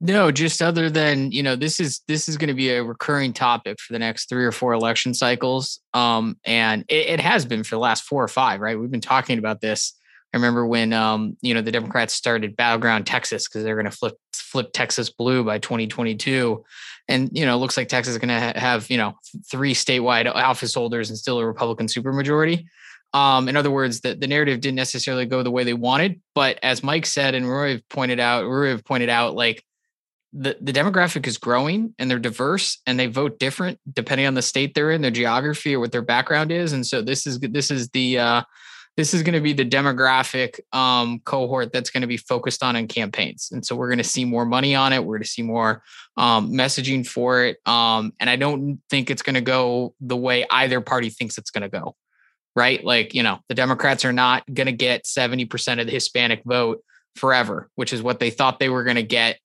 No, 0.00 0.30
just 0.30 0.62
other 0.62 0.88
than 0.88 1.32
you 1.32 1.42
know, 1.42 1.56
this 1.56 1.80
is 1.80 2.00
this 2.06 2.28
is 2.28 2.36
going 2.36 2.48
to 2.48 2.54
be 2.54 2.70
a 2.70 2.84
recurring 2.84 3.32
topic 3.32 3.80
for 3.80 3.92
the 3.92 3.98
next 3.98 4.28
three 4.28 4.44
or 4.44 4.52
four 4.52 4.72
election 4.72 5.12
cycles, 5.12 5.80
um, 5.92 6.36
and 6.44 6.84
it, 6.88 7.08
it 7.08 7.20
has 7.20 7.44
been 7.44 7.64
for 7.64 7.74
the 7.74 7.80
last 7.80 8.04
four 8.04 8.22
or 8.22 8.28
five. 8.28 8.60
Right, 8.60 8.78
we've 8.78 8.90
been 8.90 9.00
talking 9.00 9.38
about 9.38 9.60
this. 9.60 9.97
I 10.32 10.36
remember 10.36 10.66
when 10.66 10.92
um, 10.92 11.36
you 11.40 11.54
know 11.54 11.62
the 11.62 11.72
Democrats 11.72 12.14
started 12.14 12.56
battleground 12.56 13.06
Texas 13.06 13.48
because 13.48 13.64
they're 13.64 13.76
going 13.76 13.90
to 13.90 13.96
flip 13.96 14.18
flip 14.32 14.70
Texas 14.72 15.10
blue 15.10 15.44
by 15.44 15.58
2022, 15.58 16.64
and 17.08 17.30
you 17.32 17.46
know 17.46 17.54
it 17.54 17.58
looks 17.58 17.76
like 17.76 17.88
Texas 17.88 18.12
is 18.12 18.18
going 18.18 18.28
to 18.28 18.40
ha- 18.40 18.58
have 18.58 18.90
you 18.90 18.98
know 18.98 19.14
three 19.50 19.74
statewide 19.74 20.30
office 20.32 20.74
holders 20.74 21.08
and 21.08 21.18
still 21.18 21.38
a 21.38 21.46
Republican 21.46 21.86
supermajority. 21.86 22.66
Um, 23.14 23.48
in 23.48 23.56
other 23.56 23.70
words, 23.70 24.02
the, 24.02 24.14
the 24.14 24.26
narrative 24.26 24.60
didn't 24.60 24.76
necessarily 24.76 25.24
go 25.24 25.42
the 25.42 25.50
way 25.50 25.64
they 25.64 25.72
wanted, 25.72 26.20
but 26.34 26.58
as 26.62 26.82
Mike 26.82 27.06
said 27.06 27.34
and 27.34 27.48
Roy 27.48 27.82
pointed 27.88 28.20
out, 28.20 28.46
Roy 28.46 28.76
pointed 28.78 29.08
out, 29.08 29.34
like 29.34 29.64
the, 30.32 30.58
the 30.60 30.72
demographic 30.72 31.26
is 31.26 31.38
growing 31.38 31.94
and 31.98 32.10
they're 32.10 32.18
diverse 32.18 32.78
and 32.86 33.00
they 33.00 33.06
vote 33.06 33.38
different 33.38 33.78
depending 33.90 34.26
on 34.26 34.34
the 34.34 34.42
state 34.42 34.74
they're 34.74 34.90
in, 34.90 35.00
their 35.00 35.10
geography 35.10 35.74
or 35.74 35.80
what 35.80 35.92
their 35.92 36.02
background 36.02 36.52
is. 36.52 36.74
And 36.74 36.86
so 36.86 37.00
this 37.00 37.26
is 37.26 37.38
this 37.40 37.70
is 37.70 37.88
the 37.90 38.18
uh, 38.18 38.42
this 38.98 39.14
is 39.14 39.22
going 39.22 39.34
to 39.34 39.40
be 39.40 39.52
the 39.52 39.64
demographic 39.64 40.58
um, 40.72 41.20
cohort 41.20 41.72
that's 41.72 41.88
going 41.88 42.00
to 42.00 42.08
be 42.08 42.16
focused 42.16 42.64
on 42.64 42.74
in 42.74 42.88
campaigns. 42.88 43.48
And 43.52 43.64
so 43.64 43.76
we're 43.76 43.86
going 43.86 43.98
to 43.98 44.04
see 44.04 44.24
more 44.24 44.44
money 44.44 44.74
on 44.74 44.92
it. 44.92 45.04
We're 45.04 45.18
going 45.18 45.22
to 45.22 45.28
see 45.28 45.42
more 45.42 45.84
um, 46.16 46.50
messaging 46.50 47.06
for 47.06 47.44
it. 47.44 47.58
Um, 47.64 48.12
and 48.18 48.28
I 48.28 48.34
don't 48.34 48.80
think 48.90 49.08
it's 49.08 49.22
going 49.22 49.36
to 49.36 49.40
go 49.40 49.94
the 50.00 50.16
way 50.16 50.44
either 50.50 50.80
party 50.80 51.10
thinks 51.10 51.38
it's 51.38 51.52
going 51.52 51.62
to 51.62 51.68
go. 51.68 51.94
Right. 52.56 52.84
Like, 52.84 53.14
you 53.14 53.22
know, 53.22 53.38
the 53.48 53.54
Democrats 53.54 54.04
are 54.04 54.12
not 54.12 54.42
going 54.52 54.66
to 54.66 54.72
get 54.72 55.04
70% 55.04 55.80
of 55.80 55.86
the 55.86 55.92
Hispanic 55.92 56.42
vote 56.44 56.82
forever, 57.14 57.70
which 57.76 57.92
is 57.92 58.02
what 58.02 58.18
they 58.18 58.30
thought 58.30 58.58
they 58.58 58.68
were 58.68 58.82
going 58.82 58.96
to 58.96 59.04
get 59.04 59.38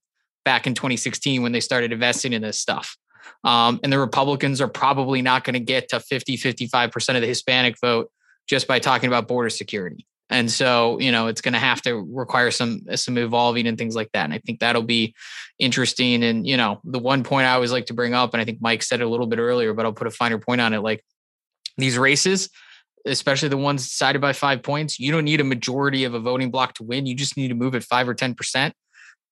back 0.43 0.65
in 0.65 0.73
2016 0.73 1.43
when 1.43 1.51
they 1.51 1.59
started 1.59 1.93
investing 1.93 2.34
in 2.34 2.41
this 2.41 2.59
stuff. 2.59 2.97
Um, 3.43 3.80
and 3.84 3.93
the 3.93 3.99
Republicans 3.99 4.61
are 4.61 4.67
probably 4.67 5.21
not 5.21 5.43
going 5.43 5.53
to 5.53 5.59
get 5.59 5.89
to 5.89 5.99
50, 5.99 6.38
55% 6.38 7.15
of 7.15 7.21
the 7.21 7.27
Hispanic 7.27 7.75
vote 7.80 8.09
just 8.48 8.68
by 8.68 8.80
talking 8.80 9.07
about 9.07 9.28
border 9.28 9.49
security. 9.49 10.06
And 10.30 10.49
so, 10.49 10.99
you 10.99 11.11
know, 11.11 11.28
it's 11.28 11.41
going 11.41 11.53
to 11.53 11.60
have 11.60 11.82
to 11.84 11.95
require 11.95 12.49
some 12.49 12.82
some 12.95 13.18
evolving 13.18 13.68
and 13.68 13.78
things 13.78 13.95
like 13.95 14.10
that. 14.14 14.24
And 14.24 14.34
I 14.34 14.40
think 14.40 14.60
that'll 14.60 14.82
be 14.82 15.14
interesting. 15.60 16.24
And 16.24 16.48
you 16.48 16.57
know, 16.57 16.80
the 16.84 16.99
one 16.99 17.24
point 17.24 17.45
I 17.45 17.53
always 17.53 17.72
like 17.72 17.86
to 17.88 17.94
bring 17.94 18.14
up, 18.14 18.34
and 18.34 18.41
I 18.41 18.45
think 18.45 18.60
Mike 18.61 18.84
said 18.84 19.02
it 19.02 19.03
a 19.03 19.10
little 19.10 19.28
bit 19.28 19.40
earlier, 19.40 19.74
but 19.74 19.86
I'll 19.86 19.94
put 19.94 20.07
a 20.07 20.11
finer 20.11 20.40
point 20.40 20.61
on 20.61 20.74
it. 20.74 20.80
Like 20.80 21.03
these 21.78 21.98
races, 21.98 22.49
especially 23.06 23.49
the 23.49 23.57
ones 23.57 23.84
decided 23.84 24.22
by 24.22 24.34
five 24.34 24.64
points, 24.64 24.99
you 24.99 25.11
don't 25.11 25.26
need 25.26 25.41
a 25.41 25.44
majority 25.44 26.03
of 26.03 26.14
a 26.14 26.20
voting 26.20 26.52
block 26.52 26.74
to 26.76 26.84
win. 26.84 27.06
You 27.06 27.15
just 27.15 27.38
need 27.38 27.49
to 27.49 27.56
move 27.56 27.76
it 27.76 27.84
five 27.84 28.07
or 28.07 28.14
ten 28.14 28.34
percent. 28.34 28.74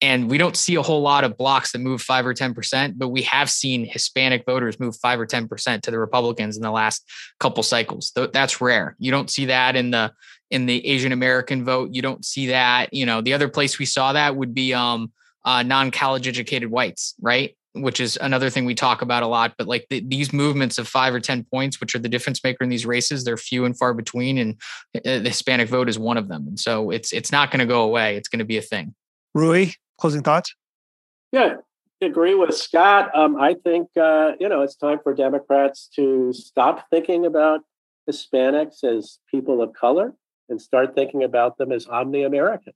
And 0.02 0.32
we 0.32 0.40
don't 0.40 0.58
see 0.58 0.76
a 0.76 0.82
whole 0.82 1.02
lot 1.02 1.24
of 1.24 1.38
blocks 1.38 1.72
that 1.72 1.80
move 1.80 2.02
five 2.02 2.26
or 2.26 2.34
10%, 2.34 2.94
but 2.98 3.10
we 3.10 3.22
have 3.24 3.52
seen 3.52 3.86
Hispanic 3.86 4.46
voters 4.46 4.80
move 4.80 4.96
five 4.96 5.20
or 5.20 5.28
10% 5.28 5.82
to 5.82 5.92
the 5.92 6.00
Republicans 6.00 6.58
in 6.58 6.64
the 6.64 6.72
last 6.72 7.08
couple 7.40 7.62
cycles. 7.62 8.12
That's 8.16 8.60
rare. 8.60 8.96
You 8.98 9.12
don't 9.12 9.30
see 9.30 9.46
that 9.46 9.76
in 9.76 9.92
the 9.92 10.12
in 10.50 10.66
the 10.66 10.86
Asian 10.86 11.14
American 11.14 11.64
vote. 11.64 11.92
You 11.94 12.02
don't 12.02 12.26
see 12.26 12.48
that. 12.48 12.94
You 12.94 13.06
know, 13.06 13.22
the 13.22 13.34
other 13.34 13.48
place 13.48 13.80
we 13.80 13.86
saw 13.86 14.14
that 14.14 14.36
would 14.36 14.54
be 14.54 14.74
um, 14.74 15.12
uh, 15.46 15.64
non-college 15.64 16.28
educated 16.28 16.70
whites, 16.70 17.16
right? 17.22 17.56
Which 17.74 18.02
is 18.02 18.18
another 18.20 18.50
thing 18.50 18.66
we 18.66 18.76
talk 18.76 19.02
about 19.02 19.24
a 19.24 19.28
lot. 19.28 19.54
But 19.58 19.68
like 19.68 19.86
the, 19.90 20.02
these 20.06 20.34
movements 20.34 20.78
of 20.78 20.90
five 20.90 21.14
or 21.14 21.22
ten 21.22 21.46
points, 21.46 21.80
which 21.80 21.96
are 21.96 22.00
the 22.00 22.10
difference 22.10 22.44
maker 22.44 22.64
in 22.64 22.70
these 22.70 22.86
races, 22.86 23.24
they're 23.24 23.38
few 23.38 23.64
and 23.66 23.78
far 23.78 23.94
between, 23.94 24.38
and 24.38 24.56
uh, 24.96 25.20
the 25.20 25.30
Hispanic 25.30 25.70
vote 25.70 25.88
is 25.88 25.98
one 25.98 26.18
of 26.18 26.28
them. 26.28 26.48
And 26.48 26.60
so 26.60 26.90
it's 26.90 27.14
it's 27.14 27.32
not 27.32 27.50
going 27.50 27.60
to 27.60 27.66
go 27.66 27.84
away. 27.84 28.18
It's 28.18 28.28
going 28.28 28.40
to 28.40 28.46
be 28.46 28.58
a 28.58 28.62
thing. 28.62 28.94
Ruy, 29.36 29.76
closing 30.02 30.24
thoughts? 30.24 30.56
Yeah, 31.32 31.56
I 32.02 32.06
agree 32.06 32.36
with 32.36 32.58
Scott. 32.58 33.16
Um, 33.16 33.38
I 33.40 33.54
think 33.54 33.90
uh, 33.96 34.34
you 34.40 34.50
know 34.50 34.62
it's 34.62 34.76
time 34.76 35.00
for 35.02 35.14
Democrats 35.14 35.88
to 35.96 36.34
stop 36.34 36.90
thinking 36.90 37.26
about 37.26 37.62
Hispanics 38.10 38.84
as 38.84 39.20
people 39.30 39.62
of 39.62 39.74
color 39.74 40.14
and 40.50 40.60
start 40.60 40.96
thinking 40.96 41.24
about 41.24 41.58
them 41.58 41.72
as 41.72 41.88
omni 41.88 42.24
Americans 42.24 42.76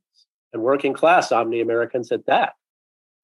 and 0.54 0.62
working 0.62 0.94
class 0.94 1.32
omni 1.32 1.60
Americans 1.60 2.12
at 2.12 2.26
that. 2.28 2.54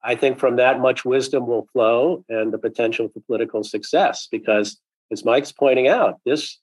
I 0.04 0.16
think 0.16 0.40
from 0.40 0.56
that 0.56 0.80
much 0.80 1.06
wisdom 1.06 1.46
will 1.46 1.68
flow 1.72 2.26
and 2.28 2.52
the 2.52 2.58
potential 2.58 3.08
for 3.08 3.22
political 3.22 3.64
success 3.64 4.28
because, 4.30 4.78
as 5.12 5.24
Mike's 5.24 5.52
pointing 5.52 5.88
out, 5.88 6.20
this 6.26 6.58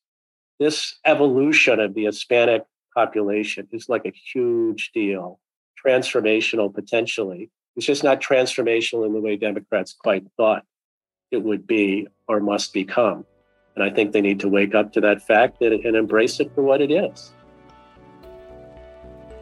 this 0.58 0.98
evolution 1.04 1.78
of 1.78 1.94
the 1.94 2.06
Hispanic 2.06 2.64
population 2.92 3.68
is 3.70 3.88
like 3.88 4.04
a 4.06 4.12
huge 4.32 4.90
deal 4.92 5.38
transformational 5.84 6.72
potentially. 6.74 7.50
It's 7.76 7.86
just 7.86 8.02
not 8.02 8.20
transformational 8.20 9.06
in 9.06 9.12
the 9.12 9.20
way 9.20 9.36
Democrats 9.36 9.92
quite 9.92 10.24
thought 10.36 10.64
it 11.30 11.42
would 11.42 11.66
be 11.66 12.08
or 12.26 12.40
must 12.40 12.72
become. 12.72 13.24
And 13.74 13.84
I 13.84 13.90
think 13.90 14.12
they 14.12 14.20
need 14.20 14.40
to 14.40 14.48
wake 14.48 14.74
up 14.74 14.92
to 14.94 15.00
that 15.02 15.22
fact 15.22 15.62
and, 15.62 15.84
embrace 15.94 16.40
it 16.40 16.50
for 16.54 16.62
what 16.62 16.80
it 16.80 16.90
is. 16.90 17.32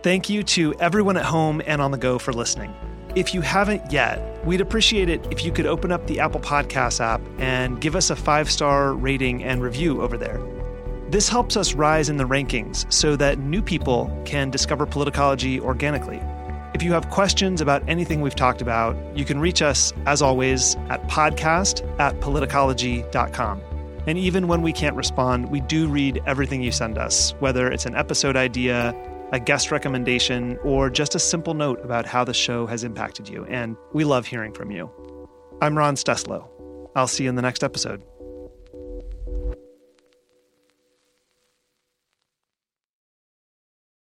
Thank 0.03 0.29
you 0.29 0.43
to 0.43 0.75
everyone 0.75 1.17
at 1.17 1.25
home 1.25 1.63
and 1.67 1.81
on 1.81 1.91
the 1.91 1.99
go 1.99 2.19
for 2.19 2.33
listening. 2.33 2.75
If 3.15 3.33
you 3.33 3.41
haven't 3.41 3.91
yet, 3.91 4.45
we'd 4.45 4.61
appreciate 4.61 5.09
it 5.09 5.27
if 5.31 5.43
you 5.43 5.51
could 5.51 5.67
open 5.67 5.91
up 5.91 6.07
the 6.07 6.21
Apple 6.21 6.41
Podcasts 6.41 7.01
app 7.01 7.23
and 7.39 7.81
give 7.81 7.97
us 7.97 8.11
a 8.11 8.17
five 8.17 8.51
star 8.51 8.93
rating 8.93 9.43
and 9.43 9.63
review 9.63 10.03
over 10.03 10.19
there. 10.19 10.39
This 11.09 11.29
helps 11.29 11.57
us 11.57 11.73
rise 11.75 12.09
in 12.09 12.17
the 12.17 12.25
rankings 12.25 12.93
so 12.93 13.15
that 13.15 13.39
new 13.39 13.63
people 13.63 14.11
can 14.25 14.51
discover 14.51 14.87
politicology 14.87 15.61
organically. 15.61 16.21
If 16.75 16.83
you 16.83 16.93
have 16.93 17.11
questions 17.11 17.61
about 17.61 17.89
anything 17.89 18.23
we've 18.23 18.35
talked 18.35 18.61
about, 18.61 18.97
you 19.17 19.25
can 19.25 19.39
reach 19.39 19.63
us, 19.63 19.93
as 20.05 20.21
always, 20.21 20.75
at 20.91 21.01
podcast 21.07 21.89
at 22.01 22.19
politicology.com. 22.19 23.63
And 24.09 24.19
even 24.19 24.49
when 24.49 24.63
we 24.63 24.73
can't 24.73 24.97
respond, 24.97 25.51
we 25.51 25.61
do 25.61 25.87
read 25.87 26.21
everything 26.27 26.61
you 26.61 26.73
send 26.73 26.99
us, 26.99 27.35
whether 27.39 27.71
it's 27.71 27.87
an 27.87 27.95
episode 27.95 28.37
idea, 28.37 28.93
a 29.33 29.39
guest 29.39 29.71
recommendation, 29.71 30.59
or 30.65 30.91
just 30.91 31.15
a 31.15 31.21
simple 31.21 31.55
note 31.55 31.85
about 31.85 32.05
how 32.05 32.25
the 32.25 32.35
show 32.35 32.67
has 32.67 32.83
impacted 32.83 33.29
you. 33.29 33.45
And 33.45 33.77
we 33.93 34.03
love 34.03 34.27
hearing 34.27 34.53
from 34.53 34.73
you. 34.73 34.91
I'm 35.63 35.79
Ron 35.79 35.95
Steslow. 35.95 36.49
I'll 36.97 37.07
see 37.07 37.25
you 37.25 37.31
in 37.31 37.37
the 37.37 37.43
next 37.43 37.63
episode. 37.63 38.03